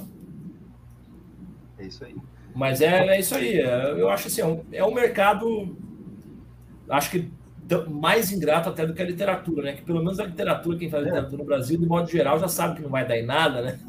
É 1.84 1.88
isso 1.88 2.04
aí. 2.04 2.14
Mas 2.54 2.80
é, 2.80 3.06
é 3.06 3.20
isso 3.20 3.34
aí. 3.34 3.60
É, 3.60 3.90
eu 3.92 4.08
acho 4.08 4.28
assim, 4.28 4.40
é 4.40 4.46
um, 4.46 4.64
é 4.72 4.84
um 4.84 4.94
mercado. 4.94 5.76
Acho 6.88 7.10
que 7.10 7.30
mais 7.88 8.30
ingrato 8.30 8.68
até 8.68 8.86
do 8.86 8.92
que 8.92 9.00
a 9.00 9.06
literatura, 9.06 9.62
né? 9.62 9.72
Que 9.72 9.82
pelo 9.82 9.98
menos 10.00 10.20
a 10.20 10.24
literatura, 10.24 10.76
quem 10.78 10.90
faz 10.90 11.02
é. 11.02 11.06
literatura 11.06 11.38
no 11.38 11.44
Brasil, 11.44 11.78
de 11.78 11.86
modo 11.86 12.10
geral, 12.10 12.38
já 12.38 12.46
sabe 12.48 12.76
que 12.76 12.82
não 12.82 12.90
vai 12.90 13.06
dar 13.06 13.16
em 13.16 13.24
nada, 13.24 13.62
né? 13.62 13.78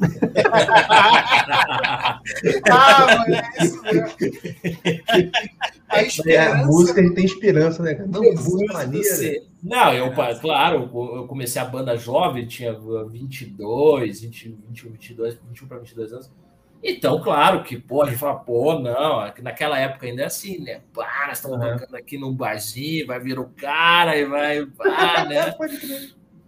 ah, 2.70 3.06
mas 3.28 3.28
é 3.28 3.64
isso 3.64 3.82
mesmo. 3.84 5.30
A 5.88 6.02
É, 6.30 6.46
a 6.46 6.66
música 6.66 7.00
a 7.00 7.04
gente 7.04 7.14
tem 7.14 7.24
esperança, 7.24 7.82
né? 7.82 8.04
Não, 8.08 8.22
música 8.22 8.72
maneira. 8.72 9.04
Você- 9.04 9.42
Não, 9.62 9.92
eu, 9.92 10.12
claro, 10.40 10.90
eu 11.14 11.26
comecei 11.26 11.60
a 11.60 11.64
banda 11.64 11.96
jovem, 11.96 12.46
tinha 12.46 12.72
22, 12.72 14.20
20, 14.22 14.56
21, 14.68 14.90
22, 14.92 15.38
21 15.48 15.66
para 15.68 15.78
22 15.78 16.12
anos. 16.12 16.30
Então, 16.88 17.20
claro 17.20 17.64
que, 17.64 17.76
pô, 17.76 18.02
a 18.02 18.06
gente 18.06 18.18
fala, 18.18 18.36
pô, 18.36 18.78
não, 18.78 19.28
que 19.32 19.42
naquela 19.42 19.76
época 19.76 20.06
ainda 20.06 20.22
é 20.22 20.26
assim, 20.26 20.58
né? 20.60 20.82
Pá, 20.94 21.24
nós 21.26 21.38
estamos 21.38 21.58
tocando 21.58 21.96
aqui 21.96 22.16
num 22.16 22.32
barzinho, 22.32 23.08
vai 23.08 23.18
vir 23.18 23.40
o 23.40 23.48
cara 23.48 24.16
e 24.16 24.24
vai, 24.24 24.64
pá, 24.66 25.24
né? 25.26 25.52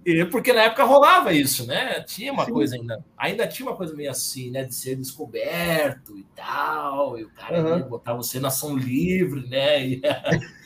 E 0.06 0.24
porque 0.26 0.52
na 0.52 0.62
época 0.62 0.84
rolava 0.84 1.32
isso, 1.32 1.66
né? 1.66 2.00
Tinha 2.02 2.32
uma 2.32 2.44
Sim. 2.44 2.52
coisa 2.52 2.76
ainda, 2.76 3.04
ainda 3.16 3.48
tinha 3.48 3.68
uma 3.68 3.76
coisa 3.76 3.94
meio 3.96 4.12
assim, 4.12 4.52
né? 4.52 4.62
De 4.64 4.74
ser 4.74 4.94
descoberto 4.94 6.16
e 6.16 6.24
tal, 6.36 7.18
e 7.18 7.24
o 7.24 7.30
cara 7.30 7.58
Aham. 7.58 7.78
ia 7.78 7.84
botar 7.84 8.14
você 8.14 8.38
na 8.38 8.46
ação 8.46 8.76
livre, 8.76 9.44
né? 9.48 10.00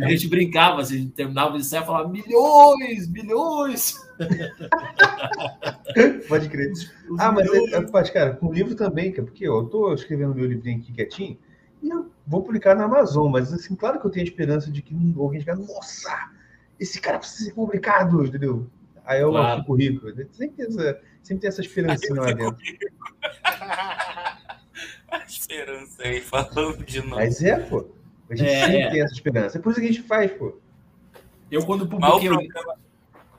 E 0.00 0.04
a 0.04 0.08
gente 0.08 0.26
brincava, 0.26 0.80
assim, 0.80 0.96
a 0.96 0.98
gente 0.98 1.12
terminava 1.12 1.52
de 1.52 1.60
ensaio 1.60 1.84
e 1.84 1.86
falava 1.86 2.08
milhões, 2.08 3.08
milhões. 3.08 3.94
Pode 6.28 6.48
crer. 6.48 6.70
os 6.72 6.90
Ah, 7.18 7.32
mas, 7.32 7.48
é, 7.52 7.58
é, 7.76 7.86
mas, 7.92 8.10
cara, 8.10 8.34
com 8.34 8.52
livro 8.52 8.74
também, 8.74 9.12
porque 9.12 9.48
ó, 9.48 9.60
eu 9.62 9.66
tô 9.66 9.92
escrevendo 9.94 10.34
meu 10.34 10.46
livrinho 10.46 10.78
aqui 10.78 10.92
quietinho 10.92 11.38
e 11.82 11.88
eu 11.88 12.10
vou 12.26 12.42
publicar 12.42 12.74
na 12.74 12.84
Amazon, 12.84 13.30
mas 13.30 13.52
assim, 13.52 13.74
claro 13.76 14.00
que 14.00 14.06
eu 14.06 14.10
tenho 14.10 14.26
a 14.26 14.28
esperança 14.28 14.70
de 14.70 14.82
que 14.82 14.94
alguém 15.16 15.38
diga, 15.40 15.54
nossa, 15.54 16.30
esse 16.78 17.00
cara 17.00 17.18
precisa 17.18 17.44
ser 17.46 17.54
publicado, 17.54 18.24
entendeu? 18.24 18.66
Aí 19.04 19.20
eu 19.22 19.30
Claro. 19.30 19.60
fico 19.60 19.74
rico. 19.74 20.06
Sempre 20.32 20.56
tem 20.56 20.66
essa, 20.66 21.00
sempre 21.22 21.40
tem 21.42 21.48
essa 21.48 21.60
esperancinha 21.62 22.20
lá 22.20 22.32
dentro. 22.32 22.56
A 25.10 25.24
esperança 25.26 26.02
aí, 26.02 26.20
falando 26.20 26.84
de 26.84 27.00
novo. 27.00 27.14
Mas 27.16 27.42
é, 27.42 27.58
pô. 27.58 27.86
A 28.28 28.34
gente 28.36 28.50
É, 28.50 28.60
sempre 28.66 28.80
é. 28.82 28.90
tem 28.90 29.00
essa 29.02 29.14
esperança. 29.14 29.56
É 29.56 29.60
por 29.60 29.70
isso 29.70 29.80
que 29.80 29.86
a 29.86 29.90
gente 29.92 30.02
faz, 30.02 30.30
pô. 30.32 30.58
Eu, 31.50 31.64
quando 31.64 31.86
publiquei. 31.88 32.28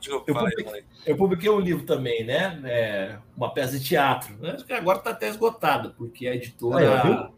Desculpa, 0.00 0.30
Eu 0.30 0.34
publiquei- 0.34 0.84
eu 1.06 1.16
publiquei 1.16 1.50
um 1.50 1.60
livro 1.60 1.84
também, 1.84 2.24
né? 2.24 2.60
É, 2.64 3.16
uma 3.36 3.52
peça 3.52 3.78
de 3.78 3.84
teatro. 3.84 4.36
né? 4.38 4.52
Acho 4.52 4.64
que 4.64 4.72
agora 4.72 4.98
está 4.98 5.10
até 5.10 5.28
esgotado, 5.28 5.94
porque 5.96 6.26
a 6.26 6.34
editora. 6.34 7.02
Ah, 7.04 7.30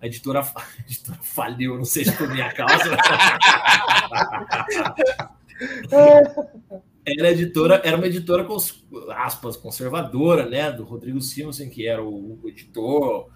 é, 0.00 0.02
a 0.02 0.06
editora, 0.06 0.40
a 0.40 0.82
editora 0.86 1.18
faliu, 1.22 1.76
não 1.76 1.84
sei 1.84 2.04
se 2.04 2.16
por 2.16 2.28
minha 2.28 2.52
causa. 2.52 2.84
Era 7.06 7.30
editora, 7.32 7.82
era 7.84 7.96
uma 7.98 8.06
editora 8.06 8.44
com 8.44 8.56
aspas 9.12 9.58
conservadora, 9.58 10.46
né? 10.48 10.72
Do 10.72 10.84
Rodrigo 10.84 11.20
Simonsen, 11.20 11.68
que 11.68 11.86
era 11.86 12.02
o, 12.02 12.40
o 12.42 12.48
editor. 12.48 13.28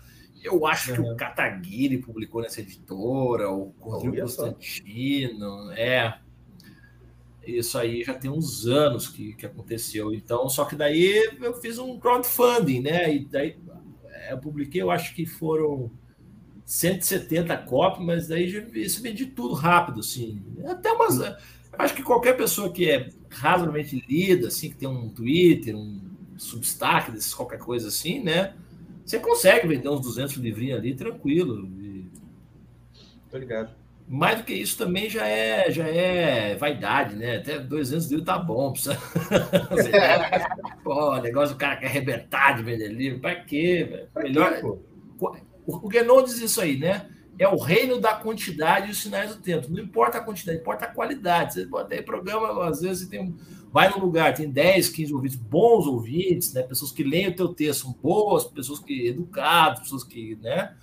Eu 0.43 0.65
acho 0.67 0.95
que 0.95 1.01
o 1.01 1.15
Kataguiri 1.17 1.99
publicou 1.99 2.41
nessa 2.41 2.61
editora, 2.63 3.51
o 3.51 3.75
Rodrigo. 3.79 4.23
Constantino, 4.23 5.71
é. 5.73 6.19
Isso 7.57 7.79
aí 7.79 8.05
já 8.05 8.15
tem 8.15 8.31
uns 8.31 8.67
anos 8.67 9.09
que, 9.09 9.33
que 9.33 9.47
aconteceu. 9.47 10.13
Então, 10.13 10.49
só 10.49 10.65
que 10.65 10.77
daí 10.77 11.31
eu 11.41 11.55
fiz 11.55 11.79
um 11.79 11.99
crowdfunding, 11.99 12.81
né? 12.81 13.15
E 13.15 13.25
daí 13.25 13.57
é, 14.05 14.33
eu 14.33 14.39
publiquei, 14.39 14.83
eu 14.83 14.91
acho 14.91 15.15
que 15.15 15.25
foram 15.25 15.91
170 16.67 17.57
cópias, 17.59 18.05
mas 18.05 18.29
daí 18.29 18.47
isso 18.75 19.01
vendi 19.03 19.27
tudo 19.27 19.55
rápido, 19.55 20.01
assim. 20.01 20.43
Até 20.67 20.93
umas. 20.93 21.19
Acho 21.73 21.95
que 21.95 22.03
qualquer 22.03 22.37
pessoa 22.37 22.73
que 22.73 22.91
é 22.91 23.09
razoavelmente 23.31 24.05
lida, 24.09 24.49
assim, 24.49 24.69
que 24.69 24.77
tem 24.77 24.89
um 24.89 25.09
Twitter, 25.09 25.75
um 25.75 26.01
Substack, 26.37 27.13
qualquer 27.35 27.59
coisa 27.59 27.89
assim, 27.89 28.23
né? 28.23 28.55
Você 29.05 29.19
consegue 29.19 29.67
vender 29.67 29.89
uns 29.89 30.03
200 30.03 30.37
livrinhos 30.37 30.79
ali 30.79 30.95
tranquilo. 30.95 31.67
E 31.81 32.11
Tô 33.31 33.39
ligado. 33.39 33.78
Mais 34.09 34.39
do 34.39 34.45
que 34.45 34.55
isso 34.55 34.79
também 34.79 35.11
já 35.11 35.27
é, 35.27 35.71
já 35.71 35.87
é 35.87 36.57
vaidade, 36.57 37.15
né? 37.15 37.37
Até 37.37 37.59
200 37.59 38.09
livros 38.09 38.27
tá 38.27 38.39
bom. 38.39 38.73
Precisa... 38.73 38.97
Pô, 40.83 41.13
o 41.15 41.21
negócio 41.21 41.55
do 41.55 41.59
cara 41.59 41.77
quer 41.77 41.87
arrebentar 41.87 42.57
de 42.57 42.63
vender 42.63 42.89
livro. 42.89 43.21
Pra 43.21 43.35
quê, 43.35 44.09
quê, 44.15 44.23
Melhor, 44.23 44.61
pô? 44.61 44.79
o 45.67 45.89
Guénon 45.89 46.23
diz 46.23 46.39
isso 46.39 46.61
aí, 46.61 46.79
né? 46.79 47.11
É 47.39 47.47
o 47.47 47.59
reino 47.59 48.01
da 48.01 48.15
quantidade 48.15 48.89
e 48.89 48.91
os 48.91 49.03
sinais 49.03 49.35
do 49.37 49.43
tempo. 49.43 49.69
Não 49.71 49.83
importa 49.83 50.19
a 50.19 50.21
quantidade, 50.23 50.59
importa 50.59 50.87
a 50.87 50.89
qualidade. 50.89 51.55
Você 51.55 51.67
bota 51.67 51.95
aí 51.95 52.03
programa, 52.03 52.67
às 52.67 52.81
vezes 52.81 53.05
você 53.05 53.11
tem 53.11 53.21
um, 53.21 53.37
vai 53.71 53.91
num 53.91 54.01
lugar, 54.01 54.35
tem 54.35 54.51
10, 54.51 54.89
15 54.89 55.15
ouvintes, 55.15 55.37
bons 55.37 55.87
ouvintes, 55.87 56.55
né? 56.55 56.63
Pessoas 56.63 56.91
que 56.91 57.05
leem 57.05 57.29
o 57.29 57.37
teu 57.37 57.49
texto, 57.49 57.83
são 57.83 57.93
boas, 57.93 58.45
pessoas 58.45 58.79
que 58.79 59.07
educadas, 59.07 59.81
pessoas 59.81 60.03
que, 60.03 60.37
né? 60.43 60.75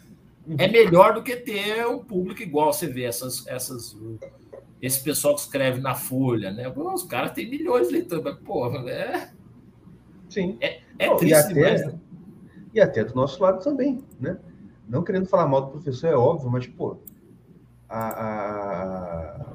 É 0.57 0.67
melhor 0.67 1.13
do 1.13 1.23
que 1.23 1.35
ter 1.35 1.85
um 1.87 1.99
público 2.03 2.41
igual 2.41 2.71
você 2.71 2.87
vê 2.87 3.03
essas, 3.03 3.45
essas 3.47 3.97
esse 4.81 5.03
pessoal 5.03 5.33
que 5.33 5.41
escreve 5.41 5.81
na 5.81 5.95
Folha, 5.95 6.51
né? 6.51 6.69
Os 6.69 7.03
caras 7.03 7.31
têm 7.31 7.49
milhões 7.49 7.87
de 7.87 7.93
leitores, 7.93 8.23
mas, 8.23 8.37
porra, 8.37 8.87
é, 8.89 9.29
Sim. 10.29 10.57
é 10.61 10.81
e 10.99 11.15
triste 11.15 11.33
até- 11.33 11.53
demais, 11.53 11.85
né? 11.87 11.99
E 12.73 12.81
até 12.81 13.03
do 13.03 13.15
nosso 13.15 13.41
lado 13.41 13.63
também, 13.63 14.03
né? 14.19 14.37
Não 14.87 15.03
querendo 15.03 15.25
falar 15.27 15.47
mal 15.47 15.61
do 15.61 15.71
professor, 15.71 16.07
é 16.07 16.15
óbvio, 16.15 16.51
mas, 16.51 16.67
pô, 16.67 16.97
a, 17.89 18.09
a, 18.09 19.53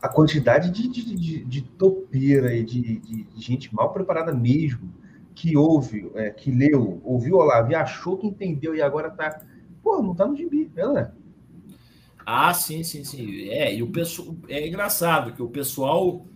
a 0.00 0.08
quantidade 0.08 0.70
de, 0.70 0.88
de, 0.88 1.14
de, 1.14 1.44
de 1.44 1.62
topeira 1.62 2.54
e 2.54 2.64
de, 2.64 2.98
de 3.00 3.26
gente 3.36 3.74
mal 3.74 3.92
preparada 3.92 4.32
mesmo, 4.32 4.92
que 5.34 5.56
ouve, 5.56 6.10
é, 6.14 6.30
que 6.30 6.50
leu, 6.50 7.00
ouviu 7.04 7.36
Olavo 7.36 7.72
e 7.72 7.74
achou 7.74 8.16
que 8.16 8.26
entendeu 8.26 8.74
e 8.74 8.80
agora 8.80 9.10
tá. 9.10 9.42
Pô, 9.94 10.02
não 10.02 10.14
tá 10.14 10.26
no 10.26 10.36
gibi, 10.36 10.70
né? 10.74 11.12
Ah, 12.26 12.52
sim, 12.54 12.82
sim, 12.82 13.04
sim. 13.04 13.48
É, 13.50 13.74
e 13.74 13.82
o 13.82 13.92
pessoal 13.92 14.34
é 14.48 14.66
engraçado 14.66 15.32
que 15.32 15.42
o 15.42 15.48
pessoal 15.48 16.26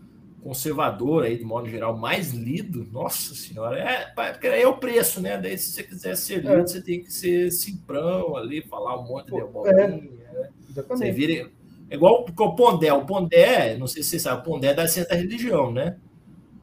conservador 0.42 1.24
aí, 1.24 1.36
de 1.36 1.44
modo 1.44 1.68
geral, 1.68 1.96
mais 1.96 2.32
lido, 2.32 2.86
nossa 2.92 3.34
senhora, 3.34 3.78
é, 3.78 4.06
porque 4.14 4.46
é 4.46 4.66
o 4.66 4.76
preço, 4.76 5.20
né? 5.20 5.36
Daí, 5.36 5.58
se 5.58 5.72
você 5.72 5.82
quiser 5.82 6.16
ser 6.16 6.36
lido, 6.36 6.52
É. 6.52 6.66
você 6.66 6.80
tem 6.80 7.02
que 7.02 7.12
ser 7.12 7.50
simprão 7.50 8.36
ali, 8.36 8.62
falar 8.62 8.98
um 9.00 9.04
monte 9.08 9.32
de 9.32 9.40
abobrinha. 9.40 9.88
né? 9.88 10.48
Você 10.88 11.10
vira. 11.10 11.50
É 11.90 11.94
igual 11.94 12.24
o 12.38 12.54
Pondé. 12.54 12.92
O 12.92 13.04
Pondé, 13.04 13.76
não 13.78 13.86
sei 13.86 14.02
se 14.02 14.10
você 14.10 14.20
sabe, 14.20 14.42
o 14.42 14.44
Pondé 14.44 14.68
é 14.68 14.74
da 14.74 14.86
ciência 14.86 15.08
da 15.10 15.16
religião, 15.20 15.72
né? 15.72 15.96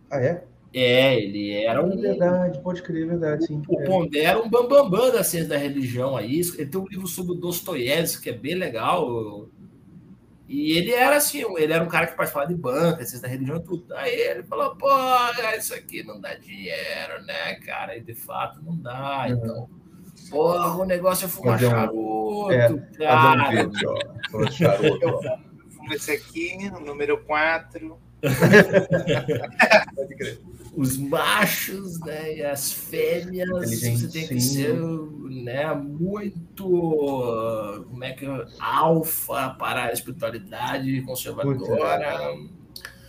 Ah, 0.10 0.20
é? 0.20 0.46
É, 0.78 1.16
ele 1.18 1.54
era 1.54 1.82
um. 1.82 1.96
verdade, 1.98 2.60
pode 2.62 2.82
crer, 2.84 3.04
é 3.04 3.08
verdade, 3.08 3.46
sim. 3.48 3.62
O 3.68 3.80
É. 3.82 3.86
Pondé 3.86 4.24
era 4.24 4.42
um 4.42 4.50
bambambam 4.50 5.10
da 5.10 5.24
ciência 5.24 5.48
da 5.48 5.58
religião 5.58 6.18
aí. 6.18 6.42
Ele 6.58 6.66
tem 6.66 6.82
um 6.82 6.88
livro 6.88 7.08
sobre 7.08 7.32
o 7.32 7.36
Dostoiévski, 7.36 8.24
que 8.24 8.30
é 8.30 8.34
bem 8.34 8.56
legal. 8.56 9.48
E 10.50 10.78
ele 10.78 10.92
era 10.92 11.16
assim, 11.16 11.44
ele 11.58 11.72
era 11.72 11.82
um 11.84 11.88
cara 11.88 12.08
que 12.08 12.16
participava 12.18 12.48
de 12.48 12.56
banca, 12.56 12.98
ciência 13.06 13.22
da 13.22 13.28
religião 13.30 13.56
e 13.58 13.64
tudo. 13.64 13.86
Aí 13.96 14.14
ele 14.14 14.44
falou, 14.44 14.76
pô, 14.76 14.90
isso 15.58 15.74
aqui 15.74 16.04
não 16.04 16.20
dá 16.20 16.34
dinheiro, 16.36 17.24
né, 17.26 17.56
cara? 17.66 17.98
E 17.98 18.02
de 18.02 18.14
fato 18.14 18.62
não 18.62 18.76
dá. 18.78 19.28
Uhum. 19.30 19.34
Então, 19.34 19.70
porra, 20.30 20.76
o 20.76 20.86
negócio 20.86 21.26
é 21.26 21.30
fumar 21.30 21.56
um- 21.56 21.60
charuto, 21.70 22.52
é, 22.52 22.68
cara. 22.98 23.50
vídeo, 23.50 23.90
ó. 23.90 24.30
Falando 24.30 24.50
de 24.50 24.56
charuto, 24.56 25.08
ó. 25.08 25.38
Vamos 25.78 25.96
esse 25.96 26.12
aqui, 26.12 26.70
o 26.76 26.80
número 26.82 27.18
4. 27.24 27.98
Pode 29.96 30.16
crer. 30.16 30.40
Os 30.76 30.98
machos 30.98 32.00
né, 32.02 32.36
e 32.38 32.44
as 32.44 32.72
fêmeas, 32.72 33.50
você 33.82 34.08
tem 34.10 34.28
que 34.28 34.42
ser 34.42 34.76
né, 35.44 35.74
muito 35.74 36.66
como 37.90 38.04
é 38.04 38.12
que 38.12 38.26
é, 38.26 38.46
alfa 38.60 39.52
para 39.52 39.86
a 39.86 39.92
espiritualidade 39.94 41.02
conservadora, 41.02 42.34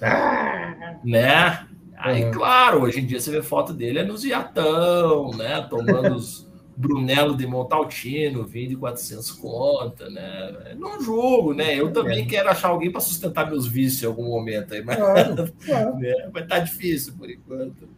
Ah, 0.01 0.98
né? 1.05 1.66
Aí, 1.98 2.24
Uhum. 2.24 2.30
claro, 2.30 2.82
hoje 2.82 3.01
em 3.01 3.06
dia 3.06 3.18
você 3.18 3.30
vê 3.30 3.43
foto 3.43 3.72
dele 3.72 4.01
é 4.01 4.05
nos 4.05 4.22
iatão, 4.22 5.30
né? 5.30 5.66
Tomando 5.70 6.14
os 6.14 6.47
Brunello 6.77 7.36
de 7.36 7.47
Montaltino, 7.47 8.44
vinho 8.44 8.69
de 8.70 8.77
400 8.77 9.31
conta, 9.32 10.11
né? 10.11 10.74
Não 10.78 11.01
julgo, 11.01 11.55
né? 11.55 11.74
Eu 11.74 11.93
também 11.93 12.24
É. 12.24 12.27
quero 12.27 12.51
achar 12.51 12.69
alguém 12.69 12.90
para 12.90 13.01
sustentar 13.01 13.48
meus 13.48 13.66
vícios 13.66 14.03
em 14.03 14.07
algum 14.07 14.24
momento 14.28 14.74
aí, 14.74 14.85
mas 14.85 14.97
claro, 14.97 15.53
claro. 15.65 15.97
né, 15.97 16.28
vai 16.32 16.43
estar 16.43 16.59
difícil 16.59 17.15
por 17.19 17.31
enquanto. 17.31 17.89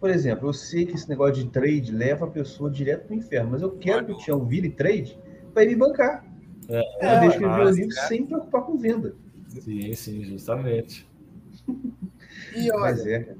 Por 0.00 0.10
exemplo, 0.10 0.48
eu 0.48 0.52
sei 0.52 0.86
que 0.86 0.94
esse 0.94 1.08
negócio 1.08 1.34
de 1.42 1.50
trade 1.50 1.90
leva 1.92 2.26
a 2.26 2.30
pessoa 2.30 2.70
direto 2.70 3.06
pro 3.06 3.14
inferno, 3.16 3.50
mas 3.50 3.62
eu 3.62 3.70
quero 3.72 4.06
que 4.06 4.12
o 4.12 4.16
Tião 4.18 4.44
vire 4.44 4.70
trade 4.70 5.18
para 5.52 5.62
ele 5.62 5.72
me 5.74 5.80
bancar. 5.80 6.24
É. 6.68 6.80
Pra 6.98 7.24
eu 7.24 7.30
escrever 7.30 7.54
o 7.54 7.64
mas, 7.64 7.76
livro 7.76 7.94
cara. 7.94 8.08
sem 8.08 8.20
me 8.22 8.26
preocupar 8.26 8.62
com 8.62 8.76
venda. 8.76 9.14
Sim, 9.48 9.94
sim, 9.94 10.24
justamente. 10.24 11.06
E 12.54 12.70
olha, 12.70 12.80
Mas 12.80 13.06
é, 13.06 13.34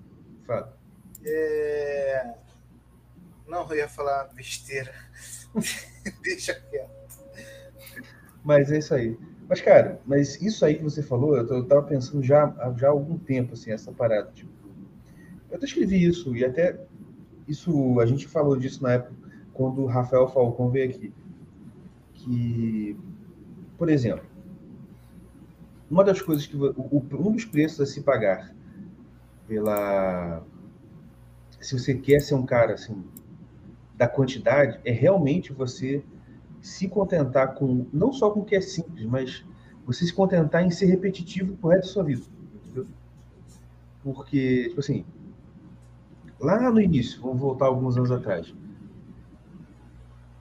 é... 1.24 2.34
não, 3.48 3.68
eu 3.70 3.76
ia 3.76 3.88
falar 3.88 4.24
besteira. 4.34 4.92
Deixa 6.22 6.54
quieto. 6.54 6.90
Mas 8.44 8.70
é 8.70 8.78
isso 8.78 8.94
aí. 8.94 9.16
Mas, 9.48 9.60
cara, 9.60 10.00
mas 10.04 10.40
isso 10.42 10.64
aí 10.64 10.74
que 10.76 10.82
você 10.82 11.02
falou, 11.02 11.36
eu, 11.36 11.46
tô- 11.46 11.54
eu 11.56 11.64
tava 11.66 11.82
pensando 11.82 12.22
já, 12.22 12.52
já 12.76 12.88
há 12.88 12.90
algum 12.90 13.16
tempo, 13.18 13.52
assim, 13.54 13.70
essa 13.70 13.92
parada. 13.92 14.30
Tipo, 14.32 14.50
eu 15.50 15.56
até 15.56 15.66
escrevi 15.66 16.04
isso, 16.04 16.36
e 16.36 16.44
até 16.44 16.78
isso, 17.48 18.00
a 18.00 18.06
gente 18.06 18.28
falou 18.28 18.56
disso 18.58 18.82
na 18.82 18.94
época, 18.94 19.14
quando 19.54 19.82
o 19.82 19.86
Rafael 19.86 20.28
Falcão 20.28 20.70
veio 20.70 20.90
aqui. 20.90 21.12
Que 22.14 22.96
por 23.78 23.88
exemplo, 23.90 24.26
uma 25.90 26.04
das 26.04 26.20
coisas 26.20 26.46
que 26.46 26.56
um 26.56 27.32
dos 27.32 27.44
preços 27.44 27.80
a 27.80 27.86
se 27.86 28.02
pagar 28.02 28.54
pela 29.48 30.44
se 31.60 31.78
você 31.78 31.94
quer 31.94 32.20
ser 32.20 32.34
um 32.34 32.46
cara 32.46 32.74
assim 32.74 33.04
da 33.96 34.06
quantidade 34.06 34.78
é 34.84 34.92
realmente 34.92 35.52
você 35.52 36.04
se 36.60 36.88
contentar 36.88 37.54
com 37.54 37.86
não 37.92 38.12
só 38.12 38.30
com 38.30 38.40
o 38.40 38.44
que 38.44 38.56
é 38.56 38.60
simples, 38.60 39.06
mas 39.06 39.44
você 39.84 40.04
se 40.04 40.12
contentar 40.12 40.64
em 40.64 40.70
ser 40.70 40.86
repetitivo 40.86 41.56
pro 41.56 41.70
resto 41.70 41.86
da 41.86 41.92
sua 41.92 42.04
vida, 42.04 42.22
entendeu? 42.54 42.86
Porque 44.02 44.68
tipo 44.68 44.80
assim, 44.80 45.04
lá 46.40 46.70
no 46.70 46.80
início, 46.80 47.20
vamos 47.22 47.40
voltar 47.40 47.66
alguns 47.66 47.96
anos 47.96 48.10
atrás, 48.10 48.54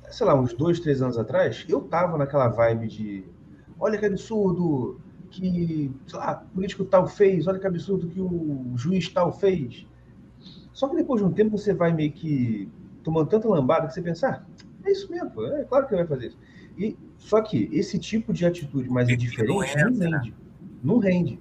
sei 0.09 0.25
lá, 0.25 0.39
uns 0.39 0.53
dois, 0.53 0.79
três 0.79 1.01
anos 1.01 1.17
atrás, 1.17 1.65
eu 1.67 1.81
tava 1.81 2.17
naquela 2.17 2.47
vibe 2.47 2.87
de 2.87 3.25
olha 3.79 3.97
que 3.97 4.05
absurdo 4.05 4.99
que, 5.29 5.93
sei 6.07 6.19
lá, 6.19 6.35
político 6.53 6.85
tal 6.85 7.07
fez, 7.07 7.47
olha 7.47 7.59
que 7.59 7.67
absurdo 7.67 8.07
que 8.07 8.21
o 8.21 8.71
juiz 8.75 9.09
tal 9.09 9.33
fez. 9.33 9.85
Só 10.71 10.87
que 10.87 10.95
depois 10.95 11.21
de 11.21 11.27
um 11.27 11.31
tempo 11.31 11.57
você 11.57 11.73
vai 11.73 11.93
meio 11.93 12.11
que 12.11 12.69
tomando 13.05 13.29
tanta 13.29 13.47
lambada 13.47 13.87
que 13.87 13.93
você 13.93 14.01
pensa, 14.01 14.27
ah, 14.29 14.43
é 14.83 14.91
isso 14.91 15.09
mesmo, 15.09 15.29
pô, 15.31 15.45
é 15.45 15.63
claro 15.63 15.87
que 15.87 15.95
vai 15.95 16.05
fazer 16.05 16.27
isso. 16.27 16.39
E, 16.77 16.97
só 17.17 17.39
que 17.41 17.69
esse 17.71 17.97
tipo 17.97 18.33
de 18.33 18.45
atitude 18.45 18.89
mais 18.89 19.07
indiferente 19.07 19.53
não 19.53 19.59
né? 19.61 20.17
rende. 20.17 20.33
Não 20.83 20.97
rende. 20.97 21.39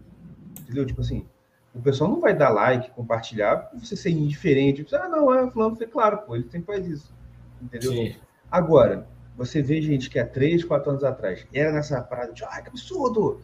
Entendeu? 0.60 0.86
Tipo 0.86 1.00
assim, 1.00 1.26
o 1.74 1.80
pessoal 1.80 2.10
não 2.10 2.20
vai 2.20 2.36
dar 2.36 2.50
like, 2.50 2.90
compartilhar, 2.92 3.70
você 3.74 3.96
ser 3.96 4.10
indiferente. 4.10 4.84
Tipo, 4.84 4.94
ah, 4.96 5.08
não, 5.08 5.34
é 5.34 5.50
fulano, 5.50 5.74
foi 5.74 5.86
claro, 5.86 6.18
pô, 6.18 6.36
ele 6.36 6.48
sempre 6.48 6.66
faz 6.66 6.86
isso. 6.86 7.12
Entendeu? 7.60 7.92
Sim. 7.92 8.14
Agora, 8.50 9.08
você 9.36 9.60
vê 9.60 9.82
gente 9.82 10.08
que 10.08 10.18
há 10.18 10.26
3, 10.26 10.64
4 10.64 10.90
anos 10.90 11.02
atrás 11.02 11.44
era 11.52 11.72
nessa 11.72 12.00
parada 12.00 12.32
de, 12.32 12.44
ah, 12.44 12.62
que 12.62 12.68
absurdo! 12.68 13.40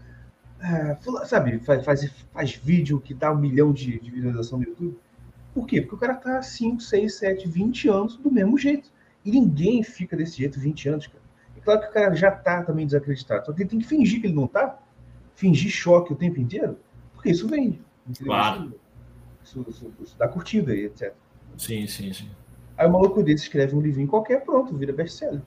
Ah, 0.60 0.96
fula- 1.00 1.24
sabe, 1.24 1.58
faz, 1.60 1.84
faz, 1.84 2.08
faz 2.32 2.54
vídeo 2.54 3.00
que 3.00 3.14
dá 3.14 3.32
um 3.32 3.38
milhão 3.38 3.72
de, 3.72 3.98
de 3.98 4.10
visualização 4.10 4.58
no 4.58 4.64
YouTube. 4.64 4.98
Por 5.60 5.66
quê? 5.66 5.82
Porque 5.82 5.94
o 5.94 5.98
cara 5.98 6.14
tá 6.14 6.42
5, 6.42 6.80
6, 6.80 7.14
7, 7.14 7.46
20 7.48 7.88
anos 7.88 8.16
do 8.16 8.30
mesmo 8.30 8.56
jeito. 8.56 8.90
E 9.24 9.30
ninguém 9.30 9.82
fica 9.82 10.16
desse 10.16 10.38
jeito 10.38 10.58
20 10.58 10.88
anos, 10.88 11.06
cara. 11.06 11.22
É 11.56 11.60
claro 11.60 11.80
que 11.80 11.86
o 11.88 11.92
cara 11.92 12.14
já 12.14 12.30
tá 12.30 12.62
também 12.62 12.86
desacreditado. 12.86 13.44
Só 13.44 13.52
que 13.52 13.62
ele 13.62 13.68
tem 13.68 13.78
que 13.78 13.86
fingir 13.86 14.20
que 14.20 14.26
ele 14.26 14.34
não 14.34 14.46
tá, 14.46 14.78
fingir 15.34 15.70
choque 15.70 16.12
o 16.12 16.16
tempo 16.16 16.40
inteiro, 16.40 16.78
porque 17.12 17.30
isso 17.30 17.46
vende. 17.46 17.80
entendeu? 18.08 18.32
Claro. 18.32 18.74
Isso, 19.44 19.64
isso- 19.68 19.92
isso 20.02 20.16
dá 20.18 20.26
curtida 20.26 20.74
e 20.74 20.86
etc. 20.86 21.12
Sim, 21.58 21.86
sim, 21.86 22.12
sim. 22.12 22.30
Aí 22.78 22.86
o 22.86 22.90
maluco 22.92 23.22
desse 23.22 23.44
escreve 23.44 23.76
um 23.76 23.80
livrinho 23.82 24.08
qualquer, 24.08 24.42
pronto, 24.42 24.74
vira 24.74 24.92
best-seller. 24.92 25.42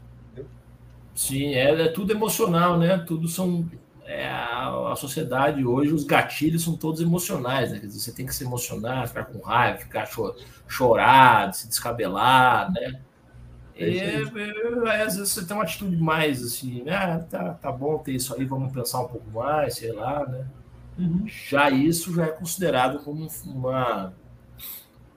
Sim, 1.15 1.53
é, 1.53 1.81
é 1.85 1.87
tudo 1.89 2.11
emocional, 2.11 2.77
né? 2.77 2.97
Tudo 2.99 3.27
são. 3.27 3.67
É, 4.13 4.29
a, 4.29 4.91
a 4.93 4.95
sociedade 4.95 5.65
hoje, 5.65 5.93
os 5.93 6.03
gatilhos 6.03 6.63
são 6.63 6.77
todos 6.77 7.01
emocionais, 7.01 7.71
né? 7.71 7.79
Quer 7.79 7.87
dizer, 7.87 7.99
você 7.99 8.13
tem 8.13 8.25
que 8.25 8.35
se 8.35 8.43
emocionar, 8.43 9.07
ficar 9.07 9.25
com 9.25 9.39
raiva, 9.41 9.79
ficar 9.79 10.05
cho 10.05 10.35
chorar, 10.67 11.53
se 11.53 11.67
descabelar, 11.67 12.71
né? 12.71 13.01
É 13.75 13.89
E, 13.89 14.21
isso 14.21 14.37
é, 14.87 15.01
às 15.03 15.17
vezes 15.17 15.31
você 15.33 15.45
tem 15.45 15.55
uma 15.57 15.63
atitude 15.63 15.97
mais 15.97 16.43
assim, 16.43 16.83
né? 16.83 16.95
Ah, 16.95 17.19
tá, 17.19 17.53
tá 17.55 17.71
bom 17.71 17.97
ter 17.99 18.13
isso 18.13 18.35
aí, 18.35 18.45
vamos 18.45 18.71
pensar 18.73 19.01
um 19.01 19.07
pouco 19.07 19.29
mais, 19.31 19.75
sei 19.75 19.91
lá, 19.91 20.25
né? 20.27 20.47
Já 21.25 21.69
isso 21.69 22.13
já 22.13 22.25
é 22.25 22.31
considerado 22.31 22.99
como 23.03 23.27
uma, 23.45 24.13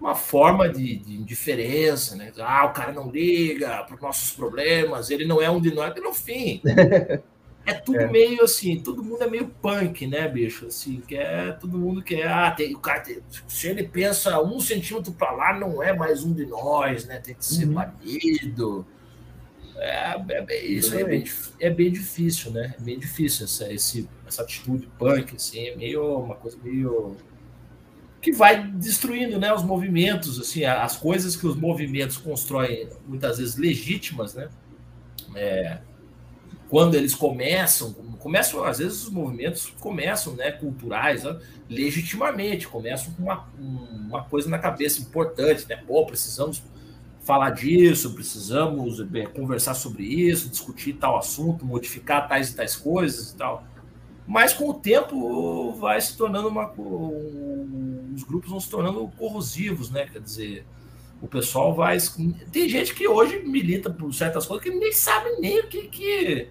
uma 0.00 0.14
forma 0.14 0.68
de, 0.68 0.96
de 0.96 1.14
indiferença, 1.16 2.16
né? 2.16 2.32
Ah, 2.38 2.66
o 2.66 2.72
cara 2.72 2.92
não 2.92 3.10
liga 3.10 3.84
para 3.84 3.94
os 3.96 4.00
nossos 4.02 4.32
problemas, 4.32 5.10
ele 5.10 5.26
não 5.26 5.40
é 5.42 5.50
um 5.50 5.60
de 5.60 5.74
nós, 5.74 5.94
no 6.02 6.12
fim. 6.14 6.62
É 7.66 7.74
tudo 7.74 7.98
É. 7.98 8.06
meio 8.06 8.44
assim, 8.44 8.78
todo 8.80 9.02
mundo 9.02 9.22
é 9.24 9.28
meio 9.28 9.48
punk, 9.48 10.06
né, 10.06 10.28
bicho? 10.28 10.66
Assim, 10.66 11.00
que 11.06 11.16
é, 11.16 11.50
todo 11.52 11.76
mundo 11.76 12.00
quer. 12.02 12.28
Ah, 12.28 12.50
tem, 12.52 12.74
o 12.74 12.78
cara 12.78 13.00
tem- 13.00 13.18
se 13.48 13.66
ele 13.68 13.82
pensa 13.88 14.40
um 14.40 14.60
centímetro 14.60 15.12
para 15.12 15.32
lá, 15.32 15.58
não 15.58 15.82
é 15.82 15.92
mais 15.92 16.22
um 16.22 16.32
de 16.32 16.46
nós, 16.46 17.04
né? 17.06 17.18
Tem 17.18 17.34
que 17.34 17.44
ser 17.44 17.66
Uhum. 17.66 17.74
banido. 17.74 18.86
É, 19.76 20.16
é 20.30 20.42
bem- 20.42 20.72
isso 20.72 20.94
é 20.96 21.04
bem, 21.04 21.24
é 21.60 21.70
bem 21.70 21.92
difícil, 21.92 22.50
né? 22.52 22.74
É 22.78 22.82
bem 22.82 22.98
difícil 22.98 23.44
essa, 23.44 23.70
esse, 23.72 24.08
essa 24.26 24.42
atitude 24.42 24.88
punk, 24.98 25.36
assim, 25.36 25.66
é 25.66 25.76
meio 25.76 26.18
uma 26.20 26.34
coisa 26.36 26.56
meio 26.62 27.16
que 28.22 28.32
vai 28.32 28.66
destruindo, 28.66 29.38
né, 29.38 29.52
os 29.54 29.62
movimentos, 29.62 30.40
assim, 30.40 30.64
as 30.64 30.96
coisas 30.96 31.36
que 31.36 31.46
os 31.46 31.54
movimentos 31.54 32.16
constroem, 32.16 32.88
muitas 33.06 33.38
vezes 33.38 33.56
legítimas, 33.56 34.34
né? 34.34 34.48
É, 35.34 35.78
quando 36.68 36.94
eles 36.94 37.14
começam, 37.14 37.92
começam 38.18 38.64
às 38.64 38.78
vezes 38.78 39.04
os 39.04 39.10
movimentos 39.10 39.72
começam, 39.80 40.34
né, 40.34 40.50
culturais, 40.50 41.22
né, 41.24 41.38
legitimamente, 41.68 42.66
começam 42.66 43.12
com 43.14 43.22
uma, 43.22 43.48
uma 43.58 44.24
coisa 44.24 44.48
na 44.48 44.58
cabeça 44.58 45.00
importante, 45.00 45.66
né? 45.68 45.76
Pô, 45.86 46.04
precisamos 46.04 46.62
falar 47.26 47.50
disso, 47.50 48.14
precisamos 48.14 49.00
é, 49.14 49.26
conversar 49.26 49.74
sobre 49.74 50.04
isso, 50.04 50.48
discutir 50.48 50.94
tal 50.94 51.18
assunto, 51.18 51.64
modificar 51.64 52.28
tais 52.28 52.50
e 52.50 52.56
tais 52.56 52.76
coisas 52.76 53.32
e 53.32 53.36
tal. 53.36 53.64
Mas 54.26 54.52
com 54.52 54.70
o 54.70 54.74
tempo 54.74 55.72
vai 55.74 56.00
se 56.00 56.16
tornando 56.16 56.48
uma. 56.48 56.72
Os 58.14 58.24
grupos 58.24 58.50
vão 58.50 58.58
se 58.58 58.68
tornando 58.68 59.06
corrosivos, 59.16 59.90
né? 59.90 60.06
Quer 60.12 60.20
dizer, 60.20 60.66
o 61.20 61.26
pessoal 61.26 61.74
vai. 61.74 61.98
Tem 62.52 62.68
gente 62.68 62.94
que 62.94 63.08
hoje 63.08 63.42
milita 63.42 63.90
por 63.90 64.12
certas 64.12 64.46
coisas 64.46 64.64
que 64.64 64.70
nem 64.70 64.92
sabe 64.92 65.30
nem 65.40 65.60
o 65.60 65.68
que. 65.68 65.88
que... 65.88 66.48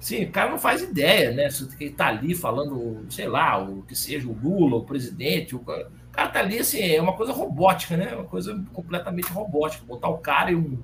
Sim, 0.00 0.24
o 0.24 0.30
cara 0.30 0.50
não 0.50 0.58
faz 0.58 0.82
ideia, 0.82 1.32
né? 1.32 1.48
Se 1.48 1.66
ele 1.80 1.90
tá 1.90 2.08
ali 2.08 2.34
falando, 2.34 3.06
sei 3.08 3.26
lá, 3.26 3.58
o 3.62 3.82
que 3.82 3.96
seja 3.96 4.28
o 4.28 4.36
Lula, 4.42 4.76
o 4.76 4.84
presidente, 4.84 5.56
o 5.56 5.60
cara 5.60 5.90
o 6.14 6.16
cara 6.16 6.28
tá 6.28 6.38
ali, 6.38 6.60
assim, 6.60 6.80
é 6.80 7.02
uma 7.02 7.14
coisa 7.14 7.32
robótica, 7.32 7.96
né? 7.96 8.14
Uma 8.14 8.24
coisa 8.24 8.62
completamente 8.72 9.32
robótica. 9.32 9.84
Botar 9.84 10.08
o 10.08 10.18
cara 10.18 10.52
e 10.52 10.54
um, 10.54 10.78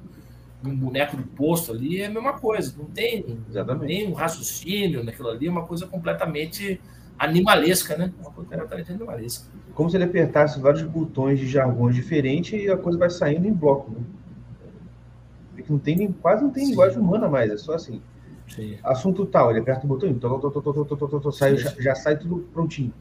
um 0.64 0.74
boneco 0.74 1.16
de 1.16 1.22
posto 1.22 1.70
ali 1.70 2.02
é 2.02 2.06
a 2.06 2.10
mesma 2.10 2.32
coisa. 2.32 2.74
Não 2.76 2.86
tem 2.86 3.24
Exatamente. 3.48 3.86
nem 3.86 4.08
um 4.08 4.12
raciocínio 4.12 5.04
naquilo 5.04 5.28
ali, 5.28 5.46
é 5.46 5.50
uma 5.50 5.64
coisa 5.64 5.86
completamente 5.86 6.80
animalesca, 7.20 7.96
né? 7.96 8.12
Uma 8.18 8.46
animalesca. 8.88 9.46
Como 9.74 9.90
se 9.90 9.96
ele 9.96 10.04
apertasse 10.04 10.58
vários 10.58 10.82
botões 10.82 11.38
de 11.38 11.46
jargões 11.46 11.94
diferentes 11.94 12.62
e 12.62 12.70
a 12.70 12.76
coisa 12.76 12.98
vai 12.98 13.10
saindo 13.10 13.46
em 13.46 13.52
bloco, 13.52 13.92
né? 13.92 14.00
que 15.62 15.70
não 15.70 15.78
tem 15.78 15.94
nem, 15.94 16.10
quase 16.10 16.42
não 16.42 16.50
tem 16.50 16.64
Sim. 16.64 16.70
linguagem 16.70 16.98
humana 16.98 17.28
mais, 17.28 17.50
é 17.50 17.56
só 17.58 17.74
assim. 17.74 18.00
Sim. 18.48 18.78
Assunto 18.82 19.26
tal, 19.26 19.50
ele 19.50 19.60
aperta 19.60 19.84
o 19.84 19.88
botão, 19.88 20.08
então 20.08 21.30
sai, 21.30 21.56
já, 21.56 21.94
sai 21.94 22.16
tudo 22.16 22.48
prontinho. 22.52 22.92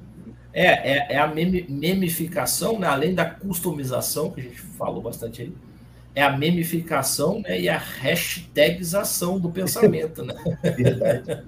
É, 0.51 0.67
é, 0.67 1.13
é 1.13 1.17
a 1.17 1.27
meme, 1.27 1.65
memificação, 1.69 2.77
né? 2.77 2.87
além 2.87 3.15
da 3.15 3.25
customização, 3.25 4.31
que 4.31 4.41
a 4.41 4.43
gente 4.43 4.59
falou 4.59 5.01
bastante 5.01 5.41
aí, 5.43 5.53
é 6.13 6.21
a 6.21 6.37
memificação 6.37 7.39
né? 7.41 7.59
e 7.61 7.69
a 7.69 7.77
hashtagização 7.77 9.39
do 9.39 9.49
pensamento. 9.49 10.23
Né? 10.23 10.35
verdade. 10.75 11.43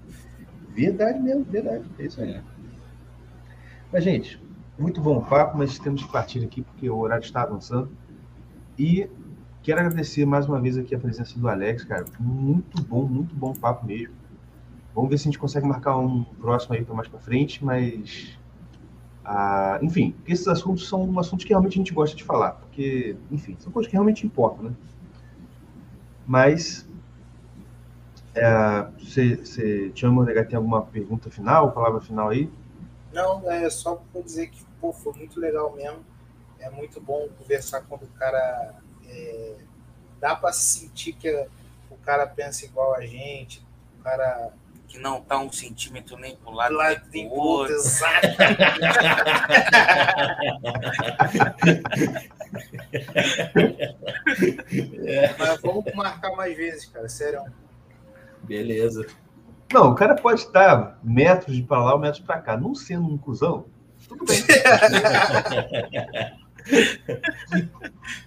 Verdade 0.73 1.19
mesmo, 1.19 1.43
verdade. 1.43 1.84
É 1.99 2.03
isso 2.06 2.22
aí. 2.22 2.31
É. 2.31 2.41
Mas, 3.91 4.05
gente, 4.05 4.41
muito 4.80 5.01
bom 5.01 5.22
papo, 5.22 5.57
mas 5.57 5.77
temos 5.77 6.03
que 6.03 6.11
partir 6.11 6.43
aqui 6.43 6.61
porque 6.61 6.89
o 6.89 6.97
horário 6.97 7.23
está 7.23 7.41
avançando. 7.41 7.89
E 8.80 9.09
quero 9.61 9.81
agradecer 9.81 10.26
mais 10.26 10.47
uma 10.47 10.61
vez 10.61 10.77
aqui 10.77 10.95
a 10.95 10.99
presença 10.99 11.38
do 11.38 11.47
Alex, 11.49 11.84
cara. 11.84 12.05
Muito 12.19 12.81
bom, 12.84 13.05
muito 13.05 13.35
bom 13.35 13.53
papo 13.53 13.85
mesmo. 13.85 14.15
Vamos 14.95 15.09
ver 15.09 15.18
se 15.18 15.23
a 15.23 15.31
gente 15.31 15.39
consegue 15.39 15.68
marcar 15.68 15.97
um 15.97 16.23
próximo 16.23 16.73
aí 16.76 16.85
para 16.85 16.95
mais 16.95 17.07
para 17.09 17.19
frente, 17.19 17.63
mas. 17.63 18.38
ah, 19.26 19.77
enfim, 19.81 20.15
esses 20.26 20.47
assuntos 20.47 20.88
são 20.88 21.19
assuntos 21.19 21.43
que 21.43 21.49
realmente 21.49 21.73
a 21.73 21.77
gente 21.77 21.93
gosta 21.93 22.15
de 22.15 22.23
falar, 22.23 22.51
porque, 22.51 23.18
enfim, 23.30 23.57
são 23.59 23.72
coisas 23.73 23.89
que 23.89 23.95
realmente 23.95 24.26
importam, 24.26 24.69
né? 24.69 24.72
Mas 26.26 26.88
é, 28.34 28.88
você, 28.97 29.35
você, 29.35 29.89
Tiago 29.89 30.26
tem 30.26 30.55
alguma 30.55 30.81
pergunta 30.81 31.30
final, 31.30 31.72
palavra 31.73 31.99
final 31.99 32.30
aí? 32.30 32.49
Não, 33.14 33.50
é 33.52 33.70
só 33.70 33.96
para 34.12 34.22
dizer 34.22 34.48
que 34.50 34.64
pô, 34.80 34.92
foi 34.94 35.14
muito 35.14 35.40
legal 35.40 35.74
mesmo. 35.76 36.04
É 36.60 36.70
muito 36.70 37.00
bom 37.02 37.28
conversar 37.38 37.82
quando 37.82 38.04
o 38.04 38.08
cara. 38.10 38.76
é, 39.08 39.56
dá 40.20 40.36
para 40.36 40.54
sentir 40.54 41.14
que 41.14 41.30
o 41.90 41.98
cara 41.98 42.26
pensa 42.28 42.66
igual 42.66 42.94
a 42.96 43.06
gente, 43.06 43.66
o 44.00 44.04
cara. 44.04 44.52
Que 44.88 45.00
não 45.00 45.22
tá 45.22 45.40
um 45.40 45.52
centímetro 45.52 46.18
nem 46.18 46.36
pro 46.36 46.52
lado 46.52 46.76
Lá 46.76 46.90
nem 47.14 47.28
pro 47.30 47.38
outro. 47.38 47.74
exato. 47.74 48.28
Mas 55.40 55.62
vamos 55.62 55.86
marcar 55.96 56.36
mais 56.36 56.58
vezes, 56.58 56.86
cara, 56.88 57.08
sério. 57.08 57.42
Beleza. 58.44 59.08
Não, 59.73 59.91
o 59.91 59.95
cara 59.95 60.15
pode 60.15 60.41
estar 60.41 60.99
metros 61.03 61.56
de 61.56 61.64
para 61.64 61.84
lá 61.84 61.93
ou 61.93 61.99
metros 61.99 62.23
para 62.23 62.39
cá, 62.39 62.57
não 62.57 62.76
sendo 62.76 63.07
um 63.07 63.18
cuzão, 63.18 63.65
tudo 64.07 64.26
bem. 64.26 64.38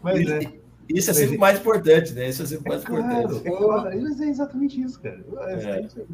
Mas 0.03 0.29
é. 0.29 0.41
Isso 0.89 1.11
é 1.11 1.15
sempre 1.15 1.39
mais 1.39 1.59
importante, 1.59 2.13
né? 2.13 2.29
Isso 2.29 2.43
é 2.43 2.47
sempre 2.47 2.69
mais 2.69 2.85
Claro, 2.85 3.05
importante. 3.37 3.49
é 3.49 3.57
claro, 3.57 3.89
é 3.89 4.29
exatamente 4.29 4.81
isso, 4.83 5.01
cara. 5.01 5.25
É, 5.47 5.55
É. 5.55 5.81
isso 5.81 6.01
aí. 6.01 6.07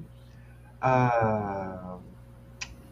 Ah, 0.81 1.97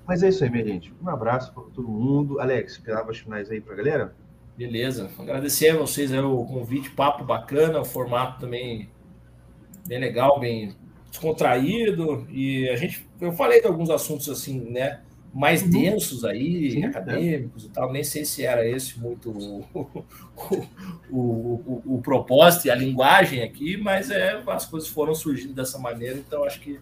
Mas 0.06 0.22
é 0.22 0.28
isso 0.28 0.42
aí, 0.42 0.50
minha 0.50 0.64
gente. 0.64 0.92
Um 1.02 1.08
abraço 1.08 1.52
para 1.52 1.62
todo 1.64 1.86
mundo. 1.86 2.40
Alex, 2.40 2.78
palavras 2.78 3.18
finais 3.18 3.50
aí 3.50 3.60
para 3.60 3.74
a 3.74 3.76
galera? 3.76 4.14
Beleza. 4.56 5.10
Agradecer 5.18 5.68
a 5.70 5.76
vocês 5.78 6.10
aí 6.12 6.18
o 6.18 6.44
convite, 6.46 6.90
papo 6.90 7.22
bacana, 7.24 7.78
o 7.80 7.84
formato 7.84 8.40
também 8.40 8.88
bem 9.86 10.00
legal, 10.00 10.40
bem 10.40 10.74
descontraído. 11.10 12.26
E 12.30 12.68
a 12.68 12.76
gente, 12.76 13.06
eu 13.20 13.32
falei 13.32 13.60
de 13.60 13.66
alguns 13.66 13.90
assuntos 13.90 14.28
assim, 14.28 14.60
né? 14.70 15.02
Mais 15.32 15.62
Uhum. 15.62 15.70
densos 15.70 16.24
aí, 16.24 16.70
Sim, 16.72 16.84
acadêmicos 16.84 17.64
e 17.64 17.70
tal. 17.70 17.92
Nem 17.92 18.02
sei 18.04 18.24
se 18.24 18.44
era 18.44 18.66
esse 18.66 18.98
muito 18.98 19.30
o, 19.30 19.64
o, 21.10 21.18
o, 21.18 21.82
o- 21.86 21.94
o 21.96 22.02
propósito 22.02 22.66
e 22.66 22.70
a 22.70 22.74
linguagem 22.74 23.42
aqui, 23.42 23.76
mas 23.76 24.10
é, 24.10 24.42
as 24.46 24.66
coisas 24.66 24.88
foram 24.88 25.14
surgindo 25.14 25.54
dessa 25.54 25.78
maneira, 25.78 26.18
então 26.18 26.44
acho 26.44 26.60
que 26.60 26.80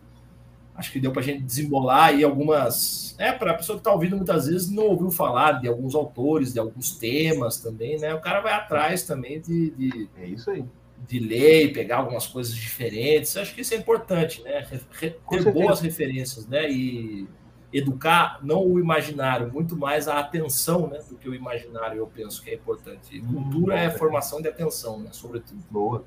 acho 0.75 0.93
que 0.93 1.01
deu 1.01 1.13
para 1.13 1.23
a 1.23 1.25
gente 1.25 1.43
desembolar 1.43 2.07
aí 2.11 2.23
algumas. 2.25 3.15
É, 3.19 3.33
para 3.33 3.53
a 3.53 3.55
pessoa 3.55 3.77
que 3.79 3.81
está 3.81 3.93
ouvindo 3.93 4.17
muitas 4.17 4.47
vezes 4.47 4.71
não 4.71 4.85
ouviu 4.89 5.11
falar 5.11 5.53
de 5.61 5.69
alguns 5.69 5.95
autores, 5.95 6.53
de 6.53 6.59
alguns 6.61 6.93
temas 6.99 7.59
também, 7.61 7.99
né? 7.99 8.15
O 8.15 8.21
cara 8.21 8.41
vai 8.41 8.53
atrás 8.53 9.05
também 9.05 9.41
de, 9.41 9.71
de, 9.71 10.11
É 10.17 10.27
isso 10.27 10.51
aí. 10.51 10.65
De 11.07 11.19
ler 11.19 11.67
e 11.67 11.73
pegar 11.73 11.99
algumas 11.99 12.27
coisas 12.27 12.55
diferentes. 12.55 13.37
Acho 13.37 13.55
que 13.55 13.61
isso 13.61 13.75
é 13.75 13.77
importante, 13.77 14.43
né? 14.43 14.67
Re- 14.93 15.11
Com 15.25 15.37
ter 15.37 15.43
certeza. 15.43 15.53
boas 15.53 15.81
referências, 15.81 16.47
né? 16.47 16.71
E 16.71 17.29
educar 17.73 18.39
não 18.43 18.65
o 18.67 18.79
imaginário, 18.81 19.53
muito 19.53 19.77
mais 19.77 20.09
a 20.09 20.19
atenção, 20.19 20.89
né? 20.89 21.01
Do 21.09 21.17
que 21.17 21.29
o 21.29 21.35
imaginário, 21.35 21.99
eu 21.99 22.07
penso 22.07 22.43
que 22.43 22.51
é 22.51 22.55
importante. 22.55 23.17
E 23.17 23.21
cultura 23.21 23.79
é 23.79 23.91
formação 23.91 24.41
de 24.41 24.49
atenção, 24.49 24.99
né? 25.01 25.11
Sobretudo. 25.13 25.61
Boa. 25.71 26.05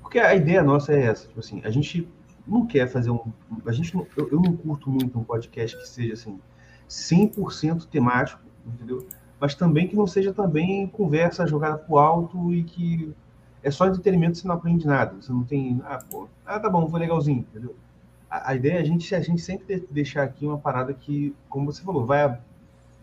Porque 0.00 0.18
a 0.18 0.34
ideia 0.34 0.62
nossa 0.62 0.92
é 0.92 1.02
essa, 1.06 1.26
tipo 1.28 1.40
assim, 1.40 1.60
a 1.64 1.70
gente 1.70 2.08
não 2.46 2.66
quer 2.66 2.88
fazer 2.88 3.10
um. 3.10 3.20
A 3.66 3.72
gente 3.72 3.94
não, 3.94 4.06
eu, 4.16 4.28
eu 4.30 4.40
não 4.40 4.56
curto 4.56 4.90
muito 4.90 5.18
um 5.18 5.24
podcast 5.24 5.76
que 5.76 5.88
seja 5.88 6.14
assim, 6.14 6.40
100% 6.88 7.86
temático, 7.86 8.40
entendeu? 8.66 9.06
Mas 9.38 9.54
também 9.54 9.86
que 9.88 9.96
não 9.96 10.06
seja 10.06 10.32
também 10.32 10.86
conversa 10.86 11.46
jogada 11.46 11.78
pro 11.78 11.98
alto 11.98 12.52
e 12.52 12.62
que 12.64 13.12
é 13.62 13.70
só 13.70 13.86
entretenimento, 13.86 14.38
você 14.38 14.48
não 14.48 14.54
aprende 14.54 14.86
nada. 14.86 15.14
Você 15.20 15.32
não 15.32 15.44
tem. 15.44 15.80
Ah, 15.84 15.98
pô, 16.10 16.28
ah, 16.46 16.58
tá 16.58 16.68
bom, 16.70 16.88
foi 16.88 17.00
legalzinho, 17.00 17.40
entendeu? 17.40 17.76
A, 18.30 18.50
a 18.50 18.54
ideia 18.54 18.74
é 18.74 18.80
a 18.80 18.84
gente, 18.84 19.14
a 19.14 19.20
gente 19.20 19.42
sempre 19.42 19.80
de- 19.80 19.86
deixar 19.90 20.22
aqui 20.22 20.46
uma 20.46 20.58
parada 20.58 20.94
que, 20.94 21.34
como 21.48 21.70
você 21.70 21.82
falou, 21.82 22.06
vai, 22.06 22.40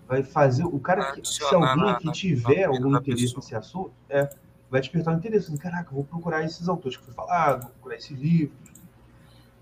vai 0.07 0.23
fazer. 0.23 0.63
O 0.65 0.79
cara, 0.79 1.13
que, 1.13 1.27
se 1.27 1.43
alguém 1.43 1.89
aqui 1.89 2.11
tiver 2.11 2.63
algum 2.63 2.95
interesse 2.97 3.25
pessoa. 3.34 3.39
nesse 3.41 3.55
assunto, 3.55 3.91
é, 4.09 4.29
vai 4.69 4.81
despertar 4.81 5.13
um 5.13 5.17
interesse. 5.17 5.47
Assim, 5.47 5.57
Caraca, 5.57 5.93
vou 5.93 6.03
procurar 6.03 6.43
esses 6.43 6.67
autores 6.67 6.97
que 6.97 7.03
foi 7.05 7.13
falado, 7.13 7.63
vou 7.63 7.71
procurar 7.71 7.95
esses 7.97 8.17
livros. 8.17 8.57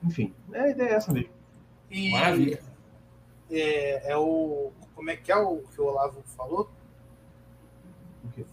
Enfim, 0.03 0.33
é, 0.53 0.59
a 0.61 0.69
ideia 0.69 0.89
é 0.89 0.93
essa 0.93 1.11
mesmo. 1.11 1.31
E 1.89 2.11
Maravilha. 2.11 2.61
é, 3.49 4.11
é 4.11 4.17
o. 4.17 4.71
Como 4.93 5.09
é 5.09 5.15
que 5.17 5.31
é 5.31 5.35
o 5.35 5.57
que 5.73 5.81
o 5.81 5.85
Olavo 5.85 6.21
falou? 6.37 6.69
O 8.23 8.29
quê? 8.29 8.45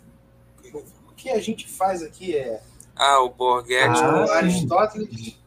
O 1.23 1.25
que 1.25 1.31
a 1.31 1.41
gente 1.41 1.69
faz 1.69 2.03
aqui 2.03 2.37
é. 2.37 2.61
Ah, 2.97 3.21
o 3.21 3.31
Borghetti. 3.31 4.01
Ah, 4.03 4.23
o 4.25 4.27
sim. 4.27 4.33
Aristóteles. 4.35 5.39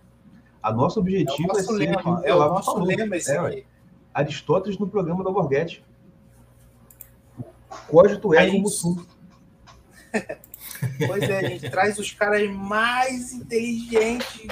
A 0.64 0.72
nosso 0.72 1.00
É 1.00 1.02
o 1.02 1.04
objetivo 1.04 1.44
é, 1.44 1.48
nosso 1.54 1.66
ser 1.66 1.74
lema. 1.74 2.22
que 2.22 2.28
É 2.30 2.34
o 2.34 2.40
nosso 2.40 2.72
falou. 2.72 2.86
lema 2.88 3.18
esse 3.18 3.32
É, 3.32 3.38
aqui. 3.38 3.66
Aristóteles 4.14 4.80
no 4.80 4.88
programa 4.88 5.22
da 5.22 5.30
Borghetti. 5.32 5.84
Cogito 7.90 8.34
é 8.34 8.50
como 8.50 8.70
sum. 8.70 9.06
Pois 11.08 11.24
é, 11.24 11.40
a 11.40 11.50
gente 11.50 11.70
traz 11.70 12.00
os 12.00 12.10
caras 12.14 12.50
mais 12.50 13.34
inteligentes 13.34 14.48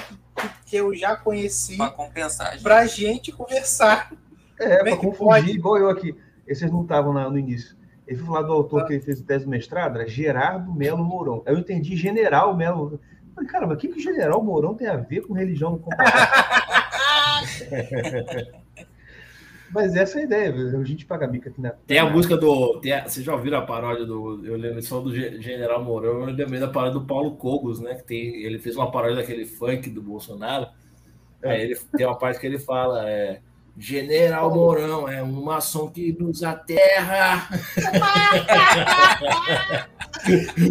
que 0.66 0.76
eu 0.76 0.94
já 0.94 1.16
conheci 1.16 1.78
Pra 1.78 1.88
compensar, 1.90 2.52
gente. 2.52 2.62
pra 2.62 2.86
gente 2.86 3.32
conversar. 3.32 4.12
É, 4.60 4.64
é 4.74 4.76
pra 4.80 4.90
que 4.90 4.96
confundir, 4.98 5.16
pode? 5.26 5.50
igual 5.52 5.78
eu 5.78 5.88
aqui. 5.88 6.14
Esses 6.46 6.70
não 6.70 6.82
estavam 6.82 7.14
no 7.14 7.38
início. 7.38 7.74
Ele 8.06 8.18
foi 8.18 8.26
falar 8.26 8.42
do 8.42 8.52
autor 8.52 8.86
que 8.86 8.92
ele 8.94 9.02
fez 9.02 9.20
o 9.20 9.24
tese 9.24 9.44
de 9.44 9.50
mestrado, 9.50 9.98
era 9.98 10.06
Gerardo 10.08 10.72
Melo 10.72 11.02
Mourão. 11.04 11.42
Aí 11.46 11.54
eu 11.54 11.58
entendi 11.58 11.96
General 11.96 12.54
Melo. 12.56 13.00
Falei, 13.34 13.48
cara, 13.50 13.66
mas 13.66 13.76
o 13.76 13.80
que, 13.80 13.88
que 13.88 13.98
o 13.98 14.02
General 14.02 14.42
Mourão 14.42 14.74
tem 14.74 14.86
a 14.86 14.96
ver 14.96 15.22
com 15.22 15.32
religião 15.32 15.80
mas 19.72 19.96
essa 19.96 20.18
é 20.18 20.22
a 20.22 20.24
ideia, 20.24 20.54
a 20.54 20.84
gente 20.84 21.04
paga 21.04 21.26
mica 21.26 21.50
aqui 21.50 21.60
na. 21.60 21.70
Tem 21.70 21.98
a 21.98 22.08
música 22.08 22.36
do. 22.36 22.78
Tem 22.80 22.92
a- 22.92 23.08
vocês 23.08 23.24
já 23.26 23.32
ouviram 23.34 23.58
a 23.58 23.62
paródia 23.66 24.04
do. 24.06 24.44
Eu 24.46 24.56
lembro 24.56 24.80
só 24.82 25.00
do 25.00 25.12
Ge- 25.14 25.40
General 25.40 25.82
Mourão, 25.82 26.20
eu 26.20 26.24
lembrei 26.26 26.60
da 26.60 26.68
paródia 26.68 27.00
do 27.00 27.06
Paulo 27.06 27.32
Cogos, 27.36 27.80
né? 27.80 27.94
Que 27.96 28.04
tem, 28.04 28.42
ele 28.44 28.58
fez 28.60 28.76
uma 28.76 28.90
paródia 28.92 29.16
daquele 29.16 29.46
funk 29.46 29.90
do 29.90 30.00
Bolsonaro. 30.02 30.68
Aí 31.42 31.60
ele 31.62 31.76
tem 31.96 32.06
uma 32.06 32.16
parte 32.16 32.38
que 32.38 32.46
ele 32.46 32.58
fala: 32.58 33.08
é, 33.10 33.40
General 33.76 34.54
Mourão 34.54 35.08
é 35.08 35.20
um 35.22 35.42
maçom 35.44 35.88
que 35.90 36.16
nos 36.18 36.42
aterra. 36.44 37.48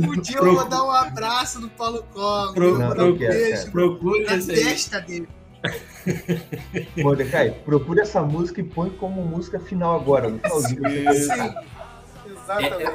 Podia 0.06 0.38
Pro- 0.38 0.54
mandar 0.54 0.84
um 0.84 0.92
abraço 0.92 1.60
no 1.60 1.70
Paulo 1.70 2.04
Cogo. 2.14 2.54
Pro- 2.54 2.78
Não, 2.80 3.18
quero, 3.18 3.52
cara. 3.56 3.72
Procure 3.72 4.24
na 4.24 4.38
testa 4.38 5.02
dele. 5.02 5.28
Mordecai, 6.98 7.52
procure 7.66 8.02
essa 8.02 8.22
música 8.22 8.62
e 8.62 8.64
põe 8.64 8.90
como 8.90 9.22
música 9.24 9.60
final 9.60 9.96
agora, 10.00 10.30
no 10.30 10.40
finalzinho. 10.40 10.86
É, 10.88 11.06
exatamente. 11.06 11.66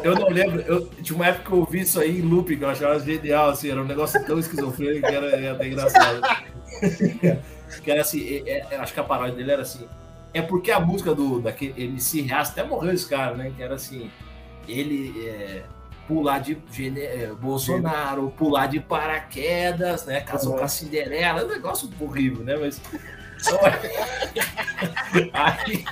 eu 0.05 0.15
não 0.15 0.29
lembro, 0.29 0.61
eu, 0.63 0.87
tinha 1.03 1.17
uma 1.17 1.27
época 1.27 1.45
que 1.47 1.53
eu 1.53 1.59
ouvi 1.61 1.81
isso 1.81 2.01
aí 2.01 2.19
em 2.19 2.23
loop, 2.23 2.55
que 2.57 2.63
eu 2.63 2.69
achava 2.69 2.99
genial, 3.01 3.51
assim, 3.51 3.71
era 3.71 3.81
um 3.81 3.85
negócio 3.87 4.23
tão 4.27 4.39
esquizofrênico 4.39 5.07
que 5.07 5.15
era, 5.15 5.27
era 5.37 5.53
até 5.53 5.69
engraçado. 5.69 6.21
que 7.83 7.91
era 7.91 8.01
assim, 8.01 8.43
é- 8.47 8.67
é- 8.71 8.77
acho 8.77 8.93
que 8.95 9.01
a 9.01 9.05
paródia 9.05 9.35
dele 9.37 9.53
era 9.53 9.63
assim, 9.63 9.87
é 10.35 10.43
porque 10.43 10.71
a 10.71 10.79
música 10.81 11.15
do 11.15 11.41
daquele 11.41 11.83
MC 11.85 12.21
Reaça, 12.23 12.53
até 12.53 12.63
morreu 12.63 12.93
esse 12.93 13.09
cara, 13.09 13.35
né, 13.35 13.51
que 13.57 13.63
era 13.63 13.75
assim, 13.75 14.11
ele 14.69 15.27
é, 15.27 15.63
pular 16.07 16.39
de 16.41 16.57
gene- 16.73 17.01
é, 17.01 17.31
Bolsonaro, 17.39 18.33
pular 18.37 18.67
de 18.67 18.81
paraquedas, 18.81 20.05
né, 20.07 20.21
casou 20.21 20.57
com 20.57 20.65
a 20.65 20.69
Cinderela, 20.69 21.41
é 21.41 21.45
um 21.45 21.49
negócio 21.49 21.89
horrível, 22.01 22.45
né, 22.45 22.57
mas... 22.57 22.81
Aí, 25.33 25.85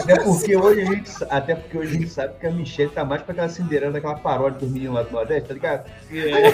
Até 0.00 0.20
porque, 0.22 0.56
hoje 0.56 0.80
a 0.80 0.84
gente, 0.84 1.10
até 1.28 1.54
porque 1.56 1.78
hoje 1.78 1.96
a 1.96 2.00
gente 2.00 2.10
sabe 2.10 2.34
que 2.38 2.46
a 2.46 2.50
Michelle 2.50 2.90
tá 2.92 3.04
mais 3.04 3.22
pra 3.22 3.32
aquela 3.32 3.48
Cinderela 3.48 3.92
daquela 3.92 4.14
paródia 4.16 4.60
dos 4.60 4.70
meninos 4.70 4.94
lá 4.94 5.02
do 5.02 5.10
Nordeste, 5.10 5.48
tá 5.48 5.54
ligado? 5.54 5.90
é, 6.12 6.48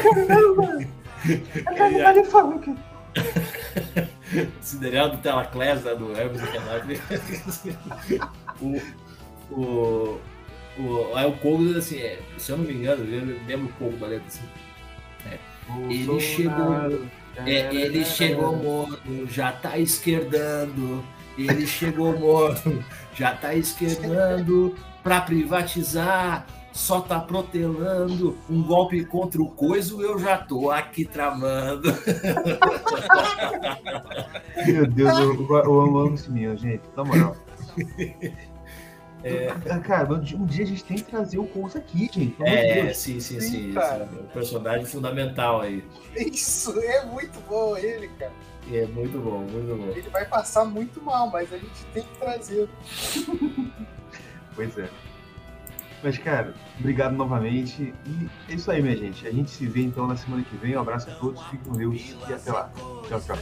Ele 2.11 2.25
falou 2.25 2.59
que. 2.59 2.75
Cinderela 4.61 5.09
do 5.11 5.19
Telaclés, 5.19 5.83
né, 5.85 5.95
do 5.95 6.13
Hermes 6.17 6.41
o, 8.61 8.81
o, 9.51 10.21
o, 10.79 11.15
aí 11.17 11.27
o 11.27 11.33
Kogo, 11.33 11.77
assim, 11.77 11.99
é, 11.99 12.19
se 12.39 12.53
eu 12.53 12.59
não 12.59 12.65
me 12.65 12.75
engano, 12.75 13.05
eu 13.05 13.39
lembro 13.47 13.67
o 13.67 13.73
Kogo 13.73 13.97
da 13.97 14.07
letra 14.07 14.27
assim. 14.29 14.43
Ele 15.91 16.05
chegou- 16.21 16.55
É, 17.47 17.75
ele 17.75 18.05
chegou 18.05 18.57
morto, 18.57 19.27
já 19.31 19.53
tá 19.53 19.79
esquerdando. 19.79 21.05
Ele 21.39 21.67
chegou 21.67 22.19
morto, 22.19 22.85
já 23.15 23.35
tá 23.35 23.55
esquerdando 23.55 24.77
pra 25.03 25.21
privatizar. 25.21 26.45
Só 26.73 27.01
tá 27.01 27.19
protelando 27.21 28.39
um 28.49 28.63
golpe 28.63 29.05
contra 29.05 29.43
o 29.43 29.51
coiso, 29.51 30.01
eu 30.03 30.19
já 30.19 30.39
tô 30.39 30.71
aqui 30.71 31.05
tramando. 31.05 31.89
Meu 34.67 34.87
Deus, 34.87 35.19
eu, 35.19 35.35
eu, 35.35 35.57
eu 35.65 35.81
amo 36.01 36.15
esse 36.15 36.31
menino, 36.31 36.57
gente, 36.57 36.83
na 36.97 37.05
moral. 37.05 37.37
Ah, 39.71 39.79
Cara, 39.81 40.15
um 40.15 40.47
dia- 40.47 40.65
a 40.65 40.67
gente 40.67 40.83
tem 40.83 40.97
que 40.97 41.03
trazer 41.03 41.39
o 41.39 41.45
Cous 41.45 41.77
aqui, 41.77 42.09
gente. 42.11 42.29
Pelo 42.37 42.49
É, 42.49 42.85
Deus. 42.85 42.97
sim, 42.97 43.21
sim, 43.21 43.39
Sim, 43.39 43.51
sim. 43.51 43.73
cara. 43.75 44.09
sim. 44.11 44.19
Um 44.19 44.27
personagem 44.29 44.87
fundamental 44.87 45.61
aí. 45.61 45.85
Isso 46.17 46.73
é 46.81 47.05
muito 47.05 47.39
bom 47.47 47.77
ele, 47.77 48.09
cara. 48.19 48.33
E 48.67 48.79
é 48.79 48.87
muito 48.87 49.19
bom, 49.19 49.41
muito 49.41 49.77
bom. 49.77 49.91
Ele 49.95 50.09
vai 50.09 50.25
passar 50.25 50.65
muito 50.65 51.03
mal, 51.03 51.29
mas 51.31 51.53
a 51.53 51.59
gente 51.59 51.85
tem 51.93 52.03
que 52.03 52.19
trazer. 52.19 52.67
Pois 54.55 54.79
é. 54.79 54.89
Mas, 56.03 56.19
cara, 56.19 56.55
obrigado 56.79 57.15
novamente. 57.15 57.95
E 58.07 58.31
é 58.49 58.55
isso 58.55 58.71
aí, 58.71 58.83
minha 58.83 58.97
gente. 58.97 59.27
A 59.27 59.31
gente 59.31 59.51
se 59.51 59.67
vê 59.67 59.83
então 59.83 60.07
na 60.07 60.17
semana 60.17 60.43
que 60.43 60.57
vem. 60.57 60.77
Um 60.77 60.81
abraço 60.81 61.11
a 61.11 61.15
todos, 61.15 61.43
fiquem 61.45 61.61
com 61.61 61.77
Deus 61.77 62.17
e 62.29 62.33
até 62.33 62.53
lá. 62.53 62.71
Tchau, 63.09 63.21
tchau. 63.21 63.37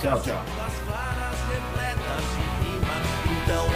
Tchau, 0.00 0.20
tchau. 0.20 0.44
Então. 3.44 3.66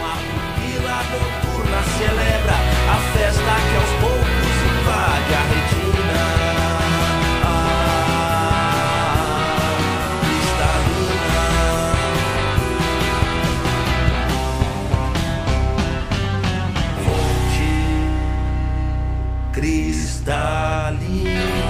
Dali. 20.25 21.60